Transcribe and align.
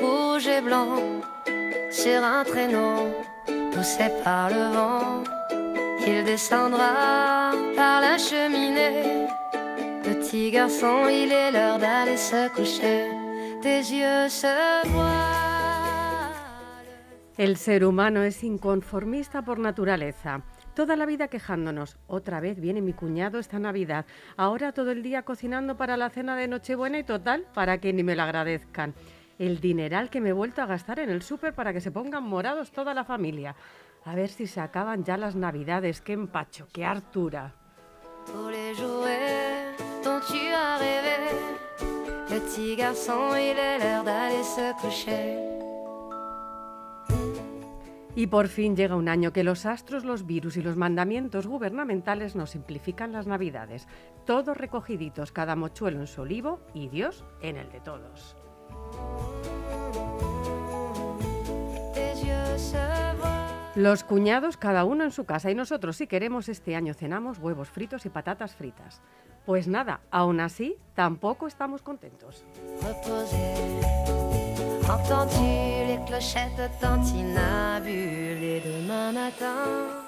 rouge 0.00 0.46
et 0.46 0.60
blanc 0.60 1.20
sur 1.90 2.22
un 2.22 2.44
traîneau 2.44 3.08
poussé 3.72 4.10
par 4.24 4.50
le 4.50 4.74
vent. 4.74 5.24
Il 6.06 6.24
descendra 6.24 7.52
par 7.76 8.00
la 8.00 8.18
cheminée. 8.18 9.26
Petit 10.02 10.50
garçon, 10.50 11.08
il 11.08 11.32
est 11.32 11.52
l'heure 11.52 11.78
d'aller 11.78 12.16
se 12.16 12.48
coucher. 12.54 13.06
Tes 13.62 13.80
yeux 13.80 14.28
se 14.28 14.88
voilent. 14.88 15.42
El 17.38 17.56
ser 17.56 17.82
humano 17.82 18.22
es 18.22 18.44
inconformista 18.44 19.42
por 19.42 19.58
naturaleza. 19.58 20.42
Toda 20.74 20.96
la 20.96 21.04
vida 21.04 21.28
quejándonos. 21.28 21.98
Otra 22.06 22.40
vez 22.40 22.58
viene 22.58 22.80
mi 22.80 22.94
cuñado 22.94 23.38
esta 23.38 23.58
Navidad. 23.58 24.06
Ahora 24.36 24.72
todo 24.72 24.90
el 24.90 25.02
día 25.02 25.22
cocinando 25.22 25.76
para 25.76 25.98
la 25.98 26.08
cena 26.08 26.34
de 26.34 26.48
Nochebuena 26.48 26.98
y 26.98 27.04
total, 27.04 27.46
para 27.52 27.78
que 27.78 27.92
ni 27.92 28.02
me 28.02 28.16
lo 28.16 28.22
agradezcan. 28.22 28.94
El 29.38 29.60
dineral 29.60 30.08
que 30.08 30.20
me 30.20 30.30
he 30.30 30.32
vuelto 30.32 30.62
a 30.62 30.66
gastar 30.66 30.98
en 31.00 31.10
el 31.10 31.22
súper 31.22 31.52
para 31.52 31.72
que 31.74 31.80
se 31.80 31.90
pongan 31.90 32.24
morados 32.24 32.72
toda 32.72 32.94
la 32.94 33.04
familia. 33.04 33.54
A 34.04 34.14
ver 34.14 34.30
si 34.30 34.46
se 34.46 34.60
acaban 34.60 35.04
ya 35.04 35.16
las 35.18 35.36
Navidades. 35.36 36.00
¡Qué 36.00 36.14
empacho! 36.14 36.66
¡Qué 36.72 36.84
hartura! 36.84 37.54
Y 48.14 48.26
por 48.26 48.48
fin 48.48 48.76
llega 48.76 48.94
un 48.94 49.08
año 49.08 49.32
que 49.32 49.44
los 49.44 49.64
astros, 49.64 50.04
los 50.04 50.26
virus 50.26 50.56
y 50.56 50.62
los 50.62 50.76
mandamientos 50.76 51.46
gubernamentales 51.46 52.36
nos 52.36 52.50
simplifican 52.50 53.12
las 53.12 53.26
Navidades. 53.26 53.88
Todos 54.26 54.56
recogiditos, 54.56 55.32
cada 55.32 55.56
mochuelo 55.56 56.00
en 56.00 56.06
su 56.06 56.22
olivo 56.22 56.60
y 56.74 56.88
Dios 56.88 57.24
en 57.40 57.56
el 57.56 57.70
de 57.70 57.80
todos. 57.80 58.36
Los 63.74 64.04
cuñados, 64.04 64.58
cada 64.58 64.84
uno 64.84 65.02
en 65.04 65.12
su 65.12 65.24
casa, 65.24 65.50
y 65.50 65.54
nosotros, 65.54 65.96
si 65.96 66.06
queremos, 66.06 66.50
este 66.50 66.76
año 66.76 66.92
cenamos 66.92 67.38
huevos 67.38 67.70
fritos 67.70 68.04
y 68.04 68.10
patatas 68.10 68.54
fritas. 68.54 69.00
Pues 69.46 69.66
nada, 69.66 70.02
aún 70.10 70.40
así, 70.40 70.76
tampoco 70.94 71.46
estamos 71.46 71.80
contentos. 71.80 72.44
Entends-tu 74.88 75.42
les 75.86 75.98
clochettes 76.06 76.70
demain 78.64 79.12
matin. 79.12 80.02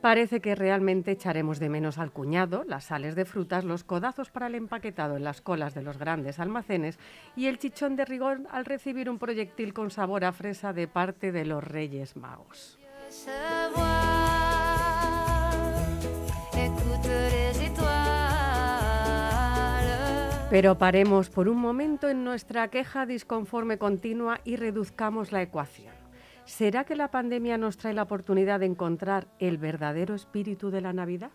Parece 0.00 0.40
que 0.40 0.54
realmente 0.54 1.10
echaremos 1.10 1.58
de 1.58 1.68
menos 1.68 1.98
al 1.98 2.12
cuñado, 2.12 2.62
las 2.64 2.84
sales 2.84 3.16
de 3.16 3.24
frutas, 3.24 3.64
los 3.64 3.82
codazos 3.82 4.30
para 4.30 4.46
el 4.46 4.54
empaquetado 4.54 5.16
en 5.16 5.24
las 5.24 5.40
colas 5.40 5.74
de 5.74 5.82
los 5.82 5.98
grandes 5.98 6.38
almacenes 6.38 6.98
y 7.34 7.46
el 7.46 7.58
chichón 7.58 7.96
de 7.96 8.04
rigor 8.04 8.42
al 8.50 8.64
recibir 8.64 9.10
un 9.10 9.18
proyectil 9.18 9.74
con 9.74 9.90
sabor 9.90 10.24
a 10.24 10.32
fresa 10.32 10.72
de 10.72 10.86
parte 10.86 11.32
de 11.32 11.44
los 11.44 11.64
Reyes 11.64 12.16
Magos. 12.16 12.78
Pero 20.50 20.78
paremos 20.78 21.28
por 21.28 21.46
un 21.46 21.58
momento 21.58 22.08
en 22.08 22.24
nuestra 22.24 22.68
queja 22.68 23.04
disconforme 23.04 23.76
continua 23.76 24.40
y 24.44 24.56
reduzcamos 24.56 25.30
la 25.30 25.42
ecuación. 25.42 25.92
¿Será 26.46 26.84
que 26.84 26.96
la 26.96 27.10
pandemia 27.10 27.58
nos 27.58 27.76
trae 27.76 27.92
la 27.92 28.04
oportunidad 28.04 28.60
de 28.60 28.66
encontrar 28.66 29.28
el 29.38 29.58
verdadero 29.58 30.14
espíritu 30.14 30.70
de 30.70 30.80
la 30.80 30.94
Navidad? 30.94 31.30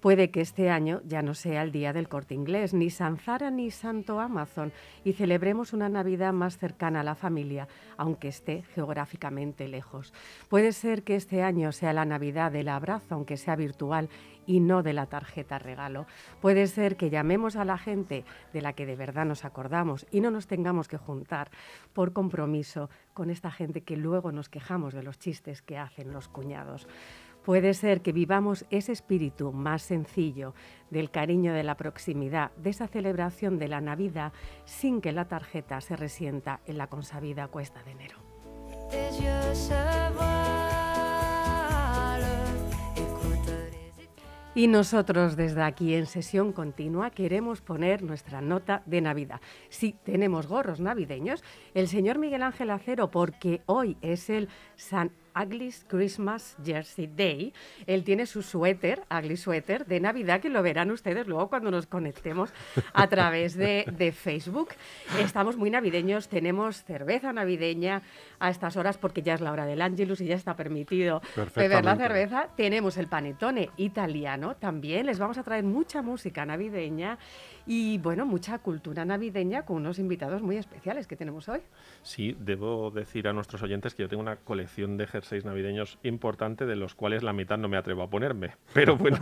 Puede 0.00 0.30
que 0.30 0.40
este 0.40 0.70
año 0.70 1.00
ya 1.04 1.22
no 1.22 1.34
sea 1.34 1.62
el 1.62 1.72
día 1.72 1.92
del 1.92 2.08
corte 2.08 2.34
inglés, 2.34 2.72
ni 2.72 2.88
San 2.88 3.16
Zara 3.16 3.50
ni 3.50 3.72
Santo 3.72 4.20
Amazon, 4.20 4.72
y 5.04 5.14
celebremos 5.14 5.72
una 5.72 5.88
Navidad 5.88 6.32
más 6.32 6.56
cercana 6.56 7.00
a 7.00 7.04
la 7.04 7.16
familia, 7.16 7.66
aunque 7.96 8.28
esté 8.28 8.62
geográficamente 8.74 9.66
lejos. 9.66 10.12
Puede 10.48 10.72
ser 10.72 11.02
que 11.02 11.16
este 11.16 11.42
año 11.42 11.72
sea 11.72 11.92
la 11.92 12.04
Navidad 12.04 12.52
del 12.52 12.68
abrazo, 12.68 13.16
aunque 13.16 13.36
sea 13.36 13.56
virtual, 13.56 14.08
y 14.46 14.60
no 14.60 14.82
de 14.82 14.94
la 14.94 15.06
tarjeta 15.06 15.58
regalo. 15.58 16.06
Puede 16.40 16.68
ser 16.68 16.96
que 16.96 17.10
llamemos 17.10 17.56
a 17.56 17.66
la 17.66 17.76
gente 17.76 18.24
de 18.52 18.62
la 18.62 18.72
que 18.72 18.86
de 18.86 18.96
verdad 18.96 19.26
nos 19.26 19.44
acordamos 19.44 20.06
y 20.10 20.20
no 20.20 20.30
nos 20.30 20.46
tengamos 20.46 20.88
que 20.88 20.96
juntar 20.96 21.50
por 21.92 22.14
compromiso 22.14 22.88
con 23.12 23.28
esta 23.28 23.50
gente 23.50 23.82
que 23.82 23.98
luego 23.98 24.32
nos 24.32 24.48
quejamos 24.48 24.94
de 24.94 25.02
los 25.02 25.18
chistes 25.18 25.60
que 25.60 25.76
hacen 25.76 26.12
los 26.12 26.28
cuñados. 26.28 26.88
Puede 27.44 27.74
ser 27.74 28.02
que 28.02 28.12
vivamos 28.12 28.66
ese 28.70 28.92
espíritu 28.92 29.52
más 29.52 29.82
sencillo 29.82 30.54
del 30.90 31.10
cariño 31.10 31.54
de 31.54 31.62
la 31.62 31.76
proximidad, 31.76 32.50
de 32.56 32.70
esa 32.70 32.88
celebración 32.88 33.58
de 33.58 33.68
la 33.68 33.80
Navidad, 33.80 34.32
sin 34.64 35.00
que 35.00 35.12
la 35.12 35.28
tarjeta 35.28 35.80
se 35.80 35.96
resienta 35.96 36.60
en 36.66 36.78
la 36.78 36.88
consabida 36.88 37.48
cuesta 37.48 37.82
de 37.82 37.90
enero. 37.92 38.18
Y 44.58 44.66
nosotros 44.66 45.36
desde 45.36 45.62
aquí 45.62 45.94
en 45.94 46.06
sesión 46.06 46.52
continua 46.52 47.10
queremos 47.10 47.60
poner 47.60 48.02
nuestra 48.02 48.40
nota 48.40 48.82
de 48.86 49.00
Navidad. 49.00 49.40
Sí, 49.68 49.94
tenemos 50.02 50.48
gorros 50.48 50.80
navideños. 50.80 51.44
El 51.74 51.86
señor 51.86 52.18
Miguel 52.18 52.42
Ángel 52.42 52.70
Acero, 52.70 53.08
porque 53.08 53.62
hoy 53.66 53.96
es 54.02 54.28
el 54.30 54.48
San 54.74 55.12
Ugly's 55.40 55.84
Christmas 55.88 56.56
Jersey 56.64 57.06
Day, 57.06 57.52
él 57.86 58.04
tiene 58.04 58.26
su 58.26 58.42
suéter, 58.42 59.02
Ugly 59.10 59.36
Sweater, 59.36 59.86
de 59.86 60.00
Navidad, 60.00 60.40
que 60.40 60.48
lo 60.48 60.62
verán 60.62 60.90
ustedes 60.90 61.26
luego 61.26 61.48
cuando 61.48 61.70
nos 61.70 61.86
conectemos 61.86 62.50
a 62.92 63.06
través 63.08 63.56
de, 63.56 63.84
de 63.96 64.12
Facebook. 64.12 64.70
Estamos 65.20 65.56
muy 65.56 65.70
navideños, 65.70 66.28
tenemos 66.28 66.84
cerveza 66.84 67.32
navideña 67.32 68.02
a 68.40 68.50
estas 68.50 68.76
horas 68.76 68.98
porque 68.98 69.22
ya 69.22 69.34
es 69.34 69.40
la 69.40 69.52
hora 69.52 69.66
del 69.66 69.82
Angelus 69.82 70.20
y 70.20 70.26
ya 70.26 70.36
está 70.36 70.56
permitido 70.56 71.22
beber 71.54 71.84
la 71.84 71.96
cerveza. 71.96 72.48
Tenemos 72.56 72.96
el 72.96 73.06
panetone 73.06 73.70
italiano 73.76 74.56
también. 74.56 75.06
Les 75.06 75.18
vamos 75.18 75.38
a 75.38 75.42
traer 75.42 75.64
mucha 75.64 76.02
música 76.02 76.44
navideña 76.44 77.18
y, 77.70 77.98
bueno, 77.98 78.24
mucha 78.24 78.58
cultura 78.60 79.04
navideña 79.04 79.66
con 79.66 79.76
unos 79.76 79.98
invitados 79.98 80.40
muy 80.40 80.56
especiales 80.56 81.06
que 81.06 81.16
tenemos 81.16 81.50
hoy. 81.50 81.60
Sí, 82.02 82.34
debo 82.40 82.90
decir 82.90 83.28
a 83.28 83.34
nuestros 83.34 83.62
oyentes 83.62 83.94
que 83.94 84.04
yo 84.04 84.08
tengo 84.08 84.22
una 84.22 84.36
colección 84.36 84.96
de 84.96 85.06
jerseys 85.06 85.44
navideños 85.44 85.98
importante, 86.02 86.64
de 86.64 86.76
los 86.76 86.94
cuales 86.94 87.22
la 87.22 87.34
mitad 87.34 87.58
no 87.58 87.68
me 87.68 87.76
atrevo 87.76 88.02
a 88.02 88.08
ponerme. 88.08 88.54
Pero 88.72 88.96
bueno, 88.96 89.18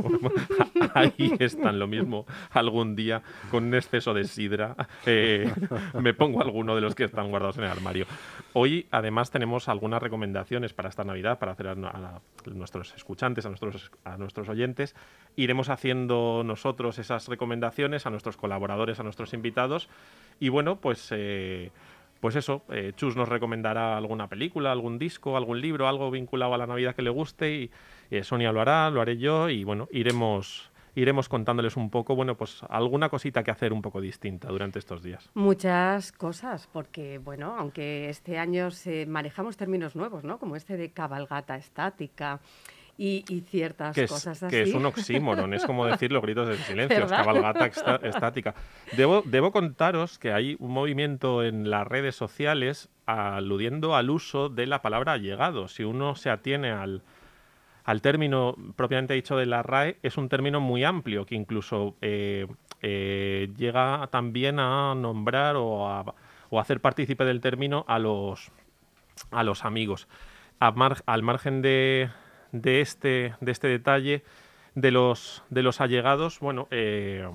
ahí 0.94 1.34
están. 1.40 1.80
Lo 1.80 1.88
mismo 1.88 2.24
algún 2.52 2.94
día, 2.94 3.20
con 3.50 3.64
un 3.64 3.74
exceso 3.74 4.14
de 4.14 4.22
sidra, 4.22 4.76
eh, 5.06 5.52
me 6.00 6.14
pongo 6.14 6.40
alguno 6.40 6.76
de 6.76 6.82
los 6.82 6.94
que 6.94 7.02
están 7.02 7.30
guardados 7.30 7.58
en 7.58 7.64
el 7.64 7.70
armario. 7.70 8.06
Hoy, 8.52 8.86
además, 8.92 9.32
tenemos 9.32 9.68
algunas 9.68 10.00
recomendaciones 10.00 10.72
para 10.72 10.88
esta 10.88 11.02
Navidad, 11.02 11.40
para 11.40 11.50
hacer 11.50 11.66
a, 11.66 11.72
a 11.72 12.20
nuestros 12.54 12.94
escuchantes, 12.94 13.44
a 13.44 13.48
nuestros, 13.48 13.90
a 14.04 14.16
nuestros 14.16 14.48
oyentes. 14.48 14.94
Iremos 15.34 15.68
haciendo 15.68 16.42
nosotros 16.44 17.00
esas 17.00 17.26
recomendaciones 17.26 18.06
a 18.06 18.10
nuestros 18.10 18.35
colaboradores, 18.36 19.00
a 19.00 19.02
nuestros 19.02 19.32
invitados. 19.32 19.88
Y 20.40 20.48
bueno, 20.48 20.76
pues... 20.76 21.08
eh, 21.10 21.70
pues 22.20 22.34
eso, 22.34 22.62
eh, 22.70 22.92
Chus 22.96 23.14
nos 23.14 23.28
recomendará 23.28 23.96
alguna 23.96 24.26
película, 24.26 24.72
algún 24.72 24.98
disco, 24.98 25.36
algún 25.36 25.60
libro, 25.60 25.86
algo 25.86 26.10
vinculado 26.10 26.54
a 26.54 26.58
la 26.58 26.66
Navidad 26.66 26.94
que 26.94 27.02
le 27.02 27.10
guste 27.10 27.54
y 27.54 27.70
eh, 28.10 28.24
Sonia 28.24 28.52
lo 28.52 28.62
hará, 28.62 28.88
lo 28.90 29.02
haré 29.02 29.18
yo 29.18 29.50
y 29.50 29.64
bueno, 29.64 29.86
iremos 29.92 30.72
iremos 30.94 31.28
contándoles 31.28 31.76
un 31.76 31.90
poco, 31.90 32.16
bueno, 32.16 32.38
pues 32.38 32.62
alguna 32.70 33.10
cosita 33.10 33.44
que 33.44 33.50
hacer 33.50 33.74
un 33.74 33.82
poco 33.82 34.00
distinta 34.00 34.48
durante 34.48 34.78
estos 34.78 35.02
días. 35.02 35.30
Muchas 35.34 36.10
cosas, 36.10 36.70
porque, 36.72 37.18
bueno, 37.18 37.54
aunque 37.58 38.08
este 38.08 38.38
año 38.38 38.70
manejamos 39.06 39.58
términos 39.58 39.94
nuevos, 39.94 40.24
¿no? 40.24 40.38
Como 40.38 40.56
este 40.56 40.78
de 40.78 40.90
cabalgata 40.92 41.56
estática 41.56 42.40
y, 42.98 43.24
y 43.28 43.40
ciertas 43.42 43.94
Que 43.94 44.04
es, 44.04 44.10
cosas 44.10 44.42
así. 44.42 44.50
que 44.50 44.62
es 44.62 44.74
un 44.74 44.86
oxímoron, 44.86 45.52
es 45.54 45.64
como 45.66 45.84
decir 45.86 46.12
los 46.12 46.22
gritos 46.22 46.48
del 46.48 46.58
silencio, 46.58 47.06
cabalgata 47.06 47.66
estática. 47.66 48.54
Debo, 48.96 49.22
debo 49.24 49.52
contaros 49.52 50.18
que 50.18 50.32
hay 50.32 50.56
un 50.58 50.72
movimiento 50.72 51.42
en 51.44 51.68
las 51.68 51.86
redes 51.86 52.16
sociales 52.16 52.88
aludiendo 53.04 53.94
al 53.94 54.10
uso 54.10 54.48
de 54.48 54.66
la 54.66 54.82
palabra 54.82 55.12
allegado. 55.12 55.68
Si 55.68 55.84
uno 55.84 56.14
se 56.16 56.30
atiene 56.30 56.70
al, 56.70 57.02
al 57.84 58.00
término 58.00 58.56
propiamente 58.76 59.14
dicho 59.14 59.36
de 59.36 59.46
la 59.46 59.62
RAE, 59.62 59.98
es 60.02 60.16
un 60.16 60.28
término 60.28 60.60
muy 60.60 60.82
amplio 60.82 61.26
que 61.26 61.34
incluso 61.34 61.96
eh, 62.00 62.46
eh, 62.82 63.48
llega 63.56 64.08
también 64.10 64.58
a 64.58 64.94
nombrar 64.94 65.56
o 65.56 65.88
a, 65.88 66.14
o 66.50 66.60
hacer 66.60 66.80
partícipe 66.80 67.24
del 67.24 67.40
término 67.40 67.84
a 67.88 67.98
los, 67.98 68.50
a 69.30 69.42
los 69.44 69.64
amigos. 69.64 70.08
A 70.58 70.70
mar- 70.72 71.02
al 71.06 71.22
margen 71.22 71.60
de, 71.62 72.08
de 72.60 72.80
este, 72.80 73.34
de 73.40 73.52
este 73.52 73.68
detalle, 73.68 74.22
de 74.74 74.90
los, 74.90 75.42
de 75.50 75.62
los 75.62 75.80
allegados, 75.80 76.40
bueno, 76.40 76.68
eh, 76.70 77.26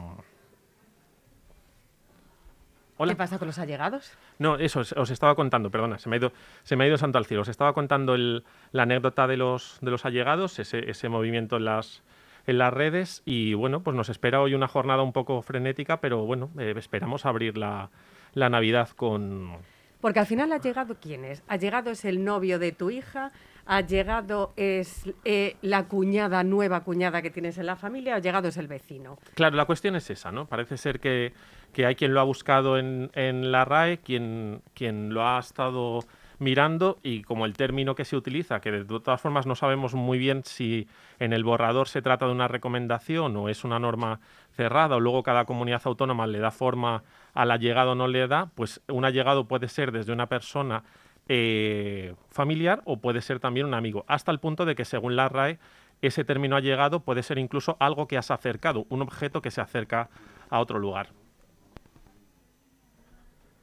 Hola. 2.98 3.14
¿Qué 3.14 3.18
pasa 3.18 3.40
con 3.40 3.48
los 3.48 3.58
allegados? 3.58 4.16
No, 4.38 4.58
eso, 4.58 4.82
os- 4.82 4.92
os 4.94 5.10
estaba 5.10 5.34
contando, 5.34 5.72
perdona, 5.72 5.98
se 5.98 6.08
me 6.08 6.16
ha 6.16 6.20
ido, 6.20 6.32
se 6.64 6.76
me 6.76 6.84
ha 6.84 6.88
ido 6.88 6.98
santo 6.98 7.18
al 7.18 7.26
cielo. 7.26 7.42
Os 7.42 7.48
estaba 7.48 7.74
contando 7.74 8.14
el- 8.14 8.44
la 8.72 8.84
anécdota 8.84 9.26
de 9.26 9.38
los, 9.38 9.80
de 9.82 9.90
los 9.90 10.06
allegados, 10.06 10.60
ese, 10.60 10.88
ese 10.90 11.10
movimiento 11.10 11.58
en 11.58 11.66
las, 11.66 12.04
en 12.46 12.60
las 12.60 12.72
redes 12.72 13.24
y 13.26 13.56
bueno, 13.56 13.82
pues 13.82 13.96
nos 13.98 14.10
espera 14.10 14.40
hoy 14.40 14.54
una 14.54 14.68
jornada 14.68 15.02
un 15.02 15.14
poco 15.14 15.42
frenética, 15.42 16.00
pero 16.00 16.26
bueno, 16.26 16.52
eh, 16.60 16.74
esperamos 16.78 17.26
abrir 17.26 17.58
la, 17.58 17.90
la 18.36 18.50
Navidad 18.50 18.90
con... 18.90 19.58
Porque 20.00 20.20
al 20.20 20.26
final 20.28 20.52
ha 20.52 20.58
llegado 20.60 20.96
quién 21.02 21.26
es? 21.26 21.44
Ha 21.48 21.58
llegado 21.58 21.90
es 21.92 22.06
el 22.06 22.24
novio 22.24 22.60
de 22.60 22.72
tu 22.72 22.92
hija, 22.92 23.32
ha 23.66 23.82
llegado 23.82 24.54
es 24.56 25.04
eh, 25.24 25.56
la 25.62 25.88
cuñada, 25.88 26.44
nueva 26.44 26.84
cuñada 26.84 27.22
que 27.22 27.30
tienes 27.30 27.58
en 27.58 27.66
la 27.66 27.76
familia, 27.76 28.16
ha 28.16 28.20
llegado 28.20 28.48
es 28.48 28.58
el 28.58 28.68
vecino. 28.68 29.18
Claro, 29.36 29.56
la 29.56 29.66
cuestión 29.66 29.96
es 29.96 30.10
esa, 30.10 30.32
¿no? 30.32 30.46
Parece 30.46 30.78
ser 30.78 31.00
que, 31.00 31.34
que 31.74 31.86
hay 31.86 31.96
quien 31.96 32.14
lo 32.14 32.20
ha 32.20 32.24
buscado 32.24 32.78
en, 32.78 33.12
en 33.14 33.52
la 33.52 33.66
RAE, 33.66 34.00
quien, 34.00 34.62
quien 34.74 35.14
lo 35.14 35.26
ha 35.28 35.40
estado 35.40 36.02
mirando 36.42 36.98
y 37.04 37.22
como 37.22 37.46
el 37.46 37.54
término 37.54 37.94
que 37.94 38.04
se 38.04 38.18
utiliza, 38.18 38.62
que 38.62 38.72
de 38.72 38.84
todas 38.84 39.22
formas 39.22 39.46
no 39.46 39.54
sabemos 39.54 39.94
muy 39.94 40.18
bien 40.18 40.42
si 40.44 40.88
en 41.20 41.34
el 41.34 41.44
borrador 41.44 41.88
se 41.88 42.02
trata 42.02 42.26
de 42.26 42.32
una 42.32 42.48
recomendación 42.48 43.38
o 43.38 43.48
es 43.48 43.64
una 43.64 43.78
norma 43.78 44.20
cerrada 44.56 44.96
o 44.96 45.00
luego 45.00 45.22
cada 45.22 45.46
comunidad 45.46 45.84
autónoma 45.86 46.26
le 46.26 46.40
da 46.40 46.50
forma 46.50 47.04
al 47.36 47.52
allegado 47.52 47.92
o 47.92 47.96
no 47.96 48.08
le 48.08 48.28
da, 48.28 48.50
pues 48.56 48.82
un 48.88 49.06
allegado 49.06 49.48
puede 49.48 49.68
ser 49.68 49.92
desde 49.92 50.14
una 50.14 50.26
persona 50.26 50.84
eh, 51.34 52.14
familiar 52.30 52.82
o 52.84 52.98
puede 52.98 53.22
ser 53.22 53.40
también 53.40 53.66
un 53.66 53.74
amigo, 53.74 54.04
hasta 54.10 54.34
el 54.34 54.42
punto 54.42 54.66
de 54.66 54.76
que 54.76 54.84
según 54.84 55.16
la 55.16 55.30
RAE 55.30 55.60
ese 56.02 56.26
término 56.26 56.58
allegado 56.58 57.00
puede 57.06 57.24
ser 57.24 57.38
incluso 57.38 57.78
algo 57.80 58.06
que 58.06 58.18
has 58.18 58.32
acercado, 58.32 58.86
un 58.90 59.02
objeto 59.02 59.42
que 59.42 59.50
se 59.50 59.62
acerca 59.62 60.10
a 60.50 60.60
otro 60.60 60.78
lugar. 60.78 61.08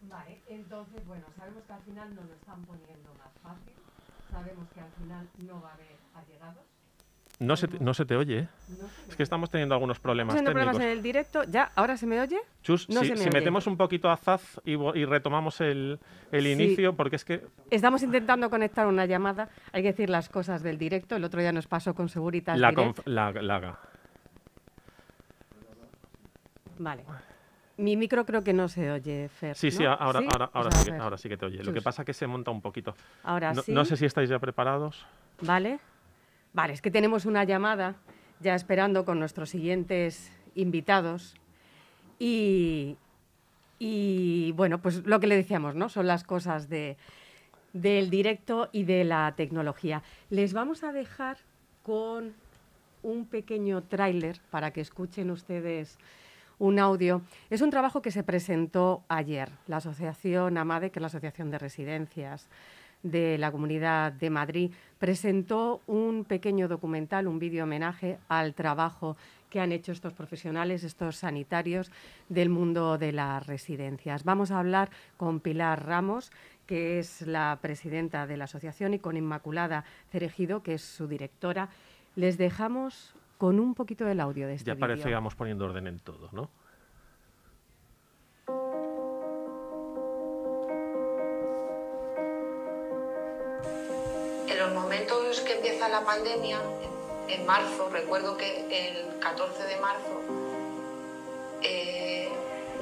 Vale, 0.01 0.41
entonces, 0.49 1.07
bueno, 1.07 1.27
sabemos 1.37 1.63
que 1.65 1.73
al 1.75 1.83
final 1.83 2.15
no 2.15 2.23
lo 2.23 2.33
están 2.33 2.63
poniendo 2.65 3.11
más 3.19 3.33
fácil, 3.43 3.75
sabemos 4.31 4.67
que 4.73 4.81
al 4.81 4.93
final 4.93 5.29
no 5.47 5.61
va 5.61 5.69
a 5.69 5.75
haber 5.75 5.97
allegados. 6.15 6.68
No 7.41 7.57
se, 7.57 7.69
te, 7.69 7.79
no 7.79 7.95
se 7.95 8.05
te 8.05 8.17
oye, 8.17 8.39
¿eh? 8.41 8.49
Es 9.09 9.15
que 9.15 9.23
estamos 9.23 9.49
teniendo 9.49 9.73
algunos 9.73 10.01
problemas 10.01 10.35
Teniendo 10.35 10.51
problemas 10.51 10.77
en 10.83 10.89
el 10.89 11.03
directo, 11.03 11.45
¿ya? 11.45 11.71
¿Ahora 11.77 11.97
se 11.97 12.05
me 12.05 12.21
oye? 12.21 12.37
Chus, 12.65 12.89
no 12.89 13.01
si, 13.03 13.07
se 13.07 13.13
me 13.13 13.19
si 13.19 13.29
oye. 13.29 13.39
metemos 13.39 13.69
un 13.69 13.77
poquito 13.77 14.11
a 14.11 14.17
Zaz 14.17 14.61
y, 14.65 14.73
y 14.73 15.05
retomamos 15.05 15.61
el, 15.61 16.01
el 16.33 16.43
Sí. 16.43 16.51
inicio, 16.51 16.97
porque 16.97 17.15
es 17.15 17.25
que 17.25 17.47
Estamos 17.71 18.03
intentando 18.03 18.51
conectar 18.51 18.89
una 18.89 19.07
llamada, 19.07 19.51
hay 19.73 19.83
que 19.83 19.89
decir 19.93 20.11
las 20.11 20.29
cosas 20.29 20.65
del 20.65 20.79
directo, 20.79 21.15
el 21.15 21.23
otro 21.23 21.41
día 21.41 21.53
nos 21.53 21.69
pasó 21.69 21.95
con 21.95 22.09
Seguritas 22.09 22.59
la, 22.59 22.73
conf- 22.73 23.03
la, 23.05 23.31
la- 23.31 23.79
Vale. 26.79 27.05
Mi 27.77 27.97
micro 27.97 28.27
creo 28.27 28.43
que 28.43 28.53
no 28.53 28.69
se 28.69 28.91
oye, 28.91 29.29
Fer. 29.29 29.55
Sí, 29.57 29.71
sí, 29.71 29.85
ahora, 29.85 30.19
ahora, 30.33 30.51
ahora, 30.53 30.69
O 30.69 30.73
sea, 30.73 30.81
sí 30.83 30.91
que, 30.91 30.97
ahora 30.97 31.19
sí 31.19 31.29
que 31.29 31.37
te 31.37 31.47
oye. 31.47 31.63
Lo 31.63 31.73
que 31.73 31.81
pasa 31.83 32.05
que 32.05 32.13
se 32.13 32.27
monta 32.27 32.51
un 32.51 32.61
poquito. 32.61 32.95
Ahora 33.23 33.53
No, 33.55 33.63
sí. 33.63 33.73
no 33.73 33.85
sé 33.85 33.97
si 33.97 34.05
estáis 34.07 34.29
ya 34.29 34.41
preparados. 34.41 35.07
Vale. 35.43 35.79
Vale, 36.53 36.73
es 36.73 36.83
que 36.83 36.91
tenemos 36.91 37.27
una 37.27 37.45
llamada 37.45 37.97
ya 38.41 38.55
esperando 38.55 39.05
con 39.05 39.19
nuestros 39.19 39.51
siguientes 39.51 40.33
invitados. 40.55 41.35
Y, 42.19 42.97
y, 43.79 44.53
bueno, 44.53 44.81
pues 44.81 45.07
lo 45.07 45.21
que 45.21 45.27
le 45.27 45.37
decíamos, 45.37 45.75
¿no? 45.75 45.89
Son 45.89 46.07
las 46.07 46.25
cosas 46.25 46.69
de, 46.69 46.97
del 47.73 48.11
directo 48.11 48.69
y 48.73 48.85
de 48.85 49.05
la 49.05 49.35
tecnología. 49.37 50.03
Les 50.31 50.53
vamos 50.53 50.83
a 50.83 50.93
dejar 50.93 51.39
con 51.83 52.35
un 53.03 53.27
pequeño 53.27 53.83
tráiler 53.83 54.41
para 54.51 54.73
que 54.73 54.81
escuchen 54.81 55.31
ustedes 55.31 55.99
un 56.59 56.79
audio. 56.79 57.23
Es 57.51 57.63
un 57.63 57.71
trabajo 57.71 58.03
que 58.03 58.11
se 58.11 58.25
presentó 58.25 59.05
ayer. 59.09 59.51
La 59.69 59.77
asociación 59.77 60.59
AMADE, 60.59 60.91
que 60.91 60.99
es 60.99 61.03
la 61.03 61.07
Asociación 61.07 61.51
de 61.51 61.59
Residencias 61.59 62.49
de 63.03 63.39
la 63.39 63.53
Comunidad 63.53 64.13
de 64.13 64.31
Madrid, 64.31 64.73
presentó 64.99 65.81
un 65.87 66.25
pequeño 66.25 66.69
documental, 66.69 67.27
un 67.29 67.39
vídeo 67.39 67.65
homenaje 67.65 68.19
al 68.29 68.55
trabajo 68.55 69.17
que 69.51 69.61
han 69.61 69.73
hecho 69.73 69.93
estos 69.93 70.13
profesionales, 70.13 70.85
estos 70.85 71.17
sanitarios 71.17 71.91
del 72.29 72.49
mundo 72.49 72.99
de 72.99 73.13
las 73.13 73.47
residencias. 73.47 74.25
Vamos 74.25 74.51
a 74.51 74.59
hablar 74.59 74.91
con 75.17 75.41
Pilar 75.41 75.87
Ramos, 75.87 76.31
que 76.67 76.99
es 76.99 77.23
la 77.23 77.59
presidenta 77.63 78.27
de 78.27 78.37
la 78.37 78.45
asociación, 78.45 78.95
y 78.95 78.99
con 78.99 79.17
Inmaculada 79.17 79.85
Cerejido, 80.11 80.63
que 80.63 80.75
es 80.75 80.83
su 80.83 81.09
directora. 81.09 81.71
Les 82.15 82.37
dejamos 82.37 83.15
con 83.39 83.61
un 83.61 83.75
poquito 83.75 84.05
del 84.05 84.21
audio 84.21 84.47
de 84.47 84.55
este 84.55 84.67
ya 84.67 84.77
parece 84.77 85.09
que 85.09 85.15
vamos 85.15 85.35
poniendo 85.35 85.65
orden 85.65 85.87
en 85.87 86.01
todo, 86.01 86.29
¿no? 86.33 86.51
La 95.87 96.01
pandemia, 96.05 96.59
en, 97.29 97.47
marzo, 97.47 97.89
recuerdo 97.91 98.37
que 98.37 98.65
el 98.89 99.19
14 99.21 99.63
de 99.65 99.77
marzo, 99.77 100.21
eh, 101.63 102.29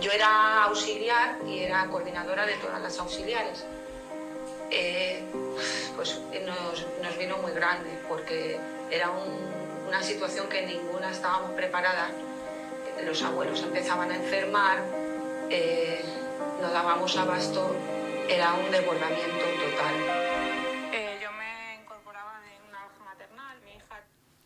yo 0.00 0.10
era 0.12 0.64
auxiliar 0.64 1.38
y 1.46 1.60
era 1.60 1.86
coordinadora 1.88 2.46
de 2.46 2.54
todas 2.54 2.80
las 2.80 2.98
auxiliares. 2.98 3.64
Eh, 4.70 5.22
pues 5.96 6.20
nos, 7.02 7.18
vino 7.18 7.38
muy 7.38 7.52
grande 7.52 7.90
porque 8.08 8.58
era 8.90 9.10
un- 9.10 9.86
una 9.88 10.02
situación 10.02 10.48
que 10.48 10.62
ninguna 10.66 11.10
estábamos 11.10 11.52
preparadas. 11.52 12.10
Los 13.04 13.22
abuelos 13.22 13.62
empezaban 13.62 14.10
a 14.10 14.16
enfermar, 14.16 14.78
eh, 15.50 16.04
no 16.60 16.70
dábamos 16.70 17.16
abasto, 17.16 17.74
era 18.28 18.54
un 18.54 18.70
desbordamiento 18.70 19.44
total. 19.62 20.25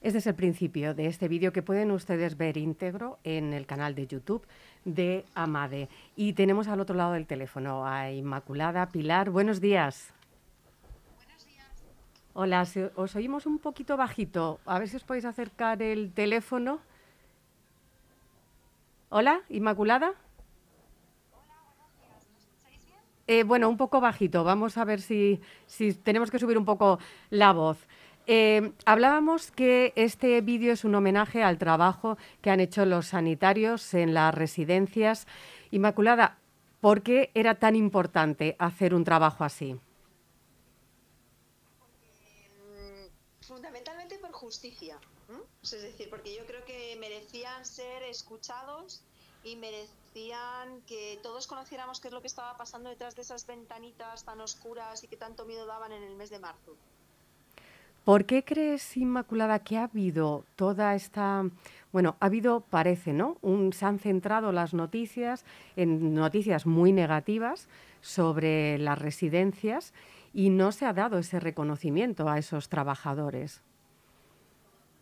Este 0.03 0.19
es 0.19 0.27
el 0.27 0.35
principio 0.35 0.95
de 0.95 1.07
este 1.07 1.29
vídeo 1.29 1.53
que 1.53 1.63
pueden 1.63 1.91
ustedes 1.91 2.39
ver 2.39 2.57
íntegro 2.57 3.19
en 3.23 3.53
el 3.53 3.67
canal 3.67 3.95
de 3.95 4.07
YouTube 4.07 4.47
de 4.87 5.27
Amade. 5.35 5.91
Y 6.17 6.33
tenemos 6.33 6.69
al 6.69 6.81
otro 6.81 6.97
lado 6.97 7.13
del 7.13 7.27
teléfono 7.27 7.87
a 7.87 8.11
Inmaculada 8.11 8.89
Pilar. 8.89 9.29
Buenos 9.29 9.61
días. 9.61 10.15
Hola, 12.33 12.65
se- 12.65 12.91
os 12.97 13.15
oímos 13.15 13.45
un 13.45 13.59
poquito 13.59 13.99
bajito. 13.99 14.59
A 14.65 14.79
ver 14.79 14.89
si 14.89 14.97
os 14.97 15.05
podéis 15.05 15.27
acercar 15.27 15.83
el 15.83 16.13
teléfono. 16.13 16.81
Hola, 19.11 19.43
Inmaculada. 19.51 20.15
Eh, 23.27 23.43
bueno, 23.45 23.69
un 23.69 23.77
poco 23.77 24.01
bajito. 24.01 24.45
Vamos 24.45 24.79
a 24.79 24.85
ver 24.85 25.01
si, 25.03 25.41
si 25.67 25.93
tenemos 25.93 26.31
que 26.31 26.39
subir 26.39 26.57
un 26.57 26.65
poco 26.65 26.99
la 27.29 27.53
voz. 27.53 27.87
Eh, 28.33 28.75
hablábamos 28.87 29.51
que 29.51 29.93
este 29.97 30.41
vídeo 30.41 30.73
es 30.73 30.85
un 30.85 30.95
homenaje 30.95 31.43
al 31.43 31.59
trabajo 31.59 32.17
que 32.41 32.51
han 32.51 32.61
hecho 32.61 32.87
los 32.87 33.09
sanitarios 33.09 33.93
en 33.93 34.15
las 34.15 34.33
residencias. 34.33 35.27
Inmaculada, 35.73 36.39
¿por 36.81 37.03
qué 37.03 37.33
era 37.35 37.57
tan 37.57 37.75
importante 37.75 38.55
hacer 38.61 38.95
un 38.95 39.03
trabajo 39.03 39.43
así? 39.43 39.73
Mm, 39.73 39.81
fundamentalmente 43.41 44.17
por 44.21 44.31
justicia. 44.31 44.97
Es 45.65 45.83
decir, 45.83 46.09
porque 46.09 46.33
yo 46.33 46.47
creo 46.47 46.65
que 46.65 46.97
merecían 47.01 47.65
ser 47.65 48.05
escuchados 48.05 49.03
y 49.43 49.57
merecían 49.57 50.83
que 50.83 51.19
todos 51.25 51.49
conociéramos 51.49 51.99
qué 51.99 52.07
es 52.07 52.15
lo 52.15 52.21
que 52.21 52.29
estaba 52.29 52.57
pasando 52.57 52.91
detrás 52.91 53.17
de 53.17 53.23
esas 53.23 53.45
ventanitas 53.45 54.23
tan 54.23 54.41
oscuras 54.41 55.03
y 55.03 55.09
que 55.09 55.17
tanto 55.17 55.47
miedo 55.47 55.67
daban 55.67 55.91
en 55.91 56.05
el 56.05 56.15
mes 56.15 56.31
de 56.31 56.39
marzo. 56.39 56.77
¿Por 58.05 58.25
qué 58.25 58.45
crees, 58.45 58.97
Inmaculada, 58.97 59.59
que 59.59 59.77
ha 59.77 59.85
habido 59.85 60.45
toda 60.57 60.95
esta... 60.95 61.45
Bueno, 61.93 62.17
ha 62.21 62.27
habido, 62.27 62.61
parece, 62.61 63.13
¿no? 63.13 63.37
Un, 63.43 63.73
se 63.73 63.85
han 63.85 63.99
centrado 63.99 64.53
las 64.53 64.75
noticias 64.75 65.45
en 65.77 66.15
noticias 66.15 66.65
muy 66.65 66.93
negativas 66.93 67.69
sobre 68.01 68.79
las 68.79 68.99
residencias 68.99 69.93
y 70.33 70.51
no 70.51 70.73
se 70.73 70.87
ha 70.87 70.93
dado 70.93 71.19
ese 71.19 71.41
reconocimiento 71.41 72.29
a 72.29 72.39
esos 72.39 72.69
trabajadores. 72.69 73.63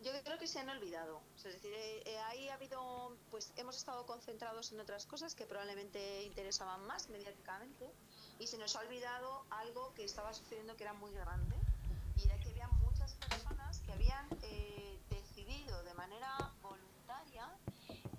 Yo 0.03 0.11
creo 0.23 0.37
que 0.37 0.47
se 0.47 0.59
han 0.59 0.69
olvidado. 0.69 1.21
Es 1.37 1.43
decir, 1.43 1.71
eh, 1.73 2.03
eh, 2.05 2.17
ahí 2.27 2.49
ha 2.49 2.55
habido, 2.55 3.15
pues 3.31 3.53
hemos 3.57 3.77
estado 3.77 4.05
concentrados 4.05 4.71
en 4.71 4.79
otras 4.79 5.05
cosas 5.05 5.35
que 5.35 5.45
probablemente 5.45 6.23
interesaban 6.23 6.85
más 6.85 7.09
mediáticamente 7.09 7.89
y 8.39 8.47
se 8.47 8.57
nos 8.57 8.75
ha 8.75 8.81
olvidado 8.81 9.45
algo 9.49 9.93
que 9.93 10.03
estaba 10.03 10.33
sucediendo 10.33 10.75
que 10.75 10.83
era 10.83 10.93
muy 10.93 11.11
grande 11.11 11.55
y 12.15 12.25
era 12.25 12.37
que 12.39 12.49
había 12.49 12.67
muchas 12.83 13.15
personas 13.29 13.81
que 13.85 13.93
habían 13.93 14.27
eh, 14.43 14.99
decidido 15.09 15.83
de 15.83 15.93
manera 15.93 16.51
voluntaria 16.61 17.47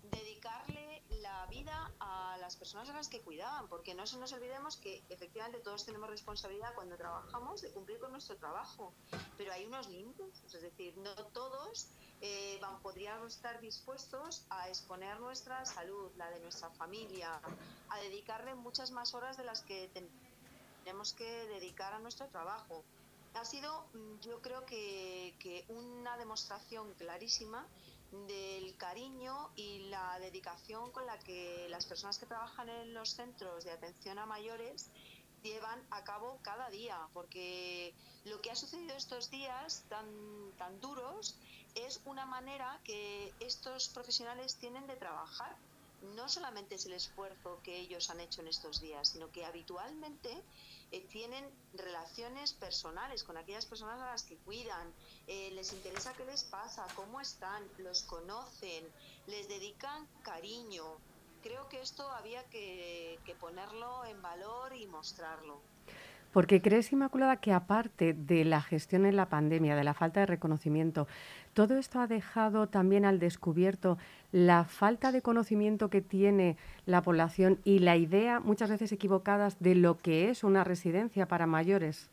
dedicarle 0.03 1.03
la 1.23 1.47
vida 1.47 1.91
a 2.01 2.37
las 2.39 2.57
personas 2.57 2.89
a 2.89 2.93
las 2.95 3.09
que 3.09 3.23
cuidaban, 3.23 3.69
porque 3.69 3.95
no 3.95 4.07
se 4.07 4.19
nos 4.19 4.33
olvidemos 4.33 4.77
que 4.81 5.05
efectivamente 5.09 5.61
todos 5.61 5.85
tenemos 5.85 6.09
responsabilidad 6.09 6.75
cuando 6.75 6.97
trabajamos 6.97 7.61
de 7.61 7.73
cumplir 7.73 7.99
con 8.01 8.13
nuestro 8.13 8.37
trabajo, 8.39 8.95
pero 9.37 9.53
hay 9.53 9.67
unos 9.67 9.89
límites, 9.89 10.43
es 10.45 10.63
decir, 10.63 10.97
no 10.97 11.15
todos 11.33 11.93
eh, 12.21 12.61
podríamos 12.83 13.35
estar 13.37 13.61
dispuestos 13.61 14.47
a 14.51 14.69
exponer 14.69 15.21
nuestra 15.21 15.65
salud, 15.65 16.13
la 16.17 16.31
de 16.31 16.41
nuestra 16.41 16.71
familia, 16.71 17.41
a 17.89 18.01
dedicarle 18.01 18.55
muchas 18.55 18.91
más 18.91 19.15
horas 19.15 19.37
de 19.37 19.45
las 19.45 19.63
que 19.65 19.89
ten- 19.89 20.11
tenemos 20.83 21.15
que 21.15 21.25
dedicar 21.49 21.93
a 21.95 21.99
nuestro 21.99 22.29
trabajo. 22.31 22.85
Ha 23.35 23.45
sido, 23.45 23.89
mm, 23.93 24.21
yo 24.21 24.41
creo 24.43 24.65
que, 24.67 25.37
que 25.39 25.65
una 25.69 26.17
demostración 26.17 26.95
clarísima 26.95 27.67
del 28.11 28.77
cariño 28.77 29.53
y 29.55 29.89
la 29.89 30.19
dedicación 30.19 30.91
con 30.91 31.07
la 31.07 31.19
que 31.19 31.69
las 31.71 31.87
personas 31.87 32.19
que 32.19 32.27
trabajan 32.27 32.69
en 32.69 32.93
los 32.93 33.11
centros 33.11 33.65
de 33.65 33.71
atención 33.71 34.19
a 34.19 34.27
mayores 34.27 34.91
llevan 35.43 35.87
a 35.91 36.03
cabo 36.05 36.39
cada 36.43 36.69
día, 36.71 37.09
porque 37.13 37.95
lo 38.25 38.41
que 38.43 38.51
ha 38.51 38.57
sucedido 38.57 38.95
estos 38.97 39.31
días 39.31 39.85
tan, 39.89 40.53
tan 40.59 40.81
duros 40.81 41.39
es 41.75 42.01
una 42.05 42.27
manera 42.27 42.81
que 42.85 43.33
estos 43.41 43.89
profesionales 43.91 44.57
tienen 44.59 44.87
de 44.87 44.97
trabajar. 44.97 45.57
No 46.03 46.29
solamente 46.29 46.77
es 46.77 46.87
el 46.87 46.95
esfuerzo 46.95 47.61
que 47.63 47.79
ellos 47.79 48.11
han 48.11 48.21
hecho 48.21 48.41
en 48.41 48.49
estos 48.49 48.81
días, 48.81 49.09
sino 49.09 49.31
que 49.31 49.45
habitualmente 49.45 50.43
eh, 50.93 51.07
tienen 51.09 51.49
relaciones 51.73 52.53
personales 52.53 53.23
con 53.25 53.37
aquellas 53.37 53.67
personas 53.67 54.01
a 54.01 54.07
las 54.07 54.25
que 54.25 54.37
cuidan, 54.39 54.93
eh, 55.27 55.51
les 55.53 55.73
interesa 55.73 56.13
qué 56.15 56.25
les 56.25 56.45
pasa, 56.45 56.87
cómo 56.95 57.21
están, 57.21 57.63
los 57.79 58.03
conocen, 58.03 58.85
les 59.27 59.49
dedican 59.49 60.09
cariño. 60.23 60.85
Creo 61.43 61.69
que 61.69 61.81
esto 61.81 62.09
había 62.11 62.45
que 62.51 63.37
ponerlo 63.41 64.05
en 64.05 64.21
valor 64.21 64.75
y 64.77 64.87
mostrarlo. 64.87 65.63
Porque 66.33 66.63
crees, 66.63 66.93
Inmaculada, 66.93 67.41
que 67.41 67.53
aparte 67.53 68.15
de 68.15 68.45
la 68.45 68.63
gestión 68.63 69.05
en 69.05 69.17
la 69.17 69.29
pandemia, 69.29 69.75
de 69.75 69.83
la 69.83 69.95
falta 69.95 70.21
de 70.21 70.27
reconocimiento, 70.27 71.09
todo 71.55 71.77
esto 71.77 71.99
ha 71.99 72.07
dejado 72.07 72.69
también 72.69 73.05
al 73.05 73.19
descubierto 73.19 73.99
la 74.31 74.65
falta 74.65 75.11
de 75.11 75.23
conocimiento 75.23 75.91
que 75.91 76.01
tiene 76.01 76.57
la 76.87 77.03
población 77.03 77.61
y 77.65 77.81
la 77.81 77.97
idea, 77.97 78.39
muchas 78.39 78.71
veces 78.71 78.93
equivocadas, 78.93 79.59
de 79.59 79.75
lo 79.75 79.99
que 79.99 80.31
es 80.31 80.45
una 80.45 80.63
residencia 80.63 81.27
para 81.27 81.47
mayores. 81.47 82.09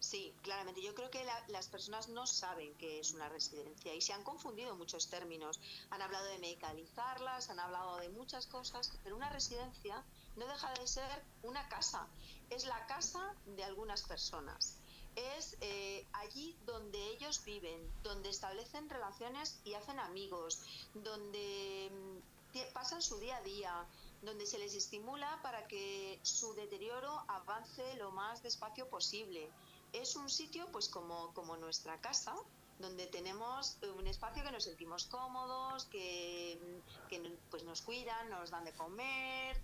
Sí, 0.00 0.32
claramente. 0.42 0.80
Yo 0.80 0.94
creo 0.94 1.10
que 1.10 1.22
las 1.48 1.68
personas 1.68 2.08
no 2.08 2.26
saben 2.26 2.72
qué 2.78 3.00
es 3.00 3.12
una 3.12 3.28
residencia 3.28 3.94
y 3.94 4.00
se 4.00 4.14
han 4.14 4.22
confundido 4.22 4.74
muchos 4.76 5.10
términos. 5.10 5.60
Han 5.90 6.00
hablado 6.00 6.24
de 6.28 6.38
medicalizarlas, 6.38 7.50
han 7.50 7.60
hablado 7.60 7.98
de 7.98 8.08
muchas 8.08 8.46
cosas, 8.46 8.98
pero 9.04 9.16
una 9.16 9.28
residencia 9.28 10.02
no 10.38 10.46
deja 10.46 10.72
de 10.74 10.86
ser 10.86 11.24
una 11.42 11.68
casa. 11.68 12.06
Es 12.50 12.64
la 12.64 12.86
casa 12.86 13.34
de 13.44 13.64
algunas 13.64 14.02
personas. 14.02 14.78
Es 15.16 15.56
eh, 15.60 16.06
allí 16.12 16.56
donde 16.64 16.98
ellos 17.08 17.44
viven, 17.44 17.92
donde 18.02 18.30
establecen 18.30 18.88
relaciones 18.88 19.60
y 19.64 19.74
hacen 19.74 19.98
amigos, 19.98 20.62
donde 20.94 21.90
mm, 21.92 22.72
pasan 22.72 23.02
su 23.02 23.18
día 23.18 23.36
a 23.36 23.42
día, 23.42 23.86
donde 24.22 24.46
se 24.46 24.58
les 24.58 24.74
estimula 24.74 25.40
para 25.42 25.66
que 25.66 26.20
su 26.22 26.54
deterioro 26.54 27.24
avance 27.28 27.94
lo 27.96 28.12
más 28.12 28.42
despacio 28.42 28.88
posible. 28.88 29.50
Es 29.92 30.14
un 30.16 30.28
sitio, 30.30 30.70
pues 30.70 30.88
como, 30.88 31.32
como 31.34 31.56
nuestra 31.56 32.00
casa, 32.00 32.36
donde 32.78 33.06
tenemos 33.06 33.78
un 33.96 34.06
espacio 34.06 34.44
que 34.44 34.52
nos 34.52 34.64
sentimos 34.64 35.04
cómodos, 35.06 35.86
que, 35.86 36.80
que 37.08 37.36
pues 37.50 37.64
nos 37.64 37.82
cuidan, 37.82 38.30
nos 38.30 38.50
dan 38.50 38.64
de 38.64 38.72
comer 38.72 39.60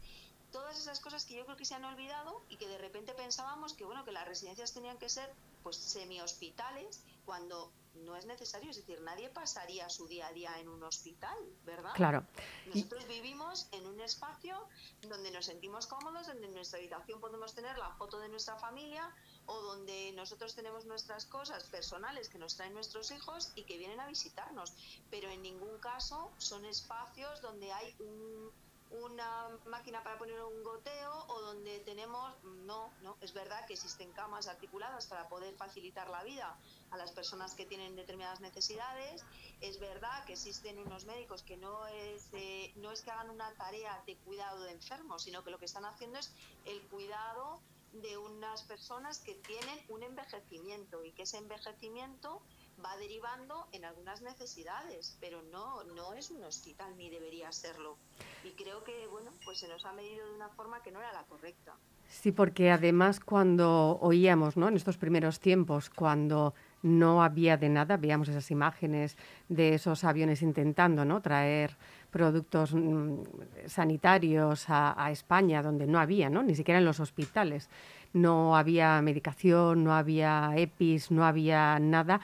todas 0.55 0.79
esas 0.79 1.01
cosas 1.01 1.25
que 1.25 1.35
yo 1.35 1.45
creo 1.45 1.57
que 1.57 1.65
se 1.65 1.75
han 1.75 1.85
olvidado 1.85 2.45
y 2.49 2.57
que 2.57 2.69
de 2.69 2.79
repente 2.79 3.13
pensábamos 3.13 3.75
que 3.75 3.85
bueno 3.85 4.05
que 4.05 4.13
las 4.13 4.25
residencias 4.25 4.73
tenían 4.73 4.99
que 4.99 5.09
ser 5.09 5.29
pues 5.65 5.77
semi-hospitales 5.77 7.03
cuando 7.25 7.73
no 8.05 8.15
es 8.15 8.25
necesario, 8.27 8.71
es 8.71 8.77
decir, 8.77 9.01
nadie 9.03 9.31
pasaría 9.31 9.89
su 9.89 10.07
día 10.07 10.29
a 10.29 10.33
día 10.33 10.61
en 10.61 10.69
un 10.69 10.83
hospital, 10.83 11.37
¿verdad? 11.65 11.93
Claro. 11.95 12.25
Nosotros 12.67 13.07
vivimos 13.09 13.69
en 13.73 13.87
un 13.87 14.01
espacio 14.01 14.69
donde 15.09 15.33
nos 15.33 15.47
sentimos 15.47 15.87
cómodos, 15.87 16.27
donde 16.29 16.47
en 16.47 16.55
nuestra 16.55 16.79
habitación 16.79 17.21
podemos 17.21 17.55
tener 17.55 17.77
la 17.77 17.91
foto 17.97 18.21
de 18.21 18.29
nuestra 18.29 18.57
familia 18.57 19.13
o 19.47 19.61
donde 19.61 20.13
nosotros 20.13 20.55
tenemos 20.55 20.85
nuestras 20.87 21.27
cosas 21.27 21.65
personales 21.65 22.29
que 22.29 22.39
nos 22.39 22.57
traen 22.57 22.75
nuestros 22.75 23.11
hijos 23.11 23.53
y 23.57 23.65
que 23.65 23.77
vienen 23.77 23.99
a 23.99 24.07
visitarnos, 24.07 24.73
pero 25.11 25.29
en 25.31 25.43
ningún 25.43 25.79
caso 25.79 26.31
son 26.39 26.65
espacios 26.65 27.41
donde 27.43 27.73
hay 27.73 27.95
un 27.99 28.53
una 28.91 29.49
máquina 29.67 30.03
para 30.03 30.19
poner 30.19 30.41
un 30.43 30.63
goteo 30.63 31.25
o 31.29 31.41
donde 31.41 31.81
tenemos, 31.81 32.33
no, 32.45 32.93
no, 33.03 33.17
es 33.21 33.33
verdad 33.33 33.67
que 33.67 33.75
existen 33.75 34.13
camas 34.13 34.47
articuladas 34.47 35.07
para 35.07 35.29
poder 35.29 35.55
facilitar 35.57 36.09
la 36.11 36.23
vida 36.23 36.57
a 36.91 36.97
las 36.97 37.13
personas 37.13 37.55
que 37.55 37.67
tienen 37.67 37.97
determinadas 37.97 38.41
necesidades, 38.41 39.25
es 39.61 39.81
verdad 39.81 40.25
que 40.25 40.35
existen 40.35 40.79
unos 40.79 41.05
médicos 41.07 41.43
que 41.43 41.57
no 41.57 41.87
es, 41.87 42.29
eh, 42.33 42.73
no 42.77 42.93
es 42.93 43.03
que 43.03 43.11
hagan 43.11 43.31
una 43.31 43.53
tarea 43.55 44.03
de 44.07 44.17
cuidado 44.19 44.63
de 44.63 44.73
enfermos, 44.73 45.23
sino 45.23 45.43
que 45.43 45.51
lo 45.51 45.59
que 45.59 45.65
están 45.65 45.85
haciendo 45.85 46.19
es 46.19 46.33
el 46.65 46.81
cuidado 46.89 47.61
de 47.93 48.19
unas 48.19 48.63
personas 48.65 49.21
que 49.21 49.35
tienen 49.35 49.79
un 49.89 50.03
envejecimiento 50.03 51.05
y 51.05 51.13
que 51.13 51.23
ese 51.23 51.39
envejecimiento 51.39 52.43
va 52.85 52.97
derivando 52.97 53.67
en 53.73 53.85
algunas 53.85 54.23
necesidades, 54.23 55.17
pero 55.21 55.43
no, 55.43 55.85
no 55.85 56.15
es 56.15 56.31
un 56.31 56.45
hospital 56.45 56.97
ni 56.97 57.09
debería 57.09 57.51
serlo. 57.53 57.97
Y 58.45 58.51
creo 58.51 58.85
que, 58.85 59.07
bueno, 59.07 59.31
pues 59.45 59.59
se 59.59 59.69
nos 59.69 59.85
ha 59.85 59.93
medido 59.93 60.27
de 60.27 60.35
una 60.35 60.49
forma 60.51 60.83
que 60.83 60.91
no 60.91 61.01
era 61.01 61.13
la 61.13 61.25
correcta. 61.25 61.75
Sí, 62.09 62.33
porque 62.33 62.71
además 62.71 63.19
cuando 63.19 63.99
oíamos, 64.01 64.57
¿no? 64.57 64.69
En 64.69 64.77
estos 64.77 64.99
primeros 64.99 65.41
tiempos, 65.41 65.91
cuando 65.91 66.55
no 66.83 67.25
había 67.25 67.57
de 67.57 67.71
nada, 67.71 67.97
veíamos 67.97 68.29
esas 68.29 68.51
imágenes 68.51 69.17
de 69.49 69.75
esos 69.75 70.05
aviones 70.05 70.43
intentando, 70.43 71.05
¿no? 71.05 71.23
Traer 71.23 71.77
productos 72.11 72.75
mm, 72.75 73.23
sanitarios 73.67 74.69
a, 74.69 75.03
a, 75.03 75.11
España 75.11 75.63
donde 75.63 75.87
no 75.87 75.99
había, 75.99 76.29
¿no? 76.29 76.43
Ni 76.43 76.55
siquiera 76.55 76.79
en 76.79 76.85
los 76.85 77.01
hospitales. 77.01 77.71
No 78.15 78.57
había 78.57 79.03
medicación, 79.03 79.85
no 79.85 79.93
había 79.93 80.55
EPIs, 80.57 81.11
no 81.11 81.27
había 81.27 81.79
nada 81.79 82.21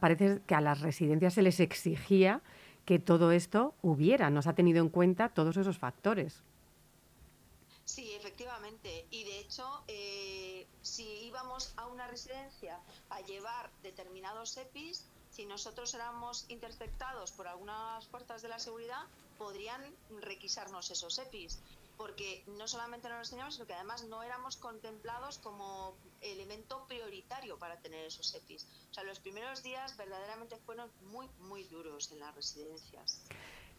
parece 0.00 0.42
que 0.46 0.54
a 0.54 0.60
las 0.60 0.80
residencias 0.80 1.34
se 1.34 1.42
les 1.42 1.60
exigía 1.60 2.42
que 2.84 2.98
todo 2.98 3.32
esto 3.32 3.74
hubiera, 3.82 4.28
nos 4.28 4.46
ha 4.46 4.54
tenido 4.54 4.82
en 4.82 4.90
cuenta 4.90 5.30
todos 5.30 5.56
esos 5.56 5.78
factores. 5.78 6.42
Sí, 7.86 8.12
efectivamente. 8.14 9.06
Y 9.10 9.24
de 9.24 9.40
hecho, 9.40 9.64
eh, 9.88 10.66
si 10.82 11.04
íbamos 11.26 11.72
a 11.76 11.86
una 11.86 12.06
residencia 12.08 12.78
a 13.10 13.20
llevar 13.22 13.70
determinados 13.82 14.56
EPIs, 14.56 15.06
si 15.30 15.46
nosotros 15.46 15.94
éramos 15.94 16.44
interceptados 16.48 17.32
por 17.32 17.48
algunas 17.48 18.06
fuerzas 18.08 18.42
de 18.42 18.48
la 18.48 18.58
seguridad, 18.58 19.04
podrían 19.38 19.82
requisarnos 20.20 20.90
esos 20.90 21.18
EPIs 21.18 21.58
porque 21.96 22.44
no 22.46 22.66
solamente 22.66 23.08
no 23.08 23.18
nos 23.18 23.30
teníamos, 23.30 23.54
sino 23.54 23.66
que 23.66 23.74
además 23.74 24.04
no 24.04 24.22
éramos 24.22 24.56
contemplados 24.56 25.38
como 25.38 25.96
elemento 26.20 26.86
prioritario 26.86 27.58
para 27.58 27.80
tener 27.80 28.04
esos 28.04 28.34
EPIs. 28.34 28.66
O 28.90 28.94
sea, 28.94 29.04
los 29.04 29.20
primeros 29.20 29.62
días 29.62 29.96
verdaderamente 29.96 30.56
fueron 30.58 30.90
muy, 31.02 31.28
muy 31.38 31.64
duros 31.64 32.10
en 32.12 32.20
las 32.20 32.34
residencias. 32.34 33.22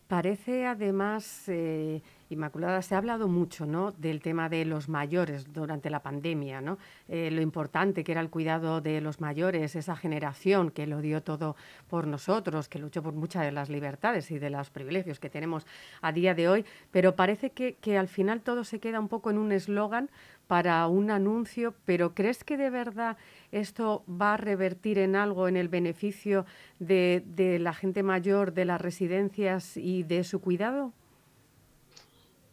Parece 0.07 0.67
además, 0.67 1.45
eh, 1.47 2.01
Inmaculada, 2.29 2.81
se 2.81 2.95
ha 2.95 2.97
hablado 2.97 3.27
mucho 3.27 3.67
¿no? 3.67 3.91
del 3.91 4.19
tema 4.19 4.49
de 4.49 4.65
los 4.65 4.89
mayores 4.89 5.53
durante 5.53 5.91
la 5.91 6.01
pandemia, 6.01 6.59
¿no? 6.59 6.79
Eh, 7.07 7.29
lo 7.31 7.41
importante 7.41 8.03
que 8.03 8.11
era 8.11 8.21
el 8.21 8.31
cuidado 8.31 8.81
de 8.81 8.99
los 8.99 9.21
mayores, 9.21 9.75
esa 9.75 9.95
generación 9.95 10.71
que 10.71 10.87
lo 10.87 11.01
dio 11.01 11.21
todo 11.21 11.55
por 11.87 12.07
nosotros, 12.07 12.67
que 12.67 12.79
luchó 12.79 13.03
por 13.03 13.13
muchas 13.13 13.43
de 13.43 13.51
las 13.51 13.69
libertades 13.69 14.31
y 14.31 14.39
de 14.39 14.49
los 14.49 14.71
privilegios 14.71 15.19
que 15.19 15.29
tenemos 15.29 15.67
a 16.01 16.11
día 16.11 16.33
de 16.33 16.49
hoy, 16.49 16.65
pero 16.89 17.15
parece 17.15 17.51
que, 17.51 17.75
que 17.75 17.97
al 17.97 18.07
final 18.07 18.41
todo 18.41 18.63
se 18.63 18.79
queda 18.79 18.99
un 18.99 19.07
poco 19.07 19.29
en 19.29 19.37
un 19.37 19.51
eslogan 19.51 20.09
para 20.47 20.87
un 20.87 21.11
anuncio, 21.11 21.73
pero 21.85 22.13
¿crees 22.13 22.43
que 22.43 22.57
de 22.57 22.69
verdad 22.69 23.17
esto 23.51 24.03
va 24.09 24.33
a 24.33 24.37
revertir 24.37 24.99
en 24.99 25.15
algo 25.15 25.47
en 25.47 25.57
el 25.57 25.69
beneficio 25.69 26.45
de, 26.79 27.23
la 27.59 27.73
gente 27.73 28.03
mayor, 28.03 28.53
de 28.53 28.65
las 28.65 28.81
residencias 28.81 29.77
y 29.77 30.03
de 30.03 30.23
su 30.23 30.39
cuidado? 30.41 30.93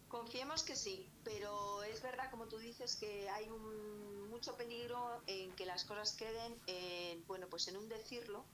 Confiemos 0.09 0.63
que 0.63 0.77
sí, 0.77 1.09
pero 1.25 1.83
es 1.85 2.03
verdad, 2.03 2.31
como 2.31 2.47
tú 2.47 2.59
dices, 2.59 2.97
que 2.97 3.29
hay 3.31 3.49
un, 3.49 4.31
mucho 4.31 4.57
peligro 4.57 5.23
en 5.27 5.53
que 5.53 5.67
las 5.67 5.85
cosas 5.85 6.13
queden 6.17 6.55
en, 6.67 7.25
bueno, 7.27 7.47
pues 7.49 7.69
en 7.69 7.77
un 7.77 7.89
decirlo, 7.89 8.45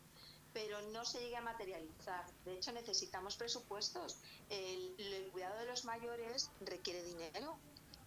pero 0.53 0.81
no 0.93 1.05
se 1.05 1.21
llegue 1.21 1.37
a 1.37 1.43
materializar. 1.43 2.25
De 2.45 2.55
hecho, 2.55 2.73
necesitamos 2.73 3.37
presupuestos. 3.37 4.19
El 4.49 5.29
cuidado 5.31 5.59
de 5.59 5.67
los 5.67 5.85
mayores 5.85 6.51
requiere 6.61 7.03
dinero 7.05 7.59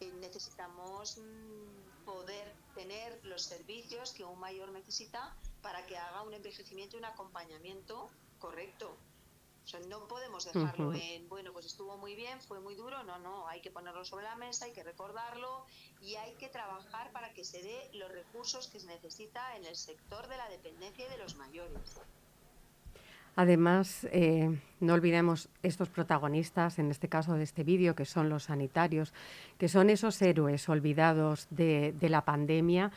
necesitamos 0.07 1.17
mm, 1.17 2.05
poder 2.05 2.53
tener 2.75 3.19
los 3.25 3.43
servicios 3.43 4.13
que 4.13 4.23
un 4.23 4.39
mayor 4.39 4.71
necesita 4.71 5.35
para 5.61 5.85
que 5.85 5.97
haga 5.97 6.23
un 6.23 6.33
envejecimiento 6.33 6.95
y 6.95 6.99
un 6.99 7.05
acompañamiento 7.05 8.09
correcto. 8.39 8.97
O 9.63 9.67
sea, 9.67 9.79
no 9.81 10.07
podemos 10.07 10.45
dejarlo 10.45 10.93
en, 10.93 11.29
bueno, 11.29 11.53
pues 11.53 11.67
estuvo 11.67 11.95
muy 11.97 12.15
bien, 12.15 12.41
fue 12.41 12.59
muy 12.59 12.73
duro, 12.73 13.03
no, 13.03 13.19
no, 13.19 13.47
hay 13.47 13.61
que 13.61 13.69
ponerlo 13.69 14.03
sobre 14.03 14.25
la 14.25 14.35
mesa, 14.35 14.65
hay 14.65 14.73
que 14.73 14.83
recordarlo 14.83 15.65
y 16.01 16.15
hay 16.15 16.33
que 16.35 16.49
trabajar 16.49 17.11
para 17.11 17.31
que 17.33 17.45
se 17.45 17.61
dé 17.61 17.89
los 17.93 18.11
recursos 18.11 18.67
que 18.67 18.79
se 18.79 18.87
necesita 18.87 19.55
en 19.55 19.65
el 19.65 19.75
sector 19.75 20.27
de 20.27 20.37
la 20.37 20.49
dependencia 20.49 21.05
y 21.05 21.09
de 21.09 21.17
los 21.17 21.35
mayores. 21.35 22.01
Además, 23.35 24.07
eh, 24.11 24.49
no 24.79 24.93
olvidemos 24.93 25.49
estos 25.63 25.89
protagonistas, 25.89 26.79
en 26.79 26.91
este 26.91 27.07
caso 27.07 27.33
de 27.35 27.43
este 27.43 27.63
vídeo, 27.63 27.95
que 27.95 28.05
son 28.05 28.29
los 28.29 28.43
sanitarios, 28.43 29.13
que 29.57 29.67
son 29.67 29.89
esos 29.89 30.21
héroes 30.21 30.67
olvidados 30.67 31.47
de, 31.49 31.93
la 32.01 32.25
pandemia. 32.25 32.91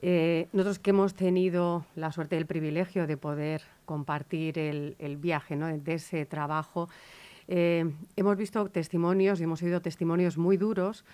Eh, 0.00 0.48
nosotros 0.52 0.78
que 0.78 0.90
hemos 0.90 1.14
tenido 1.14 1.84
la 1.96 2.12
suerte 2.12 2.36
y 2.36 2.38
el 2.38 2.46
privilegio 2.46 3.06
de 3.06 3.16
poder 3.16 3.62
compartir 3.84 4.58
el, 4.58 5.16
viaje 5.16 5.56
¿no? 5.56 5.66
de 5.66 5.94
ese 5.94 6.26
trabajo, 6.26 6.88
eh, 7.48 7.90
hemos 8.16 8.36
visto 8.36 8.68
testimonios 8.68 9.40
y 9.40 9.44
hemos 9.44 9.62
oído 9.62 9.80
testimonios 9.80 10.36
muy 10.36 10.56
duros 10.56 11.04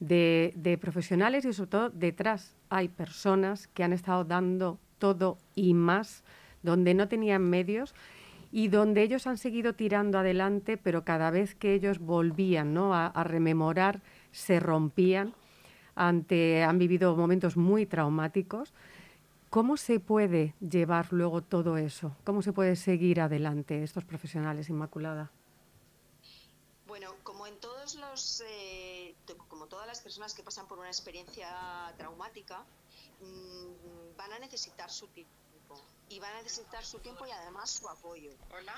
de, 0.00 0.78
profesionales 0.80 1.44
y 1.44 1.52
sobre 1.52 1.70
todo 1.70 1.90
detrás 1.90 2.56
hay 2.68 2.88
personas 2.88 3.68
que 3.68 3.84
han 3.84 3.92
estado 3.92 4.24
dando 4.24 4.78
todo 4.98 5.38
y 5.54 5.74
más 5.74 6.24
donde 6.64 6.94
no 6.94 7.06
tenían 7.06 7.42
medios 7.42 7.94
y 8.50 8.68
donde 8.68 9.02
ellos 9.02 9.26
han 9.26 9.36
seguido 9.36 9.74
tirando 9.74 10.18
adelante, 10.18 10.76
pero 10.76 11.04
cada 11.04 11.30
vez 11.30 11.54
que 11.54 11.74
ellos 11.74 11.98
volvían 11.98 12.76
a, 12.78 13.24
rememorar, 13.24 14.00
se 14.32 14.60
rompían, 14.60 15.34
ante, 15.94 16.64
han 16.64 16.78
vivido 16.78 17.16
momentos 17.16 17.56
muy 17.56 17.84
traumáticos. 17.84 18.72
¿Cómo 19.50 19.76
se 19.76 20.00
puede 20.00 20.54
llevar 20.60 21.12
luego 21.12 21.42
todo 21.42 21.76
eso? 21.76 22.16
¿Cómo 22.24 22.42
se 22.42 22.52
puede 22.52 22.76
seguir 22.76 23.20
adelante 23.20 23.82
estos 23.82 24.04
profesionales, 24.04 24.68
Inmaculada? 24.68 25.30
Bueno, 26.86 27.14
como 27.24 27.46
en 27.46 27.58
todos 27.58 27.96
los, 27.96 28.42
eh, 28.46 29.14
como 29.48 29.66
todas 29.66 29.86
las 29.86 30.00
personas 30.00 30.32
que 30.32 30.42
pasan 30.42 30.66
por 30.66 30.78
una 30.78 30.88
experiencia 30.88 31.48
traumática, 31.98 32.64
mm, 33.20 34.16
van 34.16 34.32
a 34.32 34.38
necesitar 34.38 34.90
su 34.90 35.08
y 36.14 36.20
van 36.20 36.36
a 36.36 36.42
necesitar 36.42 36.84
su 36.84 37.00
tiempo 37.00 37.26
y 37.26 37.32
además 37.32 37.70
su 37.70 37.88
apoyo. 37.88 38.30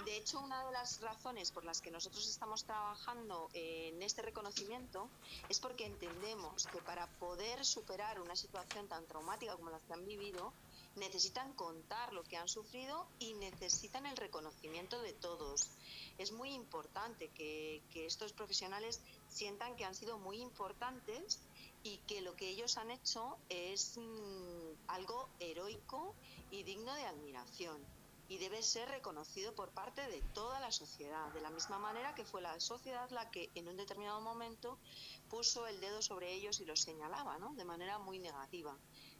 De 0.07 0.17
hecho, 0.17 0.41
una 0.41 0.65
de 0.65 0.73
las 0.73 1.03
razones 1.03 1.51
por 1.51 1.67
las 1.67 1.83
que 1.83 1.91
nosotros 1.91 2.27
estamos 2.27 2.65
trabajando 2.65 3.51
en 3.53 4.03
este 4.03 4.23
reconocimiento 4.23 5.11
es 5.51 5.61
porque 5.61 5.85
entendemos 5.85 6.67
que 6.69 6.79
para 6.79 7.07
poder 7.19 7.63
superar 7.63 8.23
una 8.23 8.35
situación 8.35 8.89
tan 8.89 9.07
traumática 9.07 9.55
como 9.55 9.69
la 9.69 9.79
que 9.81 9.93
han 9.93 10.07
vivido, 10.07 10.51
necesitan 10.95 11.53
contar 11.53 12.15
lo 12.15 12.25
que 12.25 12.39
han 12.39 12.49
sufrido 12.49 13.07
y 13.19 13.35
necesitan 13.35 14.07
el 14.07 14.17
reconocimiento 14.17 15.03
de 15.03 15.13
todos. 15.13 15.69
Es 16.17 16.33
muy 16.33 16.55
importante 16.55 17.29
que, 17.29 17.83
estos 18.07 18.33
profesionales 18.33 19.03
sientan 19.29 19.77
que 19.77 19.85
han 19.85 19.95
sido 19.95 20.19
muy 20.19 20.41
importantes 20.41 21.41
y 21.83 21.99
que 22.07 22.23
lo 22.23 22.35
que 22.35 22.49
ellos 22.49 22.79
han 22.79 22.91
hecho 22.91 23.37
es 23.49 23.99
mm, 23.99 24.89
algo 24.89 25.29
heroico 25.39 26.15
y 26.51 26.63
digno 26.63 26.95
de 26.95 27.05
admiración 27.05 27.85
y 28.29 28.39
debe 28.39 28.63
ser 28.63 28.89
reconocido 28.89 29.55
por 29.55 29.71
parte 29.71 30.07
de 30.09 30.21
toda 30.35 30.59
la 30.61 30.73
sociedad, 30.73 31.33
de 31.33 31.41
la 31.41 31.51
misma 31.51 31.79
manera 31.79 32.15
que 32.15 32.25
fue 32.25 32.43
la 32.43 32.59
sociedad 32.59 33.09
la 33.11 33.31
que 33.31 33.51
en 33.55 33.69
un 33.69 33.77
determinado 33.77 34.21
momento 34.21 34.79
puso 35.29 35.67
el 35.67 35.81
dedo 35.81 36.03
sobre 36.03 36.33
ellos 36.33 36.61
y 36.61 36.65
los 36.65 36.81
señalaba, 36.81 37.39
¿no? 37.39 37.55
de 37.55 37.65
manera 37.65 37.99
muy 37.99 38.19
negativa 38.19 38.77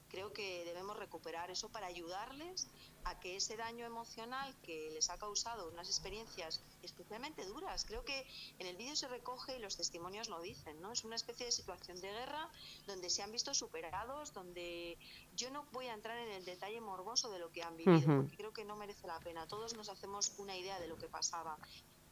creo 0.09 0.33
que 0.33 0.65
debemos 0.65 0.97
recuperar 0.97 1.51
eso 1.51 1.69
para 1.69 1.87
ayudarles 1.87 2.69
a 3.05 3.19
que 3.21 3.37
ese 3.37 3.57
daño 3.57 3.87
emocional 3.87 4.55
que 4.63 4.91
les 4.93 5.11
ha 5.11 5.19
causado 5.19 5.69
unas 5.71 5.89
experiencias 5.89 6.61
especialmente 6.83 7.45
duras, 7.45 7.85
creo 7.85 8.05
que 8.05 8.27
en 8.59 8.67
el 8.67 8.77
vídeo 8.77 8.97
se 8.97 9.07
recoge 9.09 9.57
y 9.57 9.61
los 9.61 9.77
testimonios 9.77 10.29
lo 10.29 10.41
dicen, 10.41 10.81
¿no? 10.81 10.93
Es 10.93 11.05
una 11.05 11.17
especie 11.17 11.47
de 11.47 11.53
situación 11.53 12.01
de 12.01 12.11
guerra 12.11 12.51
donde 12.87 13.11
se 13.11 13.23
han 13.23 13.31
visto 13.31 13.55
superados, 13.55 14.33
donde 14.33 14.99
yo 15.37 15.51
no 15.51 15.65
voy 15.73 15.87
a 15.87 15.95
entrar 15.95 16.19
en 16.19 16.31
el 16.33 16.45
detalle 16.45 16.81
morboso 16.81 17.31
de 17.31 17.39
lo 17.39 17.51
que 17.53 17.63
han 17.63 17.77
vivido, 17.77 18.23
porque 18.23 18.37
creo 18.37 18.53
que 18.53 18.65
no 18.65 18.77
merece 18.77 19.07
la 19.07 19.21
pena. 19.21 19.47
Todos 19.47 19.77
nos 19.77 19.89
hacemos 19.89 20.33
una 20.39 20.57
idea 20.57 20.81
de 20.81 20.89
lo 20.89 20.99
que 20.99 21.09
pasaba. 21.09 21.59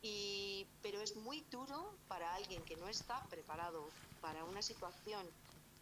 Y, 0.03 0.67
pero 0.83 1.01
es 1.01 1.17
muy 1.17 1.41
duro 1.51 1.97
para 2.09 2.35
alguien 2.35 2.63
que 2.65 2.77
no 2.77 2.89
está 2.89 3.27
preparado 3.31 3.89
para 4.21 4.45
una 4.45 4.61
situación 4.61 5.27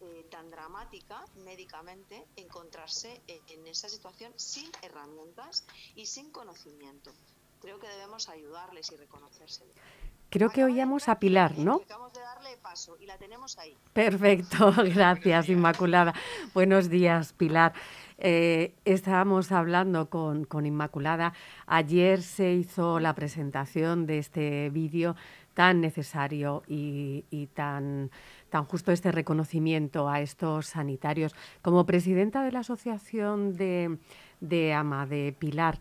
eh, 0.03 0.25
tan 0.29 0.49
dramática 0.51 1.23
médicamente 1.45 2.25
encontrarse 2.35 3.21
en, 3.27 3.67
esa 3.67 3.87
situación 3.87 4.33
sin 4.35 4.69
herramientas 4.81 5.65
y 5.95 6.05
sin 6.05 6.31
conocimiento. 6.31 7.11
Creo 7.61 7.79
que 7.79 7.87
debemos 7.87 8.27
ayudarles 8.27 8.91
y 8.91 8.97
reconocerse. 8.97 9.63
Creo 10.29 10.49
que 10.49 10.63
oíamos 10.63 11.07
a 11.09 11.19
Pilar, 11.19 11.57
¿no? 11.59 11.75
Acabamos 11.75 12.11
de 12.13 12.19
darle 12.19 12.57
paso 12.57 12.97
y 12.99 13.05
la 13.05 13.17
tenemos 13.17 13.57
ahí. 13.59 13.77
Perfecto, 13.93 14.73
gracias 14.93 15.47
Inmaculada. 15.47 16.13
Buenos 16.53 16.89
días, 16.89 17.33
Pilar. 17.33 17.73
Eh, 18.17 18.73
estábamos 18.83 19.51
hablando 19.51 20.09
con, 20.09 20.45
con, 20.45 20.65
Inmaculada. 20.65 21.33
Ayer 21.67 22.21
se 22.21 22.51
hizo 22.51 22.99
la 22.99 23.13
presentación 23.13 24.05
de 24.05 24.17
este 24.17 24.69
vídeo 24.69 25.15
tan 25.53 25.81
necesario 25.81 26.63
y, 26.67 27.25
y 27.29 27.47
tan 27.47 28.09
tan 28.53 28.65
justo 28.65 28.91
este 28.91 29.11
reconocimiento 29.11 30.07
a 30.07 30.21
estos 30.21 30.67
sanitarios. 30.67 31.33
Como 31.63 31.87
presidenta 31.87 32.43
de 32.43 32.51
la 32.51 32.59
Asociación 32.59 33.55
de, 33.57 34.73
AMA, 34.75 35.07
de 35.07 35.35
Pilar, 35.39 35.79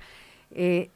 eh, 0.52 0.88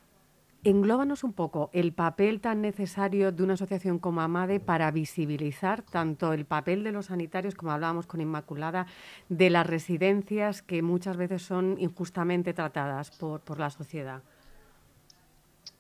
englóbanos 0.65 1.23
un 1.23 1.35
poco 1.35 1.69
el 1.75 1.93
papel 1.93 2.41
tan 2.41 2.63
necesario 2.63 3.31
de 3.31 3.43
una 3.43 3.55
asociación 3.55 3.99
como 3.99 4.23
AMADE 4.23 4.59
para 4.59 4.91
visibilizar 4.91 5.83
tanto 5.83 6.33
el 6.33 6.47
papel 6.47 6.83
de 6.83 6.93
los 6.93 7.07
sanitarios, 7.07 7.55
como 7.55 7.73
hablábamos 7.73 8.07
con 8.07 8.23
Inmaculada, 8.23 8.87
de 9.29 9.51
las 9.51 9.67
residencias 9.67 10.63
que 10.63 10.81
muchas 10.81 11.19
veces 11.19 11.43
son 11.43 11.77
injustamente 11.79 12.55
tratadas 12.55 13.11
por, 13.11 13.43
por 13.43 13.59
la 13.59 13.69
sociedad. 13.69 14.23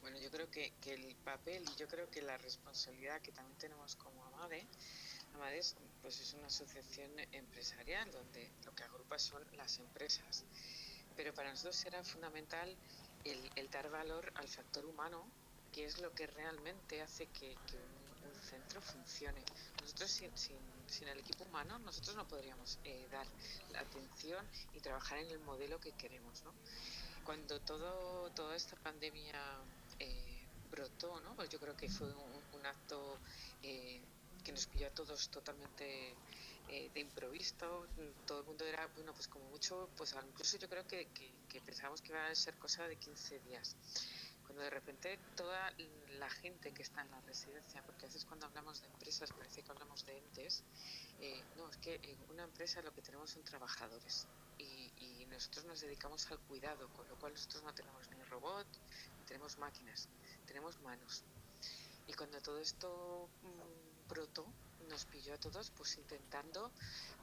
Bueno, 0.02 0.18
yo 0.22 0.30
creo 0.30 0.50
que, 0.50 0.74
que 0.78 0.92
el 0.92 1.05
papel 1.36 1.62
y 1.70 1.76
yo 1.76 1.86
creo 1.86 2.10
que 2.10 2.22
la 2.22 2.38
responsabilidad 2.38 3.20
que 3.20 3.32
también 3.32 3.58
tenemos 3.58 3.96
como 3.96 4.24
AMADE 4.26 4.66
AMADES 5.36 5.76
pues 6.00 6.20
es 6.20 6.32
una 6.34 6.46
asociación 6.46 7.10
empresarial 7.32 8.10
donde 8.10 8.50
lo 8.64 8.74
que 8.74 8.84
agrupa 8.84 9.18
son 9.18 9.44
las 9.56 9.78
empresas. 9.78 10.44
Pero 11.14 11.34
para 11.34 11.50
nosotros 11.50 11.76
será 11.76 12.02
fundamental 12.04 12.74
el, 13.24 13.70
dar 13.70 13.90
valor 13.90 14.32
al 14.36 14.48
factor 14.48 14.86
humano, 14.86 15.26
que 15.72 15.84
es 15.84 16.00
lo 16.00 16.14
que 16.14 16.26
realmente 16.26 17.02
hace 17.02 17.26
que, 17.26 17.50
un, 17.50 18.42
centro 18.42 18.80
funcione. 18.80 19.42
Nosotros 19.82 20.10
sin, 20.10 21.08
el 21.08 21.18
equipo 21.18 21.44
humano, 21.44 21.78
nosotros 21.80 22.16
no 22.16 22.26
podríamos 22.28 22.78
eh, 22.84 23.06
dar 23.10 23.26
la 23.72 23.80
atención 23.80 24.46
y 24.74 24.80
trabajar 24.80 25.18
en 25.18 25.30
el 25.30 25.40
modelo 25.40 25.80
que 25.80 25.92
queremos. 25.92 26.42
Cuando 27.24 27.60
todo, 27.60 28.30
toda 28.30 28.54
esta 28.54 28.76
pandemia 28.76 29.42
brotó, 30.76 31.20
¿no? 31.22 31.34
pues 31.34 31.48
yo 31.48 31.58
creo 31.58 31.76
que 31.76 31.88
fue 31.88 32.06
un, 32.06 32.66
acto 32.66 33.18
eh, 33.62 34.00
que 34.44 34.52
nos 34.52 34.66
pilló 34.66 34.88
a 34.88 34.90
todos 34.90 35.28
totalmente 35.30 36.14
eh, 36.68 36.90
de 36.92 37.00
improviso. 37.00 37.86
Todo 38.26 38.40
el 38.40 38.46
mundo 38.46 38.64
era, 38.64 38.86
bueno, 38.88 39.12
pues 39.14 39.28
como 39.28 39.48
mucho, 39.50 39.88
pues 39.96 40.14
incluso 40.28 40.58
yo 40.58 40.68
creo 40.68 40.86
que, 40.86 41.08
que, 41.48 41.60
pensábamos 41.60 42.02
que 42.02 42.10
iba 42.10 42.26
a 42.26 42.34
ser 42.34 42.54
cosa 42.58 42.86
de 42.86 42.96
15 42.96 43.38
días. 43.40 43.76
Cuando 44.44 44.62
de 44.62 44.70
repente 44.70 45.18
toda 45.36 45.72
la 46.18 46.28
gente 46.30 46.72
que 46.72 46.82
está 46.82 47.02
en 47.02 47.10
la 47.10 47.20
residencia, 47.22 47.82
porque 47.84 48.06
a 48.06 48.08
veces 48.08 48.24
cuando 48.24 48.46
hablamos 48.46 48.80
de 48.80 48.88
empresas 48.88 49.32
parece 49.32 49.62
que 49.62 49.70
hablamos 49.70 50.04
de 50.04 50.18
entes, 50.18 50.64
eh, 51.20 51.42
no, 51.56 51.68
es 51.70 51.76
que 51.78 51.94
en 52.02 52.30
una 52.30 52.44
empresa 52.44 52.82
lo 52.82 52.92
que 52.92 53.02
tenemos 53.02 53.30
son 53.30 53.42
trabajadores 53.42 54.26
y, 54.58 54.92
y, 54.98 55.26
nosotros 55.26 55.64
nos 55.66 55.80
dedicamos 55.80 56.30
al 56.30 56.38
cuidado, 56.40 56.88
con 56.94 57.06
lo 57.08 57.16
cual 57.16 57.32
nosotros 57.32 57.62
no 57.62 57.74
tenemos 57.74 58.08
ni 58.10 58.22
robot, 58.24 58.66
ni 59.18 59.24
tenemos 59.26 59.58
máquinas, 59.58 60.08
tenemos 60.46 60.80
manos. 60.80 61.24
Y 62.06 62.14
cuando 62.14 62.40
todo 62.40 62.58
esto 62.58 63.28
mm, 63.42 64.08
pronto 64.08 64.46
nos 64.88 65.04
pilló 65.06 65.34
a 65.34 65.38
todos 65.38 65.70
pues 65.70 65.96
intentando, 65.96 66.70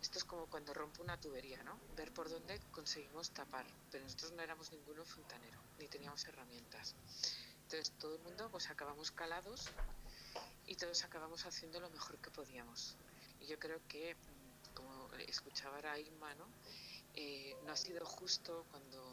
esto 0.02 0.18
es 0.18 0.26
como 0.26 0.48
cuando 0.48 0.74
rompe 0.74 1.02
una 1.02 1.20
tubería, 1.20 1.64
¿no? 1.64 1.80
Ver 1.96 2.14
por 2.14 2.30
dónde 2.30 2.60
conseguimos 2.72 3.32
tapar, 3.32 3.66
pero 3.92 4.04
nosotros 4.04 4.34
no 4.34 4.42
éramos 4.42 4.72
ninguno 4.72 5.06
fontanero, 5.06 5.60
ni 5.80 5.88
teníamos 5.88 6.26
herramientas. 6.26 6.96
Entonces 7.64 7.92
todo 7.98 8.16
el 8.16 8.22
mundo 8.22 8.50
pues 8.52 8.70
acabamos 8.70 9.12
calados 9.12 9.70
y 10.68 10.76
todos 10.76 11.04
acabamos 11.04 11.46
haciendo 11.46 11.80
lo 11.80 11.90
mejor 11.90 12.18
que 12.18 12.30
podíamos. 12.30 12.96
Y 13.40 13.48
yo 13.48 13.58
creo 13.60 13.80
que, 13.88 14.16
mm, 14.16 14.74
como 14.76 15.10
escuchaba 15.28 15.76
ahora 15.76 16.00
Irma, 16.00 16.34
¿no? 16.36 16.46
Eh, 17.16 17.56
no 17.66 17.72
ha 17.72 17.78
sido 17.78 18.06
justo 18.06 18.66
cuando, 18.72 19.13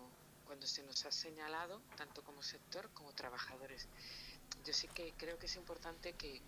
cuando 0.50 0.66
se 0.66 0.82
nos 0.82 1.06
ha 1.06 1.12
señalado, 1.12 1.80
tanto 1.96 2.24
como 2.24 2.42
sector 2.42 2.90
como 2.92 3.12
trabajadores. 3.12 3.86
Yo 4.64 4.72
sí 4.72 4.88
que 4.88 5.14
creo 5.16 5.38
que 5.38 5.46
es 5.46 5.54
importante 5.54 6.14
que 6.14 6.42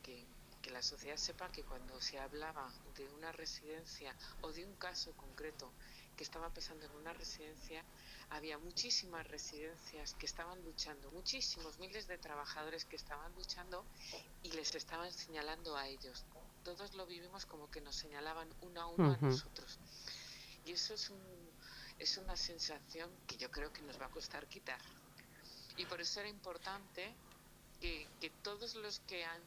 que 0.63 0.71
la 0.71 0.81
sociedad 0.81 1.17
sepa 1.17 1.51
que 1.51 1.65
cuando 1.65 2.01
se 2.01 2.19
hablaba 2.19 2.73
de 2.97 3.09
una 3.11 3.33
residencia 3.33 4.15
o 4.43 4.53
de 4.53 4.65
un 4.65 4.75
caso 4.77 5.13
concreto 5.17 5.73
que 6.17 6.23
estaba 6.23 6.51
pesando 6.51 6.87
en 6.87 6.93
una 6.93 7.13
residencia, 7.13 7.85
había 8.31 8.59
muchísimas 8.59 9.27
residencias 9.27 10.15
que 10.15 10.27
estaban 10.27 10.63
luchando, 10.63 11.11
muchísimos 11.11 11.79
miles 11.79 12.07
de 12.07 12.17
trabajadores 12.17 12.85
que 12.85 12.97
estaban 12.97 13.35
luchando 13.35 13.85
y 14.43 14.53
les 14.53 14.75
estaban 14.75 15.11
señalando 15.11 15.77
a 15.77 15.89
ellos. 15.89 16.25
Todos 16.63 16.95
lo 16.95 17.07
vivimos 17.07 17.45
como 17.45 17.71
que 17.71 17.81
nos 17.81 17.97
señalaban 17.97 18.49
uno 18.61 18.81
a 18.81 18.87
uno 18.87 19.13
a 19.13 19.17
nosotros. 19.17 19.79
Y 20.65 20.73
eso 20.73 20.95
es, 20.95 21.11
un, 21.11 21.19
es 22.03 22.17
una 22.17 22.37
sensación 22.37 23.11
que 23.27 23.37
yo 23.37 23.51
creo 23.51 23.73
que 23.73 23.81
nos 23.83 24.01
va 24.01 24.07
a 24.07 24.11
costar 24.11 24.49
quitar. 24.49 24.81
Y 25.77 25.87
por 25.87 26.01
eso 26.01 26.21
era 26.21 26.29
importante 26.29 27.15
que, 27.81 28.09
que 28.21 28.31
todos 28.43 28.75
los 28.75 29.01
que 29.01 29.25
han, 29.25 29.41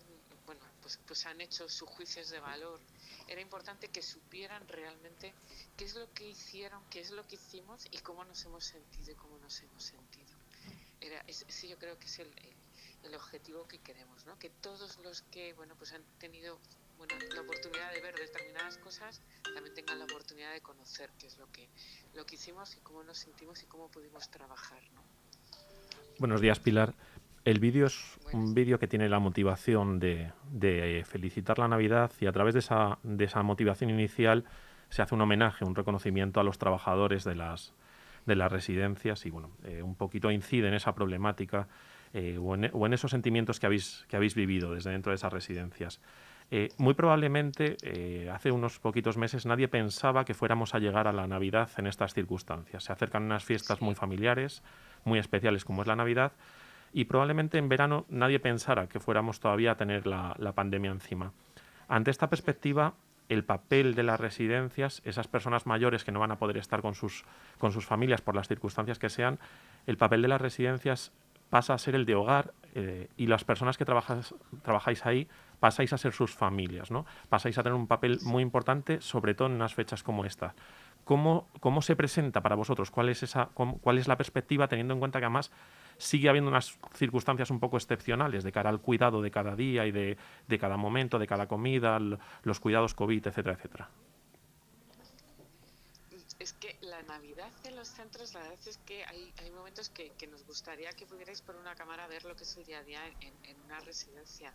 bueno, 0.45 0.61
pues, 0.81 0.97
pues 1.05 1.25
han 1.25 1.41
hecho 1.41 1.67
sus 1.67 1.89
juicios 1.89 2.29
de 2.29 2.39
valor, 2.39 2.79
era 3.27 3.41
importante 3.41 3.89
que 3.89 4.01
supieran 4.01 4.65
realmente 4.67 5.33
qué 5.75 5.85
es 5.85 5.95
lo 5.95 6.11
que 6.13 6.29
hicieron, 6.29 6.81
qué 6.89 7.01
es 7.01 7.11
lo 7.11 7.27
que 7.27 7.35
hicimos 7.35 7.85
y 7.91 7.97
cómo 7.97 8.23
nos 8.23 8.43
hemos 8.45 8.63
sentido 8.63 9.11
y 9.11 9.15
cómo 9.15 9.37
nos 9.39 9.59
hemos 9.61 9.83
sentido. 9.83 10.33
Era, 11.01 11.25
sí, 11.29 11.67
yo 11.67 11.77
creo 11.77 11.99
que 11.99 12.05
es 12.05 12.19
el, 12.19 12.33
el, 13.03 13.13
objetivo 13.15 13.67
que 13.67 13.79
queremos, 13.79 14.25
¿no? 14.25 14.39
Que 14.39 14.49
todos 14.49 14.97
los 14.99 15.21
que, 15.23 15.53
bueno, 15.53 15.75
pues 15.75 15.91
han 15.91 16.03
tenido 16.19 16.57
bueno, 16.97 17.13
la 17.33 17.41
oportunidad 17.41 17.91
de 17.93 18.01
ver 18.01 18.15
determinadas 18.15 18.77
cosas, 18.77 19.21
también 19.53 19.73
tengan 19.73 19.99
la 19.99 20.05
oportunidad 20.05 20.53
de 20.53 20.61
conocer 20.61 21.09
qué 21.19 21.27
es 21.27 21.37
lo 21.37 21.51
que, 21.51 21.69
lo 22.13 22.25
que 22.25 22.35
hicimos 22.35 22.75
y 22.77 22.81
cómo 22.81 23.03
nos 23.03 23.17
sentimos 23.17 23.61
y 23.63 23.65
cómo 23.65 23.89
pudimos 23.89 24.29
trabajar, 24.29 24.81
¿no? 24.93 25.03
Buenos 26.19 26.39
días, 26.39 26.59
Pilar. 26.59 26.93
El 27.43 27.59
vídeo 27.59 27.85
es 27.85 28.17
un 28.33 28.55
vídeo 28.55 28.79
que 28.79 28.87
tiene 28.87 29.07
la 29.07 29.19
motivación 29.19 29.99
de, 29.99 30.31
felicitar 31.05 31.59
la 31.59 31.67
Navidad 31.67 32.11
y 32.19 32.25
a 32.25 32.31
través 32.31 32.53
de 32.53 32.59
esa, 32.59 32.97
de 33.03 33.25
esa 33.25 33.43
motivación 33.43 33.89
inicial 33.91 34.45
se 34.89 35.01
hace 35.01 35.13
un 35.13 35.21
homenaje, 35.21 35.65
un 35.65 35.75
reconocimiento 35.75 36.39
a 36.39 36.43
los 36.43 36.57
trabajadores 36.57 37.23
de 37.23 37.35
las, 37.35 37.73
de 38.25 38.35
las 38.35 38.51
residencias 38.51 39.25
y 39.25 39.29
bueno, 39.29 39.51
eh, 39.63 39.83
un 39.83 39.95
poquito 39.95 40.31
incide 40.31 40.69
en 40.69 40.73
esa 40.73 40.95
problemática 40.95 41.67
eh, 42.13 42.39
o, 42.39 42.55
en, 42.55 42.93
esos 42.93 43.11
sentimientos 43.11 43.59
que 43.59 43.65
habéis, 43.65 44.05
que 44.07 44.15
habéis 44.15 44.35
vivido 44.35 44.73
desde 44.73 44.91
dentro 44.91 45.11
de 45.11 45.17
esas 45.17 45.33
residencias. 45.33 45.99
Eh, 46.51 46.69
muy 46.77 46.93
probablemente 46.93 47.75
hace 48.31 48.51
unos 48.51 48.79
poquitos 48.79 49.17
meses 49.17 49.45
nadie 49.45 49.67
pensaba 49.67 50.25
que 50.25 50.35
fuéramos 50.35 50.75
a 50.75 50.79
llegar 50.79 51.07
a 51.07 51.11
la 51.11 51.27
Navidad 51.27 51.69
en 51.77 51.87
estas 51.87 52.13
circunstancias. 52.13 52.83
Se 52.83 52.93
acercan 52.93 53.23
unas 53.23 53.43
fiestas 53.43 53.81
muy 53.81 53.95
familiares, 53.95 54.63
muy 55.05 55.19
especiales 55.19 55.65
como 55.65 55.81
es 55.81 55.87
la 55.87 55.95
Navidad, 55.95 56.33
y 56.95 57.05
probablemente 57.05 57.57
en 57.57 57.67
verano 57.67 58.05
nadie 58.07 58.39
pensara 58.39 58.87
que 58.87 59.01
fuéramos 59.01 59.41
todavía 59.41 59.71
a 59.71 59.75
tener 59.75 60.07
la, 60.07 60.53
pandemia 60.55 60.91
encima. 60.91 61.33
Ante 61.89 62.09
esta 62.09 62.29
perspectiva, 62.29 62.93
el 63.27 63.43
papel 63.43 63.95
de 63.95 64.03
las 64.03 64.17
residencias, 64.17 65.01
esas 65.03 65.27
personas 65.27 65.65
mayores 65.65 66.05
que 66.05 66.13
no 66.13 66.21
van 66.21 66.31
a 66.31 66.39
poder 66.39 66.55
estar 66.55 66.81
con 66.81 66.95
sus, 66.95 67.25
con 67.57 67.73
sus 67.73 67.85
familias 67.85 68.21
por 68.21 68.33
las 68.33 68.47
circunstancias 68.47 68.97
que 68.97 69.09
sean, 69.09 69.39
el 69.87 69.97
papel 69.97 70.21
de 70.21 70.29
las 70.29 70.39
residencias 70.39 71.11
pasa 71.49 71.73
a 71.73 71.77
ser 71.77 71.95
el 71.95 72.05
de 72.05 72.15
hogar 72.15 72.53
eh, 72.75 73.09
y 73.17 73.27
las 73.27 73.43
personas 73.43 73.77
que 73.77 73.83
trabajáis 73.83 75.05
ahí 75.05 75.27
pasáis 75.59 75.93
a 75.93 75.97
ser 75.97 76.13
sus 76.13 76.33
familias, 76.33 76.91
¿no? 76.91 77.05
Pasáis 77.29 77.57
a 77.57 77.63
tener 77.63 77.75
un 77.75 77.87
papel 77.87 78.19
muy 78.23 78.43
importante, 78.43 79.01
sobre 79.01 79.33
todo 79.33 79.47
en 79.47 79.55
unas 79.55 79.73
fechas 79.73 80.03
como 80.03 80.25
esta. 80.25 80.53
¿Cómo, 81.05 81.47
cómo 81.59 81.83
se 81.83 81.95
presenta 81.95 82.41
para 82.41 82.55
vosotros? 82.55 82.89
¿Cuál 82.89 83.09
es, 83.09 83.21
esa, 83.21 83.49
¿Cuál 83.53 83.99
es 83.99 84.07
la 84.07 84.17
perspectiva 84.17 84.67
teniendo 84.67 84.93
en 84.95 84.99
cuenta 84.99 85.19
que 85.19 85.25
además 85.25 85.51
sigue 85.97 86.29
habiendo 86.29 86.49
unas 86.49 86.77
circunstancias 86.93 87.51
un 87.51 87.59
poco 87.59 87.77
excepcionales 87.77 88.43
de 88.43 88.51
cara 88.51 88.69
al 88.69 88.81
cuidado 88.81 89.21
de 89.21 89.29
cada 89.31 89.55
día 89.55 89.85
y 89.85 89.91
de, 89.91 90.17
de 90.47 90.59
cada 90.59 90.77
momento, 90.77 91.19
de 91.19 91.27
cada 91.27 91.47
comida, 91.47 91.99
los 91.99 92.59
cuidados 92.59 92.95
COVID, 92.95 93.27
etcétera, 93.27 93.55
etcétera? 93.55 93.89
Es 96.39 96.53
que 96.53 96.77
la 96.81 97.01
Navidad 97.03 97.51
en 97.63 97.75
los 97.75 97.87
centros, 97.87 98.33
la 98.33 98.41
verdad 98.41 98.59
es 98.67 98.77
que 98.79 99.05
hay, 99.05 99.51
momentos 99.51 99.89
que, 99.89 100.11
nos 100.27 100.45
gustaría 100.45 100.91
que 100.91 101.05
pudierais 101.05 101.41
por 101.41 101.55
una 101.55 101.75
cámara 101.75 102.07
ver 102.07 102.25
lo 102.25 102.35
que 102.35 102.43
es 102.43 102.57
el 102.57 102.65
día 102.65 102.79
a 102.79 102.83
día 102.83 103.01
en 103.21 103.61
una 103.65 103.79
residencia. 103.79 104.53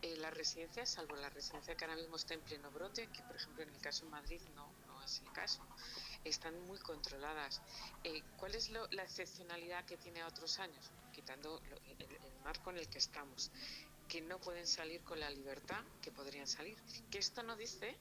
Eh, 0.00 0.16
las 0.18 0.32
residencias, 0.32 0.90
salvo 0.90 1.16
la 1.16 1.28
residencia 1.28 1.76
que 1.76 1.84
ahora 1.84 1.96
mismo 1.96 2.16
está 2.16 2.34
en 2.34 2.40
pleno 2.40 2.70
brote, 2.70 3.08
que 3.08 3.22
por 3.22 3.34
ejemplo 3.34 3.64
en 3.64 3.70
el 3.70 3.80
caso 3.80 4.04
de 4.04 4.12
Madrid 4.12 4.40
no, 4.54 4.72
no 4.86 5.02
es 5.02 5.20
el 5.20 5.32
caso, 5.32 5.60
están 6.24 6.60
muy 6.66 6.78
controladas. 6.78 7.60
Eh, 8.04 8.22
¿Cuál 8.36 8.54
es 8.54 8.70
la 8.70 9.02
excepcionalidad 9.02 9.84
que 9.86 9.96
tiene 9.96 10.20
a 10.22 10.28
otros 10.28 10.60
años? 10.60 10.90
Quitando 11.12 11.60
el, 11.98 12.08
marco 12.44 12.70
en 12.70 12.78
el 12.78 12.88
que 12.88 12.98
estamos, 12.98 13.50
que 14.08 14.20
no 14.20 14.40
pueden 14.40 14.66
salir 14.66 15.02
con 15.02 15.18
la 15.18 15.30
libertad 15.30 15.82
que 16.00 16.12
podrían 16.12 16.46
salir. 16.46 16.78
Que 17.10 17.18
esto 17.18 17.42
no 17.42 17.56
dice 17.56 17.96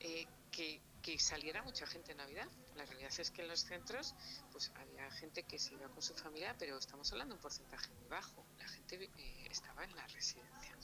eh, 0.00 0.26
que, 0.50 0.80
que, 1.00 1.18
saliera 1.20 1.62
mucha 1.62 1.86
gente 1.86 2.10
en 2.10 2.18
Navidad. 2.18 2.48
La 2.74 2.84
realidad 2.84 3.12
es 3.16 3.30
que 3.30 3.42
en 3.42 3.48
los 3.48 3.60
centros 3.60 4.14
pues 4.50 4.72
había 4.74 5.10
gente 5.12 5.44
que 5.44 5.58
se 5.58 5.74
iba 5.74 5.88
con 5.88 6.02
su 6.02 6.14
familia, 6.14 6.56
pero 6.58 6.76
estamos 6.76 7.10
hablando 7.12 7.34
de 7.34 7.38
un 7.38 7.42
porcentaje 7.42 7.88
muy 8.00 8.08
bajo. 8.08 8.44
La 8.58 8.68
gente 8.68 9.08
estaba 9.50 9.84
en 9.84 9.94
la 9.94 10.06
residencia. 10.08 10.76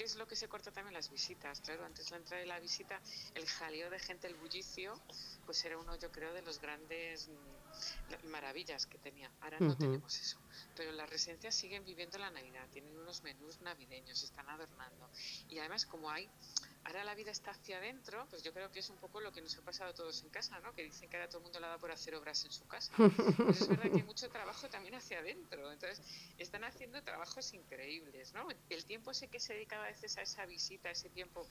¿Qué 0.00 0.06
es 0.06 0.16
lo 0.16 0.26
que 0.26 0.34
se 0.34 0.48
corta 0.48 0.72
también 0.72 0.94
las 0.94 1.10
visitas? 1.10 1.60
Claro, 1.60 1.84
antes 1.84 2.06
de 2.06 2.12
la 2.12 2.16
entrada 2.16 2.40
de 2.40 2.46
la 2.46 2.58
visita, 2.58 2.98
el 3.34 3.46
jaleo 3.46 3.90
de 3.90 3.98
gente, 3.98 4.28
el 4.28 4.34
bullicio, 4.34 4.98
pues 5.44 5.62
era 5.66 5.76
uno, 5.76 5.94
yo 5.96 6.10
creo, 6.10 6.32
de 6.32 6.40
los 6.40 6.58
grandes 6.58 7.28
mm, 7.28 8.26
maravillas 8.28 8.86
que 8.86 8.96
tenía. 8.96 9.30
Ahora 9.42 9.58
no 9.60 9.76
tenemos 9.76 10.18
eso. 10.18 10.38
Pero 10.74 10.90
las 10.92 11.10
residencias 11.10 11.54
siguen 11.54 11.84
viviendo 11.84 12.16
la 12.16 12.30
Navidad, 12.30 12.66
tienen 12.72 12.96
unos 12.96 13.22
menús 13.22 13.60
navideños, 13.60 14.22
están 14.22 14.48
adornando. 14.48 15.10
Y 15.50 15.58
además, 15.58 15.84
como 15.84 16.10
hay 16.10 16.30
ahora 16.84 17.04
la 17.04 17.14
vida 17.14 17.30
está 17.30 17.50
hacia 17.50 17.78
adentro, 17.78 18.26
pues 18.30 18.42
yo 18.42 18.52
creo 18.52 18.70
que 18.70 18.80
es 18.80 18.90
un 18.90 18.96
poco 18.96 19.20
lo 19.20 19.32
que 19.32 19.40
nos 19.40 19.56
ha 19.58 19.62
pasado 19.62 19.90
a 19.90 19.94
todos 19.94 20.22
en 20.22 20.30
casa, 20.30 20.58
¿no? 20.60 20.72
Que 20.74 20.84
dicen 20.84 21.08
que 21.08 21.16
ahora 21.16 21.28
todo 21.28 21.38
el 21.38 21.44
mundo 21.44 21.60
le 21.60 21.66
da 21.66 21.78
por 21.78 21.90
hacer 21.90 22.14
obras 22.14 22.44
en 22.44 22.52
su 22.52 22.66
casa. 22.66 22.92
Pues 22.96 23.60
es 23.60 23.68
verdad 23.68 23.90
que 23.90 23.98
hay 23.98 24.02
mucho 24.02 24.28
trabajo 24.28 24.68
también 24.68 24.94
hacia 24.94 25.18
adentro. 25.18 25.70
Entonces, 25.72 26.00
están 26.38 26.64
haciendo 26.64 27.02
trabajos 27.02 27.52
increíbles, 27.54 28.32
¿no? 28.32 28.48
El 28.68 28.84
tiempo 28.84 29.10
ese 29.10 29.28
que 29.28 29.40
se 29.40 29.54
dedica 29.54 29.82
a 29.82 29.86
veces 29.86 30.16
a 30.18 30.22
esa 30.22 30.46
visita, 30.46 30.90
ese 30.90 31.10
tiempo 31.10 31.46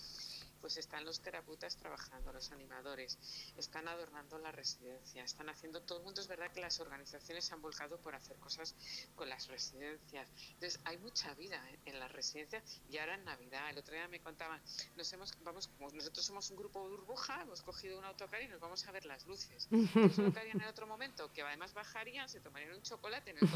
pues 0.62 0.78
están 0.78 1.06
los 1.06 1.22
terapeutas 1.22 1.76
trabajando, 1.78 2.34
los 2.34 2.52
animadores, 2.52 3.18
están 3.58 3.88
adornando 3.88 4.38
la 4.40 4.52
residencia, 4.52 5.24
están 5.24 5.50
haciendo, 5.50 5.82
todo 5.82 6.00
el 6.00 6.04
mundo 6.04 6.22
es 6.22 6.28
verdad 6.28 6.52
que 6.52 6.62
las 6.62 6.80
organizaciones 6.80 7.46
se 7.46 7.54
han 7.54 7.62
volcado 7.62 7.98
por 7.98 8.16
hacer 8.16 8.38
cosas 8.38 8.76
con 9.16 9.30
las 9.30 9.48
residencias. 9.48 10.30
Entonces 10.54 10.80
hay 10.86 10.98
mucha 10.98 11.34
vida 11.36 11.62
en 11.86 12.00
las 12.00 12.12
residencias 12.12 12.64
y 12.90 12.98
ahora 12.98 13.16
en 13.16 13.26
Navidad, 13.26 13.70
el 13.70 13.78
otro 13.78 13.94
día 13.94 14.08
me 14.08 14.20
contaban, 14.20 14.62
nos 14.96 15.12
hemos, 15.14 15.34
vamos, 15.44 15.68
como 15.68 15.90
nosotros 15.92 16.26
somos 16.26 16.50
un 16.50 16.58
grupo 16.58 16.88
burbuja, 16.88 17.42
hemos 17.42 17.62
cogido 17.62 17.98
un 17.98 18.06
autocar 18.06 18.42
y 18.42 18.48
nos 18.48 18.60
vamos 18.60 18.86
a 18.88 18.92
ver 18.92 19.06
las 19.06 19.26
luces. 19.26 19.68
Entonces, 19.72 20.18
lo 20.18 20.34
que 20.34 20.40
harían 20.40 20.62
en 20.62 20.68
otro 20.68 20.88
momento, 20.88 21.32
que 21.34 21.42
además 21.42 21.74
bajarían, 21.74 22.30
se 22.30 22.40
tomarían 22.40 22.76
un 22.76 22.82
chocolate 22.82 23.32
en 23.32 23.38
el 23.38 23.50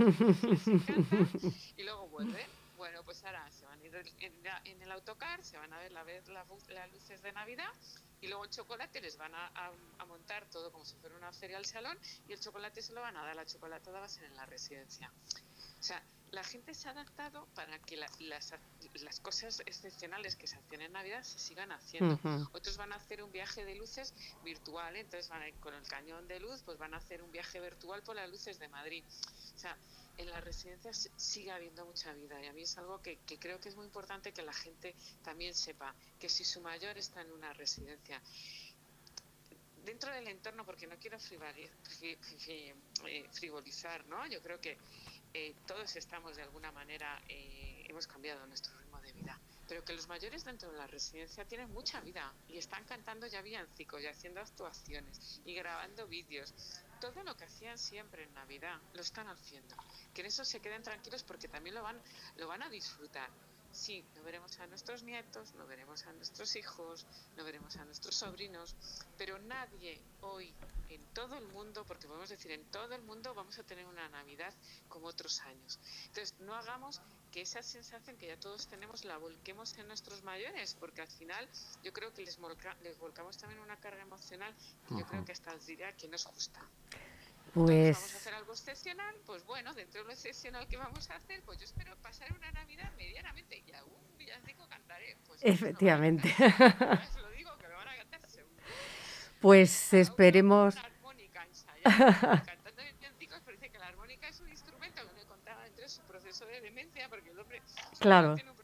y 1.77 1.83
luego 1.83 2.07
vuelven 2.07 2.62
bueno, 2.83 3.01
pues 3.05 3.23
ahora 3.23 3.49
se 3.49 3.65
van 3.65 3.79
a 3.79 3.85
ir 3.85 3.95
en, 3.95 4.81
el 4.81 4.91
autocar, 4.91 5.41
se 5.41 5.57
van 5.57 5.71
a 5.71 5.79
ver 5.79 5.93
la, 5.93 6.03
las 6.03 6.91
luces 6.91 7.21
de 7.21 7.31
Navidad 7.31 7.71
y 8.19 8.27
luego 8.27 8.43
el 8.43 8.49
chocolate 8.49 8.99
les 8.99 9.15
van 9.15 9.31
a, 9.33 9.71
montar 10.05 10.49
todo 10.49 10.69
como 10.69 10.83
si 10.83 10.97
fuera 10.97 11.15
una 11.15 11.31
feria 11.31 11.55
al 11.55 11.63
salón 11.63 11.97
y 12.27 12.33
el 12.33 12.41
chocolate 12.41 12.81
se 12.81 12.91
lo 12.91 12.99
van 12.99 13.15
a 13.15 13.23
dar, 13.23 13.37
la 13.37 13.45
chocolatada 13.45 14.01
va 14.01 14.05
a 14.07 14.09
ser 14.09 14.25
en 14.25 14.35
la 14.35 14.45
residencia. 14.45 15.09
O 15.83 15.85
sea, 15.85 16.01
la 16.31 16.45
gente 16.45 16.73
se 16.73 16.87
ha 16.87 16.91
adaptado 16.91 17.45
para 17.55 17.77
que 17.79 17.97
las, 17.97 18.21
las, 18.21 19.19
cosas 19.19 19.59
excepcionales 19.65 20.37
que 20.37 20.47
se 20.47 20.55
hacen 20.55 20.81
en 20.81 20.93
Navidad 20.93 21.23
se 21.23 21.37
sigan 21.39 21.73
haciendo. 21.73 22.17
Otros 22.53 22.77
van 22.77 22.93
a 22.93 22.95
hacer 22.95 23.21
un 23.21 23.33
viaje 23.33 23.65
de 23.65 23.75
luces 23.75 24.13
virtual, 24.45 24.95
entonces 24.95 25.29
van 25.29 25.41
a 25.41 25.49
ir 25.49 25.55
con 25.55 25.73
el 25.73 25.85
cañón 25.85 26.25
de 26.29 26.39
luz, 26.39 26.61
pues 26.63 26.77
van 26.77 26.93
a 26.93 26.97
hacer 26.97 27.21
un 27.21 27.33
viaje 27.33 27.59
virtual 27.59 28.01
por 28.01 28.15
las 28.15 28.29
luces 28.29 28.59
de 28.59 28.69
Madrid. 28.69 29.03
O 29.55 29.59
sea, 29.59 29.77
en 30.17 30.29
las 30.29 30.41
residencias 30.41 31.09
sigue 31.17 31.51
habiendo 31.51 31.85
mucha 31.85 32.13
vida 32.13 32.41
y 32.41 32.47
a 32.47 32.53
mí 32.53 32.61
es 32.61 32.77
algo 32.77 33.01
que, 33.01 33.19
creo 33.37 33.59
que 33.59 33.67
es 33.67 33.75
muy 33.75 33.85
importante 33.85 34.31
que 34.31 34.41
la 34.41 34.53
gente 34.53 34.95
también 35.21 35.53
sepa 35.53 35.93
que 36.17 36.29
si 36.29 36.45
su 36.45 36.61
mayor 36.61 36.97
está 36.97 37.19
en 37.19 37.31
una 37.33 37.51
residencia 37.51 38.21
dentro 39.83 40.13
del 40.13 40.29
entorno 40.29 40.65
porque 40.65 40.87
no 40.87 40.95
quiero 40.97 41.17
eh, 42.01 43.29
frivolizar 43.33 44.05
no 44.05 44.25
yo 44.27 44.41
creo 44.41 44.61
que 44.61 44.77
eh, 45.33 45.55
todos 45.65 45.95
estamos 45.95 46.35
de 46.35 46.43
alguna 46.43 46.71
manera 46.71 47.21
eh, 47.27 47.85
hemos 47.89 48.07
cambiado 48.07 48.45
nuestro 48.47 48.77
ritmo 48.77 49.01
de 49.01 49.13
vida 49.13 49.39
pero 49.67 49.83
que 49.83 49.93
los 49.93 50.07
mayores 50.07 50.43
dentro 50.43 50.71
de 50.71 50.77
la 50.77 50.87
residencia 50.87 51.45
tienen 51.45 51.71
mucha 51.71 52.01
vida 52.01 52.33
y 52.47 52.57
están 52.57 52.83
cantando 52.85 53.27
ya 53.27 53.41
villancicos 53.41 54.01
y 54.01 54.07
haciendo 54.07 54.41
actuaciones 54.41 55.41
y 55.45 55.55
grabando 55.55 56.07
vídeos 56.07 56.53
todo 57.03 57.21
lo 57.23 57.35
que 57.35 57.43
hacían 57.43 57.77
siempre 57.77 58.23
en 58.23 58.33
Navidad 58.33 58.79
lo 58.93 59.01
están 59.01 59.27
haciendo. 59.27 59.75
Que 60.13 60.21
en 60.21 60.27
eso 60.27 60.45
se 60.45 60.61
queden 60.61 60.83
tranquilos 60.83 61.21
porque 61.23 61.49
también 61.49 61.75
lo 61.75 61.83
van, 61.83 62.01
lo 62.37 62.47
van 62.47 62.63
a 62.63 62.69
disfrutar. 62.69 63.29
Sí, 63.73 64.05
no 64.15 64.21
veremos 64.21 64.59
a 64.59 64.67
nuestros 64.67 65.01
nietos, 65.01 65.55
no 65.55 65.65
veremos 65.65 66.05
a 66.05 66.13
nuestros 66.13 66.55
hijos, 66.55 67.07
no 67.35 67.43
veremos 67.43 67.75
a 67.77 67.85
nuestros 67.85 68.15
sobrinos, 68.15 68.75
pero 69.17 69.39
nadie 69.39 69.99
hoy 70.21 70.53
en 70.89 71.03
todo 71.07 71.35
el 71.39 71.47
mundo, 71.47 71.83
porque 71.83 72.07
podemos 72.07 72.29
decir 72.29 72.51
en 72.51 72.63
todo 72.65 72.93
el 72.93 73.01
mundo, 73.01 73.33
vamos 73.33 73.57
a 73.57 73.63
tener 73.63 73.87
una 73.87 74.07
Navidad 74.09 74.53
como 74.87 75.07
otros 75.07 75.41
años. 75.41 75.79
Entonces, 76.05 76.35
no 76.39 76.53
hagamos 76.53 77.01
que 77.31 77.41
esa 77.41 77.63
sensación 77.63 78.15
que 78.17 78.27
ya 78.27 78.39
todos 78.39 78.67
tenemos 78.67 79.05
la 79.05 79.17
volquemos 79.17 79.75
en 79.79 79.87
nuestros 79.87 80.21
mayores, 80.21 80.75
porque 80.79 81.01
al 81.01 81.07
final 81.07 81.49
yo 81.83 81.91
creo 81.91 82.13
que 82.13 82.21
les, 82.21 82.37
les 82.83 82.99
volcamos 82.99 83.37
también 83.39 83.59
una 83.59 83.77
carga 83.77 84.03
emocional 84.03 84.53
que 84.87 84.99
yo 84.99 85.05
creo 85.07 85.25
que 85.25 85.31
hasta 85.31 85.51
os 85.55 85.65
diría 85.65 85.91
que 85.97 86.07
no 86.07 86.15
es 86.15 86.25
justa. 86.25 86.61
Pues... 87.55 88.22
algo 88.53 88.71
excepcional, 88.71 89.15
pues 89.25 89.43
bueno, 89.45 89.73
dentro 89.73 90.01
de 90.01 90.07
lo 90.07 90.13
excepcional 90.13 90.67
que 90.67 90.77
vamos 90.77 91.09
a 91.09 91.15
hacer, 91.15 91.41
pues 91.43 91.57
yo 91.57 91.65
espero 91.65 91.95
pasar 91.97 92.31
una 92.33 92.51
Navidad 92.51 92.91
medianamente 92.97 93.57
y 93.57 93.71
un 93.71 94.17
villancico 94.17 94.67
cantaré. 94.69 95.17
Pues 95.25 95.39
Efectivamente. 95.43 96.29
Os 96.29 97.15
lo 97.21 97.31
digo, 97.31 97.57
que 97.57 97.67
lo 97.67 97.75
van 97.75 97.87
a 97.87 97.97
cantar 97.97 98.29
seguro. 98.29 98.55
Pues 99.41 99.93
esperemos... 99.93 100.75
Una 100.75 100.85
armónica 100.85 101.43
ensayada, 101.43 102.43
cantando 102.45 102.83
villancicos, 102.99 103.41
parece 103.41 103.71
que 103.71 103.79
la 103.79 103.87
armónica 103.87 104.27
es 104.27 104.39
un 104.39 104.49
instrumento 104.49 105.01
que 105.07 105.13
me 105.13 105.25
contaba 105.25 105.65
entre 105.65 105.89
su 105.89 106.01
proceso 106.03 106.45
de 106.45 106.61
demencia, 106.61 107.09
porque 107.09 107.31
el 107.31 107.39
hombre 107.39 107.61
claro. 107.99 108.35
tiene 108.35 108.51
un 108.51 108.57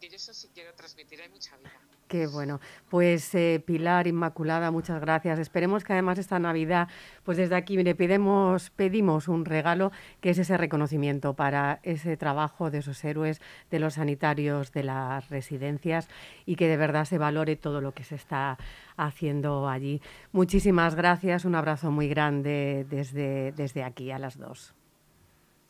que 0.00 0.08
yo 0.08 0.16
eso 0.16 0.32
sí 0.32 0.48
quiero 0.54 0.72
transmitir, 0.74 1.20
hay 1.20 1.28
mucha 1.28 1.56
vida. 1.56 1.70
Qué 2.08 2.26
bueno. 2.26 2.60
Pues 2.90 3.34
eh, 3.34 3.62
Pilar 3.64 4.06
Inmaculada, 4.06 4.70
muchas 4.70 5.00
gracias. 5.00 5.38
Esperemos 5.38 5.84
que 5.84 5.94
además 5.94 6.18
esta 6.18 6.38
Navidad, 6.38 6.88
pues 7.22 7.38
desde 7.38 7.56
aquí 7.56 7.82
le 7.82 7.94
pedimos, 7.94 8.70
pedimos 8.70 9.26
un 9.26 9.44
regalo 9.44 9.90
que 10.20 10.30
es 10.30 10.38
ese 10.38 10.56
reconocimiento 10.56 11.34
para 11.34 11.80
ese 11.82 12.16
trabajo 12.16 12.70
de 12.70 12.78
esos 12.78 13.02
héroes, 13.04 13.40
de 13.70 13.78
los 13.78 13.94
sanitarios 13.94 14.70
de 14.72 14.84
las 14.84 15.28
residencias 15.30 16.08
y 16.44 16.56
que 16.56 16.68
de 16.68 16.76
verdad 16.76 17.04
se 17.06 17.18
valore 17.18 17.56
todo 17.56 17.80
lo 17.80 17.92
que 17.92 18.04
se 18.04 18.16
está 18.16 18.58
haciendo 18.96 19.68
allí. 19.68 20.02
Muchísimas 20.32 20.94
gracias, 20.94 21.44
un 21.44 21.54
abrazo 21.54 21.90
muy 21.90 22.08
grande 22.08 22.86
desde, 22.88 23.52
desde 23.52 23.82
aquí 23.82 24.10
a 24.10 24.18
las 24.18 24.38
dos. 24.38 24.74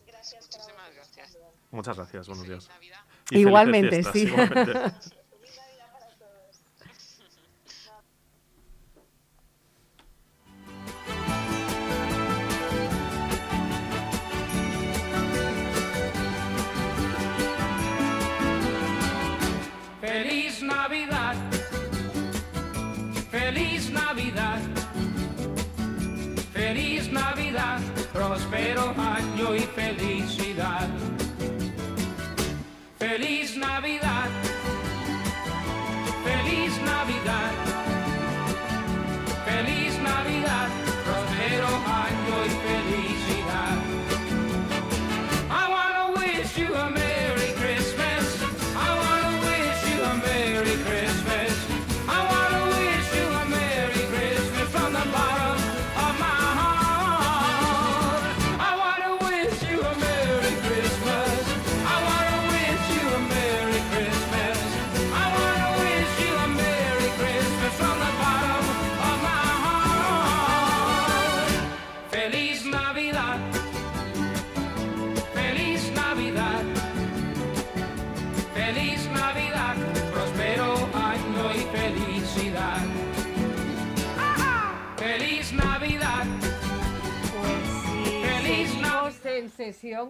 Gracias. 0.06 0.44
Muchísimas 0.46 0.94
gracias. 0.94 1.38
Muchas 1.70 1.96
gracias, 1.96 2.26
buenos 2.26 2.46
días. 2.46 2.68
Navidad. 2.68 3.03
Y 3.34 3.40
Igualmente, 3.40 4.02
fiestas, 4.02 4.12
sí. 4.12 4.20
igualmente. 4.22 4.72
Feliz 20.00 20.62
Navidad, 20.62 21.34
feliz 23.30 23.90
Navidad, 23.90 24.60
feliz 26.52 27.10
Navidad, 27.10 27.80
próspero 28.12 28.94
año 28.96 29.56
y 29.56 29.60
felicidad. 29.60 30.53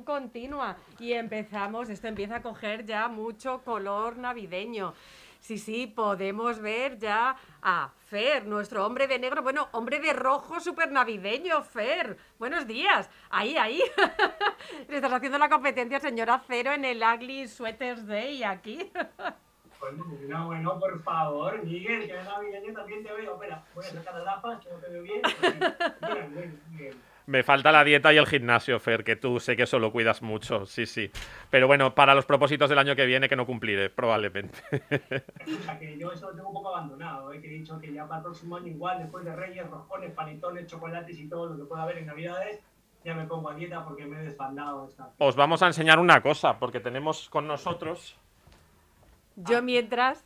Continua 0.05 0.77
y 0.99 1.13
empezamos, 1.13 1.89
esto 1.89 2.09
empieza 2.09 2.37
a 2.37 2.43
coger 2.43 2.85
ya 2.85 3.09
mucho 3.09 3.63
color 3.63 4.17
navideño. 4.17 4.95
Sí, 5.39 5.59
sí, 5.59 5.87
podemos 5.87 6.59
ver 6.59 6.99
ya 6.99 7.37
a 7.63 7.91
Fer, 8.07 8.47
nuestro 8.47 8.87
hombre 8.87 9.07
de 9.07 9.19
negro, 9.19 9.43
bueno, 9.43 9.69
hombre 9.73 10.01
de 10.01 10.13
rojo 10.15 10.59
súper 10.59 10.91
navideño, 10.91 11.63
Fer. 11.63 12.17
Buenos 12.39 12.67
días. 12.67 13.11
Ahí, 13.31 13.57
ahí. 13.57 13.81
Le 14.89 14.97
estás 14.97 15.13
haciendo 15.13 15.39
la 15.39 15.51
competencia, 15.51 16.01
señora 16.01 16.43
Cero, 16.47 16.73
en 16.73 16.85
el 16.87 17.03
Ugly 17.03 17.47
Sweaters 17.47 18.07
Day 18.07 18.43
aquí. 18.43 18.91
Bueno, 19.81 20.07
no, 20.29 20.47
bueno, 20.47 20.81
por 20.81 21.03
favor, 21.03 21.63
Miguel, 21.63 22.07
que 22.07 22.19
es 22.19 22.25
navideño 22.25 22.73
también 22.73 23.05
te 23.05 23.13
veo. 23.13 23.35
Espera, 23.35 23.63
voy 23.75 23.85
a 23.85 23.91
sacar 23.91 24.15
las 24.15 24.25
gafas, 24.25 24.65
que 24.65 24.71
no 24.71 24.79
te 24.79 24.89
veo 24.89 25.03
bien. 25.03 25.21
Bien, 26.01 26.35
bien, 26.35 26.63
bien. 26.71 27.14
Me 27.27 27.43
falta 27.43 27.73
la 27.73 27.85
dieta 27.85 28.13
y 28.13 28.19
el 28.19 28.27
gimnasio, 28.27 28.79
Fer, 28.79 29.03
que 29.03 29.17
tú 29.17 29.41
sé 29.41 29.57
que 29.57 29.63
eso 29.63 29.79
lo 29.79 29.91
cuidas 29.91 30.21
mucho, 30.21 30.67
sí, 30.67 30.85
sí. 30.85 31.11
Pero 31.49 31.67
bueno, 31.67 31.95
para 31.95 32.15
los 32.15 32.27
propósitos 32.27 32.69
del 32.69 32.79
año 32.79 32.95
que 32.95 33.07
viene 33.07 33.29
que 33.29 33.37
no 33.37 33.47
cumpliré, 33.47 33.91
probablemente. 33.91 34.59
O 35.45 35.63
sea, 35.65 35.79
que 35.79 35.97
yo 35.99 36.13
eso 36.13 36.31
lo 36.31 36.37
tengo 36.37 36.49
un 36.49 36.55
poco 36.55 36.75
abandonado, 36.77 37.33
¿eh? 37.33 37.41
que 37.41 37.47
he 37.47 37.59
dicho 37.59 37.79
que 37.81 37.93
ya 37.93 38.07
para 38.07 38.19
el 38.19 38.25
próximo 38.25 38.57
año 38.57 38.67
igual, 38.67 38.99
después 38.99 39.25
de 39.25 39.35
Reyes, 39.35 39.69
roscones, 39.71 40.13
panetones, 40.13 40.67
chocolates 40.67 41.19
y 41.19 41.29
todo 41.29 41.47
lo 41.47 41.57
que 41.57 41.65
pueda 41.65 41.83
haber 41.85 41.99
en 41.99 42.07
Navidades, 42.07 42.61
ya 43.05 43.15
me 43.15 43.27
pongo 43.27 43.51
a 43.51 43.55
dieta 43.55 43.85
porque 43.85 44.05
me 44.05 44.21
he 44.21 44.25
desbandado 44.25 44.87
esta. 44.89 45.11
Os 45.19 45.37
vamos 45.37 45.63
a 45.63 45.67
enseñar 45.67 45.99
una 45.99 46.23
cosa, 46.23 46.59
porque 46.59 46.81
tenemos 46.81 47.29
con 47.31 47.47
nosotros... 47.47 48.17
Yo 49.37 49.63
mientras 49.63 50.25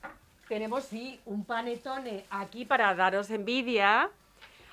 tenemos, 0.49 0.85
sí, 0.85 1.21
un 1.27 1.45
panetone 1.45 2.25
aquí 2.31 2.65
para 2.65 2.95
daros 2.95 3.31
envidia. 3.31 4.11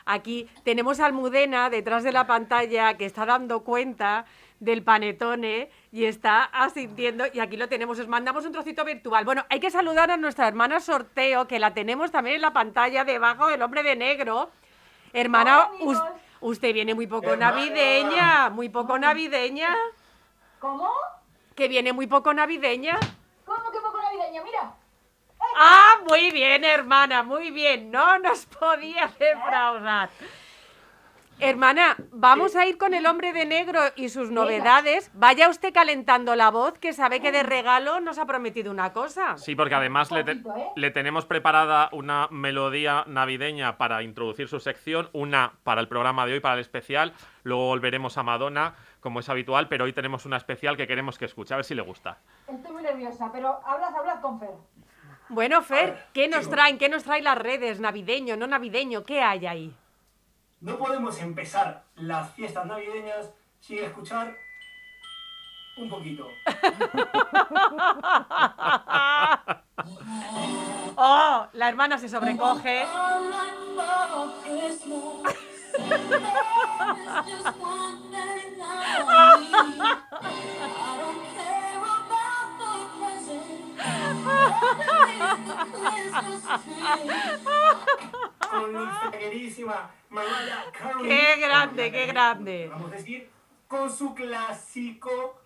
Aquí 0.06 0.48
tenemos 0.64 1.00
a 1.00 1.08
Almudena 1.08 1.70
detrás 1.70 2.04
de 2.04 2.12
la 2.12 2.28
pantalla 2.28 2.96
que 2.96 3.06
está 3.06 3.26
dando 3.26 3.64
cuenta 3.64 4.26
del 4.60 4.84
panetone 4.84 5.70
y 5.92 6.06
está 6.06 6.44
asintiendo. 6.44 7.26
Y 7.34 7.40
aquí 7.40 7.58
lo 7.58 7.68
tenemos, 7.68 8.00
os 8.00 8.08
mandamos 8.08 8.46
un 8.46 8.52
trocito 8.52 8.86
virtual. 8.86 9.26
Bueno, 9.26 9.44
hay 9.50 9.60
que 9.60 9.72
saludar 9.72 10.12
a 10.12 10.18
nuestra 10.18 10.48
hermana 10.48 10.80
Sorteo, 10.80 11.48
que 11.48 11.58
la 11.60 11.74
tenemos 11.74 12.12
también 12.12 12.36
en 12.38 12.42
la 12.44 12.54
pantalla 12.54 13.04
debajo 13.04 13.48
del 13.48 13.62
hombre 13.64 13.82
de 13.84 13.96
negro. 13.96 14.50
Hermana, 15.12 15.70
us- 15.82 16.02
usted 16.42 16.74
viene 16.74 16.94
muy 16.94 17.08
poco 17.08 17.32
Hermana. 17.34 17.52
navideña, 17.52 18.50
muy 18.50 18.70
poco 18.70 19.00
navideña. 19.00 19.76
¿Cómo? 20.60 20.90
Que 21.56 21.68
viene 21.68 21.94
muy 21.94 22.06
poco 22.08 22.34
navideña. 22.34 23.00
¿Cómo 23.46 23.72
que 23.72 23.80
poco 23.82 24.00
navideño? 24.02 24.44
Mira. 24.44 24.74
Ah, 25.56 26.00
muy 26.08 26.32
bien, 26.32 26.64
hermana, 26.64 27.24
muy 27.24 27.50
bien. 27.52 27.90
No 27.92 28.20
nos 28.20 28.46
podía 28.46 29.08
defraudar. 29.20 30.10
Hermana, 31.38 31.98
vamos 32.14 32.56
a 32.56 32.66
ir 32.66 32.78
con 32.78 32.94
el 32.94 33.06
hombre 33.06 33.34
de 33.34 33.44
negro 33.46 33.82
y 33.98 34.08
sus 34.08 34.32
novedades. 34.32 35.12
Vaya 35.14 35.50
usted 35.50 35.74
calentando 35.74 36.34
la 36.34 36.50
voz, 36.50 36.80
que 36.80 36.94
sabe 36.94 37.20
que 37.20 37.34
de 37.34 37.44
regalo 37.44 38.00
nos 38.00 38.18
ha 38.20 38.26
prometido 38.26 38.72
una 38.72 38.94
cosa. 38.94 39.38
Sí, 39.38 39.54
porque 39.54 39.76
además 39.76 40.12
le, 40.12 40.24
te- 40.24 40.36
Poquito, 40.38 40.56
¿eh? 40.56 40.68
le 40.78 40.92
tenemos 40.92 41.26
preparada 41.26 41.90
una 41.92 42.30
melodía 42.32 43.04
navideña 43.08 43.78
para 43.78 44.02
introducir 44.02 44.48
su 44.48 44.62
sección, 44.62 45.10
una 45.12 45.52
para 45.66 45.82
el 45.82 45.90
programa 45.90 46.26
de 46.26 46.34
hoy, 46.34 46.40
para 46.40 46.54
el 46.56 46.62
especial. 46.62 47.12
Luego 47.44 47.68
volveremos 47.68 48.18
a 48.18 48.24
Madonna, 48.24 48.76
como 49.02 49.20
es 49.20 49.28
habitual, 49.28 49.68
pero 49.68 49.84
hoy 49.84 49.92
tenemos 49.92 50.26
una 50.26 50.38
especial 50.38 50.78
que 50.78 50.88
queremos 50.88 51.18
que 51.18 51.26
escuche, 51.26 51.54
a 51.54 51.58
ver 51.58 51.66
si 51.66 51.76
le 51.76 51.82
gusta. 51.82 52.18
Estoy 52.48 52.72
muy 52.72 52.82
nerviosa, 52.84 53.30
pero 53.34 53.60
hablad, 53.66 53.94
hablad 53.94 54.22
con 54.22 54.40
Fer. 54.40 54.52
Bueno, 55.30 55.64
Fer, 55.64 56.06
¿qué 56.14 56.28
nos 56.28 56.50
traen? 56.50 56.78
¿Qué 56.78 56.88
nos 56.88 57.04
traen 57.04 57.24
las 57.24 57.38
redes? 57.38 57.80
¿Navideño, 57.80 58.38
no 58.38 58.46
navideño? 58.46 59.04
¿Qué 59.04 59.22
hay 59.22 59.48
ahí? 59.48 59.76
No 60.62 60.78
podemos 60.78 61.20
empezar 61.20 61.84
las 61.96 62.32
fiestas 62.34 62.66
navideñas 62.66 63.32
sin 63.60 63.80
escuchar 63.80 64.38
un 65.78 65.90
poquito. 65.90 66.30
¡Oh! 70.98 71.48
La 71.54 71.70
hermana 71.70 71.98
se 71.98 72.08
sobrecoge. 72.08 72.86
Con 88.50 88.74
nuestra 88.74 89.12
queridísima 89.12 89.92
Mariah 90.10 90.66
Carey. 90.72 91.04
¡Qué 91.08 91.36
grande, 91.40 91.92
qué 91.92 92.06
grande! 92.08 92.68
Vamos 92.70 92.92
a 92.92 92.96
decir, 92.96 93.30
con 93.68 93.92
su 93.92 94.14
clásico 94.16 95.42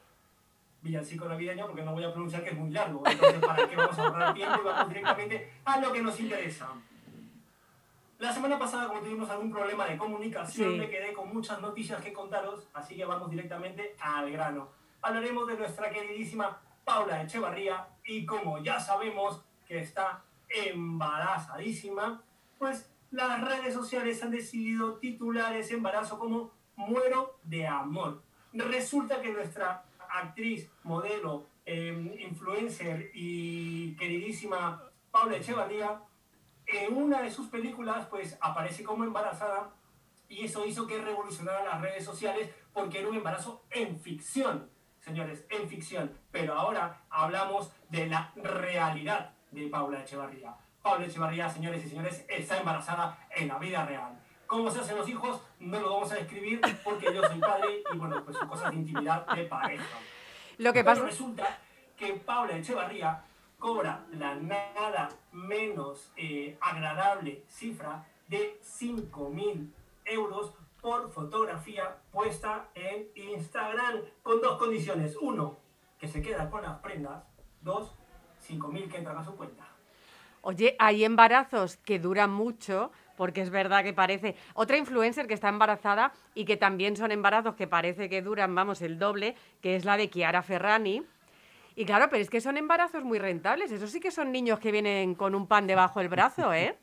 villancico 0.81 1.25
navideño, 1.27 1.65
porque 1.67 1.81
no 1.83 1.91
voy 1.93 2.03
a 2.03 2.11
pronunciar 2.11 2.43
que 2.43 2.51
es 2.51 2.57
muy 2.57 2.69
largo. 2.71 3.03
Entonces, 3.05 3.41
¿para 3.45 3.67
qué 3.67 3.75
vamos 3.75 3.97
a 3.97 4.01
ahorrar 4.03 4.33
tiempo 4.33 4.59
y 4.61 4.65
vamos 4.65 4.89
directamente 4.89 5.53
a 5.65 5.79
lo 5.79 5.91
que 5.91 6.01
nos 6.01 6.19
interesa? 6.19 6.69
La 8.19 8.33
semana 8.33 8.59
pasada, 8.59 8.87
como 8.89 8.99
tuvimos 9.01 9.29
algún 9.29 9.51
problema 9.51 9.85
de 9.85 9.97
comunicación, 9.97 10.71
Sí. 10.73 10.77
me 10.77 10.89
quedé 10.89 11.13
con 11.13 11.33
muchas 11.33 11.59
noticias 11.61 12.01
que 12.01 12.11
contaros, 12.13 12.67
así 12.73 12.95
que 12.95 13.05
vamos 13.05 13.29
directamente 13.29 13.95
al 13.99 14.29
grano. 14.31 14.69
Hablaremos 15.01 15.47
de 15.47 15.55
nuestra 15.57 15.89
queridísima 15.89 16.61
Paula 16.89 17.21
Echevarría 17.21 17.87
y 18.03 18.25
como 18.25 18.63
ya 18.63 18.79
sabemos 18.79 19.43
que 19.67 19.77
está 19.77 20.23
embarazadísima, 20.49 22.23
pues 22.57 22.89
las 23.11 23.41
redes 23.41 23.75
sociales 23.75 24.23
han 24.23 24.31
decidido 24.31 24.95
titular 24.97 25.55
ese 25.55 25.75
embarazo 25.75 26.17
como 26.17 26.51
muero 26.75 27.37
de 27.43 27.67
amor. 27.67 28.23
Resulta 28.53 29.21
que 29.21 29.31
nuestra 29.31 29.85
actriz, 30.09 30.67
modelo, 30.81 31.45
eh, 31.63 32.17
influencer 32.27 33.11
y 33.13 33.95
queridísima 33.95 34.81
Paula 35.11 35.37
Echevarría, 35.37 36.01
en 36.65 36.97
una 36.97 37.21
de 37.21 37.29
sus 37.29 37.49
películas 37.49 38.07
pues 38.07 38.35
aparece 38.41 38.83
como 38.83 39.03
embarazada 39.03 39.75
y 40.27 40.43
eso 40.45 40.65
hizo 40.65 40.87
que 40.87 40.97
revolucionara 40.97 41.63
las 41.63 41.81
redes 41.81 42.03
sociales 42.03 42.49
porque 42.73 42.97
era 42.97 43.09
un 43.09 43.15
embarazo 43.15 43.63
en 43.69 43.99
ficción, 43.99 44.71
señores, 45.09 45.43
en 45.49 45.67
ficción. 45.67 46.11
Pero 46.31 46.53
ahora 46.53 47.01
hablamos 47.09 47.71
de 47.89 48.07
la 48.07 48.31
realidad 48.35 49.31
de 49.51 49.67
Paula 49.67 50.01
Echevarría. 50.01 50.53
Paula 50.81 51.05
Echevarría, 51.05 51.49
señores 51.49 51.83
y 51.85 51.89
señores, 51.89 52.25
está 52.29 52.59
embarazada 52.59 53.17
en 53.35 53.47
la 53.47 53.57
vida 53.57 53.85
real. 53.85 54.17
¿Cómo 54.45 54.71
se 54.71 54.79
hacen 54.79 54.97
los 54.97 55.09
hijos? 55.09 55.41
No 55.59 55.79
lo 55.79 55.93
vamos 55.93 56.11
a 56.11 56.15
describir 56.15 56.61
porque 56.83 57.13
yo 57.13 57.23
soy 57.27 57.39
padre 57.39 57.83
y 57.91 57.97
bueno, 57.97 58.23
pues 58.23 58.37
son 58.37 58.47
cosas 58.47 58.71
de 58.71 58.77
intimidad 58.77 59.25
de 59.27 59.43
pareja. 59.45 59.83
Lo 60.57 60.73
que 60.73 60.83
Pero 60.83 60.95
pasa... 60.95 61.05
resulta 61.05 61.57
que 61.97 62.13
Paula 62.13 62.57
Echevarría 62.57 63.23
cobra 63.57 64.05
la 64.11 64.35
nada 64.35 65.09
menos 65.31 66.11
eh, 66.15 66.57
agradable 66.61 67.43
cifra 67.47 68.05
de 68.27 68.59
5 68.61 69.29
mil 69.29 69.73
euros 70.05 70.53
por 70.81 71.11
fotografía 71.11 71.97
puesta 72.11 72.69
en 72.73 73.07
Instagram 73.15 74.01
con 74.23 74.41
dos 74.41 74.57
condiciones. 74.57 75.15
Uno, 75.19 75.57
que 75.97 76.07
se 76.07 76.21
queda 76.21 76.49
con 76.49 76.63
las 76.63 76.79
prendas. 76.79 77.23
Dos, 77.61 77.93
5 78.39 78.67
mil 78.69 78.89
que 78.89 78.97
entran 78.97 79.17
a 79.17 79.23
su 79.23 79.35
cuenta. 79.35 79.67
Oye, 80.41 80.75
hay 80.79 81.03
embarazos 81.03 81.77
que 81.77 81.99
duran 81.99 82.31
mucho, 82.31 82.91
porque 83.17 83.41
es 83.41 83.49
verdad 83.49 83.83
que 83.83 83.93
parece... 83.93 84.35
Otra 84.53 84.77
influencer 84.77 85.27
que 85.27 85.33
está 85.33 85.49
embarazada 85.49 86.13
y 86.33 86.45
que 86.45 86.55
también 86.55 86.95
son 86.95 87.11
embarazos 87.11 87.55
que 87.55 87.67
parece 87.67 88.09
que 88.09 88.21
duran, 88.21 88.55
vamos, 88.55 88.81
el 88.81 88.97
doble, 88.97 89.35
que 89.61 89.75
es 89.75 89.83
la 89.83 89.97
de 89.97 90.09
Chiara 90.09 90.41
Ferrani. 90.41 91.03
Y 91.75 91.85
claro, 91.85 92.07
pero 92.09 92.21
es 92.21 92.29
que 92.29 92.39
son 92.39 92.57
embarazos 92.57 93.03
muy 93.03 93.19
rentables. 93.19 93.71
Eso 93.71 93.87
sí 93.87 93.99
que 93.99 94.11
son 94.11 94.31
niños 94.31 94.59
que 94.59 94.71
vienen 94.71 95.15
con 95.15 95.35
un 95.35 95.47
pan 95.47 95.67
debajo 95.67 95.99
del 95.99 96.09
brazo, 96.09 96.53
¿eh? 96.53 96.77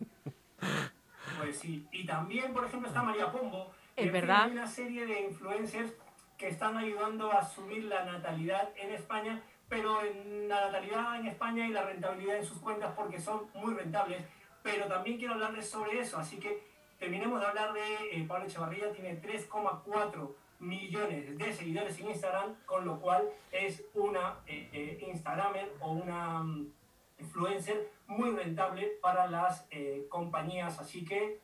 Pues 1.38 1.58
sí. 1.58 1.86
Y 1.92 2.06
también, 2.06 2.52
por 2.54 2.64
ejemplo, 2.64 2.88
está 2.88 3.02
María 3.02 3.30
Pombo. 3.30 3.70
Es 3.96 4.12
verdad. 4.12 4.44
Hay 4.44 4.52
una 4.52 4.66
serie 4.66 5.06
de 5.06 5.22
influencers 5.22 5.92
que 6.36 6.48
están 6.48 6.76
ayudando 6.76 7.32
a 7.32 7.42
subir 7.42 7.84
la 7.84 8.04
natalidad 8.04 8.70
en 8.76 8.92
España, 8.92 9.42
pero 9.70 10.02
en 10.04 10.48
la 10.48 10.66
natalidad 10.66 11.18
en 11.18 11.26
España 11.26 11.66
y 11.66 11.72
la 11.72 11.82
rentabilidad 11.82 12.36
en 12.36 12.44
sus 12.44 12.58
cuentas 12.58 12.92
porque 12.94 13.18
son 13.18 13.50
muy 13.54 13.72
rentables. 13.72 14.22
Pero 14.62 14.86
también 14.86 15.16
quiero 15.16 15.34
hablarles 15.34 15.70
sobre 15.70 15.98
eso, 15.98 16.18
así 16.18 16.38
que 16.38 16.62
terminemos 16.98 17.40
de 17.40 17.46
hablar 17.46 17.72
de 17.72 17.80
eh, 18.12 18.24
Pablo 18.28 18.46
Echevarría, 18.46 18.92
tiene 18.92 19.20
3,4 19.22 20.34
millones 20.58 21.38
de 21.38 21.52
seguidores 21.52 21.98
en 22.00 22.10
Instagram, 22.10 22.54
con 22.66 22.84
lo 22.84 23.00
cual 23.00 23.28
es 23.50 23.82
una 23.94 24.40
eh, 24.46 24.68
eh, 24.72 25.06
Instagramer 25.08 25.72
o 25.80 25.92
una 25.92 26.42
mm, 26.42 26.72
influencer 27.18 27.90
muy 28.06 28.30
rentable 28.30 28.98
para 29.00 29.26
las 29.26 29.66
eh, 29.70 30.06
compañías, 30.08 30.78
así 30.78 31.04
que 31.04 31.40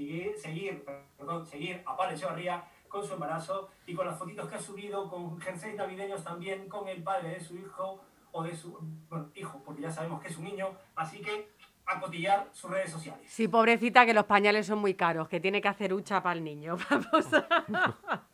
seguir, 0.00 0.34
seguir, 0.38 0.84
perdón, 1.18 1.46
seguir 1.46 1.82
a 1.86 1.94
Pablo 1.96 2.14
Echevarría 2.14 2.64
con 2.88 3.06
su 3.06 3.12
embarazo 3.14 3.68
y 3.86 3.94
con 3.94 4.06
las 4.06 4.18
fotitos 4.18 4.48
que 4.48 4.54
ha 4.54 4.58
subido 4.60 5.08
con 5.08 5.38
jerseys 5.40 5.76
navideños 5.76 6.24
también 6.24 6.68
con 6.68 6.88
el 6.88 7.02
padre 7.02 7.34
de 7.34 7.40
su 7.40 7.54
hijo 7.56 8.02
o 8.32 8.42
de 8.42 8.54
su 8.56 8.72
bueno, 9.10 9.30
hijo, 9.34 9.62
porque 9.64 9.82
ya 9.82 9.90
sabemos 9.90 10.20
que 10.22 10.28
es 10.28 10.36
un 10.38 10.44
niño, 10.44 10.68
así 10.96 11.20
que 11.20 11.52
a 11.86 12.00
cotillar 12.00 12.50
sus 12.54 12.70
redes 12.70 12.90
sociales. 12.90 13.26
Sí, 13.30 13.48
pobrecita, 13.48 14.06
que 14.06 14.14
los 14.14 14.24
pañales 14.24 14.66
son 14.66 14.78
muy 14.78 14.94
caros, 14.94 15.28
que 15.28 15.40
tiene 15.40 15.60
que 15.60 15.68
hacer 15.68 15.92
hucha 15.92 16.22
para 16.22 16.38
el 16.38 16.44
niño. 16.44 16.76
Vamos 16.90 17.34
a- 17.34 18.26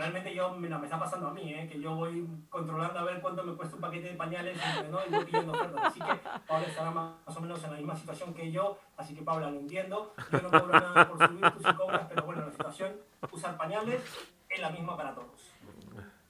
Realmente 0.00 0.34
yo, 0.34 0.54
mira, 0.54 0.78
me 0.78 0.86
está 0.86 0.98
pasando 0.98 1.28
a 1.28 1.34
mí, 1.34 1.52
¿eh? 1.52 1.68
que 1.70 1.78
yo 1.78 1.94
voy 1.94 2.26
controlando 2.48 3.00
a 3.00 3.04
ver 3.04 3.20
cuánto 3.20 3.44
me 3.44 3.52
cuesta 3.52 3.74
un 3.74 3.82
paquete 3.82 4.08
de 4.08 4.14
pañales 4.14 4.58
¿no? 4.90 4.98
y 5.06 5.10
voy 5.10 5.24
pidiendo 5.26 5.52
ofertas. 5.52 5.84
Así 5.84 6.00
que 6.00 6.18
Paula 6.48 6.66
estará 6.66 6.90
más, 6.90 7.16
más 7.26 7.36
o 7.36 7.40
menos 7.42 7.62
en 7.64 7.70
la 7.70 7.76
misma 7.76 7.94
situación 7.94 8.32
que 8.32 8.50
yo, 8.50 8.78
así 8.96 9.14
que 9.14 9.20
Paula, 9.20 9.50
lo 9.50 9.60
entiendo. 9.60 10.14
Yo 10.32 10.40
no 10.40 10.50
cobro 10.50 10.80
nada 10.80 11.06
por 11.06 11.28
subir, 11.28 11.50
tú 11.50 11.58
sí 11.58 11.74
cobras, 11.76 12.06
pero 12.08 12.22
bueno, 12.22 12.46
la 12.46 12.50
situación, 12.50 12.96
usar 13.30 13.58
pañales 13.58 14.02
es 14.48 14.58
la 14.58 14.70
misma 14.70 14.96
para 14.96 15.14
todos. 15.14 15.52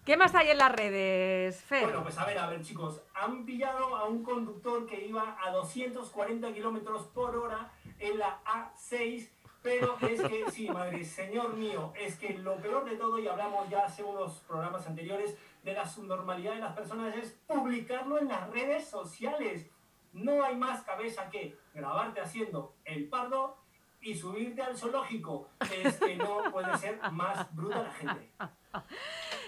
¿Qué 0.05 0.17
más 0.17 0.35
hay 0.35 0.51
en 0.51 0.59
las 0.59 0.73
redes, 0.73 1.63
Fer? 1.63 1.85
Bueno, 1.85 2.03
pues 2.03 2.19
a 2.19 2.25
ver, 2.25 2.39
a 2.41 2.49
ver, 2.49 2.63
chicos. 2.63 3.01
Han 3.15 3.45
pillado 3.45 3.95
a 3.95 4.07
un 4.07 4.25
conductor 4.25 4.85
que 4.85 5.07
iba 5.07 5.37
a 5.47 5.53
240 5.53 6.53
kilómetros 6.53 7.07
por 7.07 7.37
hora 7.37 7.71
en 8.01 8.19
la 8.19 8.41
A6. 8.43 9.29
Pero 9.63 9.97
es 10.01 10.23
que, 10.23 10.51
sí, 10.51 10.71
madre, 10.71 11.05
señor 11.05 11.55
mío, 11.55 11.93
es 11.99 12.17
que 12.17 12.39
lo 12.39 12.57
peor 12.57 12.85
de 12.85 12.97
todo, 12.97 13.19
y 13.19 13.29
hablamos 13.29 13.69
ya 13.69 13.85
hace 13.85 14.03
unos 14.03 14.41
programas 14.41 14.87
anteriores, 14.87 15.37
de 15.63 15.75
la 15.75 15.87
subnormalidad 15.87 16.55
de 16.55 16.61
las 16.61 16.75
personas 16.75 17.15
es 17.15 17.39
publicarlo 17.47 18.19
en 18.19 18.29
las 18.29 18.49
redes 18.51 18.89
sociales. 18.89 19.69
No 20.13 20.43
hay 20.43 20.57
más 20.57 20.83
cabeza 20.83 21.29
que 21.29 21.59
grabarte 21.75 22.21
haciendo 22.21 22.75
el 22.85 23.09
pardo 23.09 23.59
y 24.01 24.15
subirte 24.15 24.63
al 24.63 24.77
zoológico. 24.77 25.49
Es 25.71 25.99
que 25.99 26.17
no 26.17 26.51
puede 26.51 26.77
ser 26.79 26.99
más 27.13 27.55
bruta 27.55 27.83
la 27.83 27.93
gente. 27.93 28.31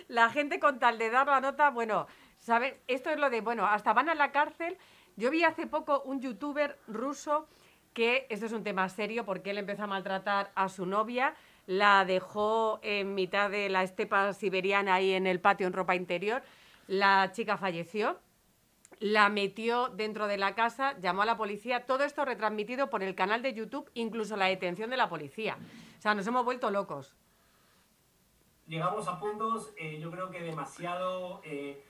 La 0.09 0.29
gente 0.29 0.61
con 0.61 0.79
tal 0.79 0.99
de 0.99 1.11
dar 1.11 1.27
la 1.27 1.41
nota, 1.41 1.71
bueno, 1.71 2.07
¿saben? 2.39 2.77
Esto 2.87 3.09
es 3.09 3.19
lo 3.19 3.31
de, 3.31 3.41
bueno, 3.41 3.67
hasta 3.67 3.95
van 3.95 4.11
a 4.11 4.15
la 4.15 4.31
cárcel. 4.31 4.77
Yo 5.17 5.31
vi 5.31 5.45
hace 5.45 5.67
poco 5.67 6.03
un 6.03 6.21
youtuber 6.21 6.79
ruso 6.87 7.49
que, 7.93 8.27
esto 8.31 8.47
es 8.47 8.53
un 8.53 8.65
tema 8.65 8.89
serio, 8.89 9.25
porque 9.25 9.51
él 9.51 9.59
empezó 9.59 9.85
a 9.85 9.87
maltratar 9.87 10.51
a 10.55 10.69
su 10.69 10.87
novia, 10.87 11.35
la 11.67 12.05
dejó 12.05 12.81
en 12.83 13.15
mitad 13.15 13.51
de 13.51 13.69
la 13.69 13.83
estepa 13.83 14.33
siberiana 14.33 14.95
ahí 14.95 15.13
en 15.13 15.27
el 15.27 15.41
patio 15.41 15.67
en 15.67 15.73
ropa 15.73 15.95
interior, 15.95 16.43
la 16.89 17.31
chica 17.33 17.57
falleció, 17.57 18.19
la 18.99 19.29
metió 19.29 19.89
dentro 19.89 20.27
de 20.27 20.39
la 20.39 20.55
casa, 20.55 20.97
llamó 21.01 21.23
a 21.23 21.27
la 21.27 21.37
policía, 21.37 21.87
todo 21.87 22.05
esto 22.05 22.25
retransmitido 22.25 22.91
por 22.91 23.03
el 23.03 23.15
canal 23.15 23.43
de 23.43 23.55
YouTube, 23.55 23.91
incluso 23.95 24.37
la 24.37 24.47
detención 24.47 24.91
de 24.91 24.97
la 24.97 25.09
policía. 25.09 25.57
O 25.99 26.03
sea, 26.03 26.15
nos 26.15 26.27
hemos 26.27 26.45
vuelto 26.45 26.71
locos. 26.71 27.15
llegamos 28.67 29.07
a 29.09 29.19
puntos, 29.19 29.73
eh, 29.77 29.99
yo 30.01 30.11
creo 30.11 30.31
que 30.31 30.41
demasiado, 30.41 31.41
eh, 31.45 31.85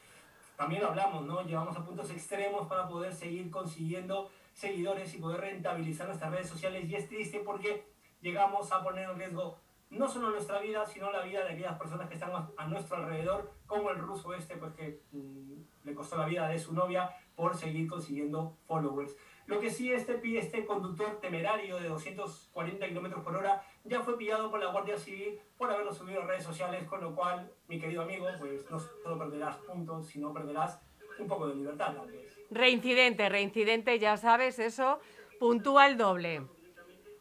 también 0.57 0.85
hablamos, 0.85 1.25
¿no? 1.25 1.43
Llegamos 1.43 1.77
a 1.77 1.85
puntos 1.85 2.11
extremos 2.11 2.67
para 2.67 2.88
poder 2.88 3.12
seguir 3.15 3.51
consiguiendo 3.51 4.31
seguidores 4.53 5.15
y 5.15 5.19
poder 5.19 5.41
rentabilizar 5.41 6.07
nuestras 6.07 6.31
redes 6.31 6.49
sociales 6.49 6.88
y 6.88 6.95
es 6.95 7.09
triste 7.09 7.41
porque 7.45 7.87
llegamos 8.21 8.73
a 8.73 8.83
poner 8.83 9.09
en 9.11 9.19
riesgo 9.19 9.59
no 9.92 10.09
solo 10.09 10.31
nuestra 10.31 10.59
vida, 10.61 10.87
sino 10.87 11.13
la 11.13 11.23
vida 11.23 11.44
de 11.44 11.53
aquellas 11.53 11.79
personas 11.79 12.09
que 12.09 12.15
están 12.15 12.31
a, 12.57 12.67
nuestro 12.67 12.96
alrededor, 12.96 13.53
como 13.67 13.90
el 13.90 13.98
ruso 13.98 14.33
este, 14.33 14.57
pues 14.57 14.73
que 14.73 15.03
mm, 15.13 15.85
le 15.85 15.94
costó 15.94 16.17
la 16.17 16.27
vida 16.27 16.48
de 16.48 16.59
su 16.59 16.73
novia 16.73 17.11
por 17.35 17.57
seguir 17.57 17.88
consiguiendo 17.88 18.57
followers. 18.67 19.15
Lo 19.46 19.61
que 19.61 19.71
sí, 19.71 19.92
este, 19.92 20.21
este 20.38 20.65
conductor 20.65 21.21
temerario 21.21 21.79
de 21.79 21.88
240 21.88 22.88
kilómetros 22.88 23.23
por 23.23 23.37
hora 23.37 23.63
ya 23.85 24.00
fue 24.00 24.17
pillado 24.17 24.50
por 24.50 24.61
la 24.61 24.71
Guardia 24.71 24.96
Civil 24.96 25.38
por 25.59 25.71
haberlo 25.71 25.92
subido 25.92 26.23
a 26.23 26.27
redes 26.27 26.44
sociales, 26.44 26.87
con 26.88 27.00
lo 27.00 27.15
cual, 27.15 27.53
mi 27.69 27.79
querido 27.79 28.03
amigo, 28.03 28.27
pues 28.38 28.71
no 28.71 28.79
solo 28.79 29.19
perderás 29.19 29.57
puntos, 29.57 30.07
sino 30.07 30.33
perderás 30.33 30.81
un 31.23 31.29
poco 31.29 31.48
de 31.48 31.54
libertad, 31.54 31.94
vez. 32.06 32.46
Reincidente, 32.50 33.29
reincidente, 33.29 33.98
ya 33.98 34.16
sabes, 34.16 34.58
eso 34.58 35.00
puntúa 35.38 35.87
el 35.87 35.96
doble. 35.96 36.42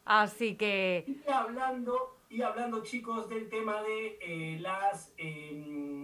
Así 0.04 0.56
que, 0.56 1.04
Y 1.06 1.30
hablando, 1.30 2.18
y 2.28 2.42
hablando 2.42 2.82
chicos, 2.82 3.28
del 3.28 3.48
tema 3.48 3.82
de 3.82 4.18
eh, 4.20 4.58
las 4.60 5.12
eh, 5.16 6.02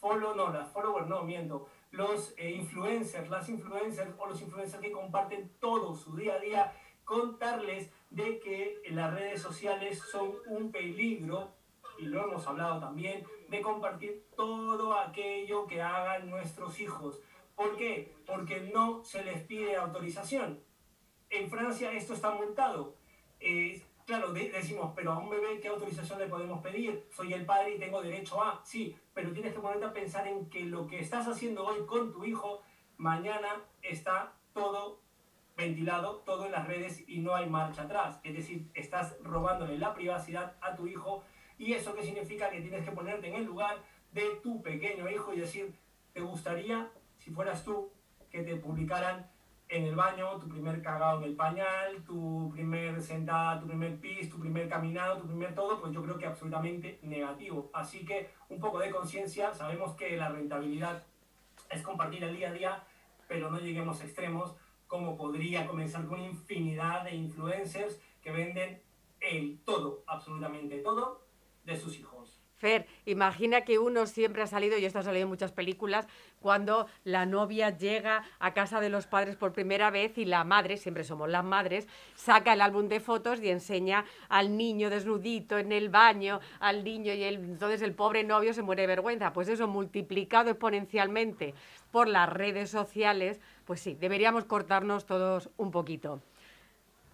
follow, 0.00 0.34
no, 0.34 0.52
las 0.52 0.70
followers, 0.72 1.08
no, 1.08 1.22
miento, 1.22 1.68
los 1.92 2.34
eh, 2.36 2.50
influencers, 2.50 3.30
las 3.30 3.48
influencers 3.48 4.10
o 4.18 4.26
los 4.26 4.40
influencers 4.42 4.82
que 4.82 4.90
comparten 4.90 5.50
todo 5.60 5.94
su 5.94 6.16
día 6.16 6.34
a 6.34 6.38
día, 6.38 6.72
contarles 7.04 7.90
de 8.10 8.38
que 8.40 8.82
las 8.90 9.14
redes 9.14 9.40
sociales 9.40 10.02
son 10.10 10.34
un 10.48 10.72
peligro, 10.72 11.54
y 11.98 12.06
lo 12.06 12.24
hemos 12.24 12.46
hablado 12.46 12.80
también, 12.80 13.24
de 13.48 13.60
compartir 13.60 14.26
todo 14.36 14.98
aquello 14.98 15.66
que 15.66 15.80
hagan 15.82 16.28
nuestros 16.30 16.78
hijos. 16.80 17.20
¿Por 17.54 17.76
qué? 17.76 18.14
Porque 18.26 18.60
no 18.74 19.02
se 19.04 19.24
les 19.24 19.42
pide 19.42 19.76
autorización. 19.76 20.62
En 21.30 21.48
Francia 21.50 21.92
esto 21.92 22.12
está 22.14 22.30
multado. 22.30 22.94
Eh, 23.40 23.82
claro, 24.06 24.32
de- 24.32 24.50
decimos, 24.50 24.92
pero 24.94 25.12
a 25.12 25.18
un 25.18 25.30
bebé, 25.30 25.58
¿qué 25.60 25.68
autorización 25.68 26.18
le 26.18 26.26
podemos 26.26 26.60
pedir? 26.62 27.06
Soy 27.10 27.32
el 27.32 27.44
padre 27.46 27.74
y 27.76 27.78
tengo 27.78 28.02
derecho 28.02 28.42
a. 28.42 28.60
Sí, 28.64 28.96
pero 29.14 29.32
tienes 29.32 29.52
que 29.54 29.60
ponerte 29.60 29.86
a 29.86 29.92
pensar 29.92 30.26
en 30.28 30.48
que 30.50 30.60
lo 30.64 30.86
que 30.86 30.98
estás 31.00 31.26
haciendo 31.28 31.64
hoy 31.66 31.84
con 31.86 32.12
tu 32.12 32.24
hijo, 32.24 32.62
mañana 32.98 33.62
está 33.82 34.34
todo 34.52 35.00
ventilado, 35.56 36.16
todo 36.26 36.44
en 36.46 36.52
las 36.52 36.66
redes 36.66 37.02
y 37.08 37.20
no 37.20 37.34
hay 37.34 37.48
marcha 37.48 37.82
atrás. 37.82 38.20
Es 38.22 38.34
decir, 38.34 38.70
estás 38.74 39.16
robándole 39.22 39.78
la 39.78 39.94
privacidad 39.94 40.56
a 40.60 40.74
tu 40.76 40.86
hijo 40.86 41.24
y 41.58 41.72
eso 41.72 41.94
qué 41.94 42.02
significa 42.02 42.50
que 42.50 42.60
tienes 42.60 42.84
que 42.84 42.92
ponerte 42.92 43.28
en 43.28 43.34
el 43.34 43.44
lugar 43.44 43.78
de 44.12 44.40
tu 44.42 44.62
pequeño 44.62 45.08
hijo 45.10 45.32
y 45.34 45.40
decir, 45.40 45.74
¿te 46.12 46.20
gustaría, 46.20 46.90
si 47.18 47.30
fueras 47.30 47.64
tú, 47.64 47.90
que 48.30 48.42
te 48.42 48.56
publicaran 48.56 49.30
en 49.68 49.84
el 49.84 49.96
baño, 49.96 50.38
tu 50.38 50.48
primer 50.48 50.80
cagado 50.80 51.18
en 51.18 51.24
el 51.24 51.36
pañal, 51.36 52.04
tu 52.04 52.50
primer 52.52 53.02
sentada, 53.02 53.58
tu 53.58 53.66
primer 53.66 53.98
pis, 53.98 54.30
tu 54.30 54.38
primer 54.38 54.68
caminado, 54.68 55.18
tu 55.18 55.26
primer 55.26 55.54
todo, 55.54 55.80
pues 55.80 55.92
yo 55.92 56.02
creo 56.02 56.18
que 56.18 56.26
absolutamente 56.26 57.00
negativo. 57.02 57.70
Así 57.72 58.04
que 58.04 58.30
un 58.48 58.60
poco 58.60 58.78
de 58.78 58.90
conciencia, 58.90 59.52
sabemos 59.54 59.96
que 59.96 60.16
la 60.16 60.28
rentabilidad 60.28 61.02
es 61.70 61.82
compartir 61.82 62.22
el 62.22 62.36
día 62.36 62.50
a 62.50 62.52
día, 62.52 62.84
pero 63.26 63.50
no 63.50 63.58
lleguemos 63.58 64.00
a 64.00 64.04
extremos 64.04 64.54
como 64.86 65.16
podría 65.16 65.66
comenzar 65.66 66.06
con 66.06 66.20
infinidad 66.20 67.02
de 67.02 67.16
influencers 67.16 68.00
que 68.22 68.30
venden 68.30 68.80
el 69.20 69.58
todo, 69.64 70.04
absolutamente 70.06 70.78
todo, 70.78 71.25
de 71.66 71.76
sus 71.76 71.98
hijos. 71.98 72.40
Fer, 72.56 72.86
imagina 73.04 73.66
que 73.66 73.78
uno 73.78 74.06
siempre 74.06 74.40
ha 74.40 74.46
salido, 74.46 74.78
y 74.78 74.86
esto 74.86 74.98
ha 74.98 75.02
salido 75.02 75.24
en 75.24 75.28
muchas 75.28 75.52
películas, 75.52 76.06
cuando 76.40 76.86
la 77.04 77.26
novia 77.26 77.76
llega 77.76 78.24
a 78.38 78.54
casa 78.54 78.80
de 78.80 78.88
los 78.88 79.06
padres 79.06 79.36
por 79.36 79.52
primera 79.52 79.90
vez 79.90 80.16
y 80.16 80.24
la 80.24 80.42
madre, 80.42 80.78
siempre 80.78 81.04
somos 81.04 81.28
las 81.28 81.44
madres, 81.44 81.86
saca 82.14 82.54
el 82.54 82.62
álbum 82.62 82.88
de 82.88 83.00
fotos 83.00 83.42
y 83.42 83.50
enseña 83.50 84.06
al 84.30 84.56
niño 84.56 84.88
desnudito 84.88 85.58
en 85.58 85.70
el 85.70 85.90
baño, 85.90 86.40
al 86.58 86.82
niño 86.82 87.12
y 87.12 87.24
el, 87.24 87.34
entonces 87.34 87.82
el 87.82 87.92
pobre 87.92 88.24
novio 88.24 88.54
se 88.54 88.62
muere 88.62 88.82
de 88.82 88.88
vergüenza. 88.88 89.34
Pues 89.34 89.48
eso 89.48 89.68
multiplicado 89.68 90.48
exponencialmente 90.48 91.52
por 91.92 92.08
las 92.08 92.26
redes 92.26 92.70
sociales, 92.70 93.38
pues 93.66 93.80
sí, 93.80 93.94
deberíamos 94.00 94.46
cortarnos 94.46 95.04
todos 95.04 95.50
un 95.58 95.70
poquito. 95.70 96.22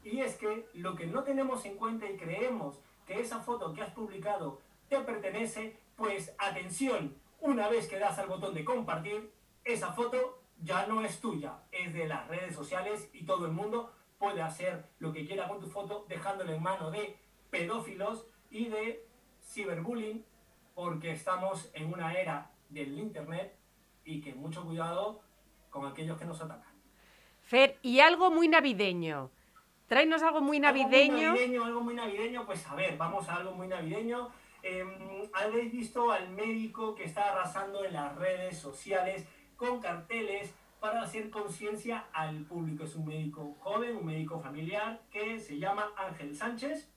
Y 0.04 0.20
es 0.20 0.36
que 0.36 0.66
lo 0.74 0.94
que 0.94 1.06
no 1.06 1.24
tenemos 1.24 1.64
en 1.64 1.76
cuenta 1.76 2.08
y 2.08 2.16
creemos 2.16 2.78
que 3.06 3.20
esa 3.20 3.40
foto 3.40 3.72
que 3.72 3.82
has 3.82 3.90
publicado 3.90 4.60
te 4.88 4.98
pertenece, 5.00 5.78
pues 5.96 6.34
atención, 6.38 7.16
una 7.40 7.68
vez 7.68 7.88
que 7.88 7.98
das 7.98 8.18
al 8.18 8.28
botón 8.28 8.54
de 8.54 8.64
compartir, 8.64 9.32
esa 9.64 9.92
foto 9.92 10.42
ya 10.62 10.86
no 10.86 11.02
es 11.02 11.20
tuya, 11.20 11.58
es 11.72 11.92
de 11.92 12.06
las 12.06 12.28
redes 12.28 12.54
sociales 12.54 13.08
y 13.12 13.24
todo 13.24 13.46
el 13.46 13.52
mundo 13.52 13.92
puede 14.18 14.42
hacer 14.42 14.88
lo 14.98 15.12
que 15.12 15.26
quiera 15.26 15.48
con 15.48 15.60
tu 15.60 15.68
foto 15.68 16.06
dejándolo 16.08 16.52
en 16.52 16.62
mano 16.62 16.90
de 16.90 17.16
pedófilos 17.50 18.26
y 18.50 18.68
de 18.68 19.06
ciberbullying 19.42 20.24
porque 20.74 21.12
estamos 21.12 21.70
en 21.74 21.92
una 21.92 22.14
era 22.14 22.50
del 22.68 22.98
internet 22.98 23.56
y 24.04 24.20
que 24.20 24.34
mucho 24.34 24.64
cuidado 24.64 25.20
con 25.70 25.86
aquellos 25.86 26.18
que 26.18 26.24
nos 26.24 26.40
atacan. 26.40 26.72
Fer, 27.40 27.78
y 27.82 28.00
algo 28.00 28.30
muy 28.30 28.48
navideño. 28.48 29.30
Tráenos 29.92 30.22
algo 30.22 30.40
muy 30.40 30.56
Algo 30.56 30.72
muy 30.72 30.84
navideño. 30.86 31.32
navideño, 31.32 31.64
algo 31.66 31.80
muy 31.82 31.92
navideño, 31.94 32.46
pues 32.46 32.66
a 32.66 32.74
ver, 32.74 32.96
vamos 32.96 33.28
a 33.28 33.34
algo 33.36 33.52
muy 33.52 33.68
navideño. 33.68 34.30
Eh, 34.62 34.86
Habéis 35.34 35.70
visto 35.70 36.10
al 36.10 36.30
médico 36.30 36.94
que 36.94 37.04
está 37.04 37.30
arrasando 37.30 37.84
en 37.84 37.92
las 37.92 38.16
redes 38.16 38.56
sociales 38.56 39.26
con 39.54 39.80
carteles 39.82 40.54
para 40.80 41.02
hacer 41.02 41.28
conciencia 41.28 42.06
al 42.14 42.46
público. 42.46 42.84
Es 42.84 42.94
un 42.94 43.04
médico 43.04 43.54
joven, 43.60 43.96
un 43.98 44.06
médico 44.06 44.40
familiar 44.40 45.02
que 45.10 45.38
se 45.38 45.58
llama 45.58 45.90
Ángel 45.98 46.34
Sánchez 46.34 46.90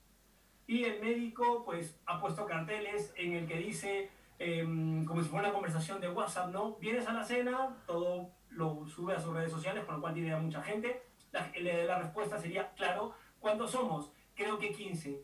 y 0.66 0.84
el 0.84 0.98
médico 1.02 1.66
pues 1.66 2.00
ha 2.06 2.18
puesto 2.18 2.46
carteles 2.46 3.12
en 3.18 3.34
el 3.34 3.46
que 3.46 3.58
dice 3.58 4.10
eh, 4.38 4.62
como 5.06 5.22
si 5.22 5.28
fuera 5.28 5.48
una 5.48 5.52
conversación 5.52 6.00
de 6.00 6.08
WhatsApp, 6.08 6.48
¿no? 6.50 6.76
Vienes 6.76 7.06
a 7.06 7.12
la 7.12 7.22
cena, 7.22 7.76
todo 7.86 8.30
lo 8.48 8.86
sube 8.86 9.12
a 9.14 9.20
sus 9.20 9.34
redes 9.34 9.50
sociales, 9.50 9.84
con 9.84 9.96
lo 9.96 10.00
cual 10.00 10.14
tiene 10.14 10.32
a 10.32 10.38
mucha 10.38 10.62
gente. 10.62 11.02
La, 11.32 11.50
la- 11.60 11.84
la 11.84 11.98
respuesta 11.98 12.38
sería, 12.38 12.70
claro, 12.74 13.14
¿cuántos 13.40 13.70
somos? 13.72 14.10
Creo 14.34 14.58
que 14.58 14.72
15. 14.72 15.22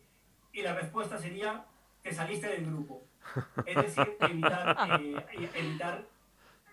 Y 0.53 0.63
la 0.63 0.75
respuesta 0.75 1.19
sería, 1.19 1.65
te 2.03 2.13
saliste 2.13 2.49
del 2.49 2.67
grupo. 2.67 3.03
Es 3.67 3.77
decir, 3.77 4.17
evitar, 4.21 4.77
eh, 5.01 5.25
evitar 5.55 6.05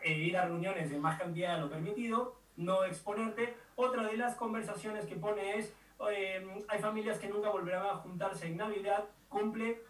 eh, 0.04 0.14
ir 0.14 0.38
a 0.38 0.46
reuniones 0.46 0.90
de 0.90 0.98
más 0.98 1.20
cantidad 1.20 1.56
de 1.56 1.62
lo 1.62 1.70
permitido, 1.70 2.36
no 2.58 2.84
exponerte. 2.84 3.56
Otra 3.76 4.04
de 4.04 4.18
las 4.18 4.36
conversaciones 4.36 5.06
que 5.06 5.16
pone 5.16 5.58
es, 5.58 5.74
eh, 6.12 6.46
hay 6.68 6.80
familias 6.80 7.20
que 7.20 7.30
nunca 7.30 7.50
volverán 7.50 7.86
a 7.86 7.96
juntarse 7.96 8.48
en 8.48 8.58
Navidad, 8.58 9.06
cumple 9.30 9.82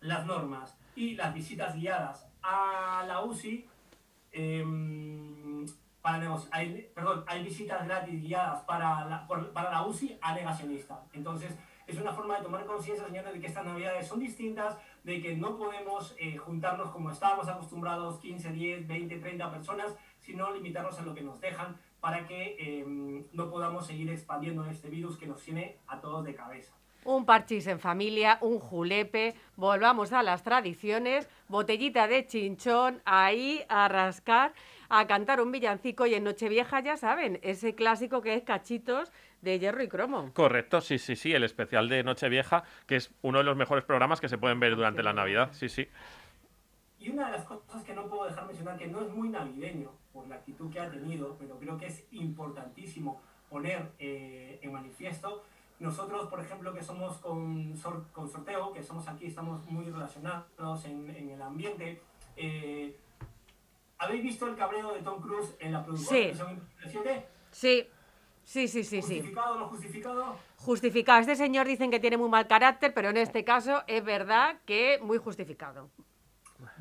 las 0.00 0.26
normas 0.26 0.76
y 0.94 1.14
las 1.16 1.34
visitas 1.34 1.74
guiadas 1.74 2.28
a 2.42 3.04
la 3.08 3.22
UCI 3.24 3.66
em, 4.32 5.37
para 6.02 6.36
hay, 6.52 6.90
perdón, 6.94 7.24
hay 7.26 7.42
visitas 7.44 7.84
gratis 7.86 8.20
guiadas 8.22 8.62
para 8.62 9.04
la, 9.04 9.26
por- 9.26 9.52
para 9.52 9.70
la 9.70 9.82
UCI 9.86 10.18
a 10.20 10.34
negacionista. 10.34 11.02
Entonces, 11.12 11.54
es 11.86 11.98
una 11.98 12.12
forma 12.12 12.36
de 12.36 12.42
tomar 12.42 12.64
conciencia, 12.66 13.04
señores, 13.06 13.32
de 13.32 13.40
que 13.40 13.46
estas 13.46 13.64
navidades 13.64 14.06
son 14.06 14.20
distintas, 14.20 14.76
de 15.04 15.20
que 15.22 15.34
no 15.36 15.56
podemos 15.56 16.14
eh, 16.18 16.36
juntarnos 16.36 16.90
como 16.90 17.10
estábamos 17.10 17.48
acostumbrados, 17.48 18.18
15, 18.20 18.52
10, 18.52 18.86
20, 18.86 19.18
30 19.18 19.50
personas, 19.50 19.96
sino 20.20 20.52
limitarnos 20.52 20.98
a 20.98 21.02
lo 21.02 21.14
que 21.14 21.22
nos 21.22 21.40
dejan 21.40 21.76
para 22.00 22.26
que 22.26 22.56
em, 22.80 23.24
no 23.32 23.50
podamos 23.50 23.86
seguir 23.86 24.10
expandiendo 24.10 24.64
este 24.66 24.88
virus 24.88 25.16
que 25.16 25.26
nos 25.26 25.42
tiene 25.42 25.78
a 25.88 26.00
todos 26.00 26.24
de 26.24 26.34
cabeza. 26.34 26.74
Un 27.08 27.24
parchís 27.24 27.66
en 27.68 27.80
familia, 27.80 28.36
un 28.42 28.58
julepe, 28.58 29.34
volvamos 29.56 30.12
a 30.12 30.22
las 30.22 30.42
tradiciones, 30.42 31.26
botellita 31.48 32.06
de 32.06 32.26
chinchón, 32.26 33.00
ahí 33.06 33.64
a 33.70 33.88
rascar, 33.88 34.52
a 34.90 35.06
cantar 35.06 35.40
un 35.40 35.50
villancico 35.50 36.04
y 36.04 36.12
en 36.12 36.24
Nochevieja 36.24 36.80
ya 36.80 36.98
saben, 36.98 37.40
ese 37.42 37.74
clásico 37.74 38.20
que 38.20 38.34
es 38.34 38.42
cachitos 38.42 39.10
de 39.40 39.58
hierro 39.58 39.82
y 39.82 39.88
cromo. 39.88 40.30
Correcto, 40.34 40.82
sí, 40.82 40.98
sí, 40.98 41.16
sí, 41.16 41.32
el 41.32 41.44
especial 41.44 41.88
de 41.88 42.04
Nochevieja, 42.04 42.64
que 42.86 42.96
es 42.96 43.10
uno 43.22 43.38
de 43.38 43.44
los 43.44 43.56
mejores 43.56 43.84
programas 43.86 44.20
que 44.20 44.28
se 44.28 44.36
pueden 44.36 44.60
ver 44.60 44.76
durante 44.76 45.02
la 45.02 45.14
Navidad, 45.14 45.48
sí, 45.52 45.70
sí. 45.70 45.88
Y 47.00 47.08
una 47.08 47.30
de 47.30 47.38
las 47.38 47.44
cosas 47.46 47.82
que 47.84 47.94
no 47.94 48.06
puedo 48.06 48.26
dejar 48.26 48.44
mencionar, 48.44 48.76
que 48.76 48.86
no 48.86 49.00
es 49.00 49.08
muy 49.08 49.30
navideño 49.30 49.92
por 50.12 50.28
la 50.28 50.34
actitud 50.34 50.70
que 50.70 50.78
ha 50.78 50.90
tenido, 50.90 51.38
pero 51.38 51.58
creo 51.58 51.78
que 51.78 51.86
es 51.86 52.04
importantísimo 52.10 53.22
poner 53.48 53.92
eh, 53.98 54.58
en 54.60 54.72
manifiesto, 54.72 55.46
nosotros, 55.78 56.26
por 56.28 56.40
ejemplo, 56.40 56.74
que 56.74 56.82
somos 56.82 57.18
con, 57.18 57.76
sor- 57.76 58.06
con 58.12 58.28
sorteo, 58.28 58.72
que 58.72 58.82
somos 58.82 59.06
aquí, 59.08 59.26
estamos 59.26 59.64
muy 59.66 59.84
relacionados 59.84 60.84
en, 60.84 61.10
en 61.10 61.30
el 61.30 61.40
ambiente, 61.42 62.02
eh, 62.36 62.98
¿habéis 63.98 64.22
visto 64.22 64.46
el 64.46 64.56
cabreo 64.56 64.92
de 64.92 65.00
Tom 65.00 65.20
Cruise 65.20 65.54
en 65.60 65.72
la 65.72 65.84
producción 65.84 66.08
Sí. 66.18 66.24
de 66.24 66.32
Misión 66.32 66.50
Imposible 66.50 66.88
7? 66.90 67.26
Sí, 67.50 67.88
sí, 68.44 68.68
sí, 68.68 68.84
sí, 68.84 69.02
sí. 69.02 69.16
¿Justificado 69.20 69.56
no 69.58 69.66
justificado? 69.66 70.36
Justificado. 70.56 71.20
Este 71.20 71.36
señor 71.36 71.66
dicen 71.66 71.90
que 71.90 72.00
tiene 72.00 72.16
muy 72.16 72.28
mal 72.28 72.46
carácter, 72.46 72.92
pero 72.92 73.10
en 73.10 73.16
este 73.16 73.44
caso 73.44 73.82
es 73.86 74.04
verdad 74.04 74.56
que 74.66 74.98
muy 75.02 75.18
justificado. 75.18 75.90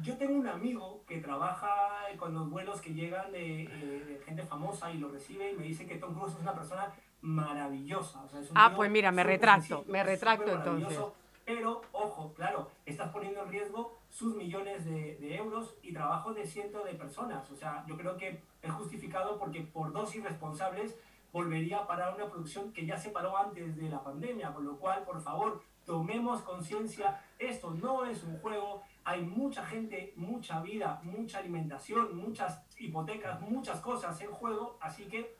Yo 0.02 0.18
tengo 0.18 0.34
un 0.34 0.48
amigo 0.48 1.04
que 1.08 1.20
trabaja 1.20 1.70
con 2.18 2.34
los 2.34 2.50
vuelos 2.50 2.82
que 2.82 2.94
llegan 2.96 3.32
de, 3.32 3.64
eh, 3.64 4.06
de 4.08 4.20
gente 4.26 4.42
famosa 4.44 4.92
y 4.92 4.98
lo 4.98 5.10
recibe 5.10 5.52
y 5.52 5.56
me 5.56 5.64
dice 5.64 5.86
que 5.86 5.98
Tom 5.98 6.16
Cruise 6.16 6.34
es 6.34 6.42
una 6.42 6.56
persona 6.56 6.92
maravillosa. 7.22 8.24
o 8.24 8.28
sea, 8.28 8.40
es 8.42 8.52
un 8.52 8.58
Ah, 8.58 8.74
pues 8.76 8.90
mira, 8.90 9.12
me 9.12 9.24
retracto, 9.24 9.78
sencillo, 9.78 9.92
me 9.92 10.04
retracto 10.04 10.52
entonces. 10.52 11.00
Pero, 11.46 11.82
ojo, 11.94 12.34
claro, 12.34 12.70
estás 12.86 13.10
poniendo 13.12 13.42
en 13.44 13.50
riesgo 13.50 13.98
sus 14.10 14.36
millones 14.36 14.84
de, 14.84 15.16
de 15.16 15.36
euros 15.38 15.76
y 15.82 15.94
trabajo 15.94 16.34
de 16.34 16.46
cientos 16.46 16.84
de 16.84 16.94
personas. 16.94 17.50
O 17.50 17.56
sea, 17.56 17.86
yo 17.88 17.96
creo 17.96 18.18
que 18.18 18.42
es 18.62 18.72
justificado 18.72 19.38
porque 19.40 19.62
por 19.62 19.94
dos 19.94 20.14
irresponsables 20.14 20.98
volvería 21.32 21.80
a 21.80 21.88
parar 21.88 22.16
una 22.16 22.30
producción 22.30 22.74
que 22.74 22.86
ya 22.86 22.98
se 22.98 23.12
paró 23.12 23.38
antes 23.38 23.78
de 23.78 23.90
la 23.90 24.04
pandemia. 24.04 24.54
Con 24.54 24.66
lo 24.66 24.78
cual, 24.78 25.04
por 25.04 25.22
favor, 25.22 25.62
tomemos 25.86 26.42
conciencia. 26.42 27.22
Esto 27.40 27.72
no 27.72 28.06
es 28.06 28.24
un 28.24 28.38
juego. 28.40 28.84
Hay 29.06 29.22
mucha 29.22 29.66
gente, 29.66 30.14
mucha 30.18 30.62
vida, 30.62 31.00
mucha 31.04 31.40
alimentación, 31.40 32.18
muchas 32.18 32.62
hipotecas, 32.78 33.40
muchas 33.40 33.80
cosas 33.80 34.20
en 34.20 34.32
juego. 34.32 34.78
Así 34.82 35.06
que, 35.06 35.38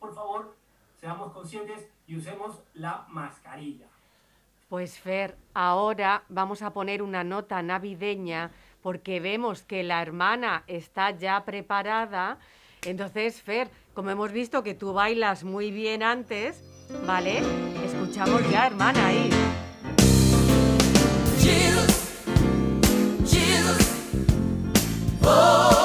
por 0.00 0.12
favor, 0.12 0.56
seamos 1.06 1.32
conscientes 1.32 1.86
y 2.08 2.16
usemos 2.16 2.56
la 2.74 3.06
mascarilla. 3.10 3.86
Pues 4.68 4.98
Fer, 4.98 5.36
ahora 5.54 6.24
vamos 6.28 6.62
a 6.62 6.72
poner 6.72 7.00
una 7.00 7.22
nota 7.22 7.62
navideña 7.62 8.50
porque 8.82 9.20
vemos 9.20 9.62
que 9.62 9.84
la 9.84 10.02
hermana 10.02 10.64
está 10.66 11.12
ya 11.12 11.44
preparada. 11.44 12.38
Entonces, 12.84 13.40
Fer, 13.40 13.70
como 13.94 14.10
hemos 14.10 14.32
visto 14.32 14.64
que 14.64 14.74
tú 14.74 14.94
bailas 14.94 15.44
muy 15.44 15.70
bien 15.70 16.02
antes, 16.02 16.60
¿vale? 17.06 17.40
Escuchamos 17.84 18.42
ya, 18.50 18.66
hermana, 18.66 19.06
ahí. 19.06 19.30
Jesus, 21.38 22.16
Jesus, 23.24 23.88
oh, 25.22 25.75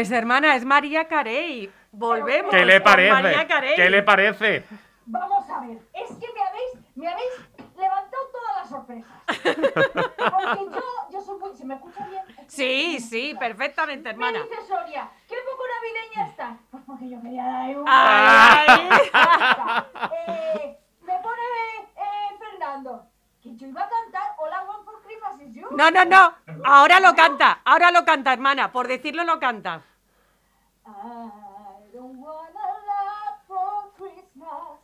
Pues 0.00 0.12
hermana, 0.12 0.56
es 0.56 0.64
María 0.64 1.06
Carey. 1.08 1.70
Volvemos. 1.92 2.50
¿Qué 2.50 2.64
le 2.64 2.80
con 2.82 2.90
María 2.90 3.12
parece? 3.22 3.46
Carey. 3.46 3.76
¿Qué 3.76 3.90
le 3.90 4.02
parece? 4.02 4.64
Vamos 5.04 5.50
a 5.50 5.60
ver, 5.60 5.76
es 5.92 6.08
que 6.16 6.26
me 6.32 6.40
habéis, 6.40 6.96
me 6.96 7.06
habéis 7.06 7.32
levantado 7.76 8.22
todas 8.32 8.56
las 8.56 8.68
sorpresas. 8.70 9.12
Porque 9.26 10.64
yo, 10.72 10.82
yo 11.12 11.20
soy 11.20 11.38
muy... 11.38 11.54
¿Se 11.54 11.66
me 11.66 11.74
escucha 11.74 12.06
bien? 12.06 12.22
Sí, 12.46 12.98
sí, 13.00 13.36
perfectamente, 13.38 14.04
Me 14.04 14.10
hermana. 14.12 14.42
dice 14.42 14.66
Soria, 14.66 15.10
¿qué 15.28 15.34
poco 15.50 15.64
navideña 15.68 16.30
estás? 16.30 16.56
Pues 16.70 16.82
porque 16.86 17.10
yo 17.10 17.20
quería 17.20 17.44
dar 17.44 17.76
un... 17.76 17.84
Ay, 17.86 18.88
Eh, 20.28 20.78
me 21.02 21.12
pone 21.18 21.42
eh, 21.94 22.38
Fernando, 22.38 23.04
que 23.42 23.56
yo 23.56 23.66
iba 23.66 23.82
a 23.82 23.88
cantar 23.88 24.34
Hola 24.38 24.62
One 24.62 24.84
for 24.84 25.00
Christmas 25.02 25.40
is 25.40 25.54
You. 25.54 25.68
No, 25.76 25.90
no, 25.90 26.04
no. 26.04 26.34
Ahora 26.64 27.00
lo 27.00 27.14
canta, 27.14 27.60
ahora 27.64 27.90
lo 27.90 28.04
canta, 28.04 28.32
hermana. 28.32 28.70
Por 28.72 28.86
decirlo 28.88 29.24
lo 29.24 29.38
canta. 29.38 29.82
I 30.86 30.90
don't 31.92 32.18
want 32.18 32.54
a 32.54 32.72
lot 32.88 33.40
for 33.46 33.92
Christmas. 33.96 34.78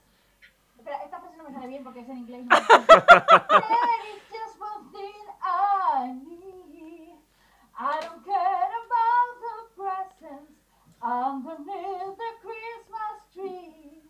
Espera, 0.78 1.02
esta 1.04 1.20
frase 1.20 1.36
no 1.36 1.44
me 1.44 1.52
sale 1.52 1.66
bien 1.66 1.84
porque 1.84 2.00
es 2.00 2.08
en 2.08 2.18
inglés. 2.18 2.44
No. 2.46 2.56
There 2.56 4.04
is 4.14 4.22
just 4.30 4.58
one 4.60 4.90
thing 4.92 5.26
I 5.42 6.12
need. 6.12 7.14
I 7.78 8.00
don't 8.00 8.24
care 8.24 8.70
about 8.84 9.38
the 9.44 9.56
presents 9.76 10.52
underneath 11.02 12.16
the 12.16 12.32
Christmas 12.40 13.16
tree. 13.34 14.02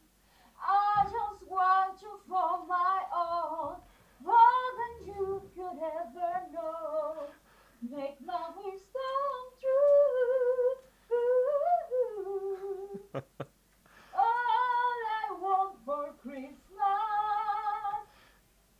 I 0.63 1.05
just 1.05 1.43
want 1.51 2.01
you 2.01 2.21
for 2.29 2.65
my 2.69 3.03
own, 3.13 3.77
more 4.23 4.67
than 4.79 5.07
you 5.09 5.43
could 5.55 5.79
ever 5.83 6.43
know. 6.53 7.29
Make 7.83 8.21
my 8.25 8.51
wish 8.57 8.83
come 8.95 9.51
true. 9.61 10.77
All 14.15 15.01
I 15.21 15.33
want 15.41 15.75
for 15.85 16.13
Christmas 16.23 16.57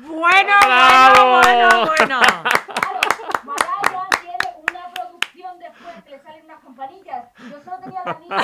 Bueno, 0.06 0.54
¡Bravo! 0.64 1.40
bueno, 1.40 1.68
bueno, 1.68 1.86
bueno. 1.86 2.20
Claro, 2.20 3.00
Mariah 3.44 4.08
tiene 4.20 4.48
una 4.68 4.82
producción 4.92 5.58
después 5.58 6.04
que 6.04 6.10
le 6.10 6.18
salen 6.22 6.44
unas 6.44 6.60
campanillas. 6.60 7.24
Yo 7.38 7.62
solo 7.62 7.78
tenía 7.80 8.02
la 8.04 8.14
niña, 8.14 8.42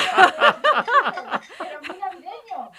pero 1.57 1.79
es 1.81 1.87
muy 1.87 1.97
navideño. 1.97 2.71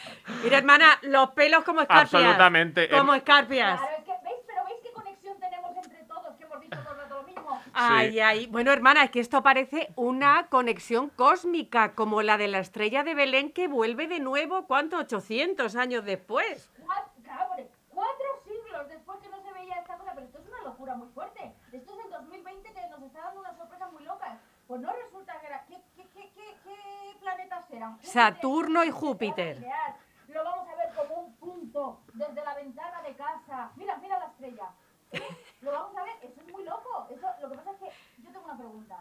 Mira, 0.42 0.58
hermana, 0.58 0.98
los 1.02 1.30
pelos 1.52 1.64
como 1.64 1.80
escarpias. 1.82 2.14
Absolutamente. 2.14 2.88
Como 2.88 3.14
escarpias. 3.14 3.78
Claro, 3.80 3.96
es 3.98 4.04
que, 4.04 4.12
¿veis? 4.24 4.36
Pero 4.46 4.64
¿veis 4.64 4.78
qué 4.82 4.92
conexión 4.92 5.38
tenemos 5.38 5.76
entre 5.76 6.02
todos? 6.04 6.36
Que 6.36 6.44
hemos 6.44 6.60
dicho 6.60 6.78
todo 6.82 6.92
el 6.92 6.98
rato 7.00 7.14
lo 7.16 7.22
mismo. 7.24 7.60
Ay, 7.74 8.20
ay. 8.20 8.46
Bueno, 8.46 8.72
hermana, 8.72 9.04
es 9.04 9.10
que 9.10 9.20
esto 9.20 9.42
parece 9.42 9.92
una 9.96 10.46
conexión 10.48 11.10
cósmica, 11.10 11.94
como 11.94 12.22
la 12.22 12.38
de 12.38 12.48
la 12.48 12.58
estrella 12.58 13.04
de 13.04 13.14
Belén 13.14 13.52
que 13.52 13.68
vuelve 13.68 14.08
de 14.08 14.20
nuevo, 14.20 14.66
¿cuánto? 14.66 14.96
800 14.96 15.76
años 15.76 16.04
después. 16.04 16.70
Cuatro, 16.86 17.68
cuatro 17.90 18.26
siglos 18.46 18.88
después 18.88 19.18
que 19.20 19.28
no 19.28 19.42
se 19.42 19.52
veía 19.52 19.74
esta 19.76 19.98
cosa, 19.98 20.12
pero 20.14 20.26
esto 20.26 20.38
es 20.38 20.48
una 20.48 20.62
locura 20.62 20.94
muy 20.94 21.08
fuerte. 21.08 21.52
Esto 21.72 21.92
es 21.98 22.04
el 22.06 22.10
2020 22.10 22.72
que 22.72 22.88
nos 22.88 23.02
está 23.02 23.20
dando 23.20 23.40
unas 23.40 23.56
sorpresas 23.58 23.92
muy 23.92 24.04
locas. 24.04 24.38
Pues 24.66 24.80
no 24.80 24.90
resulta 24.90 25.38
que 25.40 25.46
era... 25.46 25.64
¿Qué, 25.66 25.76
qué, 25.96 26.08
qué, 26.14 26.32
qué, 26.34 26.56
qué 26.64 27.18
planetas 27.20 27.70
eran? 27.70 28.00
Saturno 28.02 28.84
y 28.84 28.90
Júpiter. 28.90 29.58
Mirar, 29.58 29.96
Lo 30.28 30.44
vamos 30.44 30.66
a 30.68 30.76
ver 30.76 30.94
como 30.94 31.14
un 31.22 31.36
punto 31.36 32.00
desde 32.14 32.42
la 32.44 32.54
ventana 32.54 33.02
de 33.02 33.14
casa. 33.14 33.70
Mira, 33.76 33.96
mira 33.98 34.18
la 34.18 34.26
estrella. 34.26 34.68
¿Eh? 35.12 35.20
Lo 35.60 35.72
vamos 35.72 35.96
a 35.96 36.04
ver, 36.04 36.14
eso 36.22 36.40
es 36.40 36.52
muy 36.52 36.64
loco. 36.64 37.06
Eso, 37.10 37.26
lo 37.42 37.50
que 37.50 37.56
pasa 37.56 37.70
es 37.72 37.78
que 37.78 38.22
yo 38.22 38.30
tengo 38.32 38.44
una 38.46 38.56
pregunta. 38.56 38.96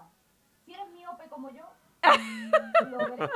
Si 0.65 0.73
eres 0.73 0.89
miope 0.89 1.27
como 1.29 1.49
yo, 1.51 1.63
lo 2.89 2.97
veré. 2.97 3.29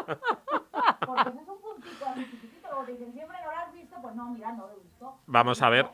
Porque 1.06 1.30
eso 1.30 1.42
es 1.42 1.48
un 1.48 1.62
puntito 1.62 2.06
así 2.06 2.30
chiquitito. 2.32 2.68
Luego 2.68 2.84
te 2.84 2.92
dicen, 2.94 3.14
siempre 3.14 3.38
no 3.44 3.52
lo 3.52 3.58
has 3.58 3.72
visto. 3.74 3.96
Pues 4.02 4.16
no, 4.16 4.26
mira, 4.32 4.52
no 4.52 4.68
lo 4.68 4.74
he 4.74 4.80
visto. 4.80 5.20
Vamos 5.56 5.62
a 5.62 5.70
ver. 5.70 5.88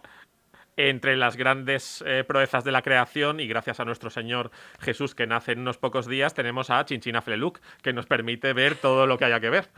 Entre 0.75 1.15
las 1.15 1.37
grandes 1.37 2.03
eh, 2.07 2.23
proezas 2.23 2.63
de 2.63 2.71
la 2.71 2.81
creación 2.81 3.39
y 3.39 3.45
gracias 3.45 3.79
a 3.79 3.85
nuestro 3.85 4.09
Señor 4.09 4.49
Jesús 4.79 5.13
que 5.13 5.27
nace 5.27 5.51
en 5.51 5.59
unos 5.59 5.77
pocos 5.77 6.07
días, 6.07 6.33
tenemos 6.33 6.71
a 6.71 6.83
Chinchina 6.83 7.21
Fleluc, 7.21 7.59
que 7.83 7.93
nos 7.93 8.07
permite 8.07 8.53
ver 8.53 8.73
todo 8.73 9.05
lo 9.05 9.19
que 9.19 9.25
haya 9.25 9.39
que 9.39 9.51
ver. 9.51 9.69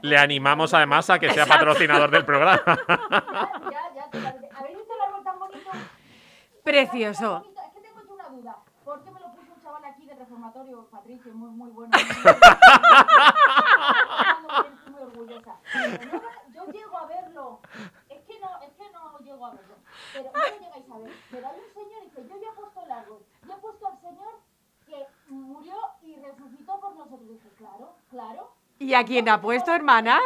Le 0.00 0.16
animamos 0.16 0.72
además 0.72 1.10
a 1.10 1.18
que 1.18 1.30
sea 1.30 1.44
patrocinador 1.44 2.10
del 2.10 2.24
programa. 2.24 2.62
Precioso. 6.64 7.44
Es 7.54 7.74
que 7.74 7.80
tengo 7.82 8.00
yo 8.06 8.14
una 8.14 8.28
duda. 8.30 8.56
¿Por 8.82 9.04
qué 9.04 9.10
me 9.10 9.20
lo 9.20 9.30
puso 9.32 9.52
un 9.52 9.60
chaval 9.62 9.84
aquí 9.84 10.06
de 10.06 10.14
reformatorio, 10.14 10.88
Patricio? 10.90 11.34
Muy, 11.34 11.50
muy 11.50 11.70
bueno. 11.70 11.90
Estoy 11.98 12.08
muy 14.90 15.02
orgullosa. 15.02 15.56
Yo 16.54 16.64
llego 16.72 16.96
a 16.96 17.06
verlo. 17.06 17.60
Es 18.08 18.22
que 18.22 18.40
no, 18.40 18.48
es 18.62 18.78
Pero 20.12 20.30
no 20.32 20.38
lo 20.38 20.58
llegáis 20.58 20.90
a 20.90 20.98
ver. 20.98 21.12
Pero 21.30 21.46
hay 21.48 21.58
un 21.60 21.72
señor 21.74 22.02
y 22.02 22.06
dice, 22.06 22.26
yo 22.28 22.40
ya 22.40 22.48
he 22.48 22.52
puesto 22.54 22.82
el 22.82 22.90
árbol. 22.90 23.22
Yo 23.46 23.52
he 23.52 23.56
puesto 23.58 23.86
al 23.86 24.00
señor 24.00 24.40
que 24.86 25.06
murió 25.28 25.76
y 26.02 26.16
resucitó 26.16 26.80
por 26.80 26.96
nosotros. 26.96 27.22
Y 27.22 27.34
dije, 27.34 27.48
claro, 27.58 27.94
claro. 28.10 28.52
¿Y 28.78 28.94
a 28.94 29.04
quién 29.04 29.28
ha 29.28 29.40
puesto, 29.40 29.72
hermana? 29.72 30.20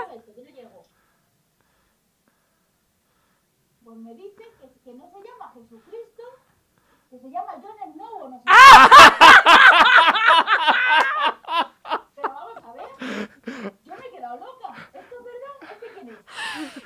Pues 3.85 3.97
me 3.97 4.15
dicen 4.15 4.47
que, 4.61 4.71
que 4.85 4.93
no 4.95 5.11
se 5.11 5.23
llama 5.23 5.53
Jesucristo, 5.55 6.23
que 7.11 7.19
se 7.19 7.31
llama 7.31 7.53
John 7.61 7.93
Snow 7.93 8.23
o 8.23 8.29
no 8.29 8.39
sé. 8.39 8.45
Pero 12.15 12.29
vamos 12.29 12.57
a 12.65 12.73
ver. 12.73 12.89
Yo 13.85 13.97
me 13.97 14.07
he 14.07 14.11
quedado 14.11 14.37
loca. 14.39 14.75
¿Esto 14.93 15.17
es 15.19 15.25
verdad? 15.25 15.63
¿Este 15.73 15.87
quién 15.95 16.09
es? 16.11 16.19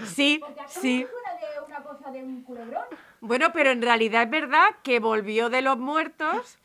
Sí, 0.04 0.40
sí. 0.68 1.04
me 1.04 1.10
suena 1.10 1.32
de 1.40 1.60
una 1.66 1.82
cosa 1.82 2.10
de 2.10 2.22
un 2.22 2.42
culebrón. 2.42 2.84
Bueno, 3.20 3.52
pero 3.52 3.70
en 3.70 3.82
realidad 3.82 4.22
es 4.22 4.30
verdad 4.30 4.66
que 4.82 5.00
volvió 5.00 5.50
de 5.50 5.62
los 5.62 5.78
muertos, 5.78 6.58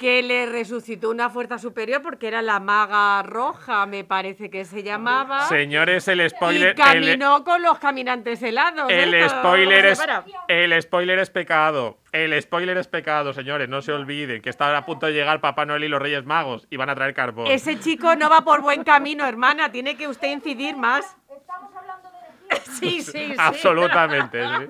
que 0.00 0.22
le 0.22 0.46
resucitó 0.46 1.10
una 1.10 1.28
fuerza 1.28 1.58
superior 1.58 2.00
porque 2.00 2.26
era 2.26 2.40
la 2.40 2.58
maga 2.58 3.22
roja, 3.22 3.84
me 3.84 4.02
parece 4.02 4.48
que 4.48 4.64
se 4.64 4.82
llamaba. 4.82 5.46
Señores, 5.46 6.08
el 6.08 6.22
Y 6.22 6.30
spoiler. 6.30 6.68
El, 6.70 6.74
caminó 6.74 7.44
con 7.44 7.60
los 7.60 7.78
caminantes 7.78 8.42
helados. 8.42 8.90
el 8.90 9.12
¿eh? 9.12 9.28
spoiler 9.28 9.84
es. 9.84 10.02
El 10.48 10.80
spoiler 10.80 11.18
es 11.18 11.28
pecado. 11.28 11.98
El 12.12 12.40
spoiler 12.40 12.78
es 12.78 12.88
pecado, 12.88 13.34
señores. 13.34 13.68
No 13.68 13.82
se 13.82 13.92
olviden 13.92 14.40
que 14.40 14.48
está 14.48 14.74
a 14.74 14.86
punto 14.86 15.04
de 15.04 15.12
llegar 15.12 15.42
Papá 15.42 15.66
Noel 15.66 15.84
y 15.84 15.88
los 15.88 16.00
Reyes 16.00 16.24
Magos 16.24 16.66
y 16.70 16.78
van 16.78 16.88
a 16.88 16.94
traer 16.94 17.12
carbón. 17.12 17.48
Ese 17.48 17.78
chico 17.78 18.16
no 18.16 18.30
va 18.30 18.40
por 18.40 18.62
buen 18.62 18.84
camino, 18.84 19.26
hermana. 19.26 19.70
Tiene 19.70 19.98
que 19.98 20.08
usted 20.08 20.28
incidir 20.28 20.78
más. 20.78 21.14
Estamos 21.28 21.76
hablando 21.76 22.08
de 22.10 22.16
energía. 22.16 22.39
Sí, 22.80 23.02
sí, 23.02 23.12
sí. 23.12 23.34
Absolutamente. 23.38 24.42
sí. 24.42 24.66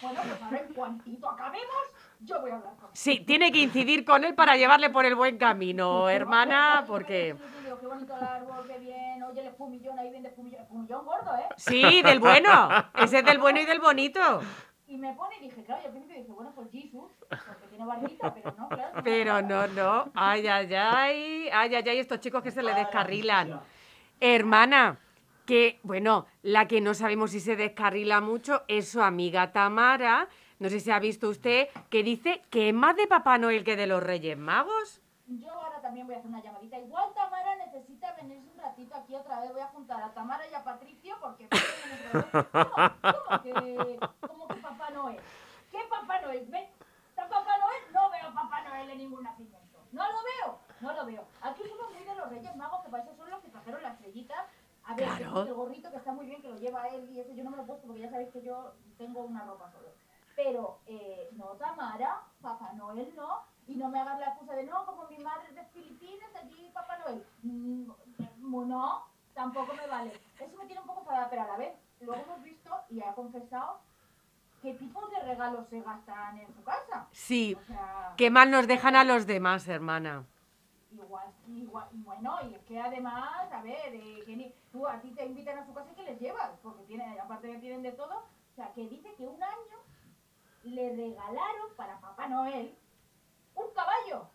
Bueno, 0.00 0.20
pues 0.22 0.42
ahora 0.42 0.58
en 0.58 0.74
cuantito 0.74 1.28
acabemos, 1.28 1.82
yo 2.20 2.40
voy 2.40 2.50
a 2.50 2.56
hablar 2.56 2.76
con 2.76 2.84
él. 2.84 2.90
Sí, 2.92 3.20
tiene 3.20 3.50
que 3.50 3.58
incidir 3.58 4.04
con 4.04 4.24
él 4.24 4.34
para 4.34 4.56
llevarle 4.56 4.90
por 4.90 5.04
el 5.04 5.14
buen 5.16 5.36
camino, 5.38 6.08
hermana, 6.08 6.84
porque... 6.86 7.34
Digo, 7.64 7.78
qué 7.80 7.86
bonito 7.86 8.16
el 8.16 8.22
árbol, 8.22 8.64
qué 8.68 8.78
bien. 8.78 9.22
Oye, 9.22 9.40
el 9.40 9.46
espumillón 9.48 9.98
ahí 9.98 10.10
viene 10.10 10.28
espumillón. 10.28 10.62
Espumillón 10.62 11.04
gordo, 11.04 11.34
¿eh? 11.36 11.48
Sí, 11.56 12.02
del 12.02 12.20
bueno. 12.20 12.68
Ese 12.94 13.18
es 13.18 13.24
del 13.24 13.38
bueno 13.38 13.60
y 13.60 13.64
del 13.64 13.80
bonito. 13.80 14.40
Y 14.86 14.96
me 14.98 15.12
pone 15.14 15.36
y 15.38 15.48
dije, 15.48 15.64
claro, 15.64 15.82
yo 15.82 15.88
al 15.88 15.92
principio 15.92 16.22
dije, 16.22 16.32
bueno, 16.32 16.52
pues 16.54 16.70
Jesus, 16.70 17.10
porque 17.28 17.66
tiene 17.68 17.84
barbita, 17.84 18.32
pero 18.32 18.54
no, 18.56 18.68
claro. 18.68 19.00
Pero 19.02 19.42
no, 19.42 19.66
no. 19.66 20.12
Ay, 20.14 20.46
ay, 20.46 20.72
ay. 20.74 21.48
Ay, 21.52 21.74
ay, 21.74 21.88
ay, 21.88 21.98
estos 21.98 22.20
chicos 22.20 22.40
que 22.40 22.52
se 22.52 22.62
le 22.62 22.72
descarrilan. 22.72 23.60
Hermana, 24.20 24.98
que, 25.46 25.80
bueno, 25.82 26.26
la 26.42 26.68
que 26.68 26.80
no 26.80 26.92
sabemos 26.92 27.30
si 27.30 27.40
se 27.40 27.56
descarrila 27.56 28.20
mucho 28.20 28.62
es 28.68 28.88
su 28.88 29.00
amiga 29.00 29.52
Tamara. 29.52 30.28
No 30.58 30.68
sé 30.68 30.80
si 30.80 30.90
ha 30.90 30.98
visto 30.98 31.28
usted 31.28 31.68
que 31.88 32.02
dice 32.02 32.42
que 32.50 32.68
es 32.68 32.74
más 32.74 32.96
de 32.96 33.06
Papá 33.06 33.38
Noel 33.38 33.64
que 33.64 33.76
de 33.76 33.86
los 33.86 34.02
Reyes 34.02 34.36
Magos. 34.36 35.00
Yo 35.28 35.50
ahora 35.50 35.80
también 35.80 36.06
voy 36.06 36.14
a 36.14 36.18
hacer 36.18 36.30
una 36.30 36.42
llamadita. 36.42 36.78
Igual 36.78 37.12
Tamara 37.14 37.56
necesita 37.56 38.12
venirse 38.14 38.48
un 38.54 38.58
ratito 38.58 38.94
aquí 38.94 39.14
otra 39.14 39.40
vez. 39.40 39.52
Voy 39.52 39.60
a 39.60 39.66
juntar 39.66 40.02
a 40.02 40.12
Tamara 40.12 40.46
y 40.48 40.54
a 40.54 40.62
Patricio 40.62 41.16
porque... 41.20 41.48
¿Cómo, 43.40 44.08
cómo 44.20 44.48
que, 44.48 44.56
Papá 44.56 44.90
Noel? 44.90 45.20
¿Qué 45.70 45.78
Papá 45.88 46.20
Noel? 46.20 46.46
¿Ve? 46.46 46.68
¿Está 47.08 47.28
Papá 47.28 47.58
Noel? 47.58 47.82
No 47.92 48.10
veo 48.10 48.34
Papá 48.34 48.62
Noel 48.62 48.90
en 48.90 48.98
ningún 48.98 49.22
nacimiento. 49.24 49.66
No 49.92 50.02
lo 50.02 50.18
veo, 50.22 50.58
no 50.80 50.92
lo 50.92 51.06
veo. 51.06 51.26
Aquí 51.40 51.62
somos 51.68 51.92
muy 51.92 52.04
de 52.04 52.14
los 52.14 52.28
Reyes 52.28 52.56
Magos, 52.56 52.82
que 52.82 52.90
para 52.90 53.02
eso 53.02 53.14
son 53.16 53.30
los 53.30 53.40
que 53.40 53.48
trajeron 53.48 53.82
las 53.82 53.94
estrellitas. 53.94 54.46
A 54.86 54.94
ver, 54.94 55.08
Claro. 55.08 55.42
el 55.42 55.54
gorrito 55.54 55.90
que 55.90 55.96
está 55.96 56.12
muy 56.12 56.26
bien, 56.26 56.40
que 56.40 56.48
lo 56.48 56.56
lleva 56.58 56.86
él 56.88 57.10
y 57.10 57.20
eso 57.20 57.32
yo 57.34 57.42
no 57.44 57.50
me 57.50 57.56
lo 57.56 57.62
he 57.64 57.66
puesto 57.66 57.86
porque 57.86 58.02
ya 58.02 58.10
sabéis 58.10 58.30
que 58.32 58.42
yo 58.42 58.72
tengo 58.96 59.20
una 59.20 59.44
ropa 59.44 59.70
solo. 59.72 59.88
Pero 60.36 60.78
eh, 60.86 61.28
no, 61.32 61.46
Tamara, 61.56 62.22
Papá 62.40 62.72
Noel 62.74 63.12
no. 63.16 63.40
Y 63.66 63.74
no 63.74 63.88
me 63.88 63.98
hagas 63.98 64.20
la 64.20 64.26
excusa 64.28 64.54
de 64.54 64.62
no, 64.62 64.86
como 64.86 65.08
mi 65.08 65.18
madre 65.18 65.48
es 65.48 65.54
de 65.56 65.64
Filipinas, 65.64 66.30
allí 66.40 66.70
Papá 66.72 66.98
Noel. 66.98 67.26
Mm, 67.42 67.90
no, 68.68 69.04
tampoco 69.34 69.74
me 69.74 69.86
vale. 69.88 70.12
Eso 70.38 70.56
me 70.56 70.66
tiene 70.66 70.80
un 70.82 70.86
poco 70.86 71.00
enfadada, 71.00 71.28
pero 71.30 71.42
a 71.42 71.46
la 71.48 71.56
vez, 71.56 71.74
luego 72.00 72.22
hemos 72.22 72.42
visto 72.44 72.70
y 72.88 73.02
ha 73.02 73.12
confesado 73.14 73.80
qué 74.62 74.74
tipo 74.74 75.04
de 75.08 75.18
regalos 75.20 75.66
se 75.68 75.80
gastan 75.80 76.38
en 76.38 76.54
su 76.54 76.62
casa. 76.62 77.08
Sí. 77.10 77.56
O 77.60 77.64
sea, 77.64 78.14
¿Qué 78.16 78.30
mal 78.30 78.50
nos 78.52 78.68
dejan 78.68 78.94
a 78.94 79.02
los 79.02 79.26
demás, 79.26 79.66
hermana? 79.66 80.24
Igual, 81.04 81.32
igual, 81.48 81.88
bueno, 81.92 82.38
y 82.50 82.54
es 82.54 82.62
que 82.64 82.78
además, 82.80 83.52
a 83.52 83.62
ver, 83.62 83.94
eh, 83.94 84.22
que 84.26 84.36
ni- 84.36 84.54
tú 84.72 84.86
a 84.86 85.00
ti 85.00 85.10
te 85.12 85.24
invitan 85.24 85.58
a 85.58 85.66
su 85.66 85.72
casa 85.74 85.90
y 85.92 85.94
que 85.94 86.02
les 86.02 86.20
llevas, 86.20 86.50
porque 86.62 86.82
tienen, 86.84 87.18
aparte 87.20 87.50
que 87.52 87.58
tienen 87.58 87.82
de 87.82 87.92
todo, 87.92 88.16
o 88.18 88.54
sea, 88.54 88.72
que 88.74 88.88
dice 88.88 89.14
que 89.16 89.24
un 89.26 89.42
año 89.42 89.78
le 90.62 90.90
regalaron 90.96 91.74
para 91.76 92.00
Papá 92.00 92.26
Noel 92.28 92.76
un 93.54 93.66
caballo, 93.74 94.28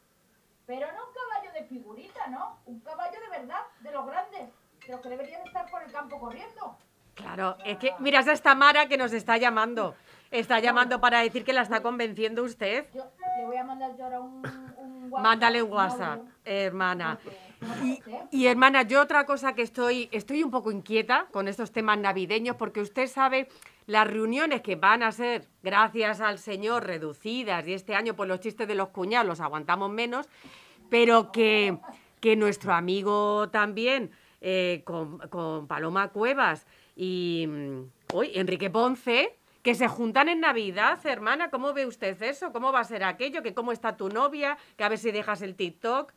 pero 0.66 0.88
no 0.94 1.08
un 1.08 1.14
caballo 1.14 1.52
de 1.54 1.66
figurita, 1.66 2.28
¿no? 2.28 2.58
Un 2.66 2.80
caballo 2.80 3.20
de 3.20 3.30
verdad, 3.40 3.62
de 3.82 3.92
los 3.92 4.06
grandes, 4.06 4.50
de 4.86 4.92
los 4.92 5.02
que 5.02 5.10
deberían 5.10 5.46
estar 5.46 5.70
por 5.70 5.84
el 5.84 5.92
campo 5.92 6.20
corriendo. 6.20 6.78
Claro, 7.16 7.58
es 7.66 7.78
que, 7.78 7.94
mira, 8.00 8.22
es 8.22 8.28
esta 8.28 8.56
Mara 8.56 8.88
que 8.88 8.98
nos 8.98 9.12
está 9.14 9.38
llamando. 9.38 9.96
Está 10.32 10.60
llamando 10.60 11.02
para 11.02 11.20
decir 11.20 11.44
que 11.44 11.54
la 11.54 11.62
está 11.62 11.82
convenciendo 11.82 12.44
usted. 12.44 12.86
Yo 12.94 13.04
le 13.38 13.46
voy 13.46 13.58
a 13.58 13.64
mandar 13.64 13.96
yo 13.98 14.06
ahora 14.06 14.20
un, 14.22 14.42
un 14.78 15.04
WhatsApp. 15.12 15.24
Mándale 15.24 15.62
un 15.62 15.72
WhatsApp, 15.72 16.22
hermana. 16.46 17.20
no. 17.24 17.52
Y 18.32 18.48
hermana, 18.48 18.84
yo 18.84 19.02
otra 19.02 19.26
cosa 19.26 19.54
que 19.54 19.62
estoy, 19.62 20.10
estoy 20.12 20.42
un 20.42 20.50
poco 20.50 20.72
inquieta 20.72 21.28
con 21.32 21.48
estos 21.48 21.72
temas 21.72 22.00
navideños, 22.00 22.56
porque 22.56 22.82
usted 22.82 23.08
sabe 23.08 23.50
las 23.86 24.08
reuniones 24.08 24.62
que 24.62 24.76
van 24.76 25.04
a 25.04 25.12
ser, 25.12 25.48
gracias 25.62 26.22
al 26.22 26.40
Señor, 26.40 26.86
reducidas, 26.86 27.68
y 27.68 27.74
este 27.74 27.94
año 27.94 28.16
por 28.16 28.28
los 28.28 28.40
chistes 28.40 28.68
de 28.68 28.76
los 28.76 28.90
cuñados 28.90 29.28
los 29.28 29.42
aguantamos 29.42 29.92
menos, 29.92 30.28
pero 30.90 31.32
que, 31.32 31.78
que 32.20 32.36
nuestro 32.36 32.74
amigo 32.74 33.50
también, 33.50 34.12
eh, 34.40 34.82
con, 34.86 35.20
con 35.30 35.68
Paloma 35.68 36.08
Cuevas 36.08 36.66
y 36.96 37.46
mm, 37.48 38.16
uy, 38.16 38.32
Enrique 38.34 38.70
Ponce, 38.72 39.38
que 39.62 39.76
se 39.76 39.88
juntan 39.88 40.30
en 40.30 40.40
Navidad, 40.40 41.00
hermana, 41.06 41.50
¿cómo 41.50 41.74
ve 41.74 41.86
usted 41.86 42.22
eso? 42.24 42.52
¿Cómo 42.52 42.72
va 42.72 42.80
a 42.80 42.84
ser 42.84 43.04
aquello? 43.04 43.44
¿Que 43.44 43.54
cómo 43.54 43.72
está 43.72 43.96
tu 43.96 44.10
novia? 44.10 44.58
Que 44.76 44.84
a 44.84 44.90
ver 44.90 44.98
si 44.98 45.12
dejas 45.12 45.42
el 45.42 45.56
TikTok. 45.56 46.14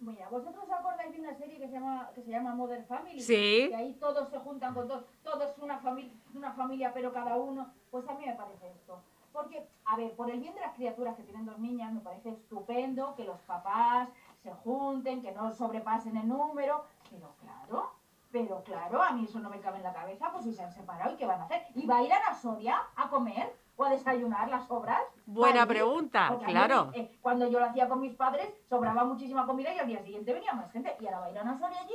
Mira, 0.00 0.28
¿vosotros 0.28 0.64
os 0.64 0.70
acordáis 0.70 1.12
de 1.12 1.20
una 1.20 1.34
serie 1.34 1.56
que 1.58 1.68
se 1.68 1.72
llama, 1.72 2.10
que 2.14 2.22
se 2.22 2.30
llama 2.30 2.54
Modern 2.54 2.84
Family? 2.86 3.20
Sí. 3.20 3.68
Que 3.68 3.76
ahí 3.76 3.92
todos 3.94 4.28
se 4.28 4.38
juntan 4.38 4.74
con 4.74 4.88
todos, 4.88 5.04
todos 5.22 5.56
una 5.58 5.78
familia, 5.78 6.12
una 6.34 6.52
familia, 6.52 6.92
pero 6.92 7.12
cada 7.12 7.36
uno. 7.36 7.72
Pues 7.90 8.06
a 8.08 8.14
mí 8.14 8.26
me 8.26 8.34
parece 8.34 8.70
esto. 8.70 9.00
Porque, 9.32 9.66
a 9.86 9.96
ver, 9.96 10.12
por 10.12 10.30
el 10.30 10.40
bien 10.40 10.54
de 10.54 10.60
las 10.60 10.74
criaturas 10.74 11.16
que 11.16 11.22
tienen 11.22 11.46
dos 11.46 11.58
niñas, 11.58 11.92
me 11.92 12.00
parece 12.00 12.30
estupendo 12.30 13.14
que 13.16 13.24
los 13.24 13.40
papás 13.40 14.08
se 14.42 14.52
junten, 14.52 15.22
que 15.22 15.32
no 15.32 15.52
sobrepasen 15.52 16.16
el 16.16 16.28
número, 16.28 16.84
pero 17.10 17.34
claro, 17.40 17.92
pero 18.34 18.64
claro, 18.64 19.00
a 19.00 19.12
mí 19.12 19.26
eso 19.28 19.38
no 19.38 19.48
me 19.48 19.60
cabe 19.60 19.76
en 19.76 19.84
la 19.84 19.92
cabeza, 19.92 20.28
pues 20.32 20.42
si 20.42 20.52
se 20.52 20.64
han 20.64 20.72
separado, 20.72 21.12
¿y 21.12 21.16
qué 21.16 21.24
van 21.24 21.40
a 21.40 21.44
hacer? 21.44 21.62
¿Y 21.76 21.86
va 21.86 21.98
a 21.98 22.02
ir 22.02 22.12
a 22.12 22.18
la 22.18 22.34
Soria 22.34 22.82
a 22.96 23.08
comer 23.08 23.54
o 23.76 23.84
a 23.84 23.90
desayunar 23.90 24.48
las 24.48 24.66
sobras? 24.66 25.00
Buena 25.24 25.64
pregunta, 25.64 26.26
Porque 26.30 26.46
a 26.46 26.48
mí, 26.48 26.52
claro. 26.52 26.90
eh, 26.94 27.16
cuando 27.22 27.46
yo 27.46 27.60
lo 27.60 27.66
hacía 27.66 27.88
con 27.88 28.00
mis 28.00 28.16
padres, 28.16 28.52
sobraba 28.68 29.04
muchísima 29.04 29.46
comida 29.46 29.72
y 29.72 29.78
al 29.78 29.86
día 29.86 30.02
siguiente 30.02 30.32
venía 30.32 30.52
más 30.52 30.72
gente. 30.72 30.96
Y 30.98 31.06
ahora 31.06 31.20
va 31.20 31.26
a 31.26 31.30
ir 31.30 31.38
a 31.38 31.42
una 31.42 31.56
Soria 31.60 31.80
allí. 31.80 31.94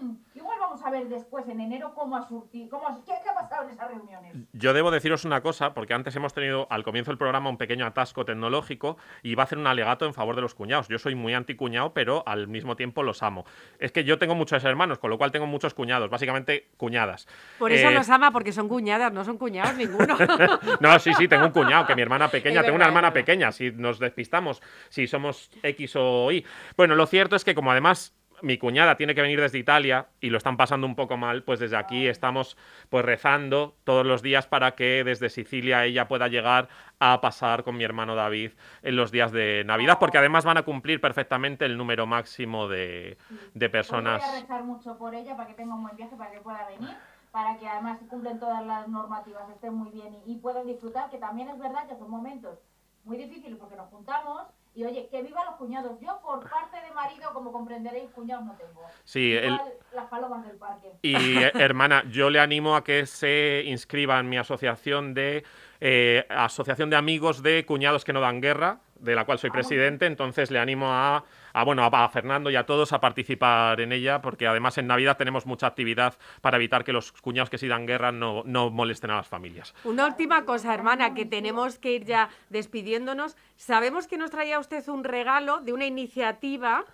Hmm, 0.00 0.12
igual 0.34 0.58
vamos 0.60 0.82
a 0.84 0.90
ver 0.90 1.08
después 1.08 1.48
en 1.48 1.60
enero 1.60 1.92
cómo 1.94 2.16
ha 2.16 2.22
surtido, 2.22 2.68
cómo 2.68 2.86
ha- 2.88 2.96
¿qué, 3.06 3.12
qué 3.22 3.30
ha 3.30 3.34
pasado 3.34 3.64
en 3.64 3.70
esas 3.70 3.88
reuniones. 3.88 4.34
Yo 4.52 4.72
debo 4.74 4.90
deciros 4.90 5.24
una 5.24 5.40
cosa, 5.40 5.72
porque 5.72 5.94
antes 5.94 6.14
hemos 6.16 6.34
tenido 6.34 6.66
al 6.70 6.84
comienzo 6.84 7.10
del 7.10 7.18
programa 7.18 7.48
un 7.48 7.56
pequeño 7.56 7.86
atasco 7.86 8.24
tecnológico 8.24 8.98
y 9.22 9.30
iba 9.30 9.42
a 9.42 9.44
hacer 9.44 9.56
un 9.58 9.66
alegato 9.66 10.04
en 10.04 10.12
favor 10.14 10.36
de 10.36 10.42
los 10.42 10.54
cuñados. 10.54 10.88
Yo 10.88 10.98
soy 10.98 11.14
muy 11.14 11.32
anticuñado, 11.34 11.94
pero 11.94 12.22
al 12.26 12.46
mismo 12.48 12.76
tiempo 12.76 13.02
los 13.02 13.22
amo. 13.22 13.46
Es 13.78 13.90
que 13.92 14.04
yo 14.04 14.18
tengo 14.18 14.34
muchos 14.34 14.62
hermanos, 14.64 14.98
con 14.98 15.08
lo 15.10 15.18
cual 15.18 15.32
tengo 15.32 15.46
muchos 15.46 15.72
cuñados, 15.74 16.10
básicamente 16.10 16.68
cuñadas. 16.76 17.26
Por 17.58 17.72
eso 17.72 17.88
Eh, 17.88 17.94
los 17.94 18.10
ama, 18.10 18.30
porque 18.32 18.52
son 18.52 18.68
cuñadas, 18.68 19.12
no 19.12 19.24
son 19.24 19.38
cuñados 19.38 19.76
ninguno. 19.76 20.16
No, 20.80 20.98
sí, 20.98 21.12
sí, 21.14 21.26
tengo 21.28 21.46
un 21.46 21.52
cuñado, 21.52 21.86
que 21.86 21.94
mi 21.96 22.02
hermana 22.02 22.28
pequeña, 22.28 22.60
Es 22.60 22.66
tengo 22.66 22.76
una 22.76 22.86
hermana 22.86 23.12
pequeña, 23.12 23.50
si 23.52 23.70
nos 23.70 23.98
despistamos, 23.98 24.60
si 24.88 25.06
somos 25.06 25.50
X 25.62 25.94
o 25.96 26.30
Y. 26.32 26.44
Bueno, 26.76 26.94
lo 26.94 27.06
cierto 27.06 27.36
es 27.36 27.44
que 27.44 27.54
como 27.54 27.70
además 27.70 28.14
mi 28.42 28.58
cuñada 28.58 28.96
tiene 28.96 29.14
que 29.14 29.22
venir 29.22 29.40
desde 29.40 29.58
Italia 29.58 30.08
y 30.20 30.30
lo 30.30 30.38
están 30.38 30.56
pasando 30.56 30.86
un 30.86 30.94
poco 30.94 31.16
mal, 31.16 31.42
pues 31.42 31.60
desde 31.60 31.76
aquí 31.76 32.06
estamos 32.06 32.56
pues 32.88 33.04
rezando 33.04 33.76
todos 33.84 34.04
los 34.04 34.22
días 34.22 34.46
para 34.46 34.74
que 34.74 35.04
desde 35.04 35.28
Sicilia 35.28 35.84
ella 35.84 36.08
pueda 36.08 36.28
llegar 36.28 36.68
a 36.98 37.20
pasar 37.20 37.64
con 37.64 37.76
mi 37.76 37.84
hermano 37.84 38.14
David 38.14 38.52
en 38.82 38.96
los 38.96 39.10
días 39.10 39.32
de 39.32 39.64
Navidad, 39.64 39.98
porque 39.98 40.18
además 40.18 40.44
van 40.44 40.56
a 40.56 40.62
cumplir 40.62 41.00
perfectamente 41.00 41.64
el 41.64 41.76
número 41.76 42.06
máximo 42.06 42.68
de, 42.68 43.18
de 43.54 43.70
personas. 43.70 44.20
Pues 44.20 44.30
voy 44.30 44.38
a 44.38 44.42
rezar 44.42 44.64
mucho 44.64 44.98
por 44.98 45.14
ella 45.14 45.36
para 45.36 45.48
que 45.48 45.54
tenga 45.54 45.74
un 45.74 45.82
buen 45.82 45.96
viaje, 45.96 46.16
para 46.16 46.30
que 46.30 46.40
pueda 46.40 46.66
venir, 46.66 46.96
para 47.30 47.58
que 47.58 47.68
además 47.68 47.98
cumplen 48.08 48.38
todas 48.38 48.64
las 48.64 48.88
normativas, 48.88 49.48
estén 49.50 49.74
muy 49.74 49.90
bien 49.90 50.14
y, 50.26 50.32
y 50.32 50.36
puedan 50.36 50.66
disfrutar, 50.66 51.10
que 51.10 51.18
también 51.18 51.48
es 51.48 51.58
verdad 51.58 51.86
que 51.88 51.96
son 51.96 52.10
momentos 52.10 52.58
muy 53.04 53.16
difíciles 53.16 53.58
porque 53.58 53.76
nos 53.76 53.88
juntamos 53.88 54.42
y 54.76 54.84
oye, 54.84 55.08
que 55.10 55.22
viva 55.22 55.42
los 55.46 55.54
cuñados. 55.56 55.98
Yo 56.00 56.20
por 56.22 56.40
parte 56.48 56.80
de 56.86 56.92
marido, 56.92 57.32
como 57.32 57.50
comprenderéis, 57.50 58.10
cuñados 58.10 58.44
no 58.44 58.52
tengo. 58.56 58.82
Sí, 59.04 59.32
el- 59.32 59.58
las 59.94 60.06
palomas 60.06 60.46
del 60.46 60.56
parque. 60.56 60.92
Y 61.00 61.14
eh, 61.38 61.50
hermana, 61.54 62.04
yo 62.10 62.28
le 62.28 62.38
animo 62.38 62.76
a 62.76 62.84
que 62.84 63.06
se 63.06 63.62
inscriba 63.66 64.20
en 64.20 64.28
mi 64.28 64.36
asociación 64.36 65.14
de 65.14 65.44
eh, 65.80 66.26
asociación 66.28 66.90
de 66.90 66.96
amigos 66.96 67.42
de 67.42 67.64
cuñados 67.64 68.04
que 68.04 68.12
no 68.12 68.20
dan 68.20 68.40
guerra, 68.42 68.80
de 69.00 69.14
la 69.14 69.24
cual 69.24 69.38
soy 69.38 69.50
presidente. 69.50 70.04
Entonces 70.06 70.50
le 70.50 70.58
animo 70.58 70.86
a, 70.90 71.24
a, 71.56 71.64
bueno 71.64 71.82
a, 71.82 71.86
a 72.04 72.08
Fernando 72.10 72.50
y 72.50 72.56
a 72.56 72.66
todos 72.66 72.92
a 72.92 73.00
participar 73.00 73.80
en 73.80 73.90
ella, 73.92 74.20
porque 74.20 74.46
además 74.46 74.76
en 74.76 74.86
Navidad 74.86 75.16
tenemos 75.16 75.46
mucha 75.46 75.66
actividad 75.66 76.14
para 76.42 76.58
evitar 76.58 76.84
que 76.84 76.92
los 76.92 77.12
cuñados 77.12 77.48
que 77.48 77.56
sí 77.56 77.66
dan 77.66 77.86
guerra 77.86 78.12
no, 78.12 78.42
no 78.44 78.68
molesten 78.70 79.10
a 79.10 79.16
las 79.16 79.26
familias. 79.26 79.74
Una 79.84 80.06
última 80.06 80.44
cosa, 80.44 80.74
hermana, 80.74 81.14
que 81.14 81.24
tenemos 81.24 81.78
que 81.78 81.92
ir 81.92 82.04
ya 82.04 82.28
despidiéndonos. 82.50 83.36
Sabemos 83.56 84.06
que 84.06 84.18
nos 84.18 84.30
traía 84.30 84.58
usted 84.58 84.86
un 84.88 85.02
regalo 85.02 85.60
de 85.60 85.72
una 85.72 85.86
iniciativa 85.86 86.84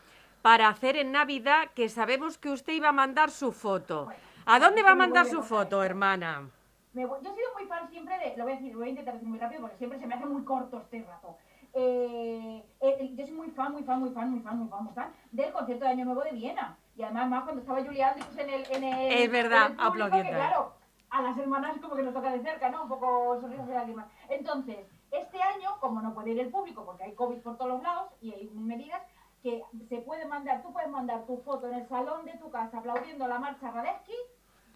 para 0.43 0.69
hacer 0.69 0.97
en 0.97 1.11
Navidad, 1.11 1.71
que 1.75 1.89
sabemos 1.89 2.39
que 2.39 2.51
usted 2.51 2.73
iba 2.75 2.91
a 2.91 2.93
mandar 2.93 3.31
su 3.31 3.51
foto. 3.53 4.09
¿A 4.47 4.61
dónde 4.61 4.83
va 4.85 4.91
a 4.93 4.95
mandar 4.95 5.27
su 5.27 5.43
foto, 5.43 5.83
hermana? 5.83 6.49
Me 6.93 7.05
voy- 7.07 7.19
yo 7.25 7.31
he 7.33 7.35
sido 7.35 7.49
muy 7.59 7.67
fan 7.67 7.89
siempre 7.91 8.17
de, 8.19 8.37
lo 8.37 8.45
voy 8.45 8.53
a 8.53 8.57
decir, 8.57 8.73
lo 8.73 8.79
voy 8.79 8.87
a 8.89 8.91
intentar 8.91 9.15
decir 9.15 9.29
muy 9.29 9.39
rápido 9.39 9.61
porque 9.63 9.77
siempre 9.79 9.99
se 9.99 10.07
me 10.07 10.15
hace 10.15 10.27
muy 10.27 10.45
corto 10.45 10.79
este 10.79 11.05
rato. 11.09 11.37
Eh, 11.75 12.65
eh, 12.81 13.11
yo 13.15 13.27
soy 13.27 13.35
muy 13.35 13.51
fan, 13.51 13.73
muy 13.73 13.83
fan, 13.83 14.01
muy 14.01 14.11
fan, 14.11 14.31
muy 14.31 14.41
fan, 14.41 14.59
muy 14.59 14.69
fan, 14.69 14.85
muy 14.85 14.93
fan 14.93 15.13
del 15.31 15.53
concierto 15.53 15.85
de 15.85 15.91
Año 15.91 16.05
Nuevo 16.05 16.23
de 16.23 16.33
Viena. 16.33 16.77
Y 16.97 17.03
además 17.03 17.29
más 17.29 17.45
cuando 17.45 17.61
estaba 17.63 17.83
Julia 17.83 18.11
Andrews 18.11 18.37
en 18.37 18.51
el, 18.51 18.67
en 18.71 18.85
el 18.85 19.13
Es 19.13 19.31
verdad, 19.31 19.67
en 19.67 19.73
el 19.73 19.77
público, 19.77 19.89
aplaudiendo 19.89 20.31
que, 20.31 20.37
claro, 20.37 20.73
a 21.11 21.23
las 21.23 21.39
hermanas 21.39 21.79
como 21.81 21.97
que 21.97 22.03
nos 22.03 22.15
toca 22.15 22.31
de 22.31 22.43
cerca, 22.43 22.71
¿no? 22.71 22.83
Un 22.83 22.89
poco 22.89 23.41
sonrisas 23.41 23.69
y 23.69 23.73
lágrimas. 23.73 24.07
Entonces, 24.29 24.79
este 25.11 25.43
año, 25.43 25.77
como 25.81 26.03
no 26.03 26.15
puede 26.15 26.33
ir 26.33 26.41
el 26.41 26.51
público 26.51 26.85
porque 26.85 27.05
hay 27.05 27.15
COVID 27.15 27.39
por 27.39 27.57
todos 27.57 27.71
los 27.71 27.83
lados 27.83 28.11
y 28.21 28.33
hay 28.33 28.51
medidas, 28.51 29.03
que 29.43 29.63
se 29.89 29.99
puede 29.99 30.25
mandar, 30.27 30.63
tú 30.63 30.73
puedes 30.73 30.89
mandar 30.89 31.27
tu 31.27 31.37
foto 31.39 31.67
en 31.67 31.75
el 31.75 31.89
salón 31.89 32.25
de 32.25 32.33
tu 32.39 32.51
casa 32.51 32.79
aplaudiendo 32.79 33.27
la 33.27 33.41
marcha 33.41 33.73
Radetzky 33.73 34.15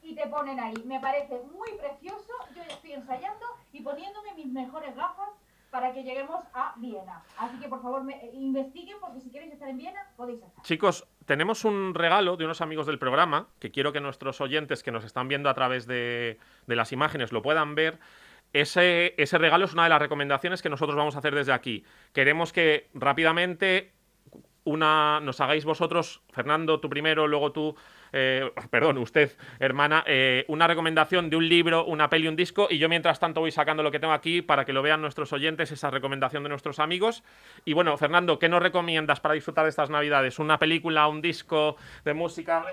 y 0.02 0.14
te 0.14 0.26
ponen 0.26 0.58
ahí. 0.58 0.74
Me 0.84 0.98
parece 0.98 1.40
muy 1.54 1.70
precioso. 1.78 2.32
Yo 2.54 2.62
estoy 2.62 2.92
ensayando 2.92 3.46
y 3.72 3.82
poniéndome 3.82 4.34
mis 4.34 4.46
mejores 4.46 4.94
gafas 4.96 5.28
para 5.70 5.92
que 5.92 6.02
lleguemos 6.02 6.44
a 6.54 6.74
Viena. 6.76 7.22
Así 7.38 7.58
que 7.58 7.68
por 7.68 7.82
favor 7.82 8.02
eh, 8.10 8.30
investiguen 8.34 8.96
porque 9.00 9.20
si 9.20 9.30
queréis 9.30 9.52
estar 9.52 9.68
en 9.68 9.76
Viena 9.76 10.00
podéis 10.16 10.42
estar. 10.42 10.64
Chicos, 10.64 11.06
tenemos 11.24 11.64
un 11.64 11.94
regalo 11.94 12.36
de 12.36 12.44
unos 12.44 12.60
amigos 12.60 12.86
del 12.86 12.98
programa 12.98 13.48
que 13.58 13.70
quiero 13.70 13.92
que 13.92 14.00
nuestros 14.00 14.40
oyentes 14.40 14.82
que 14.82 14.92
nos 14.92 15.04
están 15.04 15.28
viendo 15.28 15.48
a 15.48 15.54
través 15.54 15.86
de, 15.86 16.38
de 16.66 16.76
las 16.76 16.92
imágenes 16.92 17.32
lo 17.32 17.42
puedan 17.42 17.74
ver. 17.74 17.98
Ese, 18.52 19.14
ese 19.18 19.38
regalo 19.38 19.64
es 19.64 19.74
una 19.74 19.84
de 19.84 19.90
las 19.90 20.00
recomendaciones 20.00 20.62
que 20.62 20.70
nosotros 20.70 20.96
vamos 20.96 21.16
a 21.16 21.18
hacer 21.18 21.34
desde 21.34 21.52
aquí. 21.52 21.84
Queremos 22.12 22.52
que 22.52 22.88
rápidamente 22.94 23.92
una, 24.64 25.20
nos 25.20 25.40
hagáis 25.40 25.64
vosotros, 25.64 26.22
Fernando, 26.30 26.80
tú 26.80 26.88
primero, 26.88 27.26
luego 27.26 27.52
tú, 27.52 27.76
eh, 28.12 28.50
perdón, 28.70 28.98
usted, 28.98 29.36
hermana, 29.58 30.04
eh, 30.06 30.44
una 30.48 30.66
recomendación 30.66 31.30
de 31.30 31.36
un 31.36 31.48
libro, 31.48 31.84
una 31.84 32.08
peli, 32.08 32.28
un 32.28 32.36
disco, 32.36 32.68
y 32.70 32.78
yo 32.78 32.88
mientras 32.88 33.20
tanto 33.20 33.40
voy 33.40 33.50
sacando 33.50 33.82
lo 33.82 33.90
que 33.90 34.00
tengo 34.00 34.12
aquí 34.12 34.42
para 34.42 34.64
que 34.64 34.72
lo 34.72 34.82
vean 34.82 35.00
nuestros 35.00 35.32
oyentes, 35.32 35.72
esa 35.72 35.90
recomendación 35.90 36.42
de 36.42 36.48
nuestros 36.48 36.78
amigos. 36.78 37.22
Y 37.64 37.72
bueno, 37.72 37.96
Fernando, 37.96 38.38
¿qué 38.38 38.48
nos 38.48 38.62
recomiendas 38.62 39.20
para 39.20 39.34
disfrutar 39.34 39.64
de 39.64 39.70
estas 39.70 39.90
navidades? 39.90 40.38
¿Una 40.38 40.58
película, 40.58 41.08
un 41.08 41.20
disco 41.20 41.76
de 42.04 42.14
música? 42.14 42.64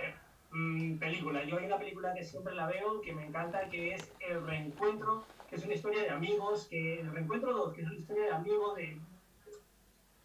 Mm, 0.51 0.97
película. 0.97 1.43
Yo 1.45 1.57
hay 1.57 1.65
una 1.65 1.77
película 1.77 2.13
que 2.13 2.23
siempre 2.23 2.53
la 2.53 2.67
veo, 2.67 3.01
que 3.01 3.13
me 3.13 3.25
encanta, 3.25 3.67
que 3.69 3.95
es 3.95 4.13
El 4.19 4.45
Reencuentro, 4.45 5.25
que 5.49 5.55
es 5.55 5.65
una 5.65 5.73
historia 5.73 6.03
de 6.03 6.09
amigos, 6.09 6.67
que 6.69 6.99
El 6.99 7.11
Reencuentro 7.11 7.53
2, 7.53 7.73
que 7.73 7.81
es 7.81 7.87
una 7.87 7.95
historia 7.95 8.23
de 8.25 8.31
amigos, 8.31 8.75
de, 8.75 8.97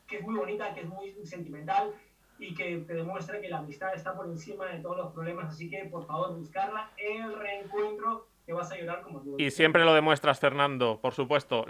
que 0.07 0.17
es 0.19 0.23
muy 0.23 0.37
bonita, 0.37 0.75
que 0.75 0.81
es 0.81 0.87
muy 0.87 1.15
sentimental 1.25 1.93
y 2.39 2.55
que 2.55 2.79
te 2.87 2.95
demuestra 2.95 3.41
que 3.41 3.49
la 3.49 3.59
amistad 3.59 3.95
está 3.95 4.15
por 4.15 4.27
encima 4.27 4.67
de 4.73 4.81
todos 4.81 4.97
los 4.97 5.13
problemas. 5.13 5.51
Así 5.51 5.69
que, 5.71 5.85
por 5.87 6.07
favor, 6.07 6.37
buscarla. 6.39 6.91
El 6.99 7.35
Reencuentro, 7.35 8.29
que 8.47 8.53
vas 8.53 8.71
a 8.71 8.77
llorar 8.79 9.03
como 9.03 9.21
tú. 9.21 9.35
Y 9.37 9.51
siempre 9.51 9.85
lo 9.85 9.95
demuestras, 9.95 10.39
Fernando, 10.41 10.99
por 11.01 11.15
supuesto. 11.15 11.67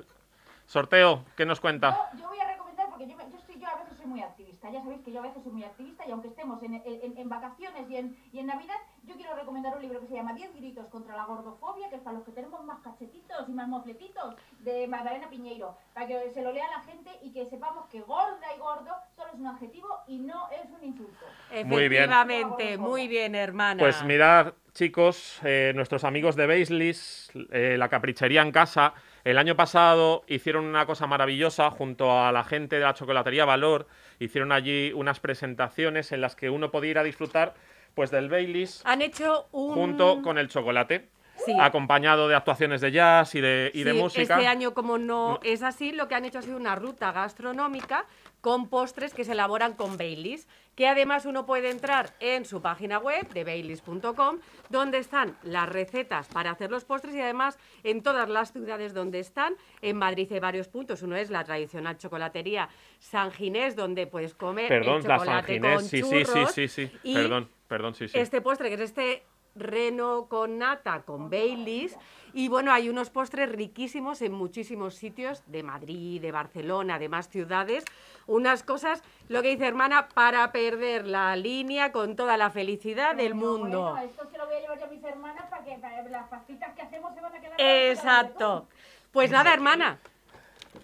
Sorteo, 0.67 1.25
¿qué 1.37 1.47
nos 1.47 1.61
cuenta? 1.61 2.03
Yo, 2.13 2.19
yo 2.19 2.27
voy 2.29 2.39
a 2.39 2.45
recomendar 2.53 2.87
porque 2.91 3.07
yo, 3.09 3.17
me- 3.17 3.31
yo 3.31 3.39
estoy 3.39 3.59
yo 3.61 3.67
a 3.69 3.77
veces 3.77 3.97
soy 3.99 4.09
soy 4.37 4.47
Ya 4.71 4.83
sabéis 4.83 5.01
que 5.03 5.13
yo 5.13 5.21
a 5.21 5.23
veces 5.23 5.43
soy 5.43 5.53
muy 5.53 5.65
activista 5.65 6.07
y 6.07 6.11
aunque 6.11 6.29
estemos 6.29 6.63
en, 6.63 6.75
en- 6.75 7.17
en 7.19 7.29
vacaciones 7.29 7.89
y 7.91 7.97
en, 7.97 8.17
y 8.33 8.39
en 8.41 8.47
Navidad, 8.47 8.77
yo 9.05 9.15
quiero 9.15 9.35
recomendar 9.35 9.75
un 9.77 9.83
libro 9.83 10.01
que 10.01 10.07
se 10.07 10.15
llama 10.15 10.33
10 10.35 10.55
gritos 10.55 10.87
contra 10.89 11.17
la 11.17 11.25
gordofobia, 11.25 11.89
que 11.89 11.97
es 11.97 12.03
para 12.03 12.17
los 12.17 12.25
que 12.27 12.33
tenemos 12.33 12.63
más 12.65 12.81
cachetitos 12.81 13.49
y 13.49 13.53
más 13.53 13.69
mofletitos, 13.69 14.35
de 14.61 14.87
Magdalena 14.89 15.29
Piñeiro, 15.31 15.77
para 15.95 16.07
que 16.07 16.31
se 16.31 16.43
lo 16.43 16.53
lea 16.53 16.67
la 16.71 16.81
gente 16.83 17.11
y 17.23 17.33
que 17.33 17.47
sepamos 17.47 17.87
que 17.87 18.01
gorda 18.01 18.55
y 18.55 18.59
gordo 18.59 18.93
solo 19.17 19.29
es 19.33 19.39
un 19.39 19.47
adjetivo 19.47 19.89
y 20.07 20.19
no 20.19 20.49
es 20.51 20.71
un 20.71 20.85
insulto. 20.85 21.27
Muy 21.65 21.89
bien. 21.89 22.05
Efectivamente, 22.11 22.77
muy 22.79 23.09
bien, 23.09 23.35
hermana. 23.35 23.79
Pues 23.81 24.05
mirad, 24.05 24.53
chicos, 24.73 25.41
eh, 25.45 25.73
nuestros 25.75 26.05
amigos 26.05 26.37
de 26.37 26.47
Baileys, 26.47 27.31
eh, 27.51 27.77
la 27.79 27.89
caprichería 27.89 28.43
en 28.43 28.53
casa, 28.53 28.93
el 29.25 29.39
año 29.39 29.57
pasado 29.57 30.23
hicieron 30.27 30.65
una 30.65 30.87
cosa 30.87 31.07
maravillosa 31.07 31.71
junto 31.71 32.11
a 32.13 32.33
la 32.33 32.45
gente 32.45 32.77
de 32.77 32.83
la 32.83 32.95
chocolatería 32.95 33.45
Valor. 33.45 33.87
Hicieron 34.19 34.53
allí 34.53 34.93
unas 34.93 35.21
presentaciones 35.21 36.13
en 36.13 36.21
las 36.21 36.35
que 36.35 36.51
uno 36.51 36.71
podía 36.71 36.91
ir 36.91 36.99
a 36.99 37.05
disfrutar 37.05 37.55
pues 37.95 38.11
del 38.11 38.29
Baileys 38.29 38.83
Han 38.85 39.03
hecho 39.03 39.49
un... 39.53 39.75
junto 39.75 40.23
con 40.23 40.39
el 40.39 40.49
chocolate, 40.49 41.09
Sí. 41.53 41.61
acompañado 41.61 42.29
de 42.29 42.35
actuaciones 42.35 42.81
de 42.81 42.93
jazz 42.93 43.35
y 43.35 43.41
de, 43.41 43.71
y 43.75 43.83
de 43.85 43.93
Sí, 43.93 43.99
música. 43.99 44.35
Este 44.35 44.47
año, 44.47 44.75
como 44.75 44.99
no 44.99 45.41
es 45.43 45.63
así, 45.63 45.93
lo 45.93 46.09
que 46.09 46.15
han 46.15 46.25
hecho 46.25 46.39
ha 46.39 46.43
sido 46.43 46.57
una 46.57 46.75
ruta 46.75 47.13
gastronómica 47.13 48.05
con 48.41 48.69
postres 48.69 49.15
que 49.15 49.25
se 49.25 49.33
elaboran 49.33 49.73
con 49.75 49.97
Baileys, 49.97 50.47
que 50.77 50.87
además 50.87 51.27
uno 51.27 51.45
puede 51.45 51.71
entrar 51.71 52.15
en 52.21 52.45
su 52.45 52.63
página 52.63 52.99
web 52.99 53.29
de 53.31 53.43
baileys.com, 53.43 54.39
donde 54.69 54.99
están 54.99 55.37
las 55.43 55.69
recetas 55.69 56.29
para 56.29 56.53
hacer 56.53 56.71
los 56.71 56.85
postres 56.85 57.15
y 57.17 57.21
además 57.21 57.59
en 57.83 58.03
todas 58.03 58.29
las 58.29 58.53
ciudades 58.53 58.95
donde 58.95 59.19
están. 59.19 59.55
En 59.83 59.97
Madrid 59.97 60.31
hay 60.33 60.39
varios 60.39 60.69
puntos. 60.69 61.03
Uno 61.03 61.17
es 61.17 61.31
la 61.31 61.43
tradicional 61.43 61.99
chocolatería 61.99 62.69
San 63.01 63.33
Ginés, 63.33 63.75
donde 63.75 64.07
puedes 64.07 64.35
comer 64.35 64.69
Perdón, 64.69 65.03
el 65.03 65.09
la 65.09 65.19
chocolate 65.19 65.47
San 65.47 65.55
Ginés, 65.55 65.75
con 65.75 65.85
sí, 65.85 66.03
sí, 66.03 66.09
sí, 66.09 66.25
churros 66.25 66.53
sí, 66.53 66.69
sí. 66.69 66.91
y 67.03 67.15
Perdón, 67.15 67.49
perdón, 67.67 67.95
sí, 67.95 68.07
sí. 68.09 68.19
este 68.19 68.41
postre, 68.41 68.69
que 68.69 68.75
es 68.77 68.81
este 68.81 69.25
reno 69.59 70.27
con 70.29 70.59
nata 70.59 71.03
con 71.03 71.31
Baileys. 71.31 71.97
Y 72.33 72.49
bueno, 72.49 72.73
hay 72.73 72.89
unos 72.89 73.11
postres 73.11 73.51
riquísimos 73.51 74.23
en 74.23 74.33
muchísimos 74.33 74.95
sitios 74.95 75.43
de 75.47 75.63
Madrid, 75.63 76.21
de 76.21 76.31
Barcelona, 76.31 76.99
de 76.99 77.09
más 77.09 77.29
ciudades. 77.29 77.85
Unas 78.27 78.63
cosas, 78.63 79.03
lo 79.29 79.43
que 79.43 79.49
dice 79.49 79.67
hermana, 79.67 80.09
para 80.09 80.53
perder 80.53 81.07
la 81.07 81.35
línea 81.37 81.91
con 81.93 82.17
toda 82.17 82.37
la 82.37 82.51
felicidad 82.51 83.17
del 83.17 83.35
mundo. 83.35 83.93
Bueno, 83.93 84.07
esto 84.07 84.29
se 84.31 84.39
lo 84.39 84.47
voy 84.47 84.57
a 84.57 84.61
llevar 84.61 84.79
yo 84.79 84.85
a 84.85 84.89
mis 84.89 85.05
hermanas 85.05 85.47
para 85.49 85.65
que 85.65 85.79
para 85.79 86.03
las 86.03 86.29
pastitas 86.29 86.75
que 86.75 86.83
hacemos 86.83 87.15
se 87.15 87.21
van 87.21 87.35
a 87.35 87.41
quedar... 87.41 87.61
Exacto. 87.61 88.69
Pues 89.11 89.31
nada, 89.31 89.53
hermana. 89.55 89.99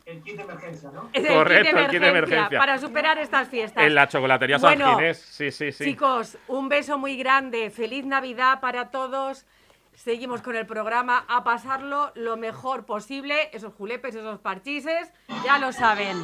El 0.07 0.23
kit 0.23 0.37
de 0.37 0.43
emergencia, 0.43 0.91
¿no? 0.91 1.09
es 1.13 1.27
Correcto, 1.27 1.71
kit 1.71 1.79
el 1.79 1.91
kit 1.91 2.01
de 2.01 2.09
emergencia. 2.09 2.59
Para 2.59 2.79
superar 2.79 3.19
estas 3.19 3.49
fiestas. 3.49 3.85
En 3.85 3.95
la 3.95 4.09
chocolatería 4.09 4.59
San 4.59 4.77
Bueno, 4.79 4.97
Ginés, 4.97 5.19
sí, 5.19 5.51
sí, 5.51 5.73
sí. 5.73 5.85
Chicos, 5.85 6.37
un 6.49 6.69
beso 6.69 6.99
muy 6.99 7.17
grande. 7.17 7.71
Feliz 7.71 8.05
Navidad 8.05 8.61
para 8.61 8.91
todos. 8.91 9.47
Seguimos 9.95 10.43
con 10.43 10.57
el 10.57 10.67
programa 10.67 11.25
a 11.29 11.45
pasarlo 11.45 12.13
lo 12.17 12.37
mejor 12.37 12.85
posible. 12.85 13.49
Esos 13.53 13.73
julepes, 13.75 14.15
esos 14.15 14.41
parchises, 14.41 15.13
ya 15.45 15.59
lo 15.59 15.73
saben. 15.73 16.17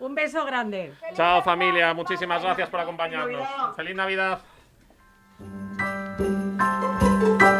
Un 0.00 0.14
beso 0.14 0.44
grande. 0.44 0.92
Chao 1.14 1.42
familia, 1.42 1.94
muchísimas 1.94 2.42
gracias 2.42 2.68
por 2.68 2.80
acompañarnos. 2.80 3.46
Feliz 3.76 3.94
Navidad. 3.94 4.40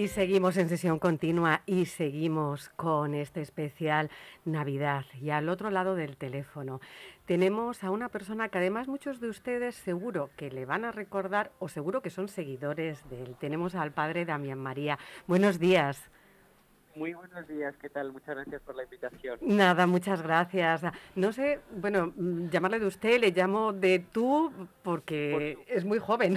Y 0.00 0.08
seguimos 0.08 0.56
en 0.56 0.70
sesión 0.70 0.98
continua 0.98 1.60
y 1.66 1.84
seguimos 1.84 2.70
con 2.70 3.12
este 3.12 3.42
especial 3.42 4.08
Navidad. 4.46 5.04
Y 5.20 5.28
al 5.28 5.50
otro 5.50 5.70
lado 5.70 5.94
del 5.94 6.16
teléfono 6.16 6.80
tenemos 7.26 7.84
a 7.84 7.90
una 7.90 8.08
persona 8.08 8.48
que 8.48 8.56
además 8.56 8.88
muchos 8.88 9.20
de 9.20 9.28
ustedes 9.28 9.74
seguro 9.74 10.30
que 10.38 10.50
le 10.50 10.64
van 10.64 10.86
a 10.86 10.90
recordar 10.90 11.52
o 11.58 11.68
seguro 11.68 12.00
que 12.00 12.08
son 12.08 12.28
seguidores 12.28 13.06
de 13.10 13.24
él. 13.24 13.36
Tenemos 13.38 13.74
al 13.74 13.92
padre 13.92 14.24
Damián 14.24 14.58
María. 14.58 14.98
Buenos 15.26 15.58
días. 15.58 16.10
Muy 16.96 17.12
buenos 17.12 17.46
días, 17.46 17.76
¿qué 17.76 17.90
tal? 17.90 18.10
Muchas 18.10 18.36
gracias 18.36 18.62
por 18.62 18.76
la 18.76 18.84
invitación. 18.84 19.38
Nada, 19.42 19.86
muchas 19.86 20.22
gracias. 20.22 20.80
No 21.14 21.30
sé, 21.30 21.60
bueno, 21.76 22.14
mm, 22.16 22.48
llamarle 22.48 22.78
de 22.78 22.86
usted, 22.86 23.20
le 23.20 23.32
llamo 23.32 23.74
de 23.74 23.98
tú 23.98 24.50
porque 24.82 25.58
es 25.68 25.84
muy 25.84 25.98
joven. 25.98 26.36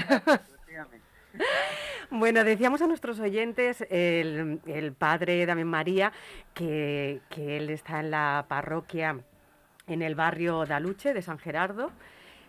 Bueno, 2.09 2.43
decíamos 2.43 2.81
a 2.81 2.87
nuestros 2.87 3.19
oyentes, 3.19 3.81
el, 3.89 4.59
el 4.67 4.93
padre 4.93 5.45
Damián 5.45 5.67
María, 5.67 6.11
que, 6.53 7.21
que 7.29 7.57
él 7.57 7.69
está 7.71 8.01
en 8.01 8.11
la 8.11 8.45
parroquia 8.47 9.17
en 9.87 10.01
el 10.01 10.15
barrio 10.15 10.65
Daluche 10.65 11.13
de 11.13 11.21
San 11.21 11.39
Gerardo. 11.39 11.91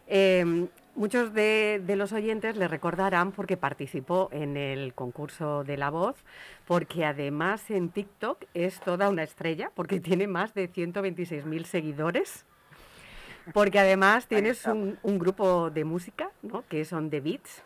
Eh, 0.07 0.67
muchos 0.95 1.33
de, 1.33 1.81
de 1.85 1.97
los 1.97 2.13
oyentes 2.13 2.57
le 2.57 2.69
recordarán 2.69 3.33
porque 3.33 3.57
participó 3.57 4.29
en 4.33 4.57
el 4.57 4.93
concurso 4.93 5.65
de 5.65 5.77
la 5.77 5.91
voz, 5.91 6.17
porque 6.67 7.05
además 7.05 7.71
en 7.71 7.89
TikTok 7.89 8.45
es 8.53 8.81
toda 8.81 9.09
una 9.09 9.23
estrella, 9.23 9.71
porque 9.75 9.99
tiene 10.01 10.27
más 10.27 10.53
de 10.55 10.71
126.000 10.71 11.65
seguidores. 11.65 12.45
Porque 13.53 13.79
además 13.79 14.27
tienes 14.27 14.65
un, 14.67 14.99
un 15.03 15.19
grupo 15.19 15.69
de 15.71 15.85
música, 15.85 16.31
¿no? 16.43 16.65
que 16.67 16.85
son 16.87 17.11
The 17.11 17.21
Beats, 17.21 17.63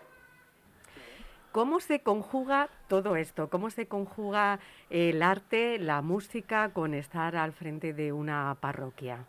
¿Cómo 1.58 1.80
se 1.80 1.98
conjuga 1.98 2.68
todo 2.86 3.16
esto? 3.16 3.50
¿Cómo 3.50 3.68
se 3.70 3.88
conjuga 3.88 4.60
el 4.90 5.24
arte, 5.24 5.80
la 5.80 6.02
música 6.02 6.68
con 6.72 6.94
estar 6.94 7.34
al 7.34 7.52
frente 7.52 7.92
de 7.92 8.12
una 8.12 8.56
parroquia? 8.60 9.26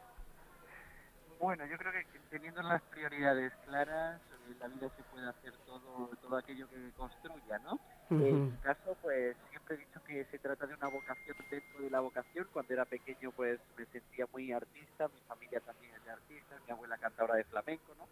Bueno, 1.39 1.65
yo 1.65 1.75
creo 1.79 1.91
que 1.91 2.05
teniendo 2.29 2.61
las 2.61 2.83
prioridades 2.83 3.51
claras, 3.65 4.21
en 4.47 4.59
la 4.59 4.67
vida 4.67 4.91
se 4.95 5.01
puede 5.11 5.27
hacer 5.27 5.53
todo, 5.65 6.11
todo 6.21 6.37
aquello 6.37 6.69
que 6.69 6.91
construya, 6.95 7.57
¿no? 7.63 7.79
En 8.11 8.51
mi 8.51 8.57
caso, 8.57 8.95
pues 9.01 9.35
siempre 9.49 9.73
he 9.73 9.79
dicho 9.79 9.99
que 10.05 10.23
se 10.25 10.37
trata 10.37 10.67
de 10.67 10.75
una 10.75 10.87
vocación 10.87 11.35
dentro 11.49 11.81
de 11.81 11.89
la 11.89 11.99
vocación. 11.99 12.47
Cuando 12.53 12.71
era 12.71 12.85
pequeño, 12.85 13.31
pues 13.31 13.59
me 13.75 13.87
sentía 13.87 14.27
muy 14.31 14.51
artista, 14.51 15.07
mi 15.07 15.19
familia 15.27 15.61
también 15.61 15.95
es 15.95 16.05
de 16.05 16.11
artistas, 16.11 16.61
mi 16.67 16.73
abuela 16.73 16.95
cantadora 16.99 17.37
de 17.37 17.45
flamenco, 17.45 17.95
¿no? 17.97 18.05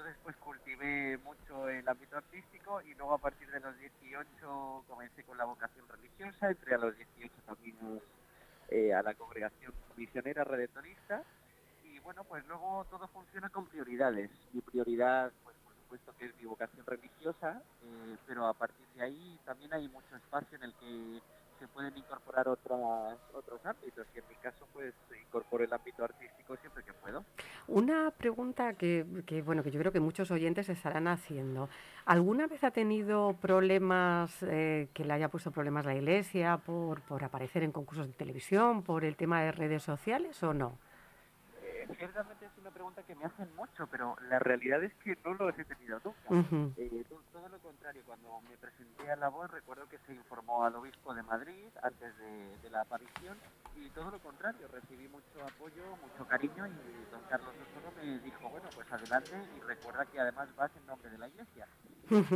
Entonces, 0.00 0.22
pues 0.22 0.36
cultivé 0.36 1.18
mucho 1.18 1.68
el 1.68 1.86
ámbito 1.86 2.16
artístico 2.16 2.80
y 2.80 2.94
luego 2.94 3.12
a 3.12 3.18
partir 3.18 3.50
de 3.50 3.60
los 3.60 3.78
18 3.78 4.84
comencé 4.88 5.22
con 5.24 5.36
la 5.36 5.44
vocación 5.44 5.86
religiosa, 5.88 6.48
entré 6.48 6.74
a 6.74 6.78
los 6.78 6.96
18 6.96 7.30
caminos 7.44 8.02
eh, 8.70 8.94
a 8.94 9.02
la 9.02 9.12
congregación 9.12 9.74
misionera 9.96 10.42
redentorista 10.42 11.22
y 11.84 11.98
bueno, 11.98 12.24
pues 12.24 12.46
luego 12.46 12.86
todo 12.88 13.08
funciona 13.08 13.50
con 13.50 13.66
prioridades. 13.66 14.30
Mi 14.54 14.62
prioridad, 14.62 15.32
pues 15.44 15.54
por 15.62 15.74
supuesto 15.74 16.14
que 16.16 16.24
es 16.24 16.36
mi 16.36 16.46
vocación 16.46 16.86
religiosa, 16.86 17.62
eh, 17.82 18.16
pero 18.26 18.46
a 18.46 18.54
partir 18.54 18.86
de 18.94 19.02
ahí 19.02 19.38
también 19.44 19.74
hay 19.74 19.86
mucho 19.86 20.16
espacio 20.16 20.56
en 20.56 20.62
el 20.62 20.74
que 20.76 21.20
se 21.60 21.68
pueden 21.68 21.96
incorporar 21.96 22.48
otras, 22.48 23.18
otros 23.34 23.64
ámbitos 23.64 24.06
y 24.14 24.18
en 24.18 24.24
mi 24.28 24.34
caso 24.36 24.66
pues 24.72 24.94
incorporo 25.22 25.62
el 25.62 25.72
ámbito 25.72 26.02
artístico 26.02 26.56
siempre 26.56 26.82
que 26.82 26.92
puedo. 26.94 27.22
Una 27.68 28.10
pregunta 28.10 28.72
que, 28.72 29.06
que, 29.26 29.42
bueno, 29.42 29.62
que 29.62 29.70
yo 29.70 29.78
creo 29.78 29.92
que 29.92 30.00
muchos 30.00 30.30
oyentes 30.30 30.68
estarán 30.70 31.06
haciendo. 31.06 31.68
¿Alguna 32.06 32.46
vez 32.46 32.64
ha 32.64 32.70
tenido 32.70 33.34
problemas, 33.34 34.42
eh, 34.42 34.88
que 34.94 35.04
le 35.04 35.12
haya 35.12 35.28
puesto 35.28 35.50
problemas 35.50 35.84
la 35.84 35.94
Iglesia 35.94 36.56
por, 36.56 37.02
por 37.02 37.22
aparecer 37.22 37.62
en 37.62 37.72
concursos 37.72 38.06
de 38.06 38.14
televisión, 38.14 38.82
por 38.82 39.04
el 39.04 39.16
tema 39.16 39.42
de 39.42 39.52
redes 39.52 39.82
sociales 39.82 40.42
o 40.42 40.54
no? 40.54 40.78
Ciertamente 41.98 42.46
es 42.46 42.58
una 42.58 42.70
pregunta 42.70 43.02
que 43.04 43.14
me 43.14 43.24
hacen 43.26 43.54
mucho, 43.54 43.86
pero 43.88 44.16
la 44.22 44.38
realidad 44.38 44.82
es 44.84 44.94
que 44.96 45.16
no 45.24 45.34
lo 45.34 45.50
he 45.50 45.64
tenido 45.64 46.00
nunca. 46.04 46.30
Eh, 46.76 47.04
to- 47.08 47.24
todo 47.32 47.48
lo 47.48 47.60
contrario, 47.60 48.04
cuando 48.04 48.40
me 48.42 48.58
presenté 48.58 49.10
a 49.10 49.16
la 49.16 49.28
voz 49.28 49.50
recuerdo 49.50 49.88
que 49.88 49.98
se 50.00 50.14
informó 50.14 50.64
al 50.64 50.76
obispo 50.76 51.14
de 51.14 51.22
Madrid 51.22 51.70
antes 51.82 52.16
de, 52.18 52.58
de 52.58 52.70
la 52.70 52.82
aparición 52.82 53.42
y 53.74 53.90
todo 53.90 54.10
lo 54.10 54.20
contrario, 54.20 54.68
recibí 54.68 55.08
mucho 55.08 55.44
apoyo, 55.44 55.96
mucho 55.98 56.26
cariño 56.26 56.66
y 56.68 57.06
don 57.06 57.24
Carlos 57.26 57.58
Osoro 57.60 57.92
me 57.92 58.20
dijo, 58.20 58.48
bueno, 58.50 58.72
pues 58.74 58.90
adelante 58.92 59.36
y 59.54 59.60
recuerda 59.60 60.06
que 60.06 60.20
además 60.20 60.54
vas 60.56 60.74
en 60.76 60.86
nombre 60.86 61.10
de 61.10 61.18
la 61.18 61.28
iglesia. 61.28 61.68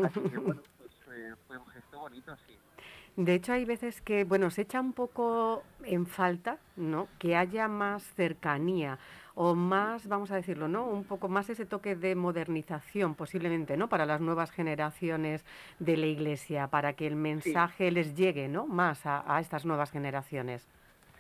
Así 0.01 0.25
que 0.27 0.39
bueno, 0.39 0.63
pues 0.79 0.93
eh, 1.09 1.35
fue 1.47 1.59
un 1.59 1.67
gesto 1.69 1.99
bonito, 2.01 2.37
sí. 2.47 2.61
De 3.17 3.35
hecho, 3.35 3.53
hay 3.53 3.65
veces 3.65 4.01
que, 4.01 4.25
bueno, 4.25 4.51
se 4.51 4.63
echa 4.63 4.81
un 4.81 4.93
poco 4.93 5.63
en 5.85 6.05
falta, 6.07 6.59
¿no? 6.77 7.07
Que 7.21 7.37
haya 7.37 7.69
más 7.69 8.03
cercanía 8.15 8.99
o 9.37 9.55
más, 9.55 10.09
vamos 10.09 10.33
a 10.33 10.37
decirlo, 10.37 10.67
¿no? 10.67 10.85
Un 10.85 11.05
poco 11.05 11.29
más 11.29 11.49
ese 11.49 11.65
toque 11.65 11.95
de 11.95 12.17
modernización, 12.17 13.15
posiblemente, 13.15 13.77
¿no? 13.77 13.89
Para 13.89 14.05
las 14.05 14.21
nuevas 14.21 14.51
generaciones 14.51 15.45
de 15.79 15.97
la 15.97 16.07
Iglesia, 16.07 16.67
para 16.69 16.95
que 16.95 17.07
el 17.07 17.15
mensaje 17.15 17.93
les 17.93 18.15
llegue, 18.17 18.49
¿no? 18.49 18.67
Más 18.67 19.07
a, 19.07 19.23
a 19.33 19.41
estas 19.41 19.65
nuevas 19.65 19.93
generaciones. 19.93 20.67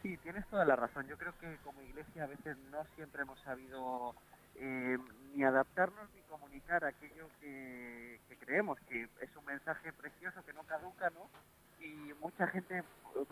Sí, 0.02 0.16
tienes 0.18 0.46
toda 0.48 0.64
la 0.64 0.76
razón. 0.76 1.06
Yo 1.06 1.16
creo 1.16 1.32
que 1.40 1.56
como 1.64 1.80
iglesia 1.82 2.24
a 2.24 2.26
veces 2.26 2.56
no 2.70 2.84
siempre 2.96 3.22
hemos 3.22 3.38
sabido 3.40 4.14
eh, 4.56 4.98
ni 5.34 5.44
adaptarnos 5.44 6.08
ni 6.14 6.20
comunicar 6.22 6.84
aquello 6.84 7.28
que, 7.40 8.20
que 8.28 8.36
creemos, 8.36 8.78
que 8.88 9.08
es 9.20 9.36
un 9.36 9.44
mensaje 9.46 9.92
precioso 9.92 10.44
que 10.44 10.52
no 10.52 10.62
caduca, 10.64 11.10
¿no? 11.10 11.30
Y 11.84 12.12
mucha 12.20 12.46
gente, 12.48 12.82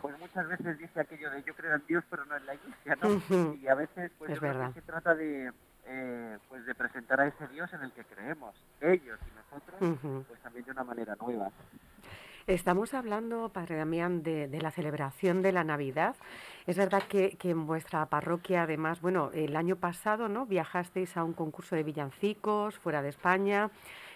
pues 0.00 0.18
muchas 0.18 0.46
veces 0.48 0.78
dice 0.78 1.00
aquello 1.00 1.30
de 1.30 1.42
yo 1.42 1.54
creo 1.54 1.74
en 1.74 1.82
Dios 1.86 2.04
pero 2.10 2.24
no 2.26 2.36
en 2.36 2.46
la 2.46 2.54
iglesia, 2.54 2.96
¿no? 3.00 3.54
Y 3.54 3.66
a 3.66 3.74
veces, 3.74 4.12
pues 4.18 4.30
Es 4.30 4.36
yo 4.36 4.40
creo 4.40 4.52
verdad. 4.52 4.74
que 4.74 4.80
se 4.80 4.86
trata 4.86 5.14
de, 5.14 5.50
eh, 5.86 6.38
pues 6.48 6.64
de 6.66 6.74
presentar 6.74 7.20
a 7.20 7.26
ese 7.26 7.48
Dios 7.48 7.72
en 7.72 7.80
el 7.82 7.92
que 7.92 8.04
creemos, 8.04 8.54
ellos 8.80 9.18
y 9.26 9.54
nosotros, 9.56 10.24
pues 10.28 10.40
también 10.40 10.64
de 10.66 10.70
una 10.70 10.84
manera 10.84 11.16
nueva. 11.20 11.50
Estamos 12.48 12.92
hablando, 12.92 13.50
Padre 13.50 13.76
Damián, 13.76 14.24
de, 14.24 14.48
de 14.48 14.60
la 14.60 14.72
celebración 14.72 15.42
de 15.42 15.52
la 15.52 15.62
Navidad. 15.62 16.16
Es 16.66 16.76
verdad 16.76 17.04
que, 17.08 17.36
que 17.36 17.50
en 17.50 17.66
vuestra 17.68 18.04
parroquia, 18.06 18.64
además, 18.64 19.00
bueno, 19.00 19.30
el 19.32 19.54
año 19.54 19.76
pasado, 19.76 20.28
¿no? 20.28 20.44
Viajasteis 20.46 21.16
a 21.16 21.22
un 21.22 21.34
concurso 21.34 21.76
de 21.76 21.84
villancicos 21.84 22.76
fuera 22.78 23.00
de 23.00 23.10
España. 23.10 23.70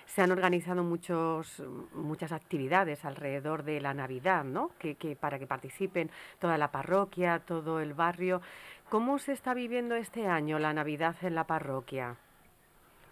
Se 0.07 0.23
han 0.23 0.33
organizado 0.33 0.83
muchos, 0.83 1.63
muchas 1.93 2.33
actividades 2.33 3.05
alrededor 3.05 3.65
de 3.65 3.81
la 3.81 3.93
Navidad, 3.93 4.45
¿no? 4.45 4.71
Que, 4.79 4.95
que 4.95 5.17
para 5.17 5.39
que 5.39 5.47
participen 5.47 6.11
toda 6.39 6.57
la 6.59 6.71
parroquia, 6.71 7.41
todo 7.41 7.81
el 7.81 7.93
barrio. 7.93 8.41
¿Cómo 8.89 9.19
se 9.19 9.33
está 9.33 9.53
viviendo 9.53 9.95
este 9.95 10.27
año 10.27 10.59
la 10.59 10.73
Navidad 10.73 11.17
en 11.23 11.35
la 11.35 11.45
parroquia? 11.45 12.17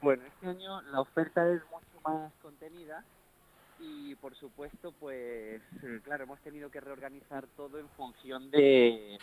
Bueno, 0.01 0.23
este 0.25 0.47
año 0.47 0.83
la 0.83 1.01
oferta 1.01 1.49
es 1.51 1.63
mucho 1.71 2.01
más 2.05 2.33
contenida 2.43 3.05
y 3.81 4.15
por 4.17 4.35
supuesto, 4.35 4.93
pues 5.01 5.61
claro, 6.05 6.25
hemos 6.25 6.41
tenido 6.41 6.71
que 6.71 6.81
reorganizar 6.81 7.47
todo 7.57 7.79
en 7.79 7.89
función 7.91 8.51
de, 8.51 9.19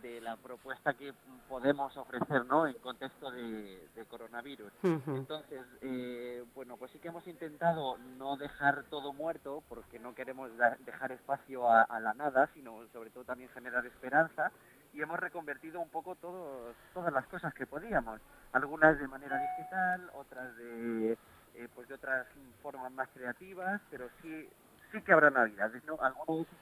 de 0.00 0.20
la 0.20 0.36
propuesta 0.36 0.94
que 0.94 1.14
podemos 1.46 1.96
ofrecer, 1.96 2.44
¿no? 2.46 2.66
En 2.66 2.78
contexto 2.80 3.30
de, 3.30 3.88
de 3.94 4.06
coronavirus. 4.06 4.72
Entonces, 5.14 5.62
eh, 5.82 6.44
bueno, 6.54 6.76
pues 6.76 6.90
sí 6.92 6.98
que 7.00 7.08
hemos 7.08 7.26
intentado 7.26 7.98
no 7.98 8.36
dejar 8.36 8.84
todo 8.88 9.12
muerto 9.12 9.62
porque 9.68 9.98
no 9.98 10.14
queremos 10.14 10.56
da- 10.56 10.76
dejar 10.80 11.12
espacio 11.12 11.68
a, 11.68 11.82
a 11.82 12.00
la 12.00 12.14
nada, 12.14 12.50
sino 12.54 12.86
sobre 12.88 13.10
todo 13.10 13.24
también 13.24 13.50
generar 13.50 13.84
esperanza 13.86 14.52
y 14.92 15.02
hemos 15.02 15.18
reconvertido 15.20 15.80
un 15.80 15.90
poco 15.90 16.16
todos, 16.16 16.76
todas 16.92 17.12
las 17.12 17.26
cosas 17.28 17.52
que 17.54 17.66
podíamos, 17.66 18.20
algunas 18.52 18.98
de 18.98 19.08
manera 19.08 19.38
digital, 19.38 20.10
otras 20.14 20.56
de 20.56 21.18
eh, 21.54 21.68
pues 21.74 21.88
de 21.88 21.94
otras 21.94 22.26
formas 22.60 22.92
más 22.92 23.08
creativas, 23.10 23.80
pero 23.90 24.08
sí 24.20 24.48
sí 24.92 25.02
que 25.02 25.12
habrá 25.12 25.30
navidades, 25.30 25.82
¿no? 25.84 25.98
Algunas 26.00 26.46
veces, 26.50 26.58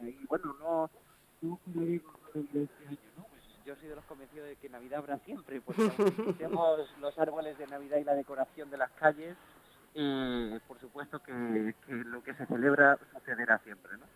eh, 0.00 0.10
y 0.10 0.26
bueno, 0.26 0.54
no 0.58 0.90
no 1.42 1.58
la 1.74 1.82
iglesia 1.82 2.10
este 2.34 2.86
año, 2.88 2.98
¿no? 3.16 3.24
Pues 3.30 3.42
yo 3.64 3.74
soy 3.76 3.88
de 3.88 3.96
los 3.96 4.04
convencidos 4.04 4.48
de 4.48 4.56
que 4.56 4.68
Navidad 4.68 4.98
habrá 5.00 5.18
siempre, 5.20 5.60
porque 5.60 5.82
quitemos 6.26 6.78
los 7.00 7.18
árboles 7.18 7.56
de 7.58 7.66
Navidad 7.66 7.98
y 7.98 8.04
la 8.04 8.14
decoración 8.14 8.70
de 8.70 8.76
las 8.78 8.90
calles, 8.92 9.36
eh, 9.94 10.58
por 10.66 10.78
supuesto 10.80 11.20
que, 11.22 11.74
que 11.86 11.92
lo 11.92 12.22
que 12.22 12.34
se 12.34 12.46
celebra 12.46 12.98
sucederá 13.12 13.58
siempre, 13.60 13.96
¿no? 13.98 14.06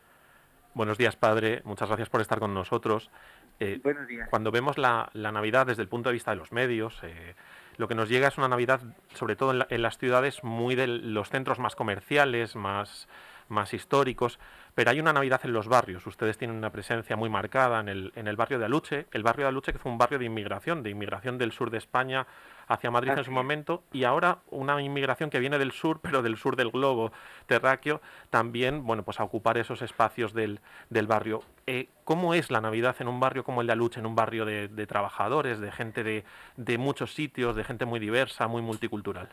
Buenos 0.74 0.98
días, 0.98 1.16
padre. 1.16 1.62
Muchas 1.64 1.88
gracias 1.88 2.08
por 2.08 2.20
estar 2.20 2.38
con 2.38 2.54
nosotros. 2.54 3.10
Eh, 3.58 3.80
Buenos 3.82 4.06
días. 4.06 4.28
Cuando 4.28 4.50
vemos 4.52 4.78
la, 4.78 5.10
la 5.14 5.32
Navidad 5.32 5.66
desde 5.66 5.82
el 5.82 5.88
punto 5.88 6.08
de 6.10 6.12
vista 6.12 6.30
de 6.30 6.36
los 6.36 6.52
medios, 6.52 7.00
eh, 7.02 7.34
lo 7.78 7.88
que 7.88 7.94
nos 7.96 8.08
llega 8.08 8.28
es 8.28 8.38
una 8.38 8.48
Navidad, 8.48 8.80
sobre 9.14 9.34
todo 9.34 9.50
en, 9.50 9.60
la- 9.60 9.66
en 9.70 9.82
las 9.82 9.98
ciudades, 9.98 10.44
muy 10.44 10.74
de 10.76 10.86
los 10.86 11.30
centros 11.30 11.58
más 11.58 11.74
comerciales, 11.74 12.54
más, 12.54 13.08
más 13.48 13.74
históricos, 13.74 14.38
pero 14.74 14.90
hay 14.90 15.00
una 15.00 15.12
Navidad 15.12 15.40
en 15.44 15.52
los 15.52 15.68
barrios. 15.68 16.06
Ustedes 16.06 16.38
tienen 16.38 16.56
una 16.56 16.70
presencia 16.70 17.16
muy 17.16 17.28
marcada 17.28 17.80
en 17.80 17.88
el, 17.88 18.12
en 18.14 18.28
el 18.28 18.36
barrio 18.36 18.58
de 18.58 18.66
Aluche, 18.66 19.06
el 19.12 19.22
barrio 19.22 19.46
de 19.46 19.48
Aluche 19.48 19.72
que 19.72 19.78
fue 19.78 19.90
un 19.90 19.98
barrio 19.98 20.18
de 20.18 20.26
inmigración, 20.26 20.82
de 20.82 20.90
inmigración 20.90 21.38
del 21.38 21.52
sur 21.52 21.70
de 21.70 21.78
España 21.78 22.26
hacia 22.68 22.90
Madrid 22.90 23.12
en 23.16 23.24
su 23.24 23.30
momento, 23.30 23.82
y 23.92 24.04
ahora 24.04 24.38
una 24.50 24.80
inmigración 24.80 25.30
que 25.30 25.40
viene 25.40 25.58
del 25.58 25.72
sur, 25.72 26.00
pero 26.02 26.22
del 26.22 26.36
sur 26.36 26.54
del 26.54 26.70
globo 26.70 27.12
terráqueo, 27.46 28.00
también, 28.30 28.86
bueno, 28.86 29.02
pues 29.02 29.20
a 29.20 29.24
ocupar 29.24 29.58
esos 29.58 29.82
espacios 29.82 30.32
del, 30.34 30.60
del 30.90 31.06
barrio. 31.06 31.42
Eh, 31.66 31.88
¿Cómo 32.04 32.34
es 32.34 32.50
la 32.50 32.60
Navidad 32.60 32.96
en 33.00 33.08
un 33.08 33.20
barrio 33.20 33.44
como 33.44 33.62
el 33.62 33.66
de 33.66 33.72
Aluche, 33.72 34.00
en 34.00 34.06
un 34.06 34.14
barrio 34.14 34.44
de, 34.44 34.68
de 34.68 34.86
trabajadores, 34.86 35.60
de 35.60 35.72
gente 35.72 36.04
de, 36.04 36.24
de 36.56 36.78
muchos 36.78 37.14
sitios, 37.14 37.56
de 37.56 37.64
gente 37.64 37.84
muy 37.84 38.00
diversa, 38.00 38.46
muy 38.48 38.62
multicultural? 38.62 39.28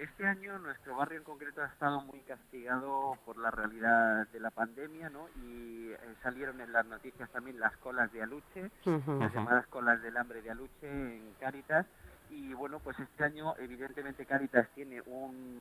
Este 0.00 0.24
año 0.24 0.56
nuestro 0.60 0.94
barrio 0.94 1.18
en 1.18 1.24
concreto 1.24 1.60
ha 1.60 1.66
estado 1.66 2.00
muy 2.02 2.20
castigado 2.20 3.18
por 3.24 3.36
la 3.36 3.50
realidad 3.50 4.28
de 4.28 4.38
la 4.38 4.52
pandemia, 4.52 5.10
¿no? 5.10 5.28
Y 5.42 5.90
eh, 5.90 5.98
salieron 6.22 6.60
en 6.60 6.72
las 6.72 6.86
noticias 6.86 7.28
también 7.30 7.58
las 7.58 7.76
colas 7.78 8.12
de 8.12 8.22
Aluche, 8.22 8.70
las 8.84 9.34
llamadas 9.34 9.66
colas 9.66 10.00
del 10.00 10.16
hambre 10.16 10.40
de 10.40 10.50
Aluche 10.50 10.88
en 10.88 11.34
Cáritas. 11.40 11.84
Y 12.30 12.54
bueno, 12.54 12.78
pues 12.78 12.96
este 13.00 13.24
año 13.24 13.56
evidentemente 13.58 14.24
Cáritas 14.24 14.68
tiene 14.76 15.02
un, 15.02 15.58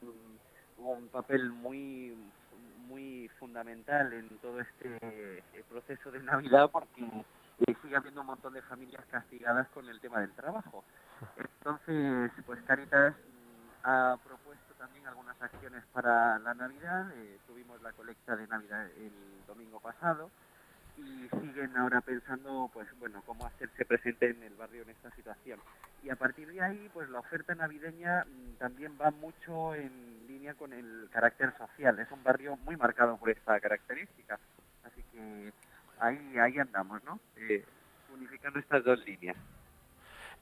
un 0.77 1.07
papel 1.07 1.49
muy 1.51 2.15
muy 2.88 3.29
fundamental 3.39 4.13
en 4.13 4.29
todo 4.38 4.61
este 4.61 4.99
eh, 5.01 5.63
proceso 5.67 6.11
de 6.11 6.19
Navidad 6.21 6.69
porque 6.71 7.01
eh, 7.65 7.75
sigue 7.81 7.95
habiendo 7.95 8.21
un 8.21 8.27
montón 8.27 8.53
de 8.53 8.61
familias 8.61 9.03
castigadas 9.09 9.67
con 9.69 9.89
el 9.89 9.99
tema 9.99 10.19
del 10.19 10.31
trabajo. 10.33 10.83
Entonces, 11.38 12.31
pues 12.45 12.61
Caritas 12.67 13.15
ha 13.88 14.17
propuesto 14.17 14.73
también 14.73 15.07
algunas 15.07 15.41
acciones 15.41 15.81
para 15.93 16.38
la 16.39 16.53
Navidad. 16.53 17.09
eh, 17.15 17.39
tuvimos 17.47 17.81
la 17.81 17.93
colecta 17.93 18.35
de 18.35 18.45
Navidad 18.45 18.85
el 18.97 19.13
domingo 19.47 19.79
pasado 19.79 20.29
y 20.97 21.29
siguen 21.39 21.77
ahora 21.77 22.01
pensando, 22.01 22.69
pues 22.73 22.88
bueno, 22.99 23.23
cómo 23.25 23.45
hacerse 23.45 23.85
presente 23.85 24.29
en 24.29 24.43
el 24.43 24.55
barrio 24.55 24.81
en 24.81 24.89
esta 24.89 25.09
situación. 25.11 25.61
Y 26.03 26.09
a 26.09 26.17
partir 26.17 26.51
de 26.51 26.61
ahí, 26.61 26.89
pues 26.93 27.09
la 27.09 27.19
oferta 27.19 27.55
navideña 27.55 28.25
mm, 28.25 28.57
también 28.57 28.97
va 28.99 29.11
mucho 29.11 29.73
en 29.73 30.27
línea 30.27 30.53
con 30.55 30.73
el 30.73 31.07
carácter 31.09 31.53
social. 31.57 31.97
Es 31.99 32.11
un 32.11 32.21
barrio 32.23 32.57
muy 32.57 32.75
marcado 32.75 33.15
por 33.15 33.29
esta 33.29 33.57
característica. 33.61 34.38
Así 34.83 35.01
que 35.13 35.53
ahí, 35.99 36.38
ahí 36.38 36.59
andamos, 36.59 37.01
¿no? 37.05 37.21
Eh, 37.38 37.63
unificando 38.13 38.59
estas 38.59 38.83
dos 38.83 38.99
líneas. 39.05 39.38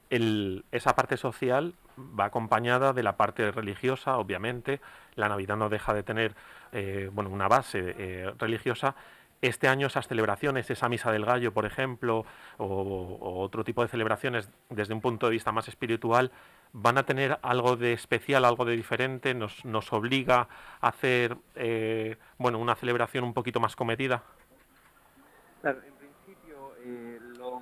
El- 0.10 0.66
esa 0.72 0.96
parte 0.96 1.18
social 1.18 1.74
va 1.98 2.26
acompañada 2.26 2.94
de 2.94 3.04
la 3.04 3.18
parte 3.18 3.52
religiosa, 3.52 4.18
obviamente. 4.18 4.82
La 5.16 5.30
Navidad 5.30 5.58
no 5.58 5.70
deja 5.70 5.94
de 5.94 6.04
tener 6.04 6.36
eh, 6.72 7.10
bueno, 7.14 7.30
una 7.30 7.48
base 7.48 7.96
eh, 7.98 8.34
religiosa. 8.38 8.96
Este 9.42 9.68
año 9.68 9.88
esas 9.88 10.08
celebraciones, 10.08 10.70
esa 10.72 10.90
misa 10.90 11.12
del 11.12 11.26
gallo, 11.26 11.54
por 11.54 11.66
ejemplo, 11.66 12.26
o, 12.58 13.18
otro 13.42 13.64
tipo 13.64 13.82
de 13.82 13.88
celebraciones 13.90 14.50
desde 14.70 14.94
un 14.94 15.02
punto 15.02 15.28
de 15.28 15.34
vista 15.34 15.52
más 15.52 15.68
espiritual, 15.68 16.32
van 16.74 16.98
a 16.98 17.04
tener 17.04 17.38
algo 17.44 17.76
de 17.76 17.94
especial, 17.94 18.44
algo 18.44 18.66
de 18.66 18.76
diferente, 18.76 19.34
nos, 19.34 19.64
nos 19.64 19.94
obliga 19.94 20.48
a 20.82 20.88
hacer 20.88 21.38
eh, 21.56 22.18
bueno, 22.38 22.60
una 22.60 22.76
celebración 22.76 23.24
un 23.24 23.34
poquito 23.34 23.60
más 23.60 23.76
comedida. 23.76 24.24
Claro, 25.62 25.80
en 25.86 25.94
principio 25.96 26.74
eh, 26.84 27.20
lo- 27.38 27.62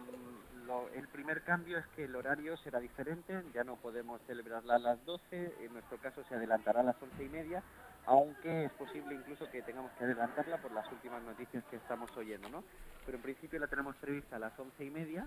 lo- 0.65 0.89
el 0.95 1.07
primer 1.24 1.43
cambio 1.43 1.78
es 1.78 1.88
que 1.95 2.03
el 2.03 2.13
horario 2.17 2.57
será 2.57 2.82
diferente, 2.82 3.41
ya 3.53 3.63
no 3.63 3.78
podemos 3.78 4.19
celebrarla 4.28 4.76
a 4.76 4.80
las 4.80 5.05
12, 5.05 5.53
en 5.61 5.71
nuestro 5.71 5.97
caso 5.99 6.21
se 6.28 6.36
adelantará 6.36 6.82
a 6.82 6.84
las 6.84 7.01
once 7.01 7.24
y 7.24 7.30
media, 7.30 7.63
aunque 8.05 8.65
es 8.65 8.71
posible 8.74 9.15
incluso 9.15 9.49
que 9.49 9.61
tengamos 9.61 9.93
que 9.93 10.03
adelantarla 10.03 10.57
por 10.57 10.74
las 10.74 10.91
últimas 10.91 11.24
noticias 11.24 11.63
que 11.71 11.78
estamos 11.78 12.11
oyendo, 12.17 12.49
¿no? 12.49 12.65
Pero 13.05 13.15
en 13.15 13.24
principio 13.24 13.57
la 13.57 13.67
tenemos 13.67 13.95
prevista 13.95 14.36
a 14.36 14.39
las 14.39 14.59
once 14.59 14.84
y 14.84 14.89
media 14.89 15.26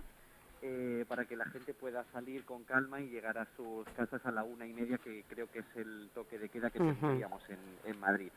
eh, 0.61 1.03
para 1.07 1.25
que 1.25 1.35
la 1.35 1.45
gente 1.45 1.73
pueda 1.73 2.05
salir 2.13 2.45
con 2.45 2.63
calma 2.63 3.01
y 3.01 3.09
llegar 3.09 3.39
a 3.39 3.47
sus 3.55 3.83
casas 3.95 4.23
a 4.23 4.29
la 4.29 4.43
una 4.43 4.67
y 4.67 4.73
media, 4.73 4.99
que 4.99 5.23
creo 5.27 5.49
que 5.49 5.59
es 5.59 5.75
el 5.77 6.11
toque 6.13 6.37
de 6.37 6.49
queda 6.49 6.69
que 6.69 6.77
tendríamos 6.77 7.41
en, 7.49 7.57
en 7.85 7.99
Madrid. 7.99 8.29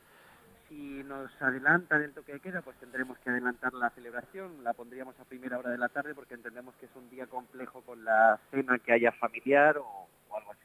Si 0.71 1.03
nos 1.03 1.33
adelantan 1.43 2.01
el 2.01 2.14
toque 2.14 2.35
de 2.35 2.39
queda, 2.39 2.62
pues 2.62 2.77
tendremos 2.77 3.18
que 3.18 3.31
adelantar 3.31 3.75
la 3.75 3.91
celebración, 3.91 4.62
la 4.62 4.73
pondríamos 4.73 5.18
a 5.18 5.25
primera 5.25 5.59
hora 5.59 5.71
de 5.71 5.79
la 5.79 5.89
tarde 5.89 6.14
porque 6.14 6.35
entendemos 6.35 6.77
que 6.77 6.87
es 6.87 6.95
un 6.95 7.11
día 7.11 7.27
complejo 7.27 7.83
con 7.83 8.05
la 8.05 8.39
cena 8.53 8.79
que 8.79 8.93
haya 8.93 9.11
familiar 9.11 9.79
o, 9.79 10.07
algo 10.33 10.53
así. 10.53 10.61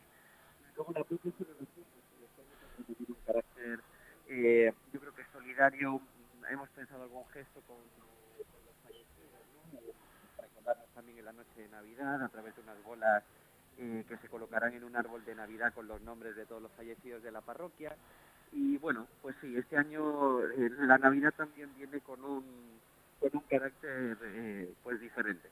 Luego 0.76 0.94
la 0.94 1.04
propia 1.04 1.32
celebración, 1.32 1.86
pues, 2.86 2.98
tiene 2.98 3.14
un 3.18 3.26
carácter, 3.26 3.80
eh, 4.28 4.74
yo 4.94 5.00
creo 5.00 5.16
que 5.16 5.26
solidario. 5.34 6.00
Hemos 6.52 6.70
pensado 6.70 7.02
algún 7.02 7.26
gesto 7.30 7.62
con, 7.62 7.78
con 7.78 8.64
los 8.64 8.76
fallecidos, 8.84 9.42
¿no? 9.74 9.80
Recordarnos 10.40 10.90
también 10.94 11.18
en 11.18 11.26
la 11.26 11.34
noche 11.34 11.62
de 11.62 11.68
Navidad 11.70 12.24
a 12.24 12.30
través 12.30 12.56
de 12.56 12.62
unas 12.62 12.84
bolas 12.84 13.24
eh, 13.80 14.06
que 14.08 14.18
se 14.18 14.30
colocarán 14.30 14.74
en 14.74 14.84
un 14.84 14.96
árbol 14.96 15.26
de 15.26 15.34
Navidad 15.34 15.74
con 15.74 15.88
los 15.88 16.00
nombres 16.02 16.36
de 16.36 16.46
todos 16.46 16.62
los 16.62 16.72
fallecidos 16.74 17.24
de 17.24 17.32
la 17.32 17.42
parroquia. 17.42 17.96
Y 18.52 18.78
bueno, 18.78 19.08
pues 19.22 19.36
sí, 19.42 19.56
este 19.58 19.78
año 19.78 20.42
eh, 20.42 20.70
la 20.80 20.98
Navidad 20.98 21.34
también 21.36 21.70
viene 21.78 22.00
con 22.02 22.24
un, 22.24 22.44
con 23.20 23.30
un 23.34 23.42
carácter 23.50 24.18
eh, 24.24 24.74
pues 24.84 25.00
diferente. 25.00 25.50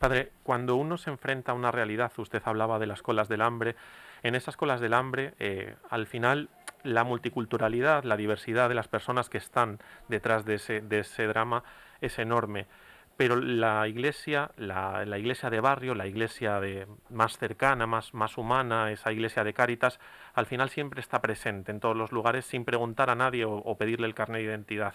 Padre, 0.00 0.32
cuando 0.42 0.76
uno 0.76 0.96
se 0.96 1.10
enfrenta 1.10 1.52
a 1.52 1.54
una 1.54 1.70
realidad, 1.70 2.10
usted 2.16 2.40
hablaba 2.46 2.78
de 2.78 2.86
las 2.86 3.02
colas 3.02 3.28
del 3.28 3.42
hambre, 3.42 3.76
en 4.22 4.34
esas 4.34 4.56
colas 4.56 4.80
del 4.80 4.94
hambre, 4.94 5.34
eh, 5.38 5.76
al 5.90 6.06
final 6.06 6.48
la 6.84 7.04
multiculturalidad, 7.04 8.04
la 8.04 8.16
diversidad 8.16 8.70
de 8.70 8.74
las 8.74 8.88
personas 8.88 9.28
que 9.28 9.36
están 9.36 9.78
detrás 10.08 10.46
de 10.46 10.54
ese, 10.54 10.80
de 10.80 11.00
ese 11.00 11.26
drama 11.26 11.64
es 12.00 12.18
enorme. 12.18 12.66
Pero 13.20 13.36
la 13.36 13.86
iglesia, 13.86 14.50
la, 14.56 15.04
iglesia 15.18 15.50
de 15.50 15.60
barrio, 15.60 15.94
la 15.94 16.06
iglesia 16.06 16.58
más 17.10 17.36
cercana, 17.36 17.86
más, 17.86 18.14
más 18.14 18.38
humana, 18.38 18.90
esa 18.90 19.12
iglesia 19.12 19.44
de 19.44 19.52
Cáritas, 19.52 20.00
al 20.32 20.46
final 20.46 20.70
siempre 20.70 21.02
está 21.02 21.20
presente 21.20 21.70
en 21.70 21.80
todos 21.80 21.94
los 21.94 22.12
lugares 22.12 22.46
sin 22.46 22.64
preguntar 22.64 23.10
a 23.10 23.14
nadie 23.14 23.44
o, 23.44 23.56
o 23.56 23.76
pedirle 23.76 24.06
el 24.06 24.14
carnet 24.14 24.40
de 24.40 24.46
identidad. 24.46 24.94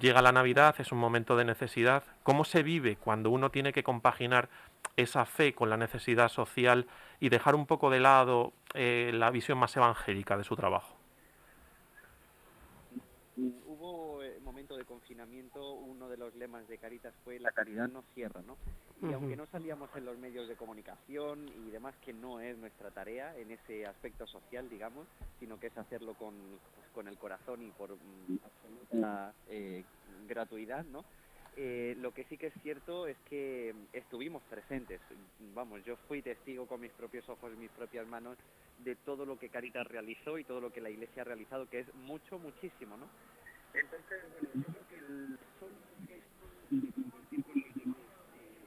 Llega 0.00 0.22
la 0.22 0.32
Navidad, 0.32 0.74
es 0.78 0.90
un 0.90 0.96
momento 0.96 1.36
de 1.36 1.44
necesidad. 1.44 2.02
¿Cómo 2.22 2.46
se 2.46 2.62
vive 2.62 2.96
cuando 2.96 3.28
uno 3.28 3.50
tiene 3.50 3.74
que 3.74 3.82
compaginar 3.82 4.48
esa 4.96 5.26
fe 5.26 5.52
con 5.52 5.68
la 5.68 5.76
necesidad 5.76 6.30
social 6.30 6.86
y 7.20 7.28
dejar 7.28 7.56
un 7.56 7.66
poco 7.66 7.90
de 7.90 8.00
lado 8.00 8.54
eh, 8.72 9.10
la 9.12 9.30
visión 9.30 9.58
más 9.58 9.76
evangélica 9.76 10.38
de 10.38 10.44
su 10.44 10.56
trabajo? 10.56 10.96
Hubo 13.36 14.22
momento 14.74 14.76
de 14.76 14.84
confinamiento, 14.84 15.74
uno 15.74 16.08
de 16.08 16.16
los 16.16 16.34
lemas 16.34 16.66
de 16.68 16.78
Caritas 16.78 17.14
fue 17.24 17.38
la 17.38 17.52
caridad 17.52 17.88
no 17.88 18.02
cierra, 18.14 18.42
¿no? 18.42 18.56
Y 19.02 19.12
aunque 19.12 19.36
no 19.36 19.46
salíamos 19.46 19.90
en 19.96 20.04
los 20.04 20.16
medios 20.18 20.48
de 20.48 20.56
comunicación 20.56 21.48
y 21.48 21.70
demás, 21.70 21.94
que 22.04 22.12
no 22.12 22.40
es 22.40 22.56
nuestra 22.56 22.90
tarea 22.90 23.36
en 23.36 23.50
ese 23.50 23.86
aspecto 23.86 24.26
social, 24.26 24.68
digamos, 24.68 25.06
sino 25.38 25.58
que 25.60 25.66
es 25.66 25.76
hacerlo 25.76 26.14
con, 26.14 26.34
pues, 26.74 26.88
con 26.94 27.08
el 27.08 27.18
corazón 27.18 27.62
y 27.62 27.70
por 27.70 27.94
mm, 27.94 28.38
absoluta 28.44 29.34
eh, 29.48 29.84
gratuidad, 30.26 30.84
¿no? 30.86 31.04
Eh, 31.56 31.94
lo 32.00 32.12
que 32.12 32.24
sí 32.24 32.36
que 32.36 32.48
es 32.48 32.54
cierto 32.62 33.06
es 33.06 33.16
que 33.28 33.74
estuvimos 33.92 34.42
presentes. 34.44 35.00
Vamos, 35.54 35.84
yo 35.84 35.96
fui 36.08 36.22
testigo 36.22 36.66
con 36.66 36.80
mis 36.80 36.90
propios 36.92 37.28
ojos 37.28 37.52
y 37.54 37.60
mis 37.60 37.70
propias 37.70 38.06
manos 38.08 38.38
de 38.78 38.96
todo 38.96 39.24
lo 39.24 39.38
que 39.38 39.50
Caritas 39.50 39.86
realizó 39.86 40.38
y 40.38 40.44
todo 40.44 40.60
lo 40.60 40.72
que 40.72 40.80
la 40.80 40.90
Iglesia 40.90 41.22
ha 41.22 41.26
realizado, 41.26 41.68
que 41.68 41.80
es 41.80 41.94
mucho, 41.94 42.38
muchísimo, 42.38 42.96
¿no? 42.96 43.06
Entonces, 43.74 44.22
bueno, 44.32 44.48
yo 44.54 44.72
creo 44.72 44.88
que 44.88 44.96
el 44.96 45.38
solo 45.58 45.74
gesto 46.06 46.46
de 46.70 46.92
compartir 46.92 47.44
con 47.44 47.54
los 47.60 47.74
demás, 47.74 47.98
eh, 48.38 48.66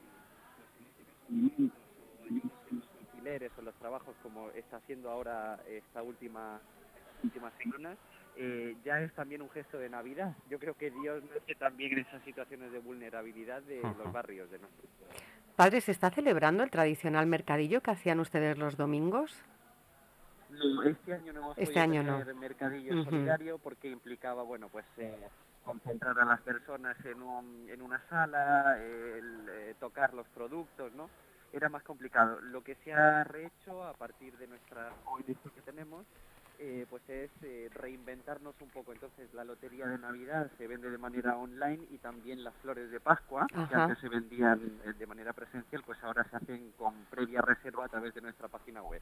pues 0.55 0.70
en 0.80 0.86
este 0.88 1.03
caso 1.03 1.26
alimentos 1.30 1.78
o 2.20 2.24
ayudas 2.24 2.72
en 2.72 2.78
los 2.78 2.89
alquileres 2.99 3.51
o 3.58 3.62
los 3.62 3.76
trabajos, 3.76 4.16
como 4.22 4.49
está 4.51 4.78
haciendo 4.78 5.10
ahora 5.10 5.60
esta 5.68 6.03
última 6.03 6.60
últimas 7.24 7.53
semanas, 7.55 7.97
eh, 8.36 8.76
ya 8.84 9.01
es 9.01 9.12
también 9.14 9.41
un 9.41 9.49
gesto 9.49 9.80
de 9.80 9.89
Navidad. 9.89 10.36
Yo 10.49 10.60
creo 10.60 10.76
que 10.76 10.91
Dios 10.91 11.24
nace 11.24 11.55
también 11.55 11.93
en 11.93 11.99
esas 11.99 12.24
situaciones 12.24 12.72
de 12.72 12.80
vulnerabilidad 12.80 13.64
de 13.64 13.82
los 13.82 14.12
barrios 14.12 14.51
de 14.51 14.60
nuestro 14.60 14.88
Padre, 15.55 15.82
¿se 15.82 15.91
está 15.91 16.12
celebrando 16.12 16.64
el 16.64 16.70
tradicional 16.70 17.26
mercadillo 17.26 17.82
que 17.82 17.89
hacían 17.89 18.20
ustedes 18.20 18.60
los 18.60 18.78
domingos? 18.78 19.43
No, 20.50 20.84
este 20.84 21.14
año 21.14 21.34
no 21.34 21.39
hemos 21.41 21.58
Este 21.58 21.80
podido 21.80 21.82
año 21.82 22.04
no. 22.04 22.20
mercadillo 22.36 22.95
Ujú. 23.02 23.06
solidario 23.06 23.60
porque 23.60 23.89
implicaba, 23.89 24.43
bueno, 24.43 24.70
pues 24.70 24.86
eh, 24.98 25.30
concentrar 25.64 26.20
a 26.20 26.26
las 26.26 26.41
personas 26.43 26.98
en, 27.06 27.22
un, 27.22 27.70
en 27.70 27.82
una 27.82 28.02
sala, 28.10 28.78
el, 28.82 29.50
eh, 29.50 29.76
tocar 29.80 30.14
los 30.14 30.28
productos, 30.30 30.93
¿no? 30.93 31.12
Era 31.52 31.70
más 31.70 31.84
complicado. 31.84 32.41
Lo 32.41 32.62
que 32.64 32.76
se 32.78 32.93
ha 32.93 33.24
rehecho 33.26 33.84
a 33.86 33.93
partir 33.95 34.38
de 34.38 34.48
nuestra 34.48 34.95
ONG 35.06 35.54
que 35.54 35.62
tenemos, 35.64 36.08
eh, 36.60 36.86
pues 36.89 37.08
es 37.10 37.32
eh, 37.43 37.70
reinventarnos 37.72 38.60
un 38.62 38.72
poco. 38.72 38.93
Entonces, 38.93 39.34
la 39.34 39.43
lotería 39.45 39.88
de 39.88 39.98
Navidad 40.00 40.52
se 40.58 40.68
vende 40.68 40.89
de 40.91 40.98
manera 40.98 41.38
online 41.38 41.88
y 41.89 42.00
también 42.00 42.43
las 42.43 42.56
flores 42.58 42.91
de 42.91 43.00
Pascua, 43.02 43.50
que 43.68 43.76
antes 43.76 43.98
se 44.00 44.10
vendían 44.10 44.80
de 44.98 45.08
manera 45.08 45.34
presencial, 45.34 45.84
pues 45.84 46.02
ahora 46.04 46.24
se 46.30 46.38
hacen 46.38 46.72
con 46.74 47.06
previa 47.08 47.41
reserva 47.41 47.86
a 47.86 47.89
través 47.89 48.14
de 48.14 48.22
nuestra 48.22 48.50
página 48.50 48.84
web. 48.84 49.02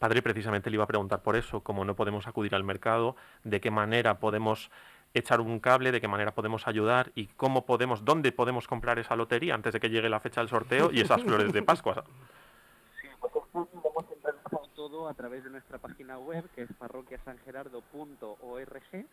Padre, 0.00 0.22
precisamente 0.22 0.70
le 0.70 0.76
iba 0.76 0.84
a 0.84 0.86
preguntar 0.86 1.22
por 1.22 1.36
eso, 1.36 1.60
como 1.60 1.84
no 1.84 1.94
podemos 1.94 2.26
acudir 2.26 2.54
al 2.54 2.64
mercado, 2.64 3.16
de 3.44 3.60
qué 3.60 3.70
manera 3.70 4.18
podemos 4.18 4.70
echar 5.12 5.42
un 5.42 5.60
cable, 5.60 5.92
de 5.92 6.00
qué 6.00 6.08
manera 6.08 6.32
podemos 6.32 6.66
ayudar 6.66 7.12
y 7.14 7.26
cómo 7.26 7.66
podemos, 7.66 8.02
dónde 8.02 8.32
podemos 8.32 8.66
comprar 8.66 8.98
esa 8.98 9.14
lotería 9.14 9.54
antes 9.54 9.74
de 9.74 9.80
que 9.80 9.90
llegue 9.90 10.08
la 10.08 10.18
fecha 10.18 10.40
del 10.40 10.48
sorteo 10.48 10.90
y 10.90 11.02
esas 11.02 11.22
flores 11.22 11.52
de 11.52 11.62
Pascua. 11.62 12.02
Vamos 13.52 14.06
a 14.08 14.14
entrar 14.14 14.36
todo 14.74 15.06
a 15.06 15.12
través 15.12 15.44
de 15.44 15.50
nuestra 15.50 15.76
página 15.76 16.18
web, 16.18 16.48
que 16.54 16.62
es 16.62 16.72
parroquiasangerardo.org. 16.78 19.06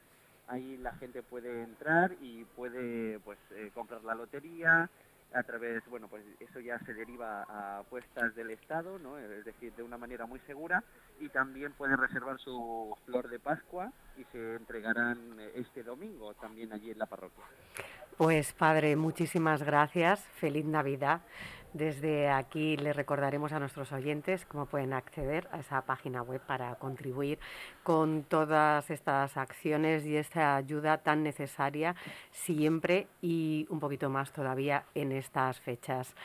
Ahí 0.47 0.77
la 0.77 0.93
gente 0.93 1.21
puede 1.21 1.63
entrar 1.63 2.13
y 2.21 2.45
puede 2.55 3.19
pues 3.19 3.39
eh, 3.51 3.71
comprar 3.73 4.05
la 4.05 4.15
lotería 4.15 4.89
a 5.34 5.43
través, 5.43 5.84
bueno, 5.89 6.07
pues 6.07 6.23
eso 6.39 6.59
ya 6.59 6.80
se 6.80 6.93
deriva 6.93 7.43
a 7.43 7.80
apuestas 7.80 8.34
del 8.36 8.51
Estado, 8.51 8.97
¿no? 8.99 9.17
Es 9.17 9.45
decir, 9.45 9.73
de 9.73 9.84
una 9.84 9.97
manera 9.97 10.25
muy 10.25 10.39
segura 10.41 10.84
y 11.19 11.30
también 11.30 11.73
puede 11.73 11.95
reservar 11.95 12.39
su 12.39 12.95
flor 13.05 13.30
de 13.30 13.39
Pascua 13.39 13.91
y 14.18 14.24
se 14.32 14.55
entregarán 14.55 15.39
eh, 15.39 15.51
este 15.55 15.84
domingo 15.84 16.34
también 16.34 16.74
allí 16.74 16.91
en 16.91 16.99
la 16.99 17.05
parroquia. 17.05 17.43
Pues 18.18 18.53
padre, 18.53 18.95
muchísimas 18.95 19.63
gracias. 19.63 20.26
Feliz 20.36 20.65
Navidad. 20.65 21.22
Desde 21.74 22.30
aquí 22.30 22.78
le 22.78 22.93
recordaremos 22.93 23.51
a 23.51 23.59
nuestros 23.59 23.91
oyentes 23.91 24.45
cómo 24.45 24.65
pueden 24.65 24.93
acceder 24.93 25.47
a 25.51 25.59
esa 25.59 25.82
página 25.84 26.24
web 26.24 26.41
para 26.41 26.74
contribuir 26.76 27.39
con 27.84 28.24
todas 28.24 28.89
estas 28.89 29.38
acciones 29.38 30.05
y 30.05 30.15
esta 30.15 30.55
ayuda 30.55 30.97
tan 30.99 31.24
necesaria 31.24 31.95
siempre 32.32 33.07
y 33.22 33.68
un 33.70 33.80
poquito 33.80 34.09
más 34.09 34.32
todavía 34.32 34.86
en 34.95 35.11
estas 35.11 35.59
fechas. 35.59 36.15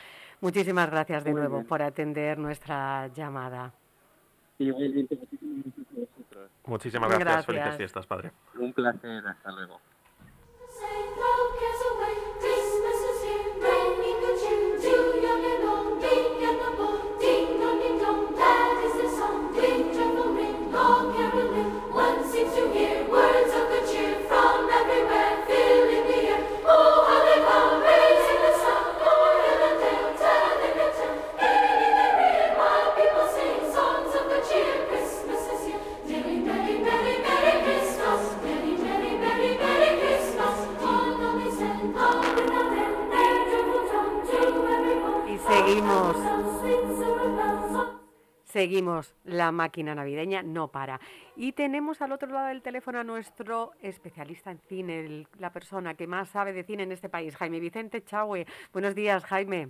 Muchísimas 0.41 0.89
gracias 0.89 1.23
de 1.23 1.31
Muy 1.31 1.41
nuevo 1.41 1.57
bien. 1.57 1.67
por 1.67 1.81
atender 1.83 2.39
nuestra 2.39 3.07
llamada. 3.07 3.73
Igualmente, 4.59 5.15
muchísimas 5.15 5.63
gracias. 5.65 6.51
Muchísimas 6.65 7.09
gracias. 7.09 7.25
Gracias. 7.25 7.45
Felices 7.45 7.77
fiestas, 7.77 8.07
Padre. 8.07 8.31
Un 8.59 8.73
placer, 8.73 9.27
hasta 9.27 9.51
luego. 9.51 9.79
Seguimos, 48.53 49.15
la 49.23 49.51
máquina 49.51 49.95
navideña 49.95 50.43
no 50.43 50.67
para. 50.67 50.99
Y 51.35 51.53
tenemos 51.53 52.03
al 52.03 52.11
otro 52.11 52.29
lado 52.29 52.49
del 52.49 52.61
teléfono 52.61 52.99
a 52.99 53.03
nuestro 53.03 53.71
especialista 53.81 54.51
en 54.51 54.59
cine, 54.59 54.99
el- 54.99 55.27
la 55.39 55.51
persona 55.51 55.95
que 55.95 56.05
más 56.05 56.29
sabe 56.29 56.53
de 56.53 56.63
cine 56.63 56.83
en 56.83 56.91
este 56.91 57.09
país, 57.09 57.35
Jaime 57.35 57.59
Vicente 57.59 58.03
Chahue. 58.03 58.45
Buenos 58.71 58.93
días, 58.93 59.25
Jaime. 59.25 59.69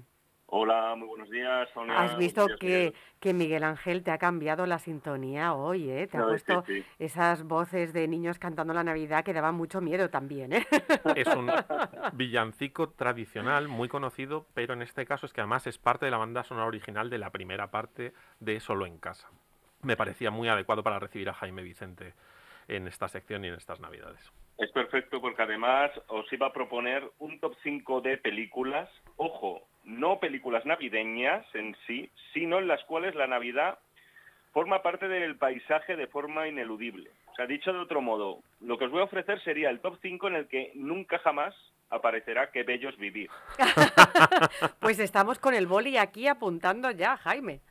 Hola, 0.56 0.94
muy 0.96 1.08
buenos 1.08 1.32
días, 1.32 1.68
Sonia. 1.74 2.00
Has 2.00 2.16
visto 2.16 2.46
días, 2.46 2.60
que, 2.60 2.68
Miguel. 2.68 2.94
que 3.20 3.34
Miguel 3.34 3.64
Ángel 3.64 4.04
te 4.04 4.12
ha 4.12 4.20
cambiado 4.20 4.68
la 4.68 4.78
sintonía 4.78 5.56
hoy, 5.56 5.90
¿eh? 5.90 6.06
Te 6.06 6.18
ha 6.18 6.20
No, 6.20 6.32
es 6.32 6.44
que 6.44 6.54
puesto 6.54 6.72
sí. 6.72 6.86
esas 7.00 7.42
voces 7.42 7.92
de 7.92 8.08
niños 8.08 8.38
cantando 8.38 8.72
la 8.72 8.84
Navidad 8.84 9.24
que 9.26 9.34
daban 9.34 9.56
mucho 9.56 9.82
miedo 9.82 10.12
también, 10.12 10.54
¿eh? 10.54 10.68
Es 11.16 11.26
un 11.30 11.50
villancico 12.14 12.92
tradicional 12.92 13.68
muy 13.68 13.90
conocido, 13.90 14.46
pero 14.54 14.76
en 14.76 14.84
este 14.84 15.08
caso 15.08 15.26
es 15.26 15.34
que 15.34 15.42
además 15.42 15.66
es 15.66 15.80
parte 15.80 16.06
de 16.06 16.12
la 16.12 16.18
banda 16.20 16.44
sonora 16.44 16.68
original 16.68 17.10
de 17.10 17.18
la 17.18 17.32
primera 17.32 17.72
parte 17.72 18.14
de 18.40 18.60
Solo 18.60 18.86
en 18.86 19.00
Casa. 19.00 19.32
Me 19.82 19.98
parecía 19.98 20.30
muy 20.30 20.50
adecuado 20.50 20.84
para 20.84 21.00
recibir 21.00 21.30
a 21.30 21.34
Jaime 21.34 21.64
Vicente 21.64 22.14
en 22.68 22.88
esta 22.88 23.08
sección 23.08 23.44
y 23.44 23.48
en 23.48 23.56
estas 23.56 23.80
Navidades. 23.80 24.32
Es 24.60 24.72
perfecto 24.72 25.20
porque 25.20 25.42
además 25.42 25.90
os 26.10 26.32
iba 26.32 26.46
a 26.46 26.54
proponer 26.54 27.10
un 27.18 27.40
top 27.40 27.56
5 27.64 28.02
de 28.02 28.20
películas, 28.20 28.88
ojo, 29.18 29.64
no 29.84 30.20
películas 30.20 30.66
navideñas 30.66 31.46
en 31.54 31.76
sí, 31.88 32.10
sino 32.34 32.60
en 32.60 32.68
las 32.68 32.84
cuales 32.86 33.16
la 33.16 33.28
Navidad 33.28 33.80
forma 34.52 34.82
parte 34.82 35.08
del 35.08 35.36
paisaje 35.36 35.96
de 35.96 36.08
forma 36.08 36.48
ineludible. 36.48 37.10
O 37.32 37.36
sea, 37.36 37.48
dicho 37.48 37.74
de 37.74 37.80
otro 37.80 38.02
modo, 38.02 38.40
lo 38.62 38.78
que 38.78 38.86
os 38.86 38.92
voy 38.92 39.02
a 39.02 39.06
ofrecer 39.06 39.42
sería 39.44 39.70
el 39.70 39.80
top 39.80 39.98
5 40.02 40.28
en 40.28 40.36
el 40.36 40.48
que 40.48 40.72
nunca 40.76 41.18
jamás 41.20 41.56
aparecerá 41.90 42.52
Qué 42.52 42.64
bello 42.64 42.90
es 42.90 42.98
vivir. 42.98 43.30
Pues 44.80 45.00
estamos 45.00 45.40
con 45.40 45.54
el 45.54 45.68
boli 45.68 45.98
aquí 45.98 46.28
apuntando 46.28 46.92
ya, 46.92 47.18
Jaime. 47.18 47.62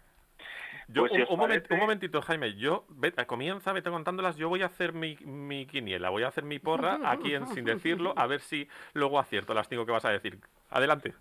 Yo, 0.88 1.02
Pues 1.02 1.12
si 1.12 1.22
un, 1.22 1.42
un 1.70 1.78
momentito, 1.78 2.20
Jaime. 2.22 2.54
Yo, 2.54 2.84
vete, 2.88 3.24
comienza, 3.26 3.72
vete 3.72 3.90
contándolas. 3.90 4.36
Yo 4.36 4.48
voy 4.48 4.62
a 4.62 4.66
hacer 4.66 4.92
mi, 4.92 5.16
mi 5.24 5.66
quiniela, 5.66 6.10
voy 6.10 6.22
a 6.24 6.28
hacer 6.28 6.44
mi 6.44 6.58
porra 6.58 6.98
aquí 7.04 7.34
en, 7.34 7.46
sin 7.48 7.64
decirlo, 7.64 8.14
a 8.16 8.26
ver 8.26 8.40
si 8.40 8.68
luego 8.94 9.18
acierto 9.18 9.54
las 9.54 9.68
cinco 9.68 9.86
que 9.86 9.92
vas 9.92 10.04
a 10.04 10.10
decir. 10.10 10.38
Adelante. 10.70 11.14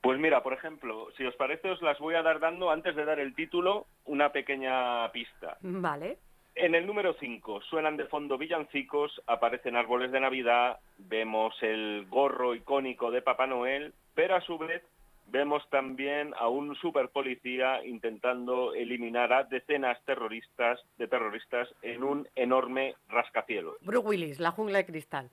Pues 0.00 0.18
mira, 0.18 0.42
por 0.42 0.52
ejemplo, 0.52 1.08
si 1.16 1.24
os 1.24 1.34
parece 1.36 1.70
os 1.70 1.82
las 1.82 1.98
voy 1.98 2.14
a 2.14 2.22
dar 2.22 2.40
dando, 2.40 2.70
antes 2.70 2.94
de 2.94 3.04
dar 3.04 3.18
el 3.18 3.34
título, 3.34 3.86
una 4.04 4.30
pequeña 4.30 5.10
pista. 5.12 5.58
Vale. 5.60 6.18
En 6.54 6.74
el 6.74 6.86
número 6.86 7.14
5 7.14 7.60
suenan 7.62 7.96
de 7.96 8.06
fondo 8.06 8.36
villancicos, 8.36 9.22
aparecen 9.26 9.76
árboles 9.76 10.10
de 10.10 10.20
Navidad, 10.20 10.78
vemos 10.98 11.54
el 11.62 12.06
gorro 12.08 12.54
icónico 12.54 13.10
de 13.10 13.22
Papá 13.22 13.46
Noel, 13.46 13.92
pero 14.14 14.34
a 14.34 14.40
su 14.40 14.58
vez 14.58 14.82
vemos 15.30 15.62
también 15.70 16.34
a 16.36 16.48
un 16.48 16.74
super 16.76 17.10
policía 17.10 17.84
intentando 17.84 18.74
eliminar 18.74 19.32
a 19.32 19.44
decenas 19.44 20.02
terroristas 20.04 20.80
de 20.96 21.06
terroristas 21.06 21.68
en 21.82 22.02
un 22.02 22.28
enorme 22.34 22.94
rascacielos. 23.08 23.76
Bruce 23.82 24.08
Willis, 24.08 24.40
La 24.40 24.50
jungla 24.50 24.78
de 24.78 24.86
cristal. 24.86 25.30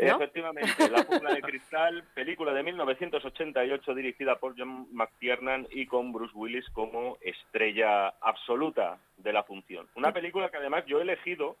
¿No? 0.00 0.16
Efectivamente, 0.16 0.88
La 0.90 1.04
jungla 1.04 1.34
de 1.34 1.42
cristal, 1.42 2.04
película 2.14 2.52
de 2.52 2.62
1988 2.62 3.94
dirigida 3.94 4.36
por 4.36 4.54
John 4.58 4.88
McTiernan 4.92 5.66
y 5.70 5.86
con 5.86 6.12
Bruce 6.12 6.32
Willis 6.34 6.68
como 6.70 7.18
estrella 7.20 8.08
absoluta 8.20 8.98
de 9.18 9.32
la 9.32 9.42
función. 9.42 9.88
Una 9.94 10.12
película 10.12 10.48
que 10.50 10.56
además 10.56 10.84
yo 10.86 10.98
he 10.98 11.02
elegido 11.02 11.56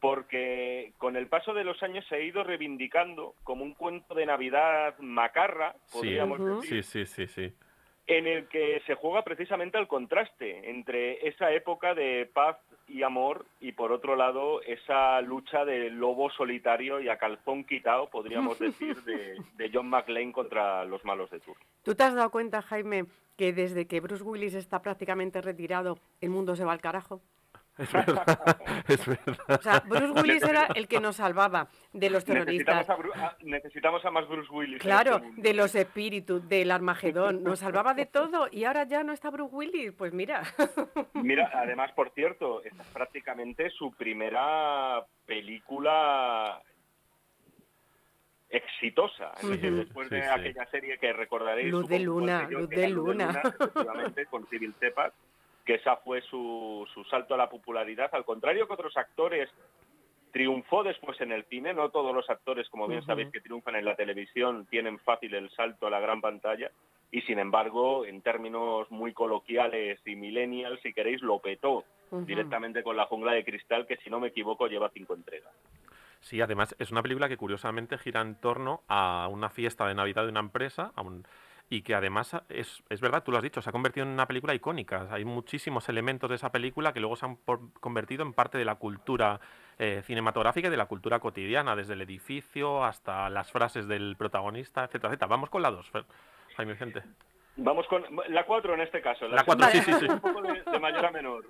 porque 0.00 0.92
con 0.98 1.16
el 1.16 1.28
paso 1.28 1.54
de 1.54 1.64
los 1.64 1.82
años 1.82 2.04
se 2.08 2.16
ha 2.16 2.20
ido 2.20 2.44
reivindicando 2.44 3.34
como 3.42 3.64
un 3.64 3.72
cuento 3.72 4.14
de 4.14 4.26
Navidad 4.26 4.98
macarra, 4.98 5.74
Sí, 5.86 5.98
podríamos 5.98 6.60
decir, 6.60 6.84
sí, 6.84 7.06
sí, 7.06 7.26
sí, 7.26 7.48
sí. 7.48 7.54
en 8.06 8.26
el 8.26 8.46
que 8.48 8.82
se 8.86 8.96
juega 8.96 9.22
precisamente 9.22 9.78
el 9.78 9.88
contraste 9.88 10.68
entre 10.68 11.26
esa 11.26 11.52
época 11.52 11.94
de 11.94 12.28
paz 12.34 12.58
y 12.86 13.02
amor 13.02 13.46
y 13.60 13.72
por 13.72 13.92
otro 13.92 14.16
lado 14.16 14.62
esa 14.62 15.20
lucha 15.20 15.64
de 15.64 15.90
lobo 15.90 16.30
solitario 16.30 17.00
y 17.00 17.08
a 17.08 17.18
calzón 17.18 17.64
quitado, 17.64 18.08
podríamos 18.08 18.58
decir, 18.60 19.02
de, 19.04 19.42
de 19.56 19.70
John 19.72 19.88
McClane 19.88 20.32
contra 20.32 20.84
los 20.84 21.04
malos 21.04 21.30
de 21.30 21.40
turno. 21.40 21.60
¿Tú 21.82 21.94
te 21.94 22.02
has 22.02 22.14
dado 22.14 22.30
cuenta, 22.30 22.62
Jaime, 22.62 23.06
que 23.36 23.52
desde 23.52 23.86
que 23.86 24.00
Bruce 24.00 24.22
Willis 24.22 24.54
está 24.54 24.82
prácticamente 24.82 25.40
retirado, 25.40 25.98
el 26.20 26.30
mundo 26.30 26.56
se 26.56 26.64
va 26.64 26.72
al 26.72 26.80
carajo? 26.80 27.20
Es 27.76 27.92
verdad, 27.92 28.24
es 28.88 29.04
verdad. 29.06 29.36
O 29.48 29.62
sea, 29.62 29.80
Bruce 29.80 30.20
Willis 30.22 30.42
era 30.44 30.66
el 30.76 30.86
que 30.86 31.00
nos 31.00 31.16
salvaba 31.16 31.68
de 31.92 32.08
los 32.08 32.26
Necesitamos 32.28 32.46
terroristas. 32.46 32.88
a, 32.90 32.96
Bru- 32.96 33.14
a- 33.16 33.36
necesitamos 33.42 34.04
a 34.04 34.10
más 34.12 34.28
Bruce 34.28 34.48
Willis. 34.52 34.80
Claro, 34.80 35.16
este 35.16 35.26
mundo. 35.26 35.42
de 35.42 35.54
los 35.54 35.74
espíritus, 35.74 36.48
del 36.48 36.70
Armagedón, 36.70 37.42
nos 37.42 37.58
salvaba 37.58 37.94
de 37.94 38.06
todo 38.06 38.46
y 38.52 38.64
ahora 38.64 38.84
ya 38.84 39.02
no 39.02 39.12
está 39.12 39.30
Bruce 39.30 39.54
Willis, 39.54 39.92
pues 39.92 40.12
mira. 40.12 40.42
Mira, 41.14 41.50
además, 41.54 41.90
por 41.92 42.10
cierto, 42.10 42.62
esta 42.62 42.82
es 42.82 42.88
prácticamente 42.90 43.70
su 43.70 43.90
primera 43.92 45.04
película 45.26 46.60
exitosa. 48.50 49.32
Después 49.42 50.08
Sí, 50.08 50.14
de 50.14 50.22
sí. 50.22 50.28
aquella 50.28 50.66
serie 50.70 50.98
que 50.98 51.12
recordaréis. 51.12 51.70
Luz 51.70 51.88
de 51.88 51.98
luna, 51.98 52.48
yo, 52.50 52.60
luz 52.60 52.68
de 52.68 52.88
luna. 52.88 53.42
efectivamente, 53.44 54.26
con 54.26 54.46
Civil 54.48 54.74
Tepat, 54.74 55.12
que 55.64 55.74
esa 55.74 55.96
fue 55.96 56.20
su, 56.22 56.86
su 56.92 57.04
salto 57.04 57.34
a 57.34 57.38
la 57.38 57.48
popularidad. 57.48 58.10
Al 58.12 58.24
contrario 58.24 58.66
que 58.66 58.74
otros 58.74 58.96
actores, 58.96 59.48
triunfó 60.32 60.82
después 60.82 61.20
en 61.20 61.32
el 61.32 61.44
cine. 61.44 61.72
No 61.74 61.90
todos 61.90 62.14
los 62.14 62.28
actores, 62.28 62.68
como 62.68 62.88
bien 62.88 63.04
sabéis, 63.06 63.30
que 63.30 63.40
triunfan 63.40 63.76
en 63.76 63.84
la 63.84 63.94
televisión 63.94 64.66
tienen 64.66 64.98
fácil 64.98 65.34
el 65.34 65.48
salto 65.50 65.86
a 65.86 65.90
la 65.90 66.00
gran 66.00 66.20
pantalla. 66.20 66.70
Y 67.10 67.20
sin 67.22 67.38
embargo, 67.38 68.04
en 68.04 68.20
términos 68.22 68.90
muy 68.90 69.12
coloquiales 69.12 70.00
y 70.04 70.16
millennials, 70.16 70.80
si 70.82 70.92
queréis, 70.92 71.22
lo 71.22 71.38
petó 71.38 71.84
directamente 72.26 72.82
con 72.82 72.96
La 72.96 73.06
Jungla 73.06 73.32
de 73.32 73.44
Cristal, 73.44 73.86
que 73.86 73.96
si 73.98 74.10
no 74.10 74.18
me 74.20 74.28
equivoco 74.28 74.66
lleva 74.66 74.90
cinco 74.92 75.14
entregas. 75.14 75.52
Sí, 76.20 76.40
además 76.40 76.74
es 76.78 76.90
una 76.90 77.02
película 77.02 77.28
que 77.28 77.36
curiosamente 77.36 77.98
gira 77.98 78.20
en 78.20 78.34
torno 78.40 78.82
a 78.88 79.28
una 79.30 79.50
fiesta 79.50 79.86
de 79.86 79.94
Navidad 79.94 80.24
de 80.24 80.30
una 80.30 80.40
empresa 80.40 80.90
a 80.96 81.02
un- 81.02 81.24
y 81.70 81.82
que 81.82 81.94
además 81.94 82.36
es, 82.48 82.82
es 82.88 83.00
verdad, 83.00 83.22
tú 83.24 83.30
lo 83.32 83.38
has 83.38 83.42
dicho, 83.42 83.60
se 83.62 83.68
ha 83.68 83.72
convertido 83.72 84.06
en 84.06 84.12
una 84.12 84.26
película 84.26 84.54
icónica. 84.54 85.06
Hay 85.10 85.24
muchísimos 85.24 85.88
elementos 85.88 86.28
de 86.30 86.36
esa 86.36 86.52
película 86.52 86.92
que 86.92 87.00
luego 87.00 87.16
se 87.16 87.26
han 87.26 87.36
por- 87.36 87.72
convertido 87.80 88.22
en 88.22 88.32
parte 88.32 88.58
de 88.58 88.64
la 88.64 88.74
cultura 88.76 89.40
eh, 89.78 90.02
cinematográfica 90.04 90.68
y 90.68 90.70
de 90.70 90.76
la 90.76 90.86
cultura 90.86 91.18
cotidiana, 91.18 91.74
desde 91.74 91.94
el 91.94 92.02
edificio 92.02 92.84
hasta 92.84 93.28
las 93.30 93.50
frases 93.50 93.88
del 93.88 94.14
protagonista, 94.16 94.84
etcétera, 94.84 95.08
etcétera. 95.08 95.28
Vamos 95.28 95.50
con 95.50 95.62
la 95.62 95.70
dos, 95.70 95.90
Fer- 95.92 96.04
Jaime 96.56 96.72
Vicente. 96.72 97.02
Vamos 97.56 97.86
con 97.88 98.04
la 98.28 98.44
4 98.46 98.74
en 98.74 98.80
este 98.80 99.00
caso. 99.00 99.26
La 99.28 99.44
cuatro, 99.44 99.66
sí, 99.68 99.80
sí, 99.80 99.92
sí. 99.94 100.06
Un 100.08 100.20
poco 100.20 100.42
de, 100.42 100.62
de 100.62 100.78
mayor 100.80 101.06
a 101.06 101.10
menor. 101.10 101.44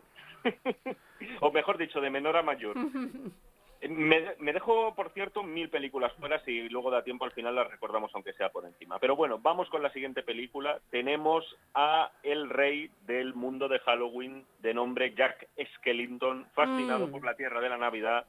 o 1.40 1.50
mejor 1.50 1.76
dicho, 1.78 2.00
de 2.00 2.10
menor 2.10 2.36
a 2.36 2.42
mayor. 2.42 2.76
Me, 3.88 4.34
me 4.38 4.52
dejo, 4.52 4.94
por 4.94 5.10
cierto, 5.10 5.42
mil 5.42 5.68
películas 5.68 6.12
fuera, 6.14 6.38
si 6.44 6.68
luego 6.68 6.90
da 6.90 7.04
tiempo 7.04 7.24
al 7.24 7.32
final 7.32 7.54
las 7.54 7.70
recordamos 7.70 8.10
aunque 8.14 8.32
sea 8.32 8.48
por 8.50 8.64
encima. 8.64 8.98
Pero 8.98 9.14
bueno, 9.16 9.38
vamos 9.38 9.68
con 9.68 9.82
la 9.82 9.90
siguiente 9.92 10.22
película. 10.22 10.78
Tenemos 10.90 11.44
a 11.74 12.10
el 12.22 12.48
rey 12.48 12.90
del 13.06 13.34
mundo 13.34 13.68
de 13.68 13.78
Halloween, 13.80 14.44
de 14.60 14.74
nombre 14.74 15.14
Jack 15.14 15.48
Skellington, 15.76 16.46
fascinado 16.54 17.06
Mm. 17.08 17.10
por 17.10 17.24
la 17.24 17.34
tierra 17.36 17.60
de 17.60 17.68
la 17.68 17.76
Navidad. 17.78 18.24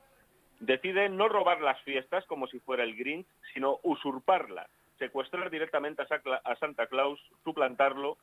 Decide 0.59 1.09
no 1.09 1.27
robar 1.29 1.61
las 1.61 1.81
fiestas 1.81 2.25
como 2.25 2.47
si 2.47 2.59
fuera 2.59 2.83
el 2.83 2.95
Grinch, 2.95 3.27
sino 3.53 3.79
usurparlas, 3.83 4.69
secuestrar 4.99 5.49
directamente 5.49 6.01
a 6.01 6.55
Santa 6.55 6.87
Claus, 6.87 7.19
suplantarlo 7.43 8.17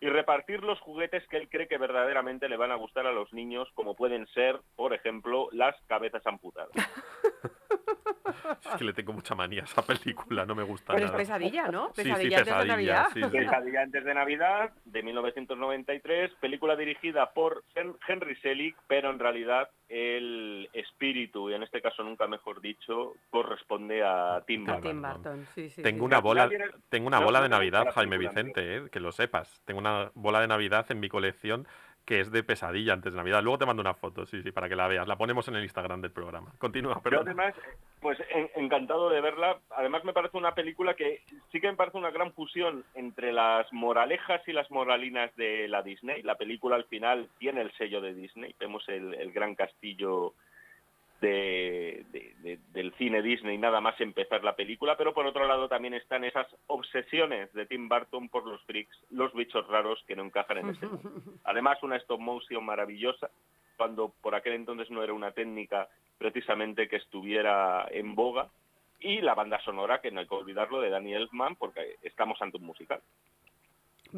y 0.00 0.08
repartir 0.08 0.62
los 0.62 0.80
juguetes 0.80 1.26
que 1.28 1.36
él 1.36 1.48
cree 1.48 1.68
que 1.68 1.78
verdaderamente 1.78 2.48
le 2.48 2.56
van 2.56 2.72
a 2.72 2.76
gustar 2.76 3.06
a 3.06 3.12
los 3.12 3.32
niños, 3.32 3.68
como 3.74 3.94
pueden 3.94 4.26
ser, 4.28 4.60
por 4.74 4.92
ejemplo, 4.92 5.48
las 5.52 5.74
cabezas 5.86 6.26
amputadas. 6.26 6.70
Es 8.64 8.76
que 8.78 8.84
le 8.84 8.92
tengo 8.92 9.12
mucha 9.12 9.34
manía 9.34 9.62
a 9.62 9.64
esa 9.64 9.82
película, 9.84 10.44
no 10.46 10.54
me 10.54 10.62
gusta 10.62 10.92
Pero 10.92 11.06
es 11.06 11.12
nada. 11.12 11.18
pesadilla, 11.18 11.68
¿no? 11.68 11.88
Sí, 11.94 12.02
sí, 12.02 12.08
Pesadilla 12.08 12.38
antes 12.38 12.58
de 12.58 12.66
Navidad. 12.66 13.06
sí, 13.12 13.20
sí. 13.22 13.28
Pesadilla 13.30 13.82
antes 13.82 14.04
de 14.04 14.14
Navidad, 14.14 14.70
de 14.84 15.02
1993, 15.02 16.32
película 16.40 16.76
dirigida 16.76 17.32
por 17.32 17.64
Hen- 17.74 17.96
Henry 18.06 18.36
Selick, 18.36 18.76
pero 18.86 19.10
en 19.10 19.18
realidad 19.18 19.68
el 19.88 20.68
espíritu, 20.72 21.48
y 21.50 21.54
en 21.54 21.62
este 21.62 21.80
caso 21.80 22.02
nunca 22.02 22.26
mejor 22.26 22.60
dicho, 22.60 23.14
corresponde 23.30 24.02
a 24.04 24.42
Tim 24.46 24.68
A 24.68 24.74
Burton. 24.74 24.90
Tim 24.90 25.02
Burton, 25.02 25.46
sí, 25.54 25.68
sí. 25.70 25.82
Tengo 25.82 26.00
sí. 26.00 26.04
una 26.06 26.18
bola, 26.20 26.48
tengo 26.88 27.06
una 27.06 27.20
no, 27.20 27.24
bola 27.26 27.38
no 27.38 27.42
de 27.44 27.48
Navidad, 27.50 27.86
Jaime 27.94 28.18
Vicente, 28.18 28.76
eh, 28.76 28.82
que 28.90 29.00
lo 29.00 29.12
sepas. 29.12 29.60
Tengo 29.64 29.78
una 29.80 30.10
bola 30.14 30.40
de 30.40 30.48
Navidad 30.48 30.86
en 30.90 31.00
mi 31.00 31.08
colección 31.08 31.66
que 32.06 32.20
es 32.20 32.30
de 32.30 32.42
pesadilla 32.44 32.92
antes 32.94 33.12
de 33.12 33.16
Navidad. 33.18 33.42
Luego 33.42 33.58
te 33.58 33.66
mando 33.66 33.80
una 33.82 33.92
foto, 33.94 34.24
sí, 34.26 34.40
sí, 34.42 34.52
para 34.52 34.68
que 34.68 34.76
la 34.76 34.86
veas. 34.88 35.06
La 35.08 35.16
ponemos 35.16 35.46
en 35.48 35.56
el 35.56 35.64
Instagram 35.64 36.00
del 36.00 36.12
programa. 36.12 36.52
Continúa, 36.58 37.00
pero 37.02 37.20
además, 37.20 37.52
pues 38.00 38.16
en- 38.30 38.48
encantado 38.54 39.10
de 39.10 39.20
verla. 39.20 39.58
Además 39.76 40.04
me 40.04 40.12
parece 40.12 40.36
una 40.38 40.54
película 40.54 40.94
que 40.94 41.22
sí 41.50 41.60
que 41.60 41.66
me 41.68 41.76
parece 41.76 41.98
una 41.98 42.10
gran 42.12 42.32
fusión 42.32 42.84
entre 42.94 43.32
las 43.32 43.70
moralejas 43.72 44.40
y 44.46 44.52
las 44.52 44.70
moralinas 44.70 45.34
de 45.36 45.66
la 45.68 45.82
Disney. 45.82 46.22
La 46.22 46.36
película 46.36 46.76
al 46.76 46.84
final 46.84 47.28
tiene 47.38 47.60
el 47.62 47.72
sello 47.72 48.00
de 48.00 48.14
Disney. 48.14 48.54
Vemos 48.60 48.88
el, 48.88 49.12
el 49.14 49.32
gran 49.32 49.56
castillo 49.56 50.34
de, 51.20 52.04
de- 52.12 52.34
de- 52.42 52.58
del 52.72 52.92
cine 52.94 53.22
Disney 53.22 53.56
nada 53.58 53.80
más 53.80 54.00
empezar 54.00 54.44
la 54.44 54.54
película, 54.56 54.96
pero 54.96 55.14
por 55.14 55.26
otro 55.26 55.46
lado 55.46 55.68
también 55.68 55.94
están 55.94 56.24
esas 56.24 56.46
obsesiones 56.66 57.52
de 57.54 57.66
Tim 57.66 57.88
Burton 57.88 58.28
por 58.28 58.46
los 58.46 58.62
freaks, 58.64 58.96
los 59.10 59.32
bichos 59.34 59.66
raros 59.68 60.02
que 60.06 60.16
no 60.16 60.24
encajan 60.24 60.58
en 60.58 60.70
este 60.70 60.86
mundo. 60.86 61.10
Además, 61.44 61.82
una 61.82 61.96
stop 61.96 62.20
motion 62.20 62.64
maravillosa, 62.64 63.30
cuando 63.76 64.12
por 64.22 64.34
aquel 64.34 64.54
entonces 64.54 64.90
no 64.90 65.02
era 65.02 65.12
una 65.12 65.32
técnica 65.32 65.88
precisamente 66.18 66.88
que 66.88 66.96
estuviera 66.96 67.86
en 67.90 68.14
boga, 68.14 68.48
y 69.00 69.20
la 69.20 69.34
banda 69.34 69.60
sonora, 69.60 70.00
que 70.00 70.10
no 70.10 70.20
hay 70.20 70.26
que 70.26 70.34
olvidarlo, 70.34 70.80
de 70.80 70.88
Danny 70.90 71.12
Elfman, 71.14 71.56
porque 71.56 71.96
estamos 72.02 72.40
ante 72.40 72.56
un 72.56 72.64
musical. 72.64 73.00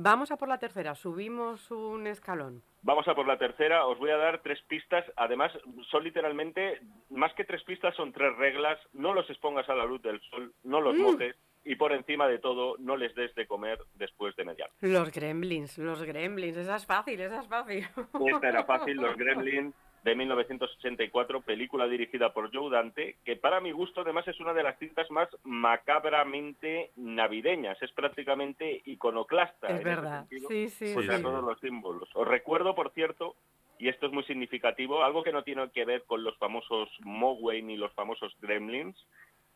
Vamos 0.00 0.30
a 0.30 0.36
por 0.36 0.48
la 0.48 0.58
tercera, 0.58 0.94
subimos 0.94 1.72
un 1.72 2.06
escalón. 2.06 2.62
Vamos 2.82 3.08
a 3.08 3.16
por 3.16 3.26
la 3.26 3.36
tercera, 3.36 3.84
os 3.86 3.98
voy 3.98 4.10
a 4.10 4.16
dar 4.16 4.40
tres 4.42 4.62
pistas, 4.68 5.04
además 5.16 5.50
son 5.90 6.04
literalmente, 6.04 6.80
más 7.10 7.34
que 7.34 7.42
tres 7.44 7.64
pistas, 7.64 7.96
son 7.96 8.12
tres 8.12 8.36
reglas, 8.36 8.78
no 8.92 9.12
los 9.12 9.28
expongas 9.28 9.68
a 9.68 9.74
la 9.74 9.84
luz 9.84 10.00
del 10.02 10.20
sol, 10.30 10.52
no 10.62 10.80
los 10.80 10.94
Mm. 10.96 11.02
mojes 11.02 11.34
y 11.64 11.74
por 11.74 11.90
encima 11.92 12.28
de 12.28 12.38
todo, 12.38 12.76
no 12.78 12.96
les 12.96 13.12
des 13.16 13.34
de 13.34 13.48
comer 13.48 13.80
después 13.96 14.36
de 14.36 14.44
mediar. 14.44 14.70
Los 14.82 15.10
gremlins, 15.10 15.76
los 15.78 16.00
gremlins, 16.04 16.56
esa 16.58 16.76
es 16.76 16.86
fácil, 16.86 17.20
esa 17.20 17.40
es 17.40 17.48
fácil. 17.48 17.84
Esta 18.32 18.48
era 18.48 18.64
fácil, 18.64 18.96
Los 18.98 19.16
Gremlins 19.16 19.74
de 20.08 20.14
1984, 20.14 21.42
película 21.42 21.86
dirigida 21.86 22.32
por 22.32 22.50
Joe 22.50 22.70
Dante, 22.70 23.16
que 23.26 23.36
para 23.36 23.60
mi 23.60 23.72
gusto 23.72 24.00
además 24.00 24.26
es 24.26 24.40
una 24.40 24.54
de 24.54 24.62
las 24.62 24.78
cintas 24.78 25.10
más 25.10 25.28
macabramente 25.44 26.92
navideñas, 26.96 27.76
es 27.82 27.92
prácticamente 27.92 28.80
iconoclasta. 28.86 29.66
Es 29.68 29.76
en 29.76 29.84
verdad, 29.84 30.20
sentido, 30.20 30.48
sí, 30.48 30.70
sí, 30.70 30.94
sí. 30.94 31.22
todos 31.22 31.44
los 31.44 31.60
símbolos. 31.60 32.08
Os 32.14 32.26
recuerdo, 32.26 32.74
por 32.74 32.90
cierto, 32.92 33.36
y 33.78 33.88
esto 33.88 34.06
es 34.06 34.12
muy 34.12 34.24
significativo, 34.24 35.04
algo 35.04 35.22
que 35.22 35.32
no 35.32 35.44
tiene 35.44 35.68
que 35.70 35.84
ver 35.84 36.04
con 36.04 36.24
los 36.24 36.38
famosos 36.38 36.88
Mogwai 37.00 37.60
ni 37.60 37.76
los 37.76 37.92
famosos 37.92 38.34
Gremlins, 38.40 38.96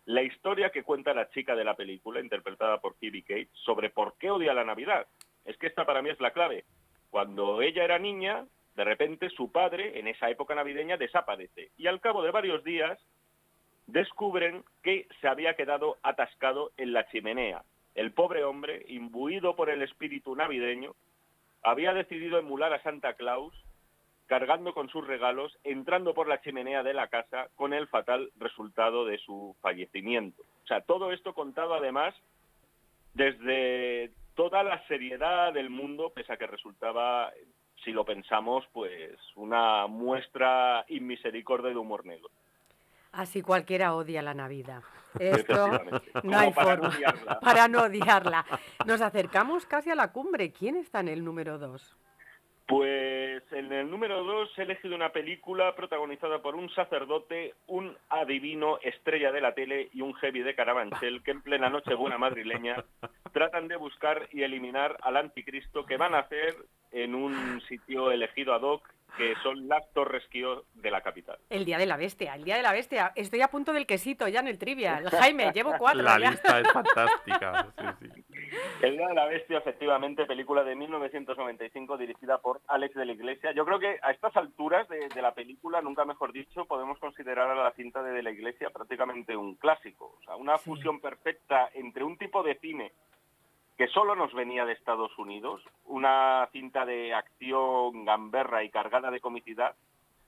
la 0.05 0.23
historia 0.23 0.69
que 0.69 0.83
cuenta 0.83 1.15
la 1.15 1.31
chica 1.31 1.57
de 1.57 1.65
la 1.65 1.77
película, 1.77 2.21
interpretada 2.21 2.79
por 2.79 2.95
Phoebe 2.97 3.23
Cates, 3.23 3.49
sobre 3.65 3.89
por 3.89 4.19
qué 4.19 4.31
odia 4.31 4.53
la 4.53 4.65
Navidad. 4.65 5.07
Es 5.47 5.57
que 5.57 5.67
esta 5.67 5.87
para 5.87 6.03
mí 6.03 6.11
es 6.11 6.21
la 6.21 6.33
clave. 6.33 6.67
Cuando 7.09 7.63
ella 7.63 7.85
era 7.85 7.99
niña, 7.99 8.45
de 8.77 8.85
repente 8.85 9.31
su 9.31 9.53
padre, 9.53 9.99
en 9.99 10.09
esa 10.09 10.31
época 10.31 10.55
navideña, 10.55 10.97
desaparece. 10.97 11.71
Y 11.77 11.87
al 11.87 12.01
cabo 12.01 12.23
de 12.23 12.31
varios 12.31 12.65
días, 12.65 12.99
descubren 13.87 14.65
que 14.83 15.07
se 15.21 15.29
había 15.29 15.55
quedado 15.55 15.99
atascado 16.03 16.73
en 16.77 16.93
la 16.93 17.07
chimenea. 17.09 17.63
El 17.95 18.13
pobre 18.13 18.45
hombre, 18.45 18.85
imbuido 18.89 19.55
por 19.55 19.69
el 19.69 19.83
espíritu 19.83 20.35
navideño, 20.35 20.95
había 21.63 21.93
decidido 21.93 22.39
emular 22.39 22.73
a 22.73 22.83
Santa 22.83 23.15
Claus 23.15 23.53
cargando 24.27 24.73
con 24.73 24.89
sus 24.89 25.07
regalos, 25.07 25.59
entrando 25.63 26.15
por 26.15 26.27
la 26.27 26.41
chimenea 26.41 26.83
de 26.83 26.95
la 26.95 27.09
casa 27.09 27.49
con 27.55 27.75
el 27.75 27.87
fatal 27.89 28.31
resultado 28.39 29.05
de 29.05 29.19
su 29.19 29.55
fallecimiento. 29.61 30.43
O 30.65 30.67
sea, 30.67 30.81
todo 30.81 31.13
esto 31.13 31.35
contado 31.35 31.75
además 31.75 32.15
desde 33.13 34.11
toda 34.35 34.63
la 34.63 34.83
seriedad 34.87 35.53
del 35.53 35.69
mundo, 35.69 36.13
pese 36.15 36.33
a 36.33 36.39
que 36.39 36.47
resultaba, 36.47 37.31
si 37.85 37.93
lo 37.93 38.05
pensamos, 38.05 38.65
pues 38.73 39.19
una 39.37 39.87
muestra 39.87 40.85
inmisericordia 40.89 41.71
de 41.71 41.77
humor 41.77 42.07
negro. 42.07 42.29
Así 43.13 43.43
cualquiera 43.43 43.95
odia 43.95 44.23
la 44.23 44.35
Navidad. 44.35 44.83
Esto 45.19 45.69
no 46.23 46.39
hay 46.39 46.53
para 46.53 46.77
no 46.77 46.83
forma 46.83 46.89
odiarla. 46.89 47.41
para 47.41 47.69
no 47.69 47.83
odiarla. 47.83 48.47
Nos 48.87 49.01
acercamos 49.01 49.67
casi 49.67 49.91
a 49.91 49.95
la 49.95 50.13
cumbre. 50.13 50.53
¿Quién 50.53 50.77
está 50.77 51.01
en 51.01 51.09
el 51.09 51.25
número 51.25 51.59
dos? 51.59 51.97
Pues 52.67 53.43
en 53.53 53.73
el 53.73 53.91
número 53.91 54.23
2 54.25 54.59
he 54.59 54.63
elegido 54.63 54.95
una 54.95 55.11
película 55.11 55.75
protagonizada 55.75 56.41
por 56.41 56.55
un 56.55 56.71
sacerdote, 56.71 57.55
un 57.67 57.97
adivino 58.09 58.79
estrella 58.83 59.33
de 59.33 59.41
la 59.41 59.53
tele 59.53 59.89
y 59.93 60.01
un 60.01 60.15
heavy 60.15 60.43
de 60.43 60.55
Carabanchel 60.55 61.23
que 61.23 61.33
en 61.33 61.43
plena 61.43 61.69
noche 61.69 61.95
buena 61.95 62.19
madrileña 62.19 62.85
tratan 63.33 63.69
de 63.69 63.77
buscar 63.77 64.29
y 64.33 64.43
eliminar 64.43 64.97
al 65.03 65.17
anticristo 65.17 65.85
que 65.85 65.97
van 65.97 66.15
a 66.15 66.21
hacer 66.21 66.55
en 66.93 67.15
un 67.15 67.61
sitio 67.63 68.11
elegido 68.11 68.55
ad 68.55 68.63
hoc 68.63 68.89
que 69.17 69.35
son 69.43 69.69
las 69.69 69.91
Torres 69.93 70.23
Kio 70.31 70.65
de 70.75 70.91
la 70.91 71.01
capital. 71.03 71.39
El 71.51 71.65
Día 71.65 71.79
de 71.79 71.87
la 71.87 71.97
Bestia, 71.97 72.35
el 72.35 72.45
Día 72.45 72.57
de 72.57 72.63
la 72.63 72.73
Bestia. 72.73 73.13
Estoy 73.15 73.43
a 73.43 73.49
punto 73.49 73.73
del 73.73 73.87
quesito 73.87 74.27
ya 74.29 74.41
en 74.41 74.49
el 74.49 74.59
trivial. 74.59 75.09
Jaime, 75.11 75.53
llevo 75.53 75.73
cuatro 75.79 76.03
La 76.03 76.19
ya. 76.19 76.31
lista 76.31 76.61
es 76.61 76.73
fantástica. 76.73 77.73
sí, 78.01 78.09
sí. 78.15 78.25
El 78.83 78.97
Día 78.97 79.09
de 79.09 79.15
la 79.15 79.27
Bestia, 79.27 79.59
efectivamente, 79.59 80.25
película 80.27 80.65
de 80.65 80.75
1995 80.77 81.97
dirigida 81.97 82.39
por 82.39 82.61
Alex 82.69 82.95
de 82.95 83.07
la 83.07 83.13
Iglesia. 83.13 83.53
Yo 83.53 83.65
creo 83.65 83.79
que 83.79 83.99
a 84.03 84.11
estas 84.11 84.37
alturas 84.37 84.89
de, 84.89 85.09
de 85.09 85.23
la 85.23 85.35
película, 85.35 85.81
nunca 85.81 86.05
mejor 86.05 86.33
dicho, 86.33 86.65
podemos 86.65 86.99
considerar 86.99 87.51
a 87.51 87.55
la 87.55 87.73
cinta 87.73 88.03
de, 88.03 88.13
de 88.13 88.23
la 88.23 88.31
Iglesia 88.31 88.71
prácticamente 88.71 89.37
un 89.37 89.55
clásico. 89.57 90.17
O 90.21 90.25
sea, 90.25 90.37
una 90.37 90.59
fusión 90.59 91.01
perfecta 91.01 91.71
entre 91.75 92.05
un 92.05 92.17
tipo 92.19 92.43
de 92.43 92.57
cine 92.57 92.93
que 93.83 93.89
solo 93.89 94.15
nos 94.15 94.33
venía 94.33 94.65
de 94.65 94.75
Estados 94.75 95.11
Unidos, 95.19 95.61
una 95.87 96.49
cinta 96.53 96.87
de 96.87 97.13
acción 97.13 98.05
gamberra 98.05 98.63
y 98.63 98.71
cargada 98.71 99.11
de 99.11 99.19
comicidad, 99.19 99.75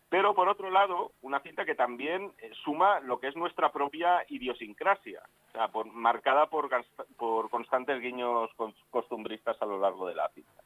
pero 0.08 0.34
por 0.34 0.48
otro 0.48 0.70
lado, 0.70 1.12
una 1.22 1.38
cinta 1.38 1.64
que 1.64 1.76
también 1.76 2.32
eh, 2.38 2.50
suma 2.64 2.98
lo 2.98 3.20
que 3.20 3.28
es 3.28 3.36
nuestra 3.36 3.70
propia 3.70 4.24
idiosincrasia, 4.28 5.22
marcada 5.92 6.46
por, 6.46 6.68
por 7.16 7.48
constantes 7.48 8.00
guiños 8.00 8.50
cos- 8.56 8.74
costumbristas 8.90 9.62
a 9.62 9.66
lo 9.66 9.78
largo 9.78 10.08
de 10.08 10.16
la 10.16 10.28
cinta. 10.30 10.64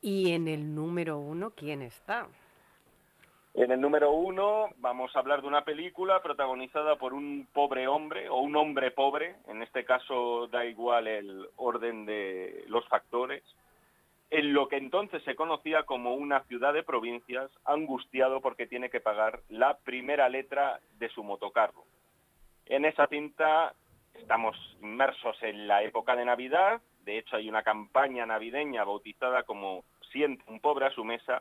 Y 0.00 0.32
en 0.32 0.48
el 0.48 0.74
número 0.74 1.18
uno, 1.18 1.52
¿quién 1.52 1.82
está? 1.82 2.26
En 3.54 3.72
el 3.72 3.80
número 3.80 4.12
uno 4.12 4.68
vamos 4.76 5.14
a 5.14 5.18
hablar 5.18 5.42
de 5.42 5.48
una 5.48 5.64
película 5.64 6.22
protagonizada 6.22 6.96
por 6.96 7.12
un 7.12 7.48
pobre 7.52 7.88
hombre 7.88 8.28
o 8.28 8.38
un 8.38 8.54
hombre 8.54 8.92
pobre, 8.92 9.36
en 9.48 9.62
este 9.62 9.84
caso 9.84 10.46
da 10.46 10.64
igual 10.64 11.08
el 11.08 11.48
orden 11.56 12.06
de 12.06 12.64
los 12.68 12.86
factores, 12.86 13.42
en 14.30 14.52
lo 14.52 14.68
que 14.68 14.76
entonces 14.76 15.22
se 15.24 15.34
conocía 15.34 15.82
como 15.82 16.14
una 16.14 16.44
ciudad 16.44 16.72
de 16.72 16.84
provincias, 16.84 17.50
angustiado 17.64 18.40
porque 18.40 18.68
tiene 18.68 18.88
que 18.88 19.00
pagar 19.00 19.40
la 19.48 19.76
primera 19.78 20.28
letra 20.28 20.78
de 20.98 21.08
su 21.08 21.24
motocarro. 21.24 21.84
En 22.66 22.84
esa 22.84 23.08
cinta 23.08 23.74
estamos 24.14 24.56
inmersos 24.80 25.36
en 25.42 25.66
la 25.66 25.82
época 25.82 26.14
de 26.14 26.24
Navidad, 26.24 26.80
de 27.04 27.18
hecho 27.18 27.34
hay 27.34 27.48
una 27.48 27.64
campaña 27.64 28.26
navideña 28.26 28.84
bautizada 28.84 29.42
como 29.42 29.82
Siente 30.10 30.42
un 30.48 30.58
pobre 30.58 30.86
a 30.86 30.90
su 30.90 31.04
mesa, 31.04 31.40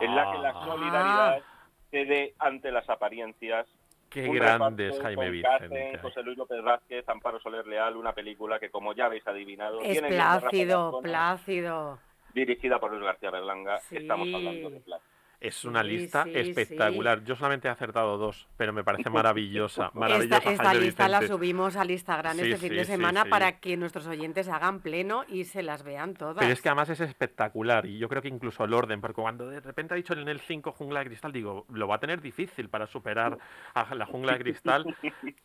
en 0.00 0.14
la 0.14 0.32
que 0.32 0.38
la 0.38 0.48
Ah. 0.50 0.64
solidaridad 0.64 1.42
cede 1.90 2.34
ante 2.38 2.70
las 2.70 2.88
apariencias. 2.88 3.66
Qué 4.10 4.28
Un 4.28 4.36
grande 4.36 4.84
reparto 4.84 4.96
es 4.96 5.02
Jaime 5.02 5.30
Vicente. 5.30 5.98
José 5.98 6.22
Luis 6.22 6.38
López 6.38 6.62
Vázquez, 6.62 7.08
Amparo 7.08 7.40
Soler 7.40 7.66
Leal, 7.66 7.96
una 7.96 8.12
película 8.12 8.60
que, 8.60 8.70
como 8.70 8.92
ya 8.92 9.06
habéis 9.06 9.26
adivinado, 9.26 9.80
Es 9.80 9.92
tiene 9.92 10.08
Plácido, 10.08 11.00
Plácido. 11.02 11.98
dirigida 12.32 12.78
por 12.78 12.92
Luis 12.92 13.02
García 13.02 13.30
Berlanga. 13.30 13.78
Sí. 13.80 13.96
Estamos 13.96 14.28
hablando 14.32 14.70
de 14.70 14.80
Plácido. 14.80 15.13
Es 15.44 15.62
una 15.66 15.82
lista 15.82 16.24
sí, 16.24 16.30
espectacular. 16.34 17.22
Yo 17.22 17.36
solamente 17.36 17.68
he 17.68 17.70
acertado 17.70 18.16
dos, 18.16 18.48
pero 18.56 18.72
me 18.72 18.82
parece 18.82 19.10
maravillosa. 19.10 19.90
Maravillosa, 19.94 20.38
Esta, 20.50 20.72
lista 20.72 21.06
la 21.06 21.26
subimos 21.26 21.76
al 21.76 21.90
Instagram 21.90 22.40
este 22.40 22.56
fin 22.56 22.74
de 22.74 22.84
semana 22.86 23.26
para 23.26 23.60
que 23.60 23.76
nuestros 23.76 24.06
oyentes 24.06 24.48
hagan 24.48 24.80
pleno 24.80 25.24
y 25.28 25.44
se 25.44 25.62
las 25.62 25.82
vean 25.82 26.14
todas. 26.14 26.38
Pero 26.38 26.50
es 26.50 26.62
que 26.62 26.70
además 26.70 26.88
es 26.88 27.00
espectacular 27.00 27.84
y 27.84 27.98
yo 27.98 28.08
creo 28.08 28.22
que 28.22 28.28
incluso 28.28 28.64
el 28.64 28.72
orden, 28.72 29.02
porque 29.02 29.20
cuando 29.20 29.50
de 29.50 29.60
repente 29.60 29.92
ha 29.92 29.96
dicho 29.98 30.14
en 30.14 30.28
el 30.28 30.40
5 30.40 30.72
jungla 30.72 31.00
de 31.00 31.06
cristal, 31.06 31.30
digo, 31.30 31.66
lo 31.68 31.86
va 31.86 31.96
a 31.96 32.00
tener 32.00 32.22
difícil 32.22 32.70
para 32.70 32.86
superar 32.86 33.36
a 33.74 33.94
la 33.94 34.06
jungla 34.06 34.32
de 34.32 34.38
cristal 34.38 34.96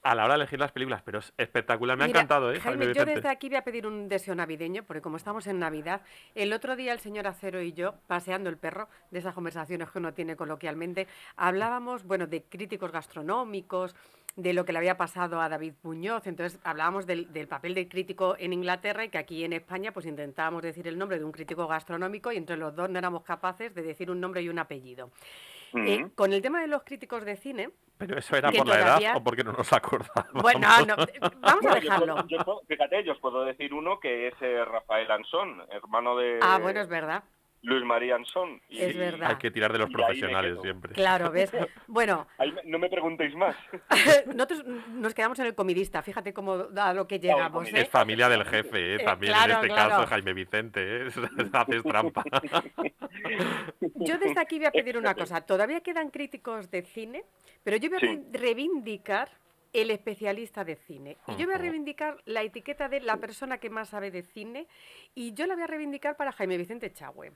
a 0.02 0.16
la 0.16 0.24
hora 0.24 0.36
de 0.36 0.44
elegir 0.44 0.60
las 0.60 0.72
películas, 0.72 1.02
pero 1.04 1.20
es 1.20 1.34
espectacular. 1.38 1.98
Me 1.98 2.06
ha 2.06 2.08
encantado, 2.08 2.54
¿eh? 2.54 2.60
Jaime, 2.62 2.94
yo 2.94 3.04
desde 3.04 3.28
aquí 3.28 3.50
voy 3.50 3.58
a 3.58 3.64
pedir 3.64 3.86
un 3.86 4.08
deseo 4.08 4.34
navideño, 4.34 4.84
porque 4.84 5.02
como 5.02 5.18
estamos 5.18 5.46
en 5.48 5.60
Navidad, 5.60 6.04
el 6.36 6.54
otro 6.54 6.78
día 6.78 6.94
el 6.94 7.00
señor 7.00 7.28
Acero 7.28 7.62
y 7.62 7.74
yo, 7.74 7.96
paseando 8.08 8.50
el 8.50 8.58
perro, 8.58 8.88
de 9.12 9.20
esas 9.20 9.34
conversaciones 9.34 9.89
que 9.92 10.00
uno 10.00 10.14
tiene 10.14 10.36
coloquialmente, 10.36 11.08
hablábamos, 11.36 12.04
bueno, 12.06 12.28
de 12.28 12.44
críticos 12.44 12.92
gastronómicos, 12.92 13.96
de 14.36 14.54
lo 14.54 14.64
que 14.64 14.72
le 14.72 14.78
había 14.80 14.96
pasado 14.96 15.42
a 15.42 15.50
David 15.50 15.74
Muñoz, 15.84 16.26
entonces 16.28 16.60
hablábamos 16.64 17.06
del, 17.06 17.34
del 17.34 17.48
papel 17.48 17.74
del 17.74 17.90
crítico 17.90 18.36
en 18.40 18.54
Inglaterra 18.54 19.04
y 19.04 19.10
que 19.10 19.18
aquí 19.18 19.44
en 19.44 19.52
España 19.54 19.92
pues 19.92 20.06
intentábamos 20.06 20.62
decir 20.62 20.88
el 20.88 20.98
nombre 20.98 21.20
de 21.20 21.26
un 21.26 21.32
crítico 21.32 21.68
gastronómico 21.68 22.32
y 22.32 22.38
entre 22.38 22.56
los 22.56 22.74
dos 22.76 22.90
no 22.90 22.98
éramos 23.00 23.24
capaces 23.24 23.74
de 23.76 23.82
decir 23.82 24.10
un 24.10 24.22
nombre 24.22 24.42
y 24.42 24.48
un 24.50 24.60
apellido. 24.60 25.12
Eh, 25.74 26.04
Ujú. 26.04 26.14
con 26.16 26.34
el 26.34 26.42
tema 26.42 26.62
de 26.62 26.68
los 26.68 26.84
críticos 26.84 27.24
de 27.26 27.36
cine, 27.36 27.70
Pero 27.98 28.18
eso 28.18 28.36
era 28.36 28.50
por 28.52 28.66
la 28.68 28.80
todavía- 28.80 29.10
edad 29.10 29.18
o 29.18 29.24
porque 29.24 29.44
no 29.44 29.52
nos 29.52 29.72
acordábamos. 29.74 30.42
Bueno, 30.42 30.68
no, 30.88 30.96
vamos 30.96 31.10
a 31.44 31.52
Bueno, 31.62 31.76
yo 31.76 31.82
dejarlo. 31.82 32.14
puedo- 32.16 32.28
yo 32.28 32.38
puedo- 32.46 32.62
fíjate, 32.68 33.04
yo 33.04 33.12
os 33.12 33.20
puedo 33.20 33.44
decir 33.46 33.74
uno 33.74 34.00
que 34.00 34.30
es 34.30 34.34
eh, 34.42 34.64
Rafael 34.66 35.12
Ansón, 35.12 35.62
hermano 35.70 36.16
de 36.18 36.40
Ah, 36.42 36.58
bueno, 36.60 36.80
es 36.82 36.88
verdad. 36.88 37.24
Luis 37.62 37.84
María 37.84 38.16
Ansón. 38.16 38.62
Y- 38.70 38.80
Es 38.82 38.96
verdad. 38.98 39.32
Hay 39.32 39.36
que 39.38 39.52
tirar 39.52 39.72
de 39.74 39.80
los 39.80 39.90
profesionales 39.90 40.58
siempre. 40.62 40.94
Claro, 40.94 41.30
¿ves? 41.32 41.52
Bueno, 41.88 42.28
Ahí 42.38 42.54
no 42.66 42.80
me 42.80 42.88
preguntéis 42.90 43.36
más. 43.36 43.56
nosotros 44.28 44.64
nos 44.94 45.14
quedamos 45.14 45.40
en 45.40 45.48
el 45.48 45.56
comidista, 45.56 46.02
fíjate 46.02 46.34
cómo 46.34 46.68
a 46.78 46.94
lo 46.94 47.08
que 47.08 47.20
llegamos. 47.20 47.68
¿eh? 47.70 47.82
Es 47.82 47.90
familia 47.90 48.30
del 48.30 48.46
jefe, 48.46 48.94
¿eh? 48.94 48.96
Eh, 48.96 49.04
también 49.04 49.34
claro, 49.34 49.54
en 49.54 49.58
este 49.58 49.68
claro. 49.70 49.90
caso 49.90 50.08
Jaime 50.08 50.34
Vicente, 50.34 50.80
¿eh? 51.08 51.10
haces 51.54 51.84
trampa. 51.84 52.24
Yo 53.96 54.18
desde 54.18 54.40
aquí 54.40 54.58
voy 54.58 54.68
a 54.68 54.72
pedir 54.72 54.98
una 54.98 55.14
cosa. 55.16 55.42
Todavía 55.42 55.82
quedan 55.82 56.10
críticos 56.10 56.70
de 56.72 56.84
cine, 56.84 57.24
pero 57.64 57.78
yo 57.78 57.90
voy 57.90 57.98
a 57.98 58.00
Sí. 58.00 58.08
re- 58.32 58.40
reivindicar 58.40 59.30
el 59.74 59.92
especialista 59.92 60.64
de 60.64 60.76
cine. 60.76 61.18
Y 61.28 61.36
yo 61.36 61.46
voy 61.46 61.56
a 61.56 61.60
reivindicar 61.60 62.22
la 62.26 62.42
etiqueta 62.42 62.90
de 62.90 63.02
la 63.02 63.18
persona 63.18 63.58
que 63.60 63.70
más 63.70 63.90
sabe 63.90 64.12
de 64.12 64.24
cine 64.24 64.68
y 65.16 65.34
yo 65.34 65.46
la 65.46 65.56
voy 65.56 65.64
a 65.64 65.68
reivindicar 65.68 66.18
para 66.18 66.32
Jaime 66.32 66.58
Vicente 66.58 66.92
Chagüe. 66.92 67.32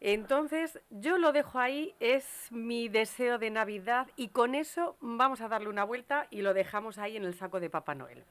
Entonces, 0.00 0.80
yo 0.90 1.18
lo 1.18 1.32
dejo 1.32 1.58
ahí, 1.58 1.94
es 1.98 2.26
mi 2.50 2.88
deseo 2.88 3.38
de 3.38 3.50
Navidad 3.50 4.08
y 4.16 4.28
con 4.28 4.54
eso 4.54 4.96
vamos 5.00 5.40
a 5.40 5.48
darle 5.48 5.68
una 5.68 5.84
vuelta 5.84 6.26
y 6.30 6.42
lo 6.42 6.52
dejamos 6.52 6.98
ahí 6.98 7.16
en 7.16 7.24
el 7.24 7.34
saco 7.34 7.60
de 7.60 7.70
Papá 7.70 7.94
Noel. 7.94 8.24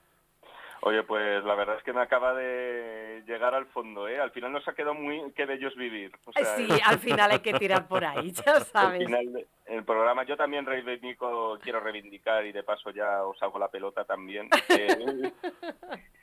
Oye, 0.85 1.01
pues 1.03 1.41
la 1.45 1.55
verdad 1.55 1.77
es 1.77 1.83
que 1.83 1.93
me 1.93 2.01
acaba 2.01 2.33
de 2.33 3.23
llegar 3.25 3.55
al 3.55 3.67
fondo, 3.67 4.05
¿eh? 4.09 4.19
Al 4.19 4.31
final 4.31 4.51
nos 4.51 4.67
ha 4.67 4.73
quedado 4.73 4.93
muy 4.93 5.31
que 5.31 5.45
bellos 5.45 5.73
vivir. 5.77 6.11
O 6.25 6.33
sea, 6.33 6.57
Sí, 6.57 6.67
al 6.85 6.99
final 6.99 7.31
hay 7.31 7.39
que 7.39 7.53
tirar 7.53 7.87
por 7.87 8.03
ahí, 8.03 8.31
ya 8.31 8.43
Al 8.57 8.65
sabes. 8.65 9.05
final 9.05 9.31
de- 9.31 9.47
el 9.67 9.85
programa 9.85 10.23
yo 10.25 10.35
también 10.35 10.65
reivindico, 10.65 11.57
quiero 11.61 11.79
reivindicar 11.79 12.45
y 12.45 12.51
de 12.51 12.63
paso 12.63 12.89
ya 12.91 13.23
os 13.23 13.41
hago 13.41 13.57
la 13.59 13.69
pelota 13.69 14.03
también. 14.03 14.49
eh, 14.69 15.31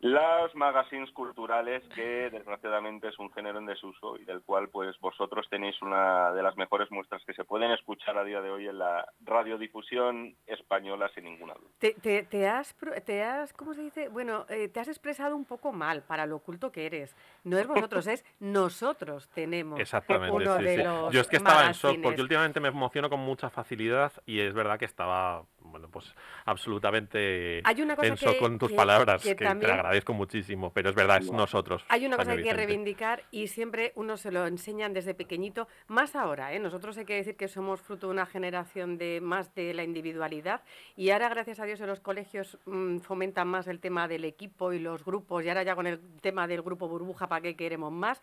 las 0.00 0.54
magazines 0.54 1.10
culturales 1.12 1.82
que 1.94 2.30
desgraciadamente 2.30 3.08
es 3.08 3.18
un 3.18 3.32
género 3.32 3.58
en 3.58 3.66
desuso 3.66 4.16
y 4.16 4.24
del 4.24 4.42
cual 4.42 4.68
pues 4.68 4.98
vosotros 5.00 5.46
tenéis 5.48 5.80
una 5.82 6.32
de 6.32 6.42
las 6.42 6.56
mejores 6.56 6.90
muestras 6.90 7.22
que 7.24 7.34
se 7.34 7.44
pueden 7.44 7.70
escuchar 7.72 8.16
a 8.18 8.24
día 8.24 8.40
de 8.40 8.50
hoy 8.50 8.68
en 8.68 8.78
la 8.78 9.06
radiodifusión 9.22 10.34
española 10.46 11.10
sin 11.14 11.24
ninguna 11.24 11.54
duda. 11.54 11.70
Te, 11.78 11.94
te- 11.94 12.22
te 12.24 12.48
has, 12.48 12.74
te 13.04 13.22
has, 13.22 13.52
¿cómo 13.52 13.74
se 13.74 13.82
dice? 13.82 14.08
Bueno, 14.08 14.46
eh, 14.48 14.68
te 14.68 14.80
has 14.80 14.88
expresado 14.88 15.36
un 15.36 15.44
poco 15.44 15.72
mal 15.72 16.02
para 16.02 16.26
lo 16.26 16.36
oculto 16.36 16.70
que 16.72 16.86
eres. 16.86 17.16
No 17.44 17.58
es 17.58 17.66
vosotros, 17.66 18.06
es 18.06 18.24
nosotros 18.40 19.28
tenemos 19.30 19.80
Exactamente, 19.80 20.36
uno 20.36 20.56
sí, 20.58 20.64
de 20.64 20.76
sí. 20.76 20.82
los 20.82 21.12
Yo 21.12 21.20
es 21.20 21.28
que 21.28 21.36
estaba 21.36 21.66
en 21.66 21.72
shock 21.72 21.98
porque 22.02 22.22
últimamente 22.22 22.60
me 22.60 22.68
emociono 22.68 23.08
con 23.10 23.20
mucha 23.20 23.50
facilidad 23.50 24.12
y 24.26 24.40
es 24.40 24.54
verdad 24.54 24.78
que 24.78 24.84
estaba, 24.84 25.44
bueno, 25.74 25.88
pues 25.90 26.14
absolutamente 26.44 27.60
Hay 27.64 27.82
una 27.82 27.96
cosa 27.96 28.06
en 28.06 28.14
shock 28.14 28.34
que- 28.34 28.38
con 28.38 28.58
tus 28.60 28.70
que- 28.70 28.76
palabras, 28.76 29.20
que 29.22 29.30
que, 29.30 29.34
te 29.34 29.44
también- 29.44 29.72
agradezco 29.72 30.12
muchísimo, 30.12 30.70
pero 30.72 30.90
es 30.90 30.94
verdad, 30.94 31.18
es 31.20 31.32
nosotros. 31.32 31.84
Hay 31.88 32.06
una 32.06 32.16
cosa 32.16 32.30
que 32.32 32.38
hay 32.38 32.44
que 32.44 32.52
reivindicar 32.54 33.24
y 33.32 33.48
siempre 33.48 33.90
uno 33.96 34.16
se 34.16 34.30
lo 34.30 34.46
enseñan 34.46 34.92
desde 34.92 35.14
pequeñito, 35.14 35.66
más 35.88 36.14
ahora, 36.14 36.52
¿eh? 36.54 36.60
nosotros 36.60 36.96
hay 36.96 37.04
que 37.06 37.14
decir 37.16 37.36
que 37.36 37.48
somos 37.48 37.80
fruto 37.80 38.06
de 38.06 38.12
una 38.12 38.24
generación 38.26 38.98
de 38.98 39.20
más 39.20 39.52
de 39.56 39.74
la 39.74 39.82
individualidad 39.82 40.62
y 40.96 41.10
ahora 41.10 41.28
gracias 41.28 41.58
a 41.58 41.64
Dios 41.64 41.80
en 41.80 41.88
los 41.88 41.98
colegios 41.98 42.56
mm, 42.66 42.98
fomentan 42.98 43.48
más 43.48 43.66
el 43.66 43.80
tema 43.80 44.06
del 44.06 44.24
equipo 44.24 44.72
y 44.72 44.78
los 44.78 45.04
grupos 45.04 45.44
y 45.44 45.48
ahora 45.48 45.64
ya 45.64 45.74
con 45.74 45.88
el 45.88 45.98
tema 46.20 46.46
del 46.46 46.62
grupo 46.62 46.86
burbuja 46.86 47.26
para 47.26 47.40
qué 47.42 47.56
queremos 47.56 47.90
más, 47.90 48.22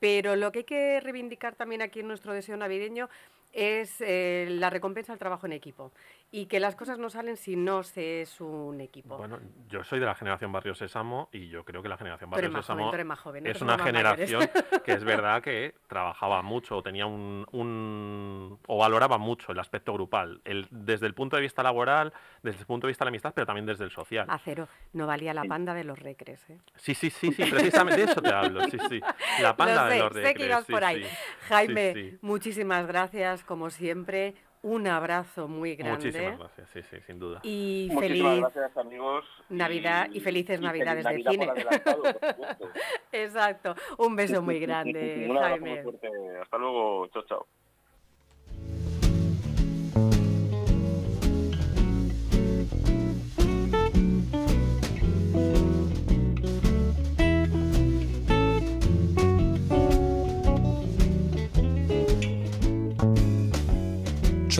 pero 0.00 0.36
lo 0.36 0.52
que 0.52 0.58
hay 0.60 0.64
que 0.64 1.00
reivindicar 1.00 1.54
también 1.54 1.80
aquí 1.80 2.00
en 2.00 2.08
nuestro 2.08 2.34
deseo 2.34 2.58
navideño 2.58 3.08
es 3.52 3.96
eh, 4.00 4.46
la 4.48 4.70
recompensa 4.70 5.12
al 5.12 5.18
trabajo 5.18 5.44
en 5.46 5.52
equipo 5.52 5.90
y 6.32 6.46
que 6.46 6.60
las 6.60 6.76
cosas 6.76 6.98
no 6.98 7.10
salen 7.10 7.36
si 7.36 7.56
no 7.56 7.82
se 7.82 8.22
es 8.22 8.40
un 8.40 8.80
equipo. 8.80 9.16
Bueno, 9.16 9.40
yo 9.68 9.82
soy 9.82 9.98
de 9.98 10.06
la 10.06 10.14
generación 10.14 10.52
Barrio 10.52 10.74
Sésamo 10.76 11.28
y 11.32 11.48
yo 11.48 11.64
creo 11.64 11.82
que 11.82 11.88
la 11.88 11.96
generación 11.96 12.30
Tú 12.30 12.36
eres 12.38 12.52
Barrio 12.52 12.62
joven, 12.62 12.76
Sésamo 12.76 12.90
tú 12.90 12.94
eres 12.94 13.06
más 13.06 13.18
joven, 13.18 13.46
es 13.46 13.60
una 13.62 13.78
generación 13.78 14.48
que 14.84 14.92
es 14.92 15.02
verdad 15.04 15.42
que 15.42 15.74
trabajaba 15.88 16.42
mucho, 16.42 16.76
o 16.76 16.82
tenía 16.82 17.06
un, 17.06 17.44
un- 17.50 18.58
o 18.68 18.78
valoraba 18.78 19.18
mucho 19.18 19.50
el 19.52 19.58
aspecto 19.58 19.92
grupal, 19.92 20.40
el, 20.44 20.68
desde 20.70 21.06
el 21.06 21.14
punto 21.14 21.34
de 21.36 21.42
vista 21.42 21.62
laboral, 21.62 22.12
desde 22.42 22.60
el 22.60 22.66
punto 22.66 22.86
de 22.86 22.90
vista 22.92 23.04
de 23.04 23.06
la 23.06 23.10
amistad, 23.10 23.32
pero 23.34 23.46
también 23.46 23.66
desde 23.66 23.84
el 23.84 23.90
social. 23.90 24.26
Acero, 24.28 24.68
no 24.92 25.06
valía 25.06 25.34
la 25.34 25.44
panda 25.44 25.74
de 25.74 25.84
los 25.84 25.98
recres, 25.98 26.40
¿eh? 26.48 26.58
Sí, 26.76 26.94
sí, 26.94 27.10
sí, 27.10 27.32
sí, 27.32 27.44
precisamente 27.44 28.04
de 28.06 28.12
eso 28.12 28.22
te 28.22 28.32
hablo, 28.32 28.62
sí, 28.70 28.78
sí. 28.88 29.00
La 29.40 29.56
panda 29.56 29.84
Lo 29.86 29.90
de 29.90 29.98
los 29.98 30.12
sé 30.12 30.20
que 30.20 30.26
recres, 30.28 30.46
ibas 30.46 30.64
sí, 30.66 30.72
por 30.72 30.84
ahí. 30.84 31.02
sí. 31.02 31.08
Sí, 31.10 31.16
Jaime, 31.48 31.92
sí. 31.94 32.18
muchísimas 32.22 32.86
gracias, 32.86 33.42
como 33.42 33.70
siempre. 33.70 34.34
Un 34.62 34.86
abrazo 34.86 35.48
muy 35.48 35.74
grande. 35.74 36.06
Muchísimas 36.08 36.38
gracias, 36.38 36.68
sí, 36.70 36.82
sí, 36.82 36.96
sin 37.06 37.18
duda. 37.18 37.40
Y 37.42 37.88
Muchísimas 37.90 38.32
feliz 38.34 38.40
gracias 38.54 38.76
amigos. 38.76 39.24
Navidad 39.48 40.08
y 40.12 40.20
felices 40.20 40.60
y 40.60 40.64
Navidades 40.64 41.06
feliz 41.06 41.24
del 41.24 41.32
cine. 41.32 41.46
por 41.46 41.56
adelantado, 41.58 42.02
por 42.02 42.12
supuesto. 42.30 42.68
Exacto. 43.12 43.74
Un 43.98 44.16
beso 44.16 44.42
muy 44.42 44.60
grande, 44.66 45.28
Jaime. 45.40 45.70
muy 45.74 45.82
fuerte. 45.82 46.08
Hasta 46.42 46.58
luego. 46.58 47.06
Chao, 47.08 47.22
chao. 47.26 47.46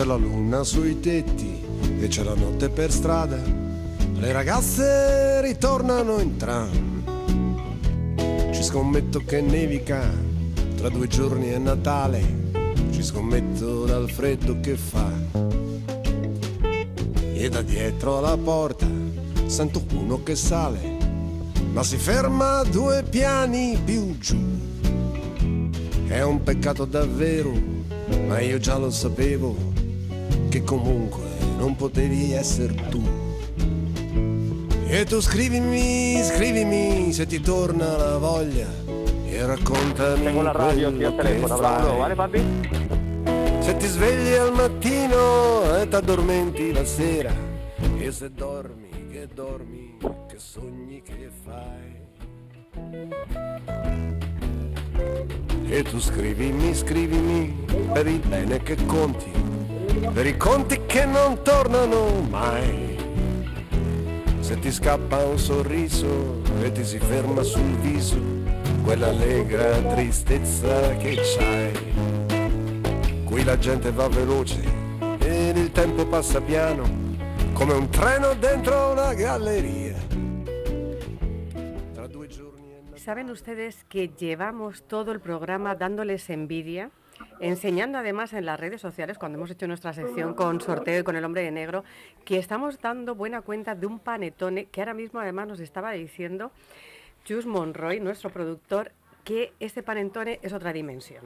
C'è 0.01 0.07
la 0.07 0.15
luna 0.15 0.63
sui 0.63 0.99
tetti 0.99 1.61
e 1.99 2.07
c'è 2.07 2.23
la 2.23 2.33
notte 2.33 2.69
per 2.69 2.91
strada. 2.91 3.37
Le 3.37 4.31
ragazze 4.31 5.41
ritornano 5.41 6.19
in 6.19 6.37
tram. 6.37 7.03
Ci 8.51 8.63
scommetto 8.63 9.21
che 9.23 9.41
nevica, 9.41 10.01
tra 10.75 10.89
due 10.89 11.05
giorni 11.05 11.49
è 11.49 11.59
Natale. 11.59 12.49
Ci 12.89 13.03
scommetto 13.03 13.85
dal 13.85 14.09
freddo 14.09 14.59
che 14.59 14.75
fa. 14.75 15.07
E 17.35 17.49
da 17.49 17.61
dietro 17.61 18.17
alla 18.17 18.37
porta 18.37 18.87
sento 19.45 19.83
uno 19.93 20.23
che 20.23 20.35
sale, 20.35 20.97
ma 21.73 21.83
si 21.83 21.97
ferma 21.97 22.63
due 22.63 23.03
piani 23.07 23.79
più 23.85 24.17
giù. 24.17 24.39
È 26.07 26.23
un 26.23 26.41
peccato 26.41 26.85
davvero, 26.85 27.53
ma 28.25 28.39
io 28.39 28.57
già 28.57 28.79
lo 28.79 28.89
sapevo 28.89 29.70
che 30.51 30.63
comunque 30.65 31.23
non 31.57 31.77
potevi 31.77 32.33
essere 32.33 32.75
tu. 32.89 33.01
E 34.85 35.05
tu 35.05 35.21
scrivimi, 35.21 36.21
scrivimi 36.21 37.13
se 37.13 37.25
ti 37.25 37.39
torna 37.39 37.95
la 37.95 38.17
voglia 38.17 38.67
e 39.25 39.45
raccontami 39.45 40.23
Tengo 40.25 40.41
la 40.41 40.51
radio 40.51 40.89
aquí 40.89 41.03
al 41.05 41.13
fai. 41.13 41.41
hablando, 41.49 41.95
¿vale, 41.95 42.15
papi? 42.15 42.41
Se 43.61 43.77
ti 43.77 43.87
svegli 43.87 44.33
al 44.33 44.51
mattino 44.51 45.77
e 45.79 45.87
t'addormenti 45.87 46.73
la 46.73 46.83
sera 46.83 47.33
e 47.97 48.11
se 48.11 48.29
dormi, 48.31 48.89
che 49.09 49.29
dormi, 49.33 49.97
che 50.27 50.35
sogni 50.37 51.01
che 51.01 51.29
fai. 51.45 51.99
E 55.69 55.83
tu 55.83 55.97
scrivimi, 56.01 56.75
scrivimi 56.75 57.55
per 57.93 58.07
il 58.07 58.19
bene 58.19 58.61
che 58.61 58.75
conti, 58.85 59.31
per 60.13 60.25
i 60.25 60.37
conti 60.37 60.85
che 60.85 61.05
non 61.05 61.41
tornano 61.43 62.21
mai. 62.29 62.97
Se 64.39 64.59
ti 64.59 64.71
scappa 64.71 65.23
un 65.23 65.37
sorriso 65.37 66.41
e 66.61 66.71
ti 66.71 66.83
si 66.83 66.99
ferma 66.99 67.43
sul 67.43 67.75
viso 67.77 68.19
quell'allegra 68.83 69.81
tristezza 69.93 70.95
che 70.97 71.15
c'hai. 71.15 73.23
Qui 73.25 73.43
la 73.43 73.57
gente 73.57 73.91
va 73.91 74.07
veloce 74.07 74.61
ed 75.19 75.57
il 75.57 75.71
tempo 75.71 76.05
passa 76.05 76.41
piano 76.41 76.83
come 77.53 77.73
un 77.73 77.89
treno 77.89 78.33
dentro 78.33 78.91
una 78.91 79.13
galleria. 79.13 79.99
¿Saben 82.95 83.31
ustedes 83.31 83.83
que 83.85 84.09
llevamos 84.09 84.83
todo 84.83 85.11
el 85.11 85.19
programa 85.19 85.73
dándoles 85.73 86.29
envidia? 86.29 86.91
Enseñando 87.41 87.97
además 87.97 88.33
en 88.33 88.45
las 88.45 88.59
redes 88.59 88.81
sociales, 88.81 89.17
cuando 89.17 89.39
hemos 89.39 89.49
hecho 89.49 89.65
nuestra 89.65 89.93
sección 89.93 90.35
con 90.35 90.61
sorteo 90.61 90.99
y 90.99 91.03
con 91.03 91.15
el 91.15 91.25
hombre 91.25 91.41
de 91.41 91.49
negro, 91.49 91.83
que 92.23 92.37
estamos 92.37 92.79
dando 92.79 93.15
buena 93.15 93.41
cuenta 93.41 93.73
de 93.73 93.87
un 93.87 93.97
panetone 93.97 94.65
que 94.65 94.79
ahora 94.79 94.93
mismo 94.93 95.19
además 95.19 95.47
nos 95.47 95.59
estaba 95.59 95.91
diciendo 95.93 96.51
Jus 97.27 97.47
Monroy, 97.47 97.99
nuestro 97.99 98.29
productor, 98.29 98.91
que 99.23 99.53
este 99.59 99.81
panetone 99.81 100.39
es 100.43 100.53
otra 100.53 100.71
dimensión. 100.71 101.25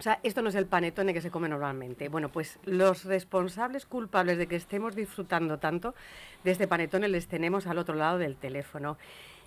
O 0.00 0.02
sea, 0.02 0.18
esto 0.24 0.42
no 0.42 0.48
es 0.48 0.56
el 0.56 0.66
panetone 0.66 1.14
que 1.14 1.20
se 1.20 1.30
come 1.30 1.48
normalmente. 1.48 2.08
Bueno, 2.08 2.28
pues 2.28 2.58
los 2.64 3.04
responsables 3.04 3.86
culpables 3.86 4.38
de 4.38 4.48
que 4.48 4.56
estemos 4.56 4.96
disfrutando 4.96 5.58
tanto 5.58 5.94
de 6.42 6.50
este 6.50 6.66
panetone 6.66 7.06
les 7.06 7.28
tenemos 7.28 7.68
al 7.68 7.78
otro 7.78 7.94
lado 7.94 8.18
del 8.18 8.34
teléfono. 8.34 8.98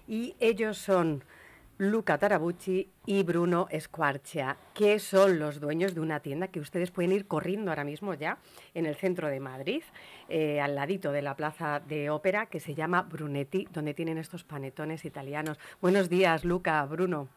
Y 0.07 0.37
ellos 0.39 0.77
son 0.77 1.25
Luca 1.79 2.17
Tarabucci 2.17 2.89
y 3.05 3.23
Bruno 3.23 3.69
Squarcia, 3.79 4.57
que 4.73 4.99
son 4.99 5.39
los 5.39 5.61
dueños 5.61 5.95
de 5.95 6.01
una 6.01 6.19
tienda 6.19 6.49
que 6.49 6.59
ustedes 6.59 6.91
pueden 6.91 7.13
ir 7.13 7.25
corriendo 7.25 7.71
ahora 7.71 7.85
mismo 7.85 8.13
ya 8.13 8.37
en 8.73 8.85
el 8.85 8.97
centro 8.97 9.29
de 9.29 9.39
Madrid, 9.39 9.81
eh, 10.27 10.59
al 10.59 10.75
ladito 10.75 11.13
de 11.13 11.21
la 11.21 11.37
plaza 11.37 11.79
de 11.79 12.09
ópera, 12.09 12.47
que 12.47 12.59
se 12.59 12.75
llama 12.75 13.03
Brunetti, 13.03 13.65
donde 13.71 13.93
tienen 13.93 14.17
estos 14.17 14.43
panetones 14.43 15.05
italianos. 15.05 15.57
Buenos 15.79 16.09
días, 16.09 16.43
Luca, 16.43 16.83
Bruno. 16.83 17.29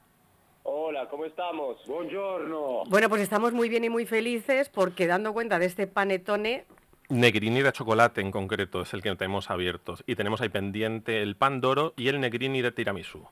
Hola, 0.65 1.09
¿cómo 1.09 1.25
estamos? 1.25 1.77
Buongiorno. 1.87 2.83
Bueno, 2.89 3.09
pues 3.09 3.23
estamos 3.23 3.53
muy 3.53 3.69
bien 3.69 3.85
y 3.85 3.91
muy 3.91 4.07
felices 4.07 4.69
porque 4.69 5.07
dando 5.07 5.33
cuenta 5.33 5.61
de 5.61 5.67
este 5.67 5.87
panetone, 5.87 6.65
Negrini 7.09 7.63
de 7.63 7.73
chocolate 7.73 8.21
en 8.21 8.33
concreto 8.33 8.83
es 8.83 8.93
el 8.93 9.03
que 9.03 9.15
tenemos 9.15 9.51
abiertos. 9.51 10.03
Y 10.05 10.17
tenemos 10.17 10.41
ahí 10.41 10.49
pendiente 10.49 11.23
el 11.23 11.37
pan 11.37 11.61
doro 11.61 11.93
y 11.97 12.09
el 12.09 12.21
negrini 12.21 12.61
de 12.61 12.73
tiramisú. 12.73 13.29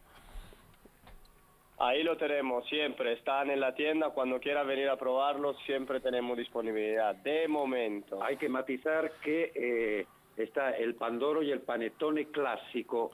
Ahí 1.83 2.03
lo 2.03 2.15
tenemos 2.19 2.69
siempre. 2.69 3.15
Están 3.15 3.49
en 3.51 3.59
la 3.59 3.75
tienda. 3.75 4.11
Cuando 4.11 4.39
quiera 4.39 4.63
venir 4.65 4.91
a 4.91 4.97
probarlos, 4.97 5.57
siempre 5.65 5.99
tenemos 6.01 6.37
disponibilidad. 6.37 7.15
De 7.15 7.49
momento. 7.49 8.23
Hay 8.23 8.37
que 8.37 8.51
matizar 8.51 9.13
que 9.23 9.51
eh, 9.55 10.07
está 10.37 10.73
el 10.73 10.95
pandoro 10.95 11.43
y 11.43 11.51
el 11.51 11.61
panetone 11.61 12.27
clásico, 12.27 13.13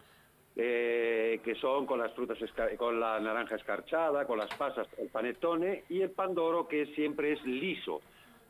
eh, 0.56 1.40
que 1.44 1.54
son 1.54 1.86
con 1.86 2.00
las 2.00 2.12
frutas, 2.14 2.38
con 2.76 2.98
la 2.98 3.20
naranja 3.20 3.54
escarchada, 3.54 4.26
con 4.26 4.38
las 4.38 4.52
pasas, 4.56 4.88
el 4.98 5.10
panetone, 5.10 5.84
y 5.88 6.02
el 6.02 6.10
pandoro 6.10 6.66
que 6.66 6.86
siempre 6.86 7.34
es 7.34 7.44
liso, 7.44 8.00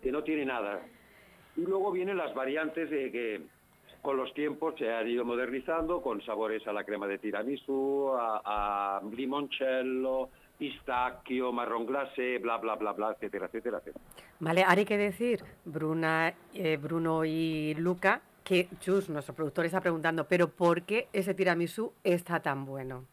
que 0.03 0.11
no 0.11 0.25
tiene 0.25 0.47
nada. 0.47 0.81
Y 1.59 1.61
luego 1.61 1.93
vienen 1.93 2.17
las 2.17 2.35
variantes 2.35 2.89
de 2.89 3.13
que 3.13 3.43
con 4.07 4.17
los 4.17 4.33
tiempos 4.35 4.77
se 4.79 4.89
han 4.89 5.09
ido 5.09 5.25
modernizando 5.25 6.01
con 6.01 6.23
sabores 6.23 6.65
a 6.69 6.73
la 6.73 6.85
crema 6.85 7.09
de 7.09 7.19
tiramisú, 7.19 8.13
a, 8.17 8.41
a 8.45 9.03
limoncello, 9.03 10.29
pistacchio, 10.57 11.51
marrón 11.51 11.87
glacé, 11.87 12.39
bla, 12.39 12.57
bla, 12.59 12.77
bla, 12.77 12.93
bla, 12.93 13.11
etcétera, 13.11 13.47
etcétera, 13.47 13.79
etcétera. 13.79 14.05
Vale, 14.39 14.63
ahora 14.63 14.79
hay 14.79 14.85
que 14.85 14.97
decir, 14.97 15.41
Bruna, 15.65 16.33
eh, 16.55 16.77
Bruno 16.77 17.25
y 17.25 17.75
Luca, 17.75 18.21
que 18.45 18.69
Chus, 18.79 19.11
nuestro 19.11 19.35
productor, 19.35 19.65
está 19.65 19.81
preguntando, 19.81 20.23
pero 20.29 20.51
¿por 20.51 20.83
qué 20.83 21.09
ese 21.13 21.35
tiramisú 21.35 21.93
está 22.05 22.39
tan 22.39 22.65
bueno? 22.65 23.07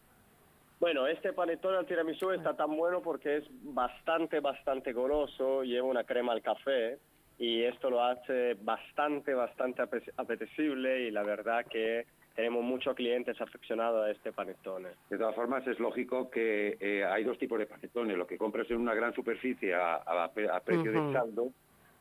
Bueno, 0.79 1.07
este 1.07 1.33
panetone 1.33 1.77
al 1.77 1.87
tiramisú 1.87 2.29
está 2.29 2.55
tan 2.55 2.77
bueno 2.77 3.01
porque 3.01 3.37
es 3.37 3.45
bastante, 3.63 4.39
bastante 4.41 4.93
goloso, 4.93 5.63
lleva 5.63 5.87
una 5.87 6.03
crema 6.03 6.33
al 6.33 6.43
café 6.43 6.99
y 7.39 7.63
esto 7.63 7.89
lo 7.89 8.03
hace 8.03 8.55
bastante, 8.61 9.33
bastante 9.33 9.81
ape- 9.81 10.11
apetecible 10.17 11.01
y 11.07 11.11
la 11.11 11.23
verdad 11.23 11.65
que 11.65 12.05
tenemos 12.35 12.63
muchos 12.63 12.95
clientes 12.95 13.39
aficionados 13.39 14.05
a 14.05 14.11
este 14.11 14.31
panetone. 14.31 14.89
De 15.09 15.17
todas 15.17 15.35
formas, 15.35 15.65
es 15.67 15.79
lógico 15.79 16.29
que 16.31 16.77
eh, 16.79 17.05
hay 17.05 17.23
dos 17.23 17.37
tipos 17.37 17.59
de 17.59 17.67
panetones. 17.67 18.17
Lo 18.17 18.25
que 18.25 18.37
compras 18.37 18.69
en 18.71 18.77
una 18.77 18.93
gran 18.95 19.13
superficie 19.13 19.73
a, 19.75 19.95
a- 19.95 20.23
a 20.25 20.59
precio 20.61 20.91
Ujú. 20.91 21.07
de 21.07 21.13
saldo 21.13 21.49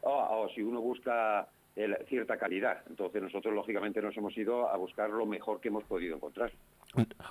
o, 0.00 0.10
o 0.10 0.48
si 0.54 0.62
uno 0.62 0.80
busca 0.80 1.46
el- 1.76 1.96
cierta 2.08 2.38
calidad. 2.38 2.82
Entonces 2.88 3.22
nosotros, 3.22 3.52
lógicamente, 3.54 4.00
nos 4.00 4.16
hemos 4.16 4.36
ido 4.38 4.68
a 4.70 4.76
buscar 4.76 5.10
lo 5.10 5.26
mejor 5.26 5.60
que 5.60 5.68
hemos 5.68 5.84
podido 5.84 6.16
encontrar. 6.16 6.50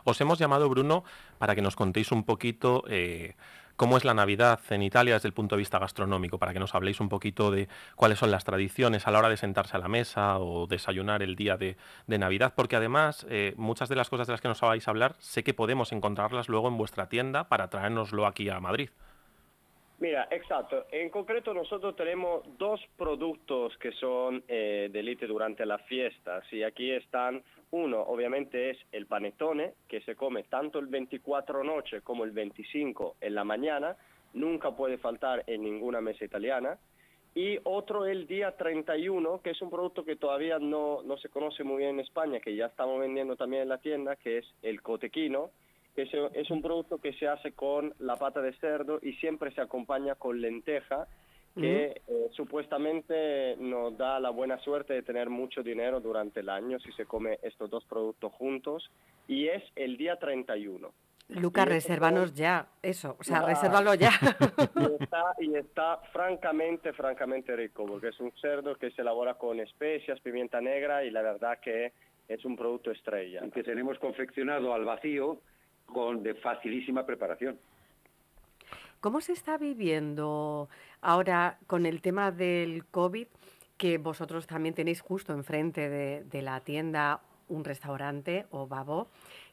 Os 0.06 0.20
hemos 0.22 0.40
llamado, 0.40 0.68
Bruno, 0.70 1.04
para 1.38 1.54
que 1.56 1.62
nos 1.62 1.76
contéis 1.76 2.12
un 2.12 2.24
poquito 2.24 2.84
eh, 2.90 3.36
cómo 3.82 3.98
es 3.98 4.06
la 4.06 4.14
Navidad 4.14 4.60
en 4.70 4.84
Italia 4.84 5.16
desde 5.16 5.28
el 5.28 5.34
punto 5.34 5.56
de 5.56 5.62
vista 5.62 5.80
gastronómico, 5.80 6.38
para 6.38 6.54
que 6.54 6.60
nos 6.60 6.76
habléis 6.76 7.00
un 7.00 7.10
poquito 7.10 7.50
de 7.50 7.68
cuáles 7.96 8.20
son 8.20 8.30
las 8.30 8.44
tradiciones 8.44 9.08
a 9.08 9.12
la 9.12 9.18
hora 9.18 9.28
de 9.28 9.38
sentarse 9.38 9.76
a 9.76 9.80
la 9.80 9.88
mesa 9.88 10.38
o 10.38 10.68
desayunar 10.68 11.24
el 11.24 11.36
día 11.36 11.58
de, 11.58 11.78
Navidad, 12.06 12.54
porque 12.56 12.76
además 12.76 13.26
eh, 13.28 13.56
muchas 13.58 13.90
de 13.90 13.96
las 13.96 14.08
cosas 14.08 14.28
de 14.28 14.34
las 14.34 14.42
que 14.42 14.50
nos 14.50 14.62
vais 14.62 14.88
hablar 14.88 15.16
sé 15.18 15.44
que 15.44 15.56
podemos 15.56 15.94
encontrarlas 15.94 16.48
luego 16.48 16.68
en 16.68 16.78
vuestra 16.78 17.10
tienda 17.10 17.46
para 17.46 17.72
traérnoslo 17.72 18.28
aquí 18.28 18.50
a 18.50 18.60
Madrid. 18.60 18.92
Mira, 19.98 20.28
exacto. 20.30 20.86
En 20.92 21.10
concreto 21.10 21.52
nosotros 21.52 21.96
tenemos 21.96 22.44
dos 22.60 22.80
productos 22.96 23.76
que 23.80 23.94
son 23.94 24.44
eh, 24.48 24.90
de 24.92 25.28
durante 25.28 25.66
las 25.66 25.82
fiestas 25.88 26.44
y 26.54 26.62
aquí 26.62 26.92
están, 26.92 27.44
uno 27.72 28.02
obviamente 28.02 28.70
es 28.70 28.78
el 28.92 29.08
panetone 29.08 29.74
que 29.88 30.02
se 30.02 30.16
come 30.16 30.44
tanto 30.44 30.80
el 30.80 30.88
24 30.88 31.64
noche 31.64 32.02
como 32.02 32.24
el 32.24 32.32
25 32.32 33.16
en 33.22 33.36
la 33.36 33.44
mañana, 33.44 33.96
nunca 34.34 34.72
puede 34.72 34.98
faltar 34.98 35.44
en 35.48 35.64
ninguna 35.64 36.02
mesa 36.02 36.26
italiana. 36.26 36.78
Y 37.34 37.60
otro 37.64 38.06
el 38.06 38.28
día 38.28 38.58
31, 38.58 39.42
que 39.42 39.52
es 39.52 39.62
un 39.62 39.70
producto 39.70 40.04
que 40.04 40.18
todavía 40.18 40.60
no, 40.60 41.02
no 41.04 41.18
se 41.18 41.30
conoce 41.30 41.64
muy 41.64 41.78
bien 41.78 41.92
en 41.92 42.00
España, 42.02 42.42
que 42.42 42.56
ya 42.56 42.66
estamos 42.66 43.00
vendiendo 43.00 43.38
también 43.38 43.64
en 43.64 43.70
la 43.70 43.78
tienda, 43.78 44.18
que 44.18 44.40
es 44.40 44.46
el 44.62 44.82
cotequino, 44.82 45.50
que 45.96 46.04
es, 46.04 46.10
es 46.34 46.52
un 46.52 46.62
producto 46.62 46.98
que 46.98 47.14
se 47.14 47.30
hace 47.30 47.54
con 47.54 47.94
la 48.00 48.18
pata 48.18 48.42
de 48.42 48.52
cerdo 48.54 49.00
y 49.02 49.14
siempre 49.14 49.52
se 49.52 49.62
acompaña 49.62 50.16
con 50.16 50.42
lenteja, 50.42 51.08
que 51.56 52.02
eh, 52.08 52.30
supuestamente 52.34 53.56
nos 53.58 53.98
da 53.98 54.20
la 54.20 54.30
buena 54.30 54.58
suerte 54.60 54.94
de 54.94 55.02
tener 55.04 55.30
mucho 55.30 55.64
dinero 55.64 56.00
durante 56.00 56.40
el 56.40 56.50
año 56.50 56.80
si 56.80 56.92
se 56.94 57.06
come 57.06 57.40
estos 57.42 57.70
dos 57.70 57.84
productos 57.86 58.32
juntos, 58.34 58.90
y 59.28 59.48
es 59.48 59.64
el 59.76 59.98
día 59.98 60.18
31. 60.18 60.92
Luca, 61.30 61.62
Y 61.62 61.64
eso 61.64 61.74
resérvanos 61.74 62.34
ya, 62.34 62.68
eso, 62.82 63.16
o 63.20 63.24
sea, 63.24 63.40
Ya. 63.42 63.46
resérvalo 63.48 63.94
ya. 63.96 64.12
y 64.76 65.04
está, 65.04 65.24
y 65.40 65.56
está 65.56 65.98
francamente, 66.12 66.92
francamente 66.94 67.56
rico, 67.56 67.86
porque 67.86 68.10
es 68.10 68.20
un 68.20 68.32
cerdo 68.42 68.76
que 68.76 68.92
se 68.92 69.02
elabora 69.02 69.36
con 69.36 69.60
especias, 69.62 70.20
pimienta 70.20 70.60
negra 70.60 71.06
y 71.06 71.10
la 71.12 71.22
verdad 71.22 71.60
que 71.60 71.94
es 72.28 72.44
un 72.46 72.56
producto 72.58 72.92
estrella. 72.92 73.42
Que 73.54 73.64
tenemos 73.64 73.98
confeccionado 74.00 74.74
al 74.74 74.84
vacío 74.84 75.40
con 75.86 76.22
de 76.24 76.36
facilísima 76.36 77.06
preparación. 77.06 77.58
¿Cómo 79.02 79.20
se 79.20 79.34
está 79.34 79.58
viviendo 79.58 80.70
ahora 81.02 81.58
con 81.66 81.86
el 81.88 82.02
tema 82.02 82.32
del 82.32 82.86
COVID, 82.86 83.28
que 83.78 83.98
vosotros 83.98 84.46
también 84.46 84.76
tenéis 84.76 85.02
justo 85.02 85.34
enfrente 85.34 85.90
de, 85.90 86.24
de 86.24 86.42
la 86.44 86.60
tienda 86.60 87.20
un 87.48 87.64
restaurante, 87.64 88.46
Obabo, 88.52 89.08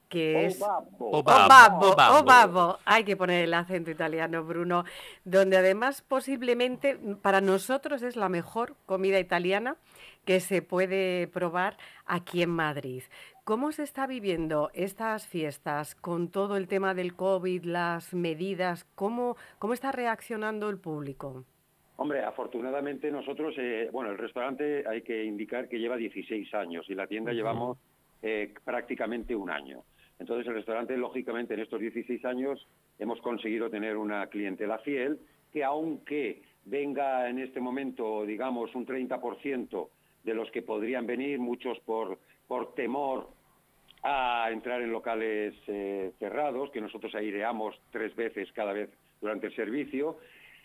que 0.09 0.47
es... 0.47 0.61
Obabo. 0.61 0.87
Obabo, 0.99 1.91
Obabo. 1.93 2.19
Obabo. 2.19 2.79
Hay 2.85 3.05
que 3.05 3.17
poner 3.17 3.45
el 3.45 3.55
acento 3.55 3.91
italiano, 3.91 4.45
Bruno, 4.45 4.85
donde 5.25 5.57
además 5.57 6.03
posiblemente 6.03 6.97
mm, 6.97 7.15
para 7.17 7.41
nosotros 7.41 8.03
es 8.03 8.17
la 8.17 8.29
mejor 8.29 8.77
comida 8.87 9.19
italiana 9.19 9.77
que 10.25 10.41
se 10.41 10.63
puede 10.63 11.27
probar 11.29 11.79
aquí 12.07 12.43
en 12.43 12.51
Madrid. 12.51 13.03
¿Cómo 13.49 13.73
se 13.73 13.83
está 13.83 14.07
viviendo 14.07 14.69
estas 14.75 15.27
fiestas 15.27 15.95
con 15.95 16.31
todo 16.31 16.59
el 16.59 16.69
tema 16.69 16.93
del 16.93 17.15
COVID, 17.15 17.65
las 17.65 18.13
medidas? 18.13 18.85
¿Cómo, 18.95 19.39
cómo 19.59 19.73
está 19.73 19.91
reaccionando 19.91 20.69
el 20.69 20.77
público? 20.77 21.47
Hombre, 21.97 22.23
afortunadamente 22.23 23.11
nosotros, 23.11 23.55
eh, 23.57 23.89
bueno, 23.91 24.11
el 24.11 24.19
restaurante 24.19 24.87
hay 24.87 25.01
que 25.01 25.25
indicar 25.25 25.67
que 25.67 25.79
lleva 25.79 25.97
16 25.97 26.53
años 26.53 26.85
y 26.91 26.95
la 26.95 27.07
tienda 27.07 27.33
llevamos 27.33 27.79
eh, 28.21 28.53
prácticamente 28.63 29.35
un 29.35 29.49
año. 29.49 29.83
Entonces 30.19 30.47
el 30.47 30.53
restaurante, 30.53 30.95
lógicamente, 30.99 31.55
en 31.55 31.61
estos 31.61 31.81
16 31.81 32.23
años 32.27 32.69
hemos 32.99 33.19
conseguido 33.23 33.71
tener 33.71 33.97
una 33.97 34.27
clientela 34.27 34.77
fiel 34.81 35.21
que 35.55 35.65
aunque 35.65 36.43
venga 36.67 37.31
en 37.31 37.39
este 37.39 37.61
momento, 37.61 38.27
digamos, 38.27 38.75
un 38.75 38.85
30% 38.85 39.89
de 40.23 40.35
los 40.35 40.51
que 40.51 40.61
podrían 40.61 41.07
venir, 41.07 41.39
muchos 41.39 41.81
por, 41.81 42.19
por 42.47 42.75
temor 42.75 43.38
a 44.11 44.51
entrar 44.51 44.81
en 44.81 44.91
locales 44.91 45.55
eh, 45.67 46.13
cerrados, 46.19 46.71
que 46.71 46.81
nosotros 46.81 47.15
aireamos 47.15 47.79
tres 47.91 48.17
veces 48.17 48.51
cada 48.53 48.73
vez 48.73 48.89
durante 49.21 49.49
el 49.49 49.55
servicio, 49.55 50.17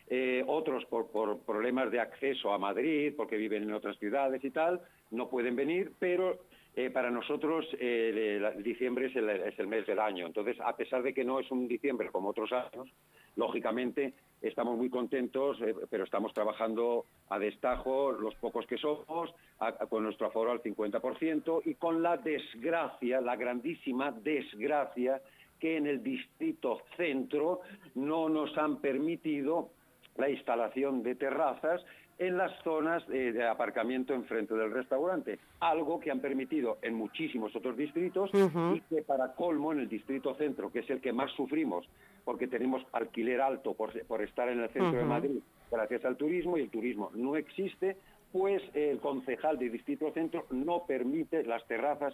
eh, 0.10 0.44
otros 0.48 0.86
por, 0.86 1.12
por 1.12 1.40
problemas 1.40 1.92
de 1.92 2.00
acceso 2.00 2.54
a 2.54 2.58
Madrid, 2.58 3.14
porque 3.18 3.36
viven 3.36 3.64
en 3.64 3.74
otras 3.74 3.98
ciudades 3.98 4.42
y 4.46 4.52
tal, 4.52 4.82
no 5.12 5.30
pueden 5.30 5.58
venir, 5.58 5.92
pero 6.00 6.40
eh, 6.76 6.90
para 6.90 7.12
nosotros 7.12 7.68
el 7.80 8.64
diciembre 8.64 9.08
es 9.08 9.16
el, 9.18 9.30
es 9.30 9.60
el 9.60 9.68
mes 9.68 9.86
del 9.86 10.00
año. 10.00 10.26
Entonces, 10.26 10.58
a 10.62 10.76
pesar 10.78 11.04
de 11.04 11.14
que 11.14 11.26
no 11.26 11.42
es 11.42 11.52
un 11.52 11.68
diciembre 11.68 12.10
como 12.12 12.30
otros 12.30 12.52
años, 12.54 12.88
lógicamente 13.36 14.14
estamos 14.48 14.78
muy 14.78 14.90
contentos, 14.90 15.60
eh, 15.62 15.74
pero 15.90 16.04
estamos 16.04 16.34
trabajando 16.34 17.06
a 17.30 17.40
destajo, 17.40 18.12
los 18.12 18.36
pocos 18.36 18.68
que 18.68 18.78
somos, 18.78 19.34
a- 19.60 19.68
a- 19.68 19.86
con 19.88 20.04
nuestro 20.04 20.28
aforo 20.28 20.52
al 20.52 20.62
50% 20.62 21.62
y 21.66 21.76
con 21.76 22.04
la 22.04 22.18
desgracia, 22.18 23.22
la 23.22 23.36
grandísima 23.36 24.12
desgracia 24.12 25.22
que 25.60 25.78
en 25.78 25.88
el 25.88 26.04
distrito 26.04 26.82
centro 26.98 27.62
no 27.96 28.28
nos 28.30 28.56
han 28.58 28.78
permitido 28.82 29.70
la 30.18 30.30
instalación 30.30 31.02
de 31.04 31.16
terrazas 31.16 31.84
en 32.20 32.38
las 32.38 32.52
zonas 32.64 33.04
eh, 33.10 33.32
de 33.32 33.48
aparcamiento 33.48 34.14
enfrente 34.14 34.54
del 34.54 34.72
restaurante, 34.72 35.40
algo 35.62 36.00
que 36.00 36.12
han 36.12 36.20
permitido 36.20 36.78
en 36.84 36.94
muchísimos 36.94 37.56
otros 37.56 37.76
distritos 37.76 38.30
y 38.76 38.82
que 38.82 39.02
para 39.02 39.34
colmo 39.34 39.72
en 39.72 39.80
el 39.80 39.90
distrito 39.90 40.36
centro, 40.36 40.72
que 40.72 40.80
es 40.80 40.90
el 40.92 41.02
que 41.02 41.12
más 41.12 41.32
sufrimos, 41.32 41.88
porque 42.26 42.48
tenemos 42.48 42.86
alquiler 42.92 43.42
alto 43.42 43.74
por, 43.74 43.92
por 44.06 44.22
estar 44.22 44.50
en 44.50 44.62
el 44.62 44.70
centro 44.70 44.98
de. 44.98 45.04
Madrid, 45.04 45.40
gracias 45.72 46.06
al 46.06 46.18
turismo, 46.18 46.58
y 46.58 46.62
el 46.62 46.70
turismo 46.70 47.12
no 47.14 47.36
existe, 47.36 47.98
pues 48.32 48.62
el 48.74 49.00
concejal 49.00 49.60
del 49.60 49.72
distrito 49.72 50.12
centro 50.12 50.46
no 50.50 50.86
permite 50.86 51.44
las 51.44 51.66
terrazas, 51.68 52.14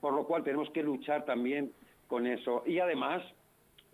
por 0.00 0.12
lo 0.12 0.26
cual 0.26 0.44
tenemos 0.44 0.70
que 0.70 0.82
luchar 0.82 1.24
también 1.24 1.72
con 2.06 2.26
eso. 2.26 2.62
Y 2.66 2.78
además, 2.78 3.22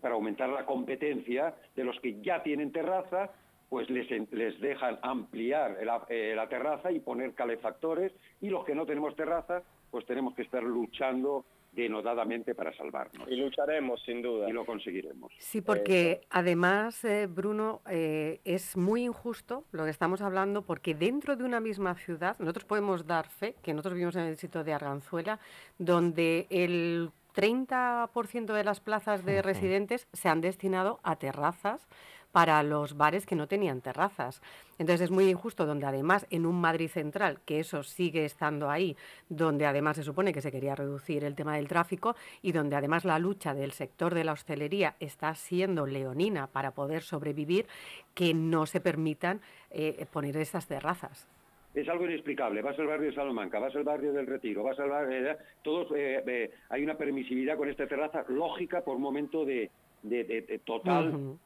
para 0.00 0.14
aumentar 0.14 0.48
la 0.48 0.66
competencia 0.66 1.54
de 1.76 1.84
los 1.84 1.98
que 2.00 2.20
ya 2.20 2.42
tienen 2.42 2.72
terraza, 2.72 3.30
pues 3.70 3.88
les, 3.88 4.10
les 4.32 4.60
dejan 4.60 4.98
ampliar 5.00 5.78
la, 5.82 6.04
eh, 6.10 6.34
la 6.36 6.48
terraza 6.48 6.92
y 6.92 7.00
poner 7.00 7.32
calefactores, 7.32 8.12
y 8.40 8.50
los 8.50 8.64
que 8.64 8.74
no 8.74 8.84
tenemos 8.84 9.16
terraza, 9.16 9.62
pues 9.90 10.04
tenemos 10.04 10.34
que 10.34 10.42
estar 10.42 10.62
luchando 10.62 11.44
denodadamente 11.72 12.54
para 12.54 12.72
salvarnos. 12.76 13.26
Y 13.28 13.36
lucharemos, 13.36 14.02
sin 14.02 14.22
duda. 14.22 14.48
Y 14.48 14.52
lo 14.52 14.64
conseguiremos. 14.64 15.32
Sí, 15.38 15.62
porque 15.62 16.20
además, 16.30 17.02
eh, 17.04 17.26
Bruno, 17.26 17.80
eh, 17.88 18.40
es 18.44 18.76
muy 18.76 19.04
injusto 19.04 19.64
lo 19.72 19.84
que 19.84 19.90
estamos 19.90 20.20
hablando, 20.20 20.62
porque 20.62 20.94
dentro 20.94 21.34
de 21.34 21.44
una 21.44 21.60
misma 21.60 21.94
ciudad, 21.94 22.36
nosotros 22.38 22.66
podemos 22.66 23.06
dar 23.06 23.26
fe, 23.26 23.54
que 23.62 23.72
nosotros 23.72 23.94
vivimos 23.94 24.16
en 24.16 24.22
el 24.22 24.36
sitio 24.36 24.62
de 24.64 24.74
Arganzuela, 24.74 25.40
donde 25.78 26.46
el 26.50 27.10
30% 27.34 28.52
de 28.52 28.64
las 28.64 28.80
plazas 28.80 29.24
de 29.24 29.40
residentes 29.40 30.06
se 30.12 30.28
han 30.28 30.42
destinado 30.42 31.00
a 31.02 31.16
terrazas 31.16 31.88
para 32.32 32.62
los 32.62 32.96
bares 32.96 33.26
que 33.26 33.36
no 33.36 33.46
tenían 33.46 33.80
terrazas. 33.82 34.40
Entonces 34.78 35.02
es 35.02 35.10
muy 35.10 35.28
injusto 35.28 35.66
donde 35.66 35.86
además 35.86 36.26
en 36.30 36.46
un 36.46 36.60
Madrid 36.60 36.88
central, 36.88 37.38
que 37.44 37.60
eso 37.60 37.82
sigue 37.82 38.24
estando 38.24 38.70
ahí, 38.70 38.96
donde 39.28 39.66
además 39.66 39.96
se 39.96 40.02
supone 40.02 40.32
que 40.32 40.40
se 40.40 40.50
quería 40.50 40.74
reducir 40.74 41.24
el 41.24 41.34
tema 41.34 41.56
del 41.56 41.68
tráfico 41.68 42.16
y 42.40 42.52
donde 42.52 42.74
además 42.74 43.04
la 43.04 43.18
lucha 43.18 43.54
del 43.54 43.72
sector 43.72 44.14
de 44.14 44.24
la 44.24 44.32
hostelería 44.32 44.96
está 44.98 45.34
siendo 45.34 45.86
leonina 45.86 46.46
para 46.46 46.72
poder 46.72 47.02
sobrevivir, 47.02 47.66
que 48.14 48.34
no 48.34 48.66
se 48.66 48.80
permitan 48.80 49.40
eh, 49.70 50.06
poner 50.10 50.36
esas 50.38 50.66
terrazas. 50.66 51.28
es 51.74 51.88
algo 51.88 52.04
inexplicable. 52.06 52.60
Vas 52.62 52.78
al 52.78 52.86
barrio 52.86 53.08
de 53.10 53.14
Salamanca, 53.14 53.58
vas 53.58 53.74
al 53.76 53.84
barrio 53.84 54.12
del 54.12 54.26
Retiro, 54.26 54.62
vas 54.62 54.78
al 54.78 54.90
barrio... 54.90 55.30
eh, 55.32 55.36
todos, 55.62 55.88
eh, 55.94 56.22
eh, 56.26 56.50
hay 56.70 56.82
una 56.82 56.96
permisividad 56.96 57.56
con 57.56 57.68
esta 57.68 57.86
terraza 57.86 58.24
lógica 58.28 58.80
por 58.82 58.96
un 58.96 59.02
momento 59.02 59.44
de, 59.44 59.70
de- 60.02 60.24
de- 60.24 60.42
de 60.42 60.58
total. 60.60 61.36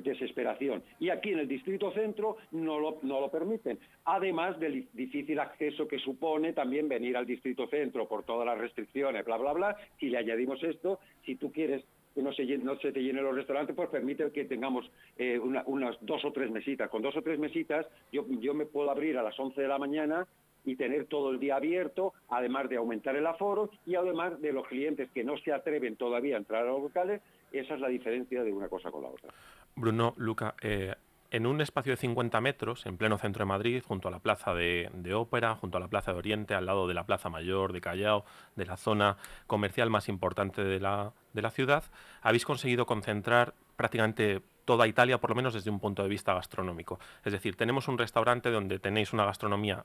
Desesperación. 0.00 0.82
Y 1.00 1.10
aquí 1.10 1.30
en 1.32 1.40
el 1.40 1.48
distrito 1.48 1.90
centro 1.92 2.36
no 2.52 2.78
lo, 2.78 2.98
no 3.02 3.20
lo 3.20 3.30
permiten. 3.30 3.78
Además 4.04 4.58
del 4.60 4.88
difícil 4.92 5.38
acceso 5.40 5.86
que 5.88 5.98
supone 5.98 6.52
también 6.52 6.88
venir 6.88 7.16
al 7.16 7.26
distrito 7.26 7.66
centro 7.68 8.06
por 8.08 8.24
todas 8.24 8.46
las 8.46 8.58
restricciones, 8.58 9.24
bla, 9.24 9.36
bla, 9.36 9.52
bla. 9.52 9.76
Si 9.98 10.08
le 10.08 10.18
añadimos 10.18 10.62
esto, 10.62 10.98
si 11.24 11.36
tú 11.36 11.52
quieres 11.52 11.84
que 12.14 12.22
no 12.22 12.30
se, 12.34 12.44
no 12.58 12.76
te 12.76 12.92
llenen 12.92 13.24
los 13.24 13.34
restaurantes, 13.34 13.74
pues 13.74 13.88
permite 13.88 14.30
que 14.32 14.44
tengamos 14.44 14.90
eh, 15.16 15.38
una- 15.38 15.62
unas 15.66 15.96
dos 16.02 16.22
o 16.26 16.32
tres 16.32 16.50
mesitas. 16.50 16.90
Con 16.90 17.00
dos 17.00 17.16
o 17.16 17.22
tres 17.22 17.38
mesitas 17.38 17.86
yo, 18.12 18.26
yo 18.40 18.52
me 18.52 18.66
puedo 18.66 18.90
abrir 18.90 19.16
a 19.16 19.22
las 19.22 19.38
11 19.40 19.60
de 19.62 19.68
la 19.68 19.78
mañana 19.78 20.26
y 20.64 20.76
tener 20.76 21.06
todo 21.06 21.30
el 21.30 21.40
día 21.40 21.56
abierto, 21.56 22.12
además 22.28 22.68
de 22.68 22.76
aumentar 22.76 23.16
el 23.16 23.26
aforo 23.26 23.70
y 23.86 23.94
además 23.96 24.40
de 24.42 24.52
los 24.52 24.68
clientes 24.68 25.10
que 25.12 25.24
no 25.24 25.36
se 25.38 25.52
atreven 25.52 25.96
todavía 25.96 26.36
a 26.36 26.38
entrar 26.38 26.62
a 26.66 26.70
los 26.70 26.82
locales, 26.82 27.20
esa 27.50 27.74
es 27.74 27.80
la 27.80 27.88
diferencia 27.88 28.44
de 28.44 28.52
una 28.52 28.68
cosa 28.68 28.90
con 28.90 29.02
la 29.02 29.08
otra. 29.08 29.30
Bruno, 29.76 30.14
Luca, 30.16 30.54
eh, 30.60 30.94
en 31.30 31.46
un 31.46 31.62
espacio 31.62 31.92
de 31.92 31.96
50 31.96 32.40
metros, 32.42 32.84
en 32.84 32.98
pleno 32.98 33.16
centro 33.16 33.40
de 33.40 33.46
Madrid, 33.46 33.82
junto 33.86 34.08
a 34.08 34.10
la 34.10 34.18
Plaza 34.18 34.52
de, 34.52 34.90
de 34.92 35.14
Ópera, 35.14 35.54
junto 35.54 35.78
a 35.78 35.80
la 35.80 35.88
Plaza 35.88 36.12
de 36.12 36.18
Oriente, 36.18 36.54
al 36.54 36.66
lado 36.66 36.86
de 36.86 36.92
la 36.92 37.06
Plaza 37.06 37.30
Mayor 37.30 37.72
de 37.72 37.80
Callao, 37.80 38.24
de 38.54 38.66
la 38.66 38.76
zona 38.76 39.16
comercial 39.46 39.88
más 39.88 40.10
importante 40.10 40.62
de 40.62 40.78
la, 40.78 41.12
de 41.32 41.42
la 41.42 41.50
ciudad, 41.50 41.84
habéis 42.20 42.44
conseguido 42.44 42.84
concentrar 42.84 43.54
prácticamente 43.76 44.42
toda 44.64 44.86
Italia, 44.86 45.18
por 45.18 45.30
lo 45.30 45.36
menos 45.36 45.54
desde 45.54 45.70
un 45.70 45.80
punto 45.80 46.02
de 46.02 46.08
vista 46.08 46.34
gastronómico. 46.34 46.98
Es 47.24 47.32
decir, 47.32 47.56
tenemos 47.56 47.88
un 47.88 47.98
restaurante 47.98 48.50
donde 48.50 48.78
tenéis 48.78 49.12
una 49.12 49.24
gastronomía 49.24 49.84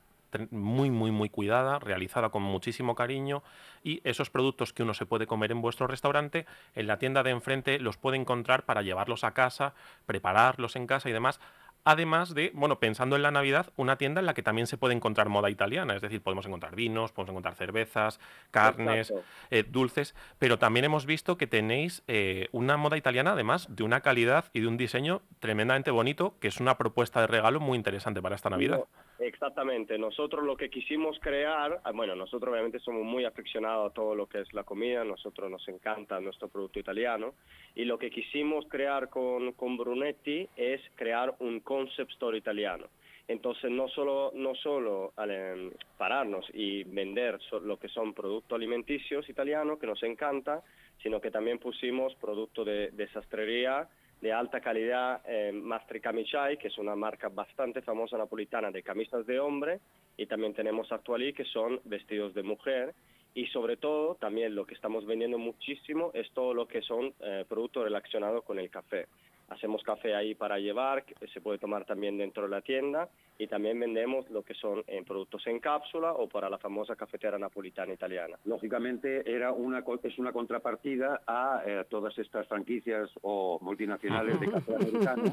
muy, 0.51 0.91
muy, 0.91 1.11
muy 1.11 1.29
cuidada, 1.29 1.79
realizada 1.79 2.29
con 2.29 2.43
muchísimo 2.43 2.95
cariño 2.95 3.43
y 3.83 4.01
esos 4.03 4.29
productos 4.29 4.73
que 4.73 4.83
uno 4.83 4.93
se 4.93 5.05
puede 5.05 5.27
comer 5.27 5.51
en 5.51 5.61
vuestro 5.61 5.87
restaurante, 5.87 6.45
en 6.75 6.87
la 6.87 6.99
tienda 6.99 7.23
de 7.23 7.31
enfrente 7.31 7.79
los 7.79 7.97
puede 7.97 8.17
encontrar 8.17 8.65
para 8.65 8.81
llevarlos 8.81 9.23
a 9.23 9.33
casa, 9.33 9.73
prepararlos 10.05 10.75
en 10.75 10.87
casa 10.87 11.09
y 11.09 11.13
demás. 11.13 11.39
Además 11.87 12.33
de, 12.33 12.51
bueno, 12.53 12.79
pensando 12.79 13.15
en 13.15 13.21
la 13.21 13.31
Navidad, 13.31 13.71
una 13.77 13.97
tienda 13.97 14.19
en 14.19 14.25
la 14.25 14.33
que 14.33 14.43
también 14.43 14.67
se 14.67 14.77
puede 14.77 14.93
encontrar 14.93 15.29
moda 15.29 15.49
italiana, 15.49 15.95
es 15.95 16.01
decir, 16.01 16.21
podemos 16.21 16.45
encontrar 16.45 16.75
vinos, 16.75 17.13
podemos 17.13 17.31
encontrar 17.31 17.55
cervezas, 17.55 18.19
carnes, 18.51 19.13
eh, 19.51 19.63
dulces, 19.65 20.13
pero 20.37 20.59
también 20.59 20.83
hemos 20.83 21.05
visto 21.05 21.37
que 21.37 21.47
tenéis 21.47 22.03
eh, 22.07 22.49
una 22.51 22.75
moda 22.75 22.97
italiana, 22.97 23.31
además 23.31 23.67
de 23.69 23.83
una 23.83 24.01
calidad 24.01 24.51
y 24.51 24.59
de 24.59 24.67
un 24.67 24.75
diseño 24.75 25.21
tremendamente 25.39 25.89
bonito, 25.89 26.35
que 26.41 26.49
es 26.49 26.59
una 26.59 26.77
propuesta 26.77 27.21
de 27.21 27.27
regalo 27.27 27.61
muy 27.61 27.77
interesante 27.77 28.21
para 28.21 28.35
esta 28.35 28.49
Navidad. 28.49 28.83
Exactamente. 29.19 29.97
Nosotros 29.97 30.43
lo 30.43 30.55
que 30.55 30.69
quisimos 30.69 31.19
crear, 31.19 31.79
ah, 31.83 31.91
bueno, 31.91 32.15
nosotros 32.15 32.51
obviamente 32.51 32.79
somos 32.79 33.03
muy 33.03 33.25
aficionados 33.25 33.91
a 33.91 33.93
todo 33.93 34.15
lo 34.15 34.27
que 34.27 34.41
es 34.41 34.53
la 34.53 34.63
comida, 34.63 35.03
nosotros 35.03 35.49
nos 35.49 35.67
encanta 35.67 36.19
nuestro 36.19 36.47
producto 36.47 36.79
italiano 36.79 37.33
y 37.75 37.85
lo 37.85 37.97
que 37.97 38.09
quisimos 38.09 38.65
crear 38.67 39.09
con, 39.09 39.53
con 39.53 39.77
Brunetti 39.77 40.47
es 40.55 40.81
crear 40.95 41.35
un 41.39 41.59
concept 41.59 42.11
store 42.11 42.37
italiano. 42.37 42.87
Entonces 43.27 43.69
no 43.69 43.89
solo, 43.89 44.31
no 44.33 44.55
solo 44.55 45.13
eh, 45.27 45.71
pararnos 45.97 46.45
y 46.53 46.83
vender 46.83 47.39
lo 47.61 47.77
que 47.77 47.89
son 47.89 48.13
productos 48.13 48.55
alimenticios 48.55 49.27
italianos, 49.27 49.79
que 49.79 49.87
nos 49.87 50.01
encanta, 50.03 50.63
sino 51.03 51.19
que 51.19 51.29
también 51.29 51.59
pusimos 51.59 52.15
productos 52.15 52.65
de, 52.65 52.91
de 52.91 53.07
sastrería 53.09 53.89
de 54.21 54.33
alta 54.33 54.59
calidad, 54.61 55.21
eh, 55.27 55.51
Mastri 55.51 56.01
que 56.01 56.67
es 56.67 56.77
una 56.77 56.95
marca 56.95 57.29
bastante 57.29 57.81
famosa 57.81 58.17
napolitana 58.17 58.71
de 58.71 58.83
camisas 58.83 59.25
de 59.27 59.39
hombre, 59.39 59.79
y 60.17 60.25
también 60.25 60.53
tenemos 60.53 60.91
Actualí, 60.91 61.33
que 61.33 61.45
son 61.45 61.79
vestidos 61.85 62.33
de 62.33 62.43
mujer, 62.43 62.95
y 63.35 63.45
sobre 63.47 63.77
todo 63.77 64.15
también 64.15 64.55
lo 64.55 64.65
que 64.65 64.73
estamos 64.73 65.05
vendiendo 65.05 65.37
muchísimo 65.37 66.09
es 66.15 66.29
todo 66.31 66.55
lo 66.55 66.67
que 66.67 66.81
son 66.81 67.13
eh, 67.19 67.45
productos 67.47 67.83
relacionados 67.83 68.43
con 68.43 68.57
el 68.57 68.69
café. 68.71 69.05
Hacemos 69.49 69.81
café 69.83 70.13
ahí 70.13 70.35
para 70.35 70.59
llevar, 70.59 71.03
que 71.05 71.27
se 71.29 71.39
puede 71.41 71.57
tomar 71.57 71.85
también 71.85 72.17
dentro 72.17 72.43
de 72.43 72.49
la 72.49 72.61
tienda 72.61 73.07
y 73.39 73.47
también 73.47 73.79
vendemos 73.79 74.29
lo 74.29 74.41
que 74.43 74.53
son 74.55 74.83
eh, 74.87 75.03
productos 75.07 75.45
en 75.47 75.59
cápsula 75.59 76.11
o 76.13 76.27
para 76.27 76.49
la 76.49 76.57
famosa 76.57 76.95
cafetera 76.95 77.37
napolitana 77.39 77.93
italiana. 77.93 78.37
Lógicamente 78.45 79.29
era 79.31 79.53
una, 79.53 79.83
co- 79.83 79.99
es 80.03 80.17
una 80.19 80.33
contrapartida 80.33 81.21
a 81.27 81.61
eh, 81.65 81.85
todas 81.89 82.17
estas 82.17 82.47
franquicias 82.47 83.09
o 83.21 83.57
multinacionales 83.61 84.39
de 84.39 84.51
café 84.51 84.75
americano. 84.81 85.23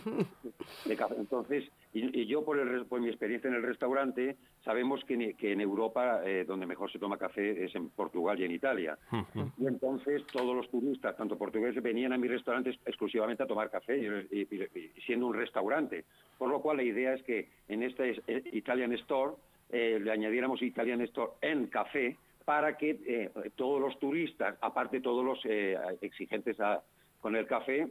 de 0.85 0.97
café. 0.97 1.15
Entonces, 1.19 1.65
y, 1.95 2.21
y 2.21 2.27
yo 2.27 2.45
por, 2.45 2.59
el, 2.59 2.69
re- 2.69 2.85
por 2.85 3.01
mi 3.01 3.09
experiencia 3.09 3.49
en 3.49 3.55
el 3.55 3.62
restaurante, 3.62 4.37
sabemos 4.65 5.03
que, 5.05 5.16
ni- 5.16 5.35
que 5.35 5.53
en 5.53 5.61
Europa 5.62 6.21
eh, 6.25 6.45
donde 6.47 6.66
mejor 6.66 6.91
se 6.93 6.99
toma 6.99 7.16
café 7.16 7.65
es 7.65 7.75
en 7.75 7.89
Portugal 7.91 8.39
y 8.39 8.45
en 8.45 8.51
Italia. 8.51 8.99
Y 9.59 9.66
entonces 9.66 10.27
todos 10.33 10.55
los 10.55 10.69
turistas, 10.71 11.16
tanto 11.16 11.39
portugueses, 11.39 11.83
venían 11.83 12.12
a 12.12 12.19
mi 12.19 12.29
restaurante 12.29 12.71
ex- 12.71 12.81
exclusivamente 12.87 13.43
a 13.43 13.47
tomar 13.47 13.71
café, 13.71 13.97
y, 14.31 14.47
siendo 15.07 15.27
un 15.29 15.35
restaurante. 15.35 16.05
Por 16.37 16.51
lo 16.51 16.61
cual 16.61 16.79
la 16.79 16.83
idea 16.83 17.15
es 17.15 17.23
que 17.23 17.49
en 17.69 17.83
este 17.85 18.11
es- 18.11 18.21
eh, 18.27 18.43
Italian 18.53 18.93
Store 18.93 19.35
eh, 19.71 19.99
le 20.03 20.11
añadiéramos 20.11 20.61
Italian 20.62 21.01
Store 21.03 21.33
en 21.41 21.69
café 21.69 22.16
para 22.45 22.77
que 22.77 22.99
eh, 23.07 23.31
todos 23.57 23.81
los 23.81 23.99
turistas, 23.99 24.57
aparte 24.61 25.01
todos 25.01 25.25
los 25.25 25.39
exigentes 26.03 26.61
a- 26.61 26.83
con 27.21 27.37
el 27.37 27.47
café, 27.47 27.89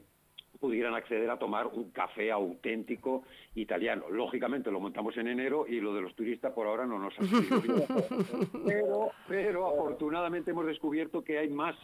pudieran 0.59 0.93
acceder 0.93 1.29
a 1.29 1.37
tomar 1.37 1.67
un 1.67 1.91
café 1.91 2.31
auténtico 2.31 3.23
italiano. 3.55 4.09
Lógicamente 4.09 4.71
lo 4.71 4.79
montamos 4.79 5.15
en 5.17 5.27
enero 5.27 5.65
y 5.67 5.79
lo 5.79 5.93
de 5.93 6.01
los 6.01 6.15
turistas 6.15 6.53
por 6.53 6.67
ahora 6.67 6.85
no 6.85 6.99
nos 6.99 7.13
ha 7.19 7.23
servido. 7.23 7.85
pero, 8.65 9.11
pero 9.27 9.67
afortunadamente 9.67 10.51
hemos 10.51 10.65
descubierto 10.65 11.23
que 11.23 11.37
hay 11.37 11.49
más 11.49 11.75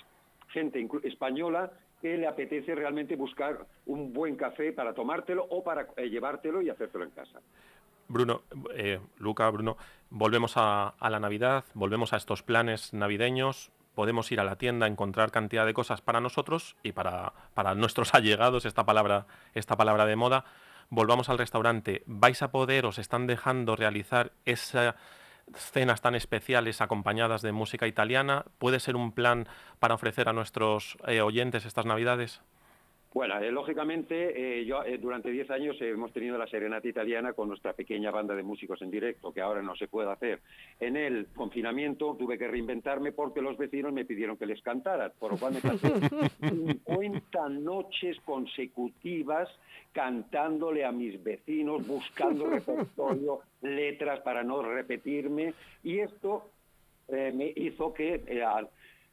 gente 0.50 0.88
española 1.04 1.72
que 2.02 2.18
le 2.18 2.28
apetece 2.28 2.76
realmente 2.76 3.16
buscar 3.16 3.66
un 3.86 4.14
buen 4.14 4.36
café 4.36 4.72
para 4.72 4.94
tomártelo 4.94 5.46
o 5.50 5.64
para 5.64 5.88
eh, 5.98 6.10
llevártelo 6.10 6.62
y 6.62 6.70
hacértelo 6.70 7.04
en 7.04 7.12
casa. 7.12 7.42
Bruno, 8.08 8.42
eh, 8.74 9.00
Luca, 9.20 9.50
Bruno, 9.50 9.78
volvemos 10.10 10.54
a, 10.56 10.90
a 10.90 11.10
la 11.10 11.20
Navidad, 11.20 11.66
volvemos 11.74 12.14
a 12.14 12.18
estos 12.18 12.42
planes 12.42 12.94
navideños. 12.94 13.72
Podemos 14.00 14.32
ir 14.32 14.40
a 14.40 14.46
la 14.46 14.56
tienda, 14.56 14.88
encontrar 14.88 15.30
cantidad 15.30 15.66
de 15.66 15.74
cosas 15.74 16.00
para 16.00 16.22
nosotros 16.22 16.78
y 16.84 16.94
para, 16.94 17.34
para 17.54 17.76
nuestros 17.76 18.14
allegados, 18.16 18.64
esta 18.64 18.86
palabra, 18.86 19.28
esta 19.54 19.76
palabra 19.76 20.06
de 20.06 20.16
moda. 20.16 20.46
Volvamos 20.90 21.28
al 21.28 21.38
restaurante. 21.38 22.04
¿Vais 22.06 22.42
a 22.42 22.50
poder, 22.50 22.86
os 22.86 22.98
están 22.98 23.28
dejando 23.28 23.76
realizar 23.76 24.32
esas 24.46 24.96
cenas 25.54 26.00
tan 26.00 26.16
especiales 26.16 26.80
acompañadas 26.80 27.42
de 27.42 27.52
música 27.52 27.88
italiana? 27.88 28.46
¿Puede 28.58 28.80
ser 28.80 28.96
un 28.96 29.12
plan 29.12 29.50
para 29.80 29.96
ofrecer 29.96 30.30
a 30.30 30.34
nuestros 30.34 30.98
eh, 31.06 31.20
oyentes 31.20 31.66
estas 31.66 31.86
Navidades? 31.86 32.40
Bueno, 33.12 33.40
eh, 33.40 33.52
lógicamente, 33.52 34.60
eh, 34.60 34.66
yo 34.66 34.84
eh, 34.84 35.00
durante 35.00 35.32
10 35.32 35.50
años 35.50 35.76
hemos 35.82 36.14
tenido 36.14 36.38
la 36.38 36.46
serenata 36.46 36.88
italiana 36.88 37.34
con 37.34 37.48
nuestra 37.48 37.74
pequeña 37.74 38.12
banda 38.12 38.36
de 38.36 38.44
músicos 38.44 38.80
en 38.84 38.92
directo, 38.92 39.34
que 39.34 39.42
ahora 39.42 39.64
no 39.64 39.76
se 39.76 39.88
puede 39.88 40.12
hacer. 40.12 40.42
En 40.80 40.96
el 40.96 41.26
confinamiento 41.36 42.16
tuve 42.20 42.38
que 42.38 42.48
reinventarme 42.48 43.12
porque 43.12 43.42
los 43.42 43.58
vecinos 43.58 43.94
me 43.94 44.06
pidieron 44.06 44.38
que 44.38 44.46
les 44.46 44.62
cantara, 44.62 45.10
por 45.10 45.32
lo 45.32 45.38
cual 45.40 45.54
me 45.54 45.60
canté 45.60 45.90
50 46.50 47.50
noches 47.50 48.20
consecutivas 48.26 49.50
cantándole 49.92 50.86
a 50.86 50.92
mis 50.92 51.22
vecinos, 51.24 51.88
buscando 51.88 52.46
repertorio, 52.46 53.40
letras 53.64 54.20
para 54.20 54.44
no 54.44 54.62
repetirme, 54.62 55.56
y 55.84 55.98
esto 56.00 56.52
me 57.10 57.52
hizo 57.56 57.92
que 57.92 58.22
al- 58.46 58.70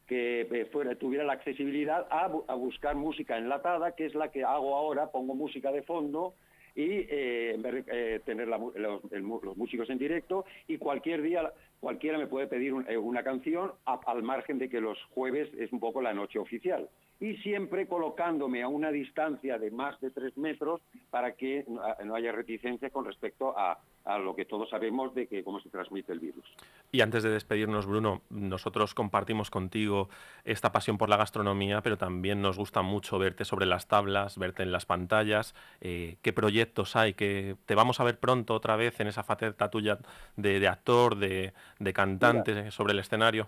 que 0.07 0.41
eh, 0.41 0.65
fuera, 0.71 0.95
tuviera 0.95 1.23
la 1.25 1.33
accesibilidad 1.33 2.07
a, 2.09 2.29
bu- 2.29 2.45
a 2.47 2.55
buscar 2.55 2.95
música 2.95 3.37
enlatada, 3.37 3.91
que 3.95 4.05
es 4.05 4.15
la 4.15 4.31
que 4.31 4.43
hago 4.43 4.75
ahora, 4.75 5.11
pongo 5.11 5.35
música 5.35 5.71
de 5.71 5.83
fondo 5.83 6.33
y 6.75 6.83
eh, 7.09 7.59
eh, 7.87 8.19
tener 8.25 8.47
los, 8.47 8.73
los 8.75 9.57
músicos 9.57 9.89
en 9.89 9.97
directo 9.97 10.45
y 10.67 10.77
cualquier 10.77 11.21
día 11.21 11.51
cualquiera 11.79 12.17
me 12.17 12.27
puede 12.27 12.47
pedir 12.47 12.73
eh, 12.87 12.97
una 12.97 13.23
canción 13.23 13.71
al 13.85 14.23
margen 14.23 14.59
de 14.59 14.69
que 14.69 14.81
los 14.81 14.97
jueves 15.13 15.49
es 15.57 15.71
un 15.71 15.79
poco 15.79 16.01
la 16.01 16.13
noche 16.13 16.39
oficial 16.39 16.89
y 17.19 17.35
siempre 17.37 17.87
colocándome 17.87 18.61
a 18.61 18.67
una 18.67 18.91
distancia 18.91 19.57
de 19.57 19.71
más 19.71 19.99
de 20.01 20.11
tres 20.11 20.37
metros 20.37 20.81
para 21.09 21.33
que 21.33 21.65
no, 21.67 21.81
no 22.05 22.15
haya 22.15 22.31
reticencia 22.31 22.89
con 22.89 23.05
respecto 23.05 23.57
a, 23.57 23.79
lo 24.23 24.37
que 24.37 24.45
todos 24.45 24.69
sabemos 24.69 25.13
de 25.15 25.27
que 25.27 25.43
cómo 25.43 25.59
se 25.59 25.67
transmite 25.67 26.13
el 26.13 26.19
virus. 26.19 26.45
Y 26.93 27.01
antes 27.01 27.23
de 27.23 27.29
despedirnos, 27.29 27.85
Bruno, 27.85 28.21
nosotros 28.29 28.93
compartimos 28.93 29.49
contigo 29.49 30.07
esta 30.45 30.71
pasión 30.71 30.97
por 30.97 31.09
la 31.09 31.17
gastronomía, 31.17 31.81
pero 31.81 31.97
también 31.97 32.41
nos 32.41 32.57
gusta 32.57 32.83
mucho 32.83 33.19
verte 33.19 33.43
sobre 33.43 33.65
las 33.65 33.89
tablas, 33.89 34.37
verte 34.37 34.63
en 34.63 34.71
las 34.71 34.85
pantallas. 34.85 35.55
Eh, 35.81 36.15
¿Qué 36.21 36.31
proyectos 36.31 36.95
hay? 36.95 37.15
que 37.15 37.57
¿Te 37.65 37.75
vamos 37.75 37.99
a 37.99 38.05
ver 38.05 38.17
pronto 38.17 38.53
otra 38.53 38.77
vez 38.77 38.97
en 39.01 39.07
esa 39.07 39.23
faceta 39.23 39.69
tuya 39.69 39.99
de 40.37 40.65
actor, 40.69 41.17
de, 41.17 41.51
de 41.79 41.93
cantante 41.93 42.71
sobre 42.71 42.93
el 42.93 42.99
escenario? 42.99 43.47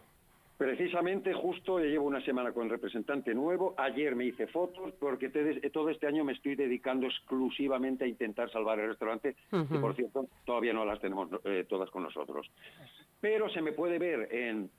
Precisamente 0.57 1.33
justo 1.33 1.79
llevo 1.79 2.05
una 2.05 2.19
semana 2.25 2.51
con 2.51 2.69
representante 2.69 3.33
nuevo. 3.33 3.75
Ayer 3.77 4.13
me 4.13 4.25
hice 4.25 4.45
fotos 4.47 4.91
porque 4.99 5.29
te- 5.29 5.69
todo 5.69 5.89
este 5.89 6.05
año 6.05 6.25
me 6.25 6.33
estoy 6.33 6.55
dedicando 6.55 7.07
exclusivamente 7.07 8.03
a 8.03 8.07
intentar 8.07 8.51
salvar 8.51 8.77
el 8.79 8.89
restaurante, 8.89 9.35
que 9.49 9.55
Ujú. 9.55 9.79
por 9.79 9.95
cierto 9.95 10.27
todavía 10.45 10.73
no 10.73 10.83
las 10.83 10.99
tenemos 10.99 11.29
eh, 11.45 11.65
todas 11.69 11.89
con 11.91 12.03
nosotros. 12.03 12.51
Pero 13.21 13.49
se 13.49 13.61
me 13.61 13.71
puede 13.71 13.99
ver 13.99 14.27
en, 14.35 14.69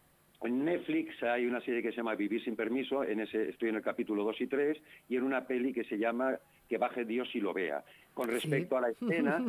en 0.42 0.64
Netflix, 0.66 1.22
hay 1.22 1.46
una 1.46 1.62
serie 1.62 1.80
que 1.80 1.92
se 1.92 1.96
llama 1.96 2.14
Vivir 2.14 2.44
sin 2.44 2.56
permiso, 2.56 3.02
en 3.02 3.20
ese 3.20 3.48
estoy 3.48 3.70
en 3.70 3.76
el 3.76 3.82
capítulo 3.82 4.22
2 4.24 4.38
y 4.42 4.46
3, 4.48 4.78
y 5.08 5.16
en 5.16 5.22
una 5.22 5.46
peli 5.46 5.72
que 5.72 5.84
se 5.84 5.96
llama 5.96 6.36
Que 6.68 6.76
baje 6.76 7.06
Dios 7.06 7.28
y 7.34 7.40
lo 7.40 7.54
vea. 7.54 7.82
Con 8.14 8.28
respecto 8.28 8.76
a 8.76 8.80
la 8.82 8.88
escena, 8.90 9.44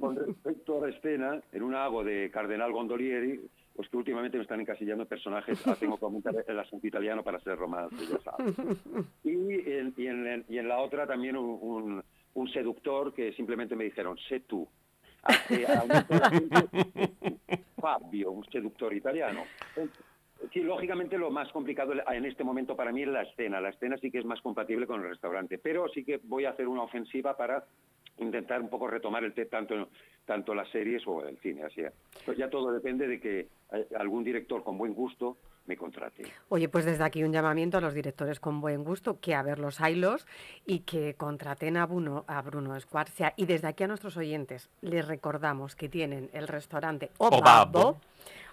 con 0.00 0.16
respecto 0.16 0.78
a 0.82 0.86
la 0.86 0.94
escena, 0.94 1.40
en 1.52 1.62
un 1.62 1.74
hago 1.74 2.04
de 2.04 2.30
Cardenal 2.30 2.72
Gondolieri, 2.72 3.40
pues 3.74 3.88
que 3.88 3.96
últimamente 3.96 4.36
me 4.38 4.42
están 4.42 4.60
encasillando 4.60 5.02
en 5.04 5.08
personajes, 5.08 5.64
ahora 5.66 5.78
tengo 5.78 5.98
que 5.98 6.04
aumentar 6.04 6.34
el 6.46 6.58
acento 6.58 6.86
italiano 6.86 7.22
para 7.22 7.38
ser 7.40 7.56
romance, 7.58 7.96
ya 8.06 8.18
sabes. 8.20 8.54
Y 9.24 9.30
en, 9.70 9.94
y 9.96 10.06
en- 10.06 10.44
y 10.48 10.58
en 10.58 10.68
la 10.68 10.78
otra 10.78 11.06
también 11.06 11.36
un, 11.36 11.58
un- 11.60 12.02
un 12.34 12.48
seductor 12.50 13.12
que 13.14 13.32
simplemente 13.34 13.76
me 13.76 13.84
dijeron, 13.84 14.16
sé 14.28 14.40
tú. 14.40 14.66
Hace- 15.22 15.64
el 15.64 15.66
acento, 16.22 16.68
Fabio, 17.80 18.32
un 18.32 18.44
seductor 18.50 18.92
italiano. 18.94 19.42
Sí, 20.52 20.60
lógicamente 20.60 21.18
lo 21.18 21.30
más 21.30 21.50
complicado 21.52 21.92
en 21.94 22.24
este 22.24 22.44
momento 22.44 22.76
para 22.76 22.92
mí 22.92 23.02
es 23.02 23.08
la 23.08 23.22
escena. 23.22 23.60
La 23.60 23.70
escena 23.70 23.96
sí 23.98 24.10
que 24.10 24.18
es 24.18 24.24
más 24.24 24.40
compatible 24.40 24.86
con 24.86 25.02
el 25.02 25.08
restaurante, 25.08 25.58
pero 25.58 25.88
sí 25.88 26.04
que 26.04 26.20
voy 26.22 26.44
a 26.44 26.50
hacer 26.50 26.68
una 26.68 26.82
ofensiva 26.82 27.36
para 27.36 27.64
intentar 28.18 28.60
un 28.60 28.68
poco 28.68 28.88
retomar 28.88 29.24
el 29.24 29.32
té 29.34 29.46
tanto 29.46 29.88
tanto 30.24 30.54
las 30.54 30.68
series 30.70 31.02
o 31.06 31.26
el 31.26 31.38
cine. 31.38 31.62
Así 31.62 31.80
es. 31.80 31.92
Pues 32.24 32.36
ya 32.36 32.50
todo 32.50 32.70
depende 32.70 33.08
de 33.08 33.18
que 33.18 33.48
eh, 33.72 33.88
algún 33.98 34.24
director 34.24 34.62
con 34.62 34.76
buen 34.76 34.92
gusto 34.92 35.38
me 35.66 35.76
contrate. 35.76 36.24
Oye, 36.48 36.68
pues 36.68 36.84
desde 36.84 37.04
aquí 37.04 37.22
un 37.24 37.32
llamamiento 37.32 37.78
a 37.78 37.80
los 37.80 37.94
directores 37.94 38.40
con 38.40 38.60
buen 38.60 38.84
gusto, 38.84 39.20
que 39.20 39.34
a 39.34 39.42
ver 39.42 39.58
los 39.58 39.80
haylos 39.80 40.26
y 40.66 40.80
que 40.80 41.14
contraten 41.14 41.76
a 41.76 41.86
Bruno, 41.86 42.24
a 42.26 42.42
Bruno 42.42 42.76
Escuarcia. 42.76 43.34
Y 43.36 43.46
desde 43.46 43.68
aquí 43.68 43.84
a 43.84 43.88
nuestros 43.88 44.16
oyentes 44.16 44.70
les 44.80 45.06
recordamos 45.06 45.76
que 45.76 45.88
tienen 45.88 46.30
el 46.32 46.48
restaurante 46.48 47.10
Obabbo. 47.18 47.98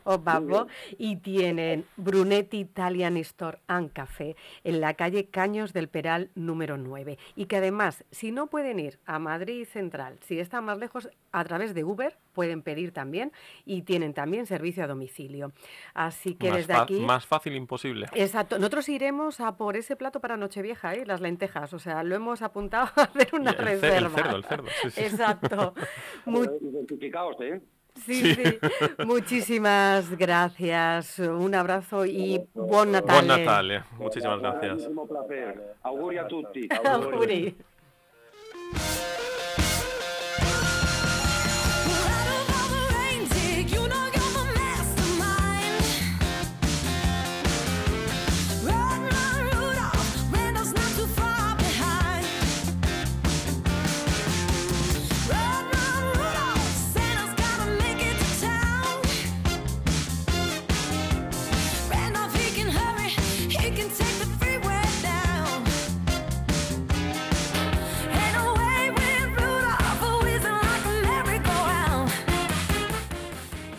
Obabbo, 0.06 0.68
y 0.98 1.18
tienen 1.18 1.86
Brunetti 1.98 2.60
Italian 2.60 3.18
Store 3.18 3.60
and 3.68 3.92
Café 3.92 4.36
en 4.64 4.80
la 4.82 4.94
calle 4.94 5.26
Caños 5.26 5.74
del 5.74 5.90
Peral 5.90 6.30
número 6.36 6.78
9. 6.78 7.18
Y 7.36 7.46
que 7.48 7.58
además, 7.58 8.06
si 8.12 8.32
no 8.32 8.48
pueden 8.48 8.80
ir 8.80 9.00
a 9.06 9.20
Madrid 9.20 9.66
Central, 9.66 10.18
si 10.22 10.40
están 10.40 10.64
más 10.66 10.78
lejos, 10.78 11.10
a 11.32 11.44
través 11.44 11.74
de 11.74 11.84
Uber 11.84 12.18
pueden 12.34 12.62
pedir 12.62 12.92
también 12.92 13.32
y 13.66 13.82
tienen 13.82 14.14
también 14.14 14.46
servicio 14.46 14.84
a 14.84 14.88
domicilio. 14.88 15.52
Así 15.94 16.36
que 16.36 16.50
más, 16.50 16.58
desde 16.60 16.74
aquí... 16.74 17.00
más 17.02 17.26
fácil 17.26 17.56
imposible. 17.56 18.08
Exacto. 18.14 18.58
Nosotros 18.58 18.88
iremos 18.90 19.40
a 19.42 19.58
por 19.58 19.76
ese 19.78 19.96
plato 19.96 20.20
para 20.22 20.38
Nochevieja, 20.38 20.94
¿eh? 20.94 21.06
las 21.06 21.22
lentejas. 21.22 21.74
O 21.74 21.80
sea, 21.80 22.04
lo 22.04 22.16
hemos 22.16 22.42
apuntado 22.42 22.90
a 22.96 23.02
hacer 23.04 23.30
una 23.34 23.52
Y 23.52 23.56
el 23.56 23.80
ce- 23.80 23.98
el 23.98 24.06
reserva. 24.06 24.10
cerdo, 24.16 24.36
el 24.38 24.44
cerdo, 24.46 24.68
sí, 24.84 24.90
sí. 24.92 25.02
Exacto. 25.02 25.74
Mu- 26.26 26.44
Eh, 26.44 26.60
Identificaos, 26.62 27.36
¿eh? 27.42 27.62
Sí, 27.96 28.36
sí. 28.36 28.60
Muchísimas 29.06 30.16
gracias. 30.18 31.20
Un 31.20 31.56
abrazo 31.56 32.06
y 32.06 32.38
buon 32.54 32.68
Buon 32.70 32.92
Natale. 32.92 33.28
Natale. 33.46 33.84
Muchísimas 33.98 34.40
gracias. 34.40 34.90
Auguri 35.84 36.18
a 36.18 36.28
tutti. 36.28 36.68
Auguri. 36.86 37.56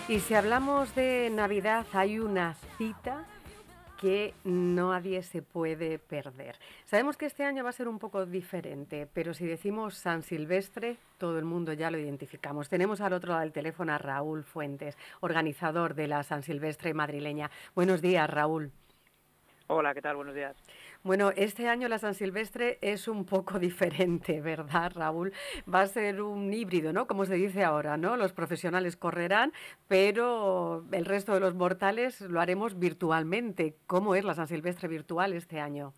Y 0.08 0.20
si 0.20 0.34
hablamos 0.34 0.94
de 0.94 1.30
Navidad, 1.30 1.84
hay 1.92 2.20
una 2.20 2.54
cita 2.78 3.24
que 4.00 4.34
nadie 4.44 5.24
se 5.24 5.42
puede 5.42 5.98
perder. 5.98 6.56
Sabemos 6.84 7.16
que 7.16 7.26
este 7.26 7.42
año 7.42 7.64
va 7.64 7.70
a 7.70 7.72
ser 7.72 7.88
un 7.88 7.98
poco 7.98 8.24
diferente, 8.24 9.08
pero 9.12 9.34
si 9.34 9.46
decimos 9.46 9.96
San 9.96 10.22
Silvestre, 10.22 10.96
todo 11.18 11.40
el 11.40 11.44
mundo 11.44 11.72
ya 11.72 11.90
lo 11.90 11.98
identificamos. 11.98 12.68
Tenemos 12.68 13.00
al 13.00 13.14
otro 13.14 13.30
lado 13.30 13.40
del 13.40 13.52
teléfono 13.52 13.92
a 13.92 13.98
Raúl 13.98 14.44
Fuentes, 14.44 14.96
organizador 15.20 15.94
de 15.94 16.06
la 16.06 16.22
San 16.22 16.44
Silvestre 16.44 16.94
madrileña. 16.94 17.50
Buenos 17.74 18.00
días, 18.00 18.30
Raúl. 18.30 18.70
Hola, 19.66 19.92
¿qué 19.92 20.02
tal? 20.02 20.14
Buenos 20.14 20.36
días. 20.36 20.56
Bueno, 21.06 21.30
este 21.36 21.68
año 21.68 21.86
la 21.86 21.98
San 22.00 22.14
Silvestre 22.14 22.80
es 22.80 23.06
un 23.06 23.24
poco 23.26 23.58
diferente, 23.60 24.40
¿verdad, 24.40 24.90
Raúl? 24.92 25.32
Va 25.72 25.82
a 25.82 25.86
ser 25.86 26.20
un 26.20 26.52
híbrido, 26.52 26.92
¿no? 26.92 27.06
Como 27.06 27.24
se 27.24 27.34
dice 27.34 27.62
ahora, 27.62 27.96
¿no? 27.96 28.16
Los 28.16 28.32
profesionales 28.32 28.96
correrán, 28.96 29.52
pero 29.86 30.84
el 30.90 31.04
resto 31.04 31.32
de 31.32 31.38
los 31.38 31.54
mortales 31.54 32.20
lo 32.22 32.40
haremos 32.40 32.80
virtualmente. 32.80 33.76
¿Cómo 33.86 34.16
es 34.16 34.24
la 34.24 34.34
San 34.34 34.48
Silvestre 34.48 34.88
virtual 34.88 35.32
este 35.32 35.60
año? 35.60 35.92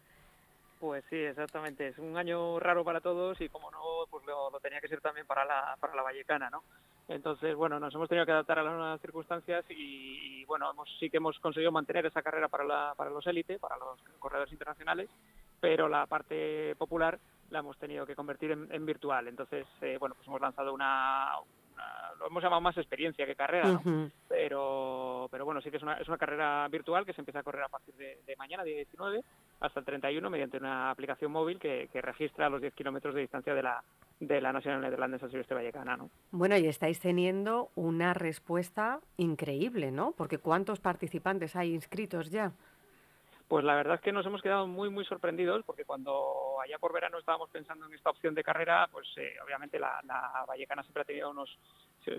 Pues 0.79 1.03
sí, 1.09 1.17
exactamente. 1.17 1.89
Es 1.89 1.99
un 1.99 2.19
año 2.19 2.61
raro 2.61 2.85
para 2.85 3.01
todos 3.01 3.41
y 3.41 3.49
como 3.49 3.71
no, 3.71 3.81
pues 4.11 4.27
lo, 4.27 4.61
tenía 4.61 4.83
que 4.83 4.89
ser 4.89 5.01
también 5.01 5.27
para 5.27 5.47
la, 5.47 5.75
para 5.81 5.97
la 5.97 6.03
Vallecana, 6.03 6.51
¿no? 6.51 6.63
Entonces, 7.09 7.55
bueno, 7.57 7.81
nos 7.81 7.95
hemos 7.95 8.09
tenido 8.09 8.27
que 8.27 8.33
adaptar 8.33 8.59
a 8.59 8.63
las 8.63 8.75
nuevas 8.75 9.01
circunstancias 9.01 9.65
y, 9.71 10.41
y, 10.41 10.45
bueno, 10.45 10.71
hemos, 10.71 10.89
sí 11.01 11.09
que 11.09 11.17
hemos 11.17 11.39
conseguido 11.39 11.73
mantener 11.73 12.05
esa 12.07 12.21
carrera 12.23 12.49
para, 12.49 12.65
la, 12.65 12.95
para 12.97 13.09
los 13.11 13.27
élite, 13.27 13.59
para 13.59 13.77
los 13.79 13.99
corredores 14.19 14.53
internacionales, 14.53 15.09
pero 15.59 15.89
la 15.89 16.07
parte 16.07 16.75
popular 16.77 17.19
la 17.51 17.61
hemos 17.61 17.79
tenido 17.79 18.05
que 18.05 18.15
convertir 18.15 18.51
en, 18.53 18.69
en 18.71 18.85
virtual. 18.85 19.27
Entonces, 19.27 19.67
eh, 19.81 19.97
bueno, 19.99 20.15
pues 20.17 20.29
hemos 20.29 20.41
lanzado 20.43 20.75
una, 20.75 21.33
una- 21.73 22.13
lo 22.19 22.27
hemos 22.27 22.43
llamado 22.43 22.61
más 22.61 22.77
experiencia 22.77 23.25
que 23.25 23.35
carrera, 23.37 23.69
¿no? 23.73 23.81
Pero 24.29 25.29
pero 25.31 25.45
bueno 25.45 25.61
sí 25.61 25.71
que 25.71 25.77
es 25.79 25.83
una, 25.83 25.95
es 25.95 26.09
una 26.09 26.17
carrera 26.19 26.67
virtual 26.69 27.05
que 27.07 27.13
se 27.13 27.21
empieza 27.21 27.41
a 27.41 27.43
correr 27.43 27.63
a 27.63 27.69
partir 27.69 27.95
de, 27.95 28.19
de 28.27 28.37
mañana 28.37 28.65
día 28.65 28.77
19 28.77 29.23
hasta 29.61 29.81
el 29.81 29.87
31 29.87 30.29
mediante 30.31 30.57
una 30.59 30.91
aplicación 30.91 31.31
móvil 31.33 31.59
que, 31.59 31.89
que 31.93 32.01
registra 32.03 32.49
los 32.49 32.61
10 32.61 32.73
kilómetros 32.75 33.15
de 33.15 33.21
distancia 33.23 33.55
de 33.55 33.63
la 33.63 33.83
de 34.21 34.41
la 34.41 34.53
Nacional 34.53 34.81
Neerlandesa 34.81 35.29
Silvestre 35.29 35.55
Vallecana 35.55 35.97
¿no? 35.97 36.11
Bueno, 36.31 36.57
y 36.57 36.67
estáis 36.67 37.01
teniendo 37.01 37.71
una 37.75 38.15
respuesta 38.15 39.01
increíble, 39.17 39.91
¿no? 39.93 40.13
Porque 40.13 40.39
¿cuántos 40.39 40.81
participantes 40.81 41.55
hay 41.57 41.73
inscritos 41.73 42.31
ya? 42.31 42.53
Pues 43.49 43.65
la 43.65 43.77
verdad 43.77 43.95
es 43.95 44.01
que 44.03 44.13
nos 44.13 44.27
hemos 44.27 44.43
quedado 44.43 44.67
muy, 44.67 44.91
muy 44.91 45.07
sorprendidos 45.07 45.65
porque 45.65 45.87
cuando 45.87 46.61
allá 46.63 46.79
por 46.79 46.93
verano 46.93 47.19
estábamos 47.19 47.49
pensando 47.49 47.87
en 47.87 47.95
esta 47.95 48.11
opción 48.11 48.35
de 48.35 48.45
carrera, 48.45 48.89
pues 48.93 49.09
eh, 49.17 49.33
obviamente 49.43 49.79
la, 49.79 50.01
la 50.05 50.45
Vallecana 50.47 50.83
siempre 50.83 51.03
ha 51.03 51.07
tenido 51.07 51.31
unos, 51.31 51.59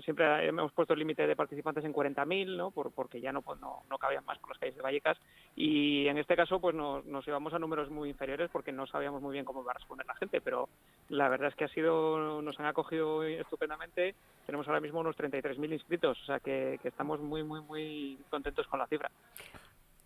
siempre 0.04 0.48
hemos 0.48 0.72
puesto 0.72 0.94
el 0.94 1.00
límite 1.00 1.28
de 1.28 1.36
participantes 1.36 1.84
en 1.84 1.94
40.000, 1.94 2.56
¿no? 2.56 2.72
Por, 2.72 2.92
porque 2.92 3.22
ya 3.22 3.32
no, 3.32 3.42
pues, 3.42 3.60
no, 3.60 3.84
no 3.90 3.98
cabían 3.98 4.26
más 4.26 4.38
por 4.40 4.50
las 4.50 4.60
calles 4.60 4.76
de 4.76 4.82
Vallecas 4.82 5.18
y 5.56 6.08
en 6.08 6.18
este 6.18 6.36
caso 6.36 6.60
pues 6.60 6.76
nos, 6.76 7.06
nos 7.06 7.26
llevamos 7.26 7.54
a 7.54 7.60
números 7.60 7.90
muy 7.90 8.10
inferiores 8.10 8.50
porque 8.52 8.72
no 8.72 8.88
sabíamos 8.88 9.22
muy 9.22 9.34
bien 9.34 9.46
cómo 9.46 9.62
iba 9.62 9.72
a 9.72 9.76
responder 9.76 10.06
la 10.08 10.16
gente, 10.16 10.42
pero 10.42 10.70
la 11.10 11.30
verdad 11.30 11.50
es 11.50 11.56
que 11.56 11.66
ha 11.66 11.70
sido, 11.70 12.42
nos 12.42 12.60
han 12.60 12.66
acogido 12.66 13.24
estupendamente, 13.24 14.16
tenemos 14.46 14.68
ahora 14.68 14.82
mismo 14.82 15.00
unos 15.00 15.18
33.000 15.18 15.74
inscritos, 15.74 16.22
o 16.22 16.26
sea 16.26 16.40
que 16.40 16.80
estamos 16.84 17.20
muy, 17.20 17.44
muy, 17.44 17.62
muy 17.62 18.18
contentos 18.30 18.68
con 18.68 18.80
la 18.80 18.88
cifra. 18.88 19.10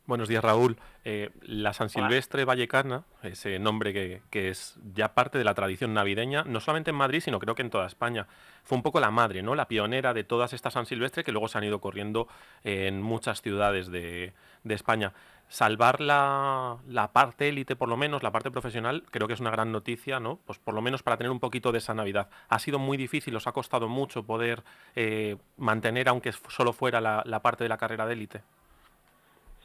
Buenos 0.06 0.28
días, 0.28 0.44
Raúl. 0.44 0.78
Eh, 1.06 1.30
la 1.44 1.72
San 1.72 1.86
Hola. 1.86 2.08
Silvestre 2.08 2.44
Vallecana, 2.44 3.06
ese 3.22 3.58
nombre 3.58 3.94
que, 3.94 4.22
que 4.30 4.50
es 4.50 4.78
ya 4.94 5.14
parte 5.14 5.38
de 5.38 5.46
la 5.46 5.54
tradición 5.54 5.94
navideña, 5.94 6.44
no 6.44 6.60
solamente 6.60 6.90
en 6.90 6.98
Madrid, 6.98 7.22
sino 7.22 7.40
creo 7.40 7.56
que 7.56 7.62
en 7.62 7.70
toda 7.70 7.88
España. 7.88 8.28
Fue 8.66 8.76
un 8.76 8.84
poco 8.84 9.00
la 9.00 9.12
madre, 9.12 9.44
¿no? 9.44 9.56
La 9.56 9.70
pionera 9.70 10.14
de 10.14 10.26
todas 10.26 10.52
estas 10.52 10.74
San 10.74 10.86
Silvestre 10.86 11.24
que 11.24 11.32
luego 11.32 11.48
se 11.48 11.58
han 11.58 11.64
ido 11.64 11.80
corriendo 11.80 12.28
en 12.66 13.02
muchas 13.02 13.42
ciudades 13.42 13.88
de, 13.88 14.34
de 14.66 14.74
España. 14.76 15.14
Salvar 15.48 16.02
la, 16.02 16.80
la 16.88 17.14
parte 17.14 17.48
élite, 17.48 17.78
por 17.78 17.88
lo 17.88 17.96
menos, 17.96 18.24
la 18.24 18.32
parte 18.32 18.52
profesional, 18.52 19.04
creo 19.10 19.28
que 19.30 19.36
es 19.36 19.40
una 19.40 19.52
gran 19.52 19.72
noticia, 19.72 20.20
¿no? 20.20 20.38
Pues 20.46 20.60
por 20.60 20.74
lo 20.74 20.82
menos 20.82 21.02
para 21.02 21.16
tener 21.16 21.32
un 21.32 21.40
poquito 21.40 21.72
de 21.72 21.78
esa 21.78 21.94
Navidad. 21.94 22.30
Ha 22.50 22.60
sido 22.60 22.78
muy 22.78 22.98
difícil, 22.98 23.34
os 23.38 23.48
ha 23.48 23.54
costado 23.54 23.88
mucho 23.88 24.24
poder 24.24 24.64
eh, 24.96 25.38
mantener, 25.56 26.10
aunque 26.10 26.34
solo 26.50 26.74
fuera 26.74 27.00
la, 27.00 27.24
la 27.26 27.42
parte 27.42 27.64
de 27.64 27.70
la 27.70 27.78
carrera 27.78 28.06
de 28.06 28.14
élite. 28.14 28.44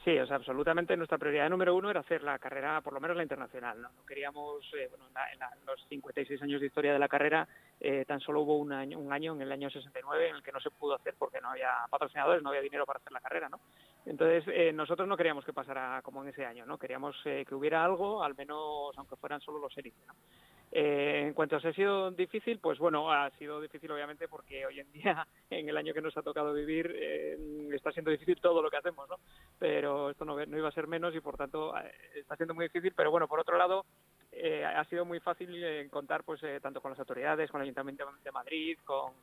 Sí, 0.09 0.19
o 0.19 0.27
sea, 0.27 0.37
absolutamente 0.37 0.97
nuestra 0.97 1.19
prioridad 1.19 1.51
número 1.51 1.75
uno 1.77 1.91
era 1.91 2.01
hacer 2.01 2.23
la 2.23 2.39
carrera, 2.39 2.81
por 2.81 2.95
lo 2.95 3.01
menos 3.01 3.15
la 3.15 3.23
internacional. 3.25 3.83
No, 3.83 3.91
No 3.91 4.07
queríamos, 4.07 4.65
eh, 4.73 4.87
bueno, 4.89 5.07
en, 5.07 5.13
la- 5.13 5.31
en 5.35 5.39
la- 5.39 5.53
los 5.67 5.85
56 5.87 6.41
años 6.41 6.63
de 6.63 6.67
historia 6.69 6.95
de 6.95 6.99
la 6.99 7.09
carrera, 7.09 7.47
eh, 7.79 8.07
tan 8.07 8.19
solo 8.19 8.41
hubo 8.41 8.57
un 8.57 8.73
año, 8.73 8.99
un 8.99 9.13
año, 9.13 9.35
en 9.35 9.43
el 9.43 9.53
año 9.53 9.69
69, 9.69 10.31
en 10.31 10.37
el 10.37 10.43
que 10.43 10.51
no 10.51 10.61
se 10.61 10.71
pudo 10.71 10.95
hacer 10.95 11.15
porque 11.19 11.43
no 11.43 11.51
había 11.51 11.73
patrocinadores, 11.91 12.43
no 12.43 12.49
había 12.49 12.63
dinero 12.63 12.87
para 12.87 13.01
hacer 13.01 13.13
la 13.13 13.21
carrera, 13.21 13.51
¿no? 13.51 13.61
Entonces, 14.07 14.45
eh, 14.47 14.73
nosotros 14.73 15.07
no 15.07 15.15
queríamos 15.19 15.45
que 15.45 15.53
pasara 15.53 16.01
como 16.01 16.23
en 16.23 16.31
ese 16.31 16.47
año, 16.47 16.65
¿no? 16.65 16.79
Queríamos 16.79 17.15
eh, 17.27 17.45
que 17.47 17.55
hubiera 17.55 17.85
algo, 17.85 18.25
al 18.25 18.35
menos 18.35 18.97
aunque 18.97 19.17
fueran 19.17 19.43
solo 19.43 19.59
los 19.59 19.77
élites, 19.77 20.07
¿no? 20.07 20.15
Eh, 20.71 21.25
en 21.27 21.33
cuanto 21.33 21.57
a 21.57 21.61
si 21.61 21.69
ha 21.69 21.73
sido 21.73 22.11
difícil, 22.11 22.59
pues 22.59 22.79
bueno, 22.79 23.11
ha 23.11 23.31
sido 23.39 23.61
difícil 23.61 23.91
obviamente 23.91 24.29
porque 24.29 24.67
hoy 24.67 24.81
en 24.81 24.93
día, 24.93 25.27
en 25.51 25.69
el 25.69 25.77
año 25.77 25.95
que 25.95 26.03
nos 26.03 26.17
ha 26.17 26.23
tocado 26.23 26.53
vivir, 26.53 26.95
eh, 26.95 27.69
está 27.73 27.91
siendo 27.93 28.11
difícil 28.11 28.41
todo 28.41 28.63
lo 28.63 28.71
que 28.71 28.77
hacemos, 28.77 29.09
¿no? 29.09 29.17
Pero 29.59 30.11
esto 30.11 30.25
no, 30.25 30.41
iba 30.43 30.69
a 30.69 30.73
ser 30.73 30.87
menos 30.87 31.15
y 31.15 31.21
por 31.21 31.37
tanto 31.37 31.77
eh, 31.77 31.93
está 32.17 32.37
siendo 32.37 32.55
muy 32.55 32.67
difícil, 32.67 32.93
pero 32.95 33.11
bueno, 33.11 33.27
por 33.29 33.41
otro 33.41 33.57
lado, 33.57 33.87
eh, 34.31 34.65
ha 34.65 34.85
sido 34.85 35.07
muy 35.07 35.21
fácil 35.21 35.89
contar 35.91 36.23
pues 36.23 36.41
tanto 36.61 36.83
con 36.83 36.91
las 36.91 37.01
autoridades, 37.01 37.51
con 37.51 37.61
el 37.61 37.65
Ayuntamiento 37.65 38.05
de 38.23 38.31
Madrid, 38.31 38.79
con 38.85 39.15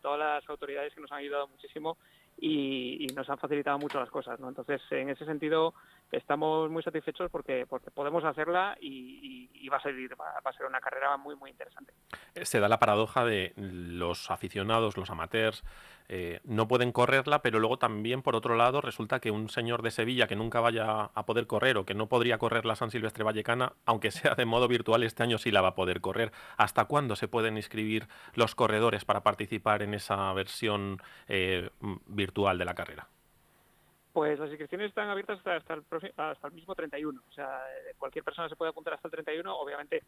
todas 0.00 0.18
las 0.18 0.48
autoridades 0.48 0.94
que 0.94 1.00
nos 1.00 1.10
han 1.10 1.18
ayudado 1.18 1.48
muchísimo 1.48 1.98
y, 2.38 3.04
y 3.04 3.06
nos 3.14 3.28
han 3.28 3.38
facilitado 3.38 3.78
mucho 3.78 3.98
las 3.98 4.10
cosas, 4.10 4.38
¿no? 4.38 4.48
Entonces, 4.48 4.80
en 4.90 5.10
ese 5.10 5.24
sentido, 5.24 5.74
estamos 6.12 6.70
muy 6.70 6.82
satisfechos 6.82 7.30
porque 7.30 7.66
podemos 7.94 8.24
hacerla 8.24 8.76
y, 8.80 9.68
va 9.68 9.78
a 9.78 10.52
ser 10.52 10.66
una 10.66 10.78
carrera 10.78 11.16
muy 11.16 11.34
muy 11.36 11.50
interesante. 11.50 11.92
se 12.42 12.60
da 12.60 12.68
la 12.68 12.78
paradoja 12.78 13.24
de 13.24 13.52
los 13.56 14.30
aficionados, 14.30 14.96
los 14.96 15.10
amateurs, 15.10 15.64
eh, 16.08 16.40
no 16.44 16.68
pueden 16.68 16.92
correrla, 16.92 17.40
pero 17.40 17.58
luego 17.58 17.78
también, 17.78 18.20
por 18.22 18.36
otro 18.36 18.56
lado, 18.56 18.80
resulta 18.80 19.20
que 19.20 19.30
un 19.30 19.48
señor 19.48 19.82
de 19.82 19.90
Sevilla 19.90 20.26
que 20.26 20.36
nunca 20.36 20.60
vaya 20.60 21.10
a 21.14 21.26
poder 21.26 21.46
correr 21.46 21.78
o 21.78 21.86
que 21.86 21.94
no 21.94 22.08
podría 22.08 22.38
correr 22.38 22.66
la 22.66 22.76
San 22.76 22.90
Silvestre 22.90 23.24
Vallecana, 23.24 23.72
aunque 23.86 24.10
sea 24.10 24.34
de 24.34 24.44
modo 24.44 24.68
virtual, 24.68 25.02
este 25.02 25.22
año 25.22 25.38
sí 25.38 25.50
la 25.50 25.62
va 25.62 25.68
a 25.68 25.74
poder 25.74 26.00
correr. 26.00 26.32
¿Hasta 26.56 26.84
cuándo 26.84 27.16
se 27.16 27.28
pueden 27.28 27.56
inscribir 27.56 28.06
los 28.34 28.54
corredores 28.54 29.04
para 29.04 29.22
participar 29.22 29.82
en 29.82 29.94
esa 29.94 30.32
versión 30.34 31.00
eh, 31.28 31.70
virtual 32.06 32.58
de 32.58 32.64
la 32.64 32.74
carrera? 32.74 33.08
Pues 34.14 34.38
las 34.38 34.48
inscripciones 34.48 34.90
están 34.90 35.08
abiertas 35.08 35.38
hasta, 35.38 35.56
hasta 35.56 35.74
el, 35.74 35.82
hasta 36.16 36.46
el 36.46 36.54
mismo 36.54 36.72
31. 36.76 37.20
O 37.28 37.32
sea, 37.32 37.46
eh, 37.68 37.94
cualquier 37.98 38.24
persona 38.24 38.48
se 38.48 38.54
puede 38.54 38.70
apuntar 38.70 38.94
hasta 38.94 39.08
el 39.08 39.12
31. 39.12 39.52
Obviamente, 39.56 40.04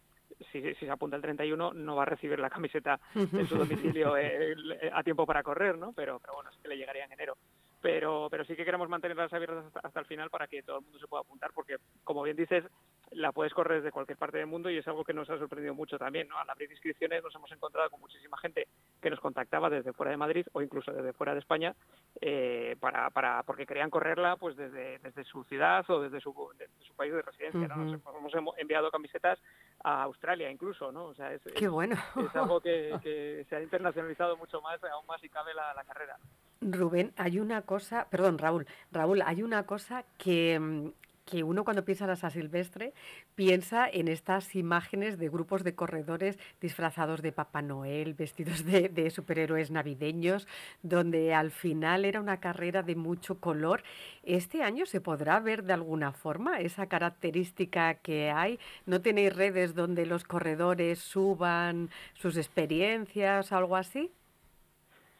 si, 0.52 0.62
si 0.76 0.86
se 0.86 0.90
apunta 0.92 1.16
el 1.16 1.22
31, 1.22 1.72
no 1.74 1.96
va 1.96 2.02
a 2.04 2.06
recibir 2.06 2.38
la 2.38 2.48
camiseta 2.48 3.00
en 3.16 3.46
su 3.48 3.56
domicilio 3.58 4.16
eh, 4.16 4.52
el- 4.52 4.90
a 4.92 5.02
tiempo 5.02 5.26
para 5.26 5.42
correr, 5.42 5.76
¿no? 5.76 5.92
Pero, 5.92 6.20
pero 6.20 6.34
bueno, 6.34 6.52
sí 6.52 6.58
que 6.62 6.68
le 6.68 6.76
llegaría 6.76 7.04
en 7.04 7.12
enero. 7.14 7.36
Pero, 7.82 8.28
pero 8.30 8.44
sí 8.44 8.56
que 8.56 8.64
queremos 8.64 8.88
mantenerlas 8.88 9.32
abiertas 9.32 9.66
hasta, 9.66 9.80
hasta 9.80 10.00
el 10.00 10.06
final 10.06 10.30
para 10.30 10.46
que 10.48 10.62
todo 10.62 10.78
el 10.78 10.84
mundo 10.84 10.98
se 10.98 11.06
pueda 11.06 11.20
apuntar, 11.20 11.52
porque, 11.54 11.76
como 12.04 12.22
bien 12.22 12.36
dices, 12.36 12.64
la 13.12 13.32
puedes 13.32 13.52
correr 13.52 13.78
desde 13.82 13.92
cualquier 13.92 14.18
parte 14.18 14.38
del 14.38 14.46
mundo 14.46 14.70
y 14.70 14.78
es 14.78 14.88
algo 14.88 15.04
que 15.04 15.12
nos 15.12 15.28
ha 15.30 15.38
sorprendido 15.38 15.74
mucho 15.74 15.98
también, 15.98 16.26
¿no? 16.26 16.38
Al 16.38 16.48
abrir 16.50 16.70
inscripciones 16.72 17.22
nos 17.22 17.34
hemos 17.34 17.52
encontrado 17.52 17.88
con 17.90 18.00
muchísima 18.00 18.38
gente 18.38 18.66
que 19.00 19.10
nos 19.10 19.20
contactaba 19.20 19.70
desde 19.70 19.92
fuera 19.92 20.10
de 20.10 20.16
Madrid 20.16 20.46
o 20.52 20.62
incluso 20.62 20.90
desde 20.92 21.12
fuera 21.12 21.34
de 21.34 21.40
España 21.40 21.76
eh, 22.20 22.76
para, 22.80 23.10
para 23.10 23.42
porque 23.44 23.66
querían 23.66 23.90
correrla 23.90 24.36
pues 24.36 24.56
desde, 24.56 24.98
desde 24.98 25.24
su 25.24 25.44
ciudad 25.44 25.84
o 25.90 26.00
desde 26.00 26.20
su, 26.20 26.34
desde 26.58 26.72
su 26.84 26.94
país 26.94 27.12
de 27.12 27.22
residencia. 27.22 27.68
¿no? 27.68 27.76
Nos 27.76 28.00
hemos 28.04 28.34
hemos 28.34 28.58
enviado 28.58 28.90
camisetas 28.90 29.38
a 29.84 30.02
Australia 30.02 30.50
incluso, 30.50 30.90
¿no? 30.90 31.04
O 31.06 31.14
sea, 31.14 31.32
es, 31.32 31.42
Qué 31.54 31.66
es- 31.66 31.70
bueno. 31.70 31.94
es 32.16 32.34
algo 32.34 32.60
que, 32.60 32.94
que 33.02 33.44
se 33.48 33.54
ha 33.56 33.62
internacionalizado 33.62 34.36
mucho 34.36 34.60
más, 34.62 34.82
aún 34.82 35.06
más 35.06 35.20
si 35.20 35.28
cabe 35.28 35.54
la, 35.54 35.72
la 35.74 35.84
carrera. 35.84 36.16
Rubén, 36.60 37.12
hay 37.16 37.38
una 37.38 37.62
cosa, 37.62 38.06
perdón, 38.10 38.38
Raúl, 38.38 38.66
Raúl, 38.90 39.22
hay 39.22 39.42
una 39.42 39.64
cosa 39.64 40.04
que, 40.18 40.58
mm, 40.58 40.88
que 41.26 41.42
uno 41.42 41.64
cuando 41.64 41.84
piensa 41.84 42.04
en 42.04 42.10
la 42.10 42.16
San 42.16 42.30
Silvestre 42.30 42.94
piensa 43.34 43.88
en 43.88 44.08
estas 44.08 44.54
imágenes 44.54 45.18
de 45.18 45.28
grupos 45.28 45.64
de 45.64 45.74
corredores 45.74 46.38
disfrazados 46.60 47.20
de 47.20 47.32
Papá 47.32 47.62
Noel, 47.62 48.14
vestidos 48.14 48.64
de, 48.64 48.88
de 48.88 49.10
superhéroes 49.10 49.70
navideños, 49.70 50.46
donde 50.82 51.34
al 51.34 51.50
final 51.50 52.04
era 52.04 52.20
una 52.20 52.38
carrera 52.40 52.82
de 52.82 52.94
mucho 52.94 53.40
color. 53.40 53.82
¿Este 54.22 54.62
año 54.62 54.86
se 54.86 55.00
podrá 55.00 55.40
ver 55.40 55.64
de 55.64 55.72
alguna 55.74 56.12
forma 56.12 56.60
esa 56.60 56.86
característica 56.86 57.94
que 57.94 58.30
hay? 58.30 58.58
¿No 58.86 59.02
tenéis 59.02 59.34
redes 59.34 59.74
donde 59.74 60.06
los 60.06 60.24
corredores 60.24 61.00
suban 61.00 61.90
sus 62.14 62.36
experiencias 62.36 63.50
o 63.52 63.56
algo 63.56 63.76
así? 63.76 64.12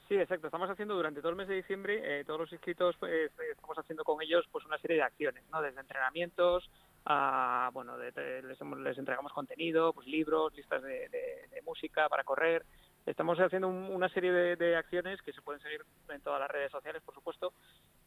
Sí, 0.09 0.15
exacto. 0.15 0.47
Estamos 0.47 0.71
haciendo 0.71 0.95
durante 0.95 1.21
todo 1.21 1.31
el 1.31 1.37
mes 1.37 1.49
de 1.49 1.57
diciembre, 1.57 2.21
eh, 2.21 2.25
todos 2.25 2.39
los 2.41 2.53
inscritos, 2.53 2.95
pues, 3.01 3.13
eh, 3.13 3.31
estamos 3.51 3.77
haciendo 3.77 4.05
con 4.05 4.23
ellos 4.23 4.45
pues 4.53 4.65
una 4.65 4.79
serie 4.79 4.99
de 4.99 5.03
acciones, 5.03 5.43
¿no? 5.51 5.61
Desde 5.61 5.81
entrenamientos 5.81 6.71
a, 7.05 7.71
bueno, 7.73 7.99
de- 7.99 8.13
de- 8.13 8.43
les, 8.43 8.61
les 8.61 8.99
entregamos 8.99 9.33
contenido, 9.33 9.93
pues 9.93 10.07
libros, 10.07 10.55
listas 10.55 10.83
de, 10.83 11.09
de- 11.09 11.47
música 11.67 12.09
para 12.09 12.23
correr. 12.23 12.65
Estamos 13.07 13.39
haciendo 13.41 13.67
un- 13.67 13.91
una 13.93 14.09
serie 14.09 14.31
de, 14.31 14.77
acciones 14.77 15.21
que 15.23 15.33
se 15.33 15.43
pueden 15.43 15.61
seguir 15.61 15.81
en 16.09 16.21
todas 16.21 16.39
las 16.39 16.49
redes 16.49 16.71
sociales, 16.71 17.03
por 17.05 17.13
supuesto. 17.15 17.53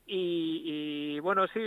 Y, 0.06 1.16
y, 1.18 1.20
bueno, 1.20 1.46
sí, 1.48 1.60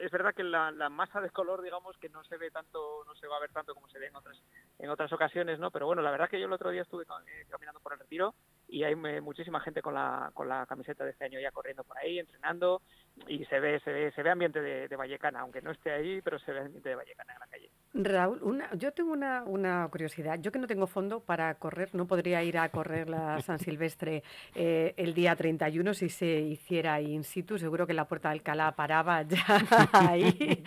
es 0.00 0.10
verdad 0.12 0.32
que 0.34 0.44
la, 0.44 0.70
la 0.70 0.88
masa 0.88 1.20
de 1.20 1.30
color, 1.30 1.60
digamos, 1.60 1.96
que 1.98 2.08
no 2.08 2.22
se 2.24 2.36
ve 2.36 2.50
tanto, 2.52 3.02
no 3.04 3.14
se 3.16 3.26
va 3.26 3.36
a 3.36 3.40
ver 3.40 3.50
tanto 3.50 3.74
como 3.74 3.88
se 3.88 3.98
ve 3.98 4.06
en 4.06 4.14
otras 4.16 4.40
en 4.78 4.88
otras 4.90 5.12
ocasiones, 5.12 5.58
¿no? 5.58 5.70
Pero 5.72 5.86
bueno, 5.86 6.00
la 6.02 6.10
verdad 6.12 6.28
que 6.30 6.38
yo 6.40 6.46
el 6.46 6.52
otro 6.52 6.70
día 6.70 6.82
estuve 6.82 7.02
eh, 7.02 7.44
caminando 7.50 7.80
por 7.80 7.92
el 7.92 7.98
retiro 7.98 8.34
y 8.70 8.84
hay 8.84 8.94
muchísima 8.94 9.60
gente 9.60 9.82
con 9.82 9.94
la 9.94 10.30
con 10.34 10.48
la 10.48 10.66
camiseta 10.66 11.04
de 11.04 11.10
este 11.10 11.24
año 11.24 11.40
ya 11.40 11.50
corriendo 11.50 11.84
por 11.84 11.98
ahí, 11.98 12.18
entrenando 12.18 12.82
y 13.26 13.44
se 13.46 13.60
ve 13.60 13.80
se 13.80 13.92
ve 13.92 14.12
se 14.12 14.22
ve 14.22 14.30
ambiente 14.30 14.60
de 14.60 14.96
Vallecana, 14.96 15.40
aunque 15.40 15.62
no 15.62 15.70
esté 15.70 15.90
ahí, 15.92 16.20
pero 16.22 16.38
se 16.38 16.52
ve 16.52 16.60
ambiente 16.60 16.88
de 16.88 16.94
Vallecana 16.94 17.32
en 17.34 17.38
la 17.40 17.46
calle. 17.46 17.70
Raúl, 17.92 18.40
una, 18.42 18.72
yo 18.76 18.92
tengo 18.92 19.12
una, 19.12 19.42
una 19.42 19.88
curiosidad. 19.90 20.38
Yo 20.40 20.52
que 20.52 20.60
no 20.60 20.68
tengo 20.68 20.86
fondo 20.86 21.20
para 21.20 21.54
correr, 21.56 21.92
no 21.92 22.06
podría 22.06 22.42
ir 22.44 22.56
a 22.56 22.68
correr 22.68 23.08
la 23.08 23.40
San 23.42 23.58
Silvestre 23.58 24.22
eh, 24.54 24.94
el 24.96 25.12
día 25.12 25.34
31 25.34 25.94
si 25.94 26.08
se 26.08 26.40
hiciera 26.40 27.00
in 27.00 27.24
situ. 27.24 27.58
Seguro 27.58 27.88
que 27.88 27.94
la 27.94 28.06
Puerta 28.06 28.28
de 28.28 28.34
Alcalá 28.34 28.72
paraba 28.76 29.22
ya 29.22 29.44
ahí. 29.92 30.62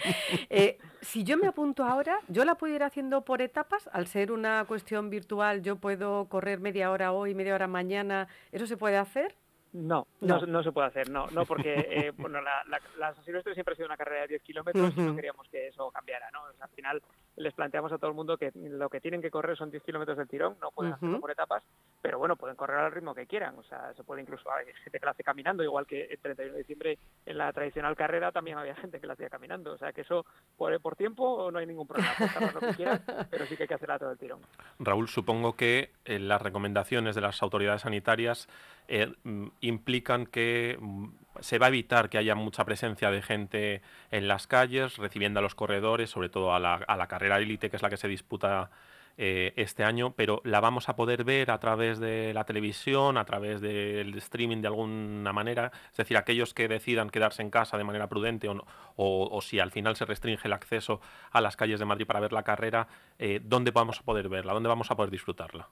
Eh, 0.50 0.78
si 1.02 1.24
yo 1.24 1.38
me 1.38 1.48
apunto 1.48 1.86
ahora, 1.86 2.20
¿yo 2.28 2.44
la 2.44 2.56
puedo 2.56 2.76
ir 2.76 2.84
haciendo 2.84 3.24
por 3.24 3.42
etapas? 3.42 3.90
Al 3.94 4.08
ser 4.08 4.32
una 4.32 4.66
cuestión 4.66 5.10
virtual, 5.10 5.62
¿yo 5.62 5.78
puedo 5.78 6.28
correr 6.28 6.60
media 6.60 6.92
hora 6.92 7.14
hoy, 7.14 7.36
media 7.36 7.56
hora 7.56 7.68
mañana? 7.68 8.28
¿Eso 8.52 8.68
se 8.68 8.76
puede 8.76 8.98
hacer? 8.98 9.36
No, 9.74 10.08
no, 10.22 10.40
No. 10.40 10.46
no 10.46 10.64
se 10.64 10.72
puede 10.72 10.88
hacer, 10.88 11.10
no, 11.10 11.28
no 11.32 11.46
porque 11.46 11.74
eh, 11.90 12.12
bueno, 12.16 12.42
la, 12.42 12.64
la, 12.68 12.80
la 12.98 13.14
San 13.16 13.26
Silvestre 13.26 13.54
siempre 13.54 13.74
ha 13.74 13.76
sido 13.76 13.88
una 13.88 13.98
carrera 13.98 14.22
de 14.22 14.28
10 14.30 14.44
kilómetros 14.44 14.94
y 14.96 15.02
no 15.02 15.16
queríamos 15.16 15.48
que 15.50 15.68
eso 15.68 15.90
cambiara, 15.92 16.30
¿no? 16.32 16.44
O 16.44 16.54
sea, 16.54 16.66
al 16.66 16.72
final 16.72 17.02
les 17.36 17.54
planteamos 17.54 17.92
a 17.92 17.98
todo 17.98 18.10
el 18.10 18.16
mundo 18.16 18.38
que 18.38 18.52
lo 18.56 18.90
que 18.90 19.02
tienen 19.02 19.22
que 19.22 19.32
correr 19.32 19.58
son 19.58 19.72
10 19.72 19.84
kilómetros 19.84 20.18
del 20.18 20.28
tirón, 20.28 20.56
no 20.62 20.72
pueden 20.72 20.94
hacerlo 20.94 21.20
por 21.20 21.32
etapas, 21.32 21.64
pero 22.02 22.20
bueno, 22.20 22.36
pueden 22.36 22.56
correr 22.56 22.78
al 22.78 22.92
ritmo 22.92 23.16
que 23.16 23.26
quieran, 23.26 23.58
o 23.58 23.64
sea, 23.64 23.94
se 23.96 24.04
puede 24.04 24.22
incluso, 24.22 24.52
hay 24.52 24.66
gente 24.84 25.00
que 25.00 25.06
la 25.06 25.12
hace 25.12 25.24
caminando, 25.24 25.64
igual 25.64 25.88
que 25.88 26.06
el 26.06 26.20
31 26.20 26.54
de 26.54 26.60
diciembre 26.60 26.98
en 27.26 27.38
la 27.38 27.52
tradicional 27.52 27.96
carrera 27.96 28.32
también 28.32 28.58
había 28.58 28.76
gente 28.76 29.00
que 29.00 29.08
la 29.08 29.14
hacía 29.14 29.30
caminando, 29.30 29.74
o 29.74 29.78
sea, 29.78 29.92
que 29.94 30.02
eso 30.02 30.26
por, 30.58 30.80
por 30.80 30.96
tiempo 30.96 31.50
no 31.52 31.60
hay 31.60 31.66
ningún 31.66 31.88
problema, 31.88 32.14
lo 32.54 32.60
que 32.60 32.84
pero 33.32 33.46
sí 33.46 33.56
que 33.56 33.64
hay 33.64 33.68
que 33.68 33.76
hacerla 33.76 34.00
todo 34.00 34.12
el 34.12 34.18
tirón. 34.18 34.40
Raúl, 34.80 35.08
supongo 35.08 35.56
que 35.56 35.92
eh, 36.06 36.20
las 36.20 36.42
recomendaciones 36.42 37.16
de 37.16 37.22
las 37.22 37.42
autoridades 37.42 37.82
sanitarias 37.82 38.48
eh, 38.88 39.12
mm, 39.24 39.48
implican 39.62 40.26
que 40.26 40.78
mm, 40.80 41.08
se 41.40 41.60
va 41.60 41.68
a 41.68 41.70
evitar 41.70 42.10
que 42.10 42.18
haya 42.18 42.36
mucha 42.36 42.66
presencia 42.66 43.12
de 43.12 43.22
gente 43.22 43.82
en 44.12 44.28
las 44.28 44.48
calles, 44.48 44.98
recibiendo 44.98 45.40
a 45.40 45.44
los 45.44 45.56
corredores, 45.56 46.10
sobre 46.10 46.30
todo 46.30 46.54
a 46.54 46.60
la, 46.60 46.76
a 46.76 46.98
la 46.98 47.08
carrera 47.08 47.38
élite, 47.38 47.70
que 47.70 47.76
es 47.76 47.82
la 47.82 47.90
que 47.90 47.98
se 47.98 48.08
disputa 48.08 48.70
eh, 49.16 49.54
este 49.58 49.84
año, 49.84 50.16
pero 50.16 50.42
la 50.44 50.60
vamos 50.60 50.90
a 50.90 50.96
poder 50.96 51.24
ver 51.24 51.52
a 51.52 51.60
través 51.60 52.00
de 52.00 52.34
la 52.34 52.46
televisión, 52.46 53.18
a 53.18 53.26
través 53.26 53.62
del 53.62 54.18
streaming 54.18 54.62
de 54.62 54.68
alguna 54.68 55.32
manera. 55.32 55.72
Es 55.92 55.98
decir, 55.98 56.18
aquellos 56.18 56.56
que 56.56 56.68
decidan 56.68 57.12
quedarse 57.12 57.44
en 57.44 57.52
casa 57.52 57.78
de 57.78 57.84
manera 57.84 58.10
prudente 58.10 58.50
o, 58.50 58.64
o 58.96 59.42
si 59.42 59.60
al 59.60 59.70
final 59.70 59.96
se 59.96 60.06
restringe 60.06 60.48
el 60.48 60.54
acceso 60.54 61.00
a 61.30 61.42
las 61.42 61.56
calles 61.56 61.80
de 61.80 61.86
Madrid 61.86 62.08
para 62.08 62.22
ver 62.22 62.34
la 62.34 62.42
carrera, 62.42 62.88
eh, 63.20 63.40
¿dónde 63.44 63.70
vamos 63.70 64.00
a 64.00 64.04
poder 64.04 64.30
verla? 64.30 64.54
¿Dónde 64.54 64.70
vamos 64.70 64.90
a 64.90 64.96
poder 64.96 65.12
disfrutarla? 65.12 65.70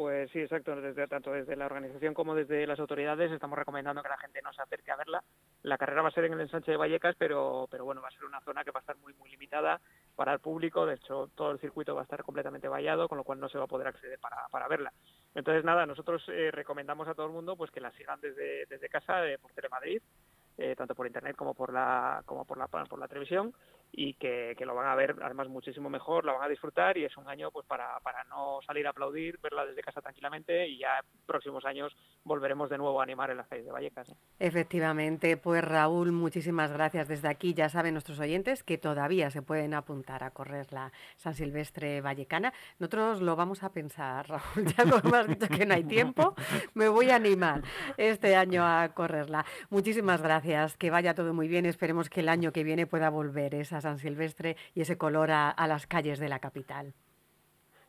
Pues 0.00 0.30
sí, 0.30 0.38
exacto. 0.40 0.74
Tanto 1.10 1.30
desde 1.30 1.56
la 1.56 1.66
organización 1.66 2.14
como 2.14 2.34
desde 2.34 2.66
las 2.66 2.80
autoridades 2.80 3.30
estamos 3.30 3.58
recomendando 3.58 4.02
que 4.02 4.08
la 4.08 4.16
gente 4.16 4.40
no 4.40 4.50
se 4.50 4.62
acerque 4.62 4.90
a 4.90 4.96
verla. 4.96 5.22
La 5.62 5.76
carrera 5.76 6.00
va 6.00 6.08
a 6.08 6.10
ser 6.10 6.24
en 6.24 6.32
el 6.32 6.40
ensanche 6.40 6.70
de 6.70 6.78
Vallecas, 6.78 7.14
pero, 7.18 7.68
pero 7.70 7.84
bueno, 7.84 8.00
va 8.00 8.08
a 8.08 8.10
ser 8.10 8.24
una 8.24 8.40
zona 8.40 8.64
que 8.64 8.70
va 8.70 8.78
a 8.78 8.80
estar 8.80 8.96
muy, 8.96 9.12
muy 9.12 9.28
limitada 9.28 9.78
para 10.16 10.32
el 10.32 10.38
público. 10.38 10.86
De 10.86 10.94
hecho, 10.94 11.28
todo 11.34 11.50
el 11.50 11.58
circuito 11.58 11.94
va 11.94 12.00
a 12.00 12.04
estar 12.04 12.22
completamente 12.22 12.66
vallado, 12.66 13.08
con 13.10 13.18
lo 13.18 13.24
cual 13.24 13.40
no 13.40 13.50
se 13.50 13.58
va 13.58 13.64
a 13.64 13.66
poder 13.66 13.88
acceder 13.88 14.18
para, 14.18 14.48
para 14.50 14.68
verla. 14.68 14.90
Entonces, 15.34 15.64
nada, 15.66 15.84
nosotros 15.84 16.24
eh, 16.30 16.50
recomendamos 16.50 17.06
a 17.06 17.12
todo 17.12 17.26
el 17.26 17.32
mundo 17.32 17.54
pues 17.54 17.70
que 17.70 17.82
la 17.82 17.92
sigan 17.92 18.22
desde, 18.22 18.64
desde 18.70 18.88
casa, 18.88 19.28
eh, 19.28 19.36
por 19.36 19.52
Telemadrid, 19.52 20.00
eh, 20.56 20.74
tanto 20.76 20.94
por 20.94 21.08
internet 21.08 21.36
como 21.36 21.52
por 21.52 21.74
la 21.74 22.22
como 22.24 22.46
por 22.46 22.56
la 22.56 22.68
por 22.68 22.98
la 22.98 23.08
televisión 23.08 23.52
y 23.92 24.14
que, 24.14 24.54
que 24.56 24.66
lo 24.66 24.74
van 24.74 24.86
a 24.86 24.94
ver 24.94 25.16
además 25.22 25.48
muchísimo 25.48 25.90
mejor, 25.90 26.24
lo 26.24 26.34
van 26.34 26.44
a 26.44 26.48
disfrutar 26.48 26.96
y 26.96 27.04
es 27.04 27.16
un 27.16 27.28
año 27.28 27.50
pues 27.50 27.66
para, 27.66 27.98
para 28.00 28.24
no 28.24 28.60
salir 28.66 28.86
a 28.86 28.90
aplaudir, 28.90 29.38
verla 29.42 29.66
desde 29.66 29.82
casa 29.82 30.00
tranquilamente 30.00 30.68
y 30.68 30.78
ya 30.78 31.04
próximos 31.26 31.64
años 31.64 31.96
volveremos 32.24 32.70
de 32.70 32.78
nuevo 32.78 33.00
a 33.00 33.04
animar 33.04 33.30
en 33.30 33.38
las 33.38 33.48
calles 33.48 33.64
de 33.64 33.72
Vallecas. 33.72 34.08
¿eh? 34.10 34.14
Efectivamente, 34.38 35.36
pues 35.36 35.64
Raúl, 35.64 36.12
muchísimas 36.12 36.72
gracias 36.72 37.08
desde 37.08 37.28
aquí. 37.28 37.54
Ya 37.54 37.68
saben 37.68 37.94
nuestros 37.94 38.20
oyentes 38.20 38.62
que 38.62 38.78
todavía 38.78 39.30
se 39.30 39.42
pueden 39.42 39.74
apuntar 39.74 40.22
a 40.22 40.30
correr 40.30 40.72
la 40.72 40.92
San 41.16 41.34
Silvestre 41.34 42.00
Vallecana. 42.00 42.52
Nosotros 42.78 43.20
lo 43.20 43.36
vamos 43.36 43.62
a 43.62 43.72
pensar, 43.72 44.28
Raúl, 44.28 44.66
ya 44.66 44.84
como 44.88 45.14
has 45.14 45.26
dicho 45.26 45.48
que 45.48 45.66
no 45.66 45.74
hay 45.74 45.84
tiempo, 45.84 46.34
me 46.74 46.88
voy 46.88 47.10
a 47.10 47.16
animar 47.16 47.62
este 47.96 48.36
año 48.36 48.64
a 48.64 48.88
correrla. 48.94 49.44
Muchísimas 49.70 50.22
gracias, 50.22 50.76
que 50.76 50.90
vaya 50.90 51.14
todo 51.14 51.34
muy 51.34 51.48
bien. 51.48 51.66
Esperemos 51.66 52.08
que 52.08 52.20
el 52.20 52.28
año 52.28 52.52
que 52.52 52.64
viene 52.64 52.86
pueda 52.86 53.10
volver 53.10 53.54
esa 53.54 53.79
San 53.80 53.98
Silvestre 53.98 54.56
y 54.74 54.82
ese 54.82 54.96
color 54.98 55.30
a, 55.30 55.50
a 55.50 55.66
las 55.66 55.86
calles 55.86 56.18
de 56.18 56.28
la 56.28 56.38
capital. 56.38 56.94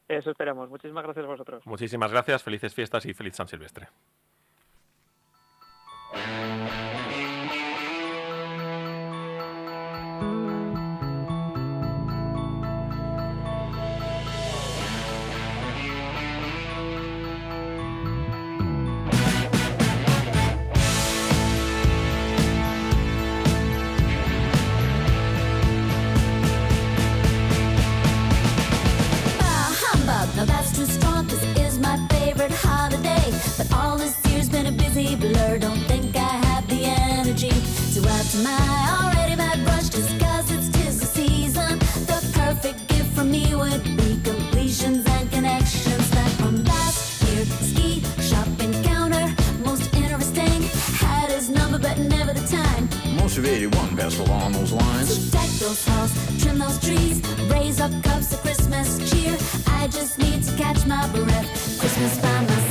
Eso 0.07 0.31
esperamos. 0.31 0.69
Muchísimas 0.69 1.03
gracias 1.03 1.25
a 1.25 1.27
vosotros. 1.29 1.65
Muchísimas 1.65 2.11
gracias, 2.11 2.43
felices 2.43 2.73
fiestas 2.73 3.05
y 3.05 3.13
feliz 3.13 3.35
San 3.35 3.47
Silvestre. 3.47 3.87
All 33.81 33.97
this 33.97 34.15
year's 34.27 34.49
been 34.49 34.67
a 34.67 34.71
busy 34.71 35.15
blur, 35.15 35.57
don't 35.57 35.83
think 35.91 36.15
I 36.15 36.33
have 36.47 36.67
the 36.67 36.81
energy 36.85 37.49
to 37.93 37.99
add 38.15 38.25
to 38.31 38.37
my 38.49 38.61
already 39.01 39.35
bad 39.35 39.63
brush, 39.65 39.89
just 39.89 40.11
'cause 40.19 40.51
it's 40.51 40.69
tis 40.69 40.99
the 40.99 41.09
season. 41.19 41.79
The 42.09 42.19
perfect 42.39 42.79
gift 42.87 43.11
for 43.15 43.23
me 43.23 43.55
would 43.55 43.83
be 43.97 44.09
completions 44.23 45.03
and 45.15 45.25
connections 45.31 46.07
back 46.17 46.31
from 46.41 46.63
last 46.63 47.23
year. 47.23 47.43
Ski 47.69 48.03
shop 48.29 48.47
encounter, 48.59 49.25
most 49.65 49.85
interesting. 50.01 50.57
Had 51.05 51.29
his 51.31 51.49
number, 51.49 51.79
but 51.79 51.97
never 51.97 52.33
the 52.33 52.47
time. 52.59 52.83
Most 53.21 53.37
of 53.39 53.45
81 53.45 53.95
best 53.95 54.19
along 54.19 54.53
those 54.53 54.71
lines. 54.71 55.09
So 55.09 55.37
deck 55.37 55.51
those 55.63 55.83
halls, 55.87 56.11
trim 56.41 56.57
those 56.59 56.79
trees, 56.87 57.17
raise 57.49 57.79
up 57.85 57.93
cups 58.03 58.31
of 58.33 58.41
Christmas 58.45 58.87
cheer. 59.09 59.35
I 59.79 59.87
just 59.87 60.13
need 60.19 60.39
to 60.47 60.51
catch 60.63 60.85
my 60.85 61.03
breath. 61.15 61.49
Christmas 61.79 62.17
by 62.25 62.39
myself 62.41 62.70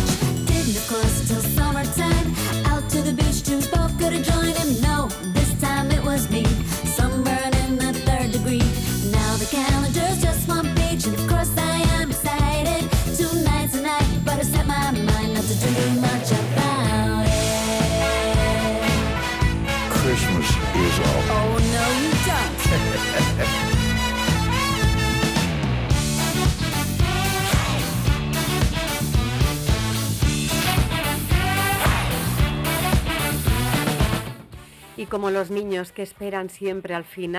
Y 35.01 35.07
como 35.07 35.31
los 35.31 35.49
niños 35.49 35.91
que 35.91 36.03
esperan 36.03 36.51
siempre 36.51 36.93
al 36.93 37.05
final, 37.05 37.29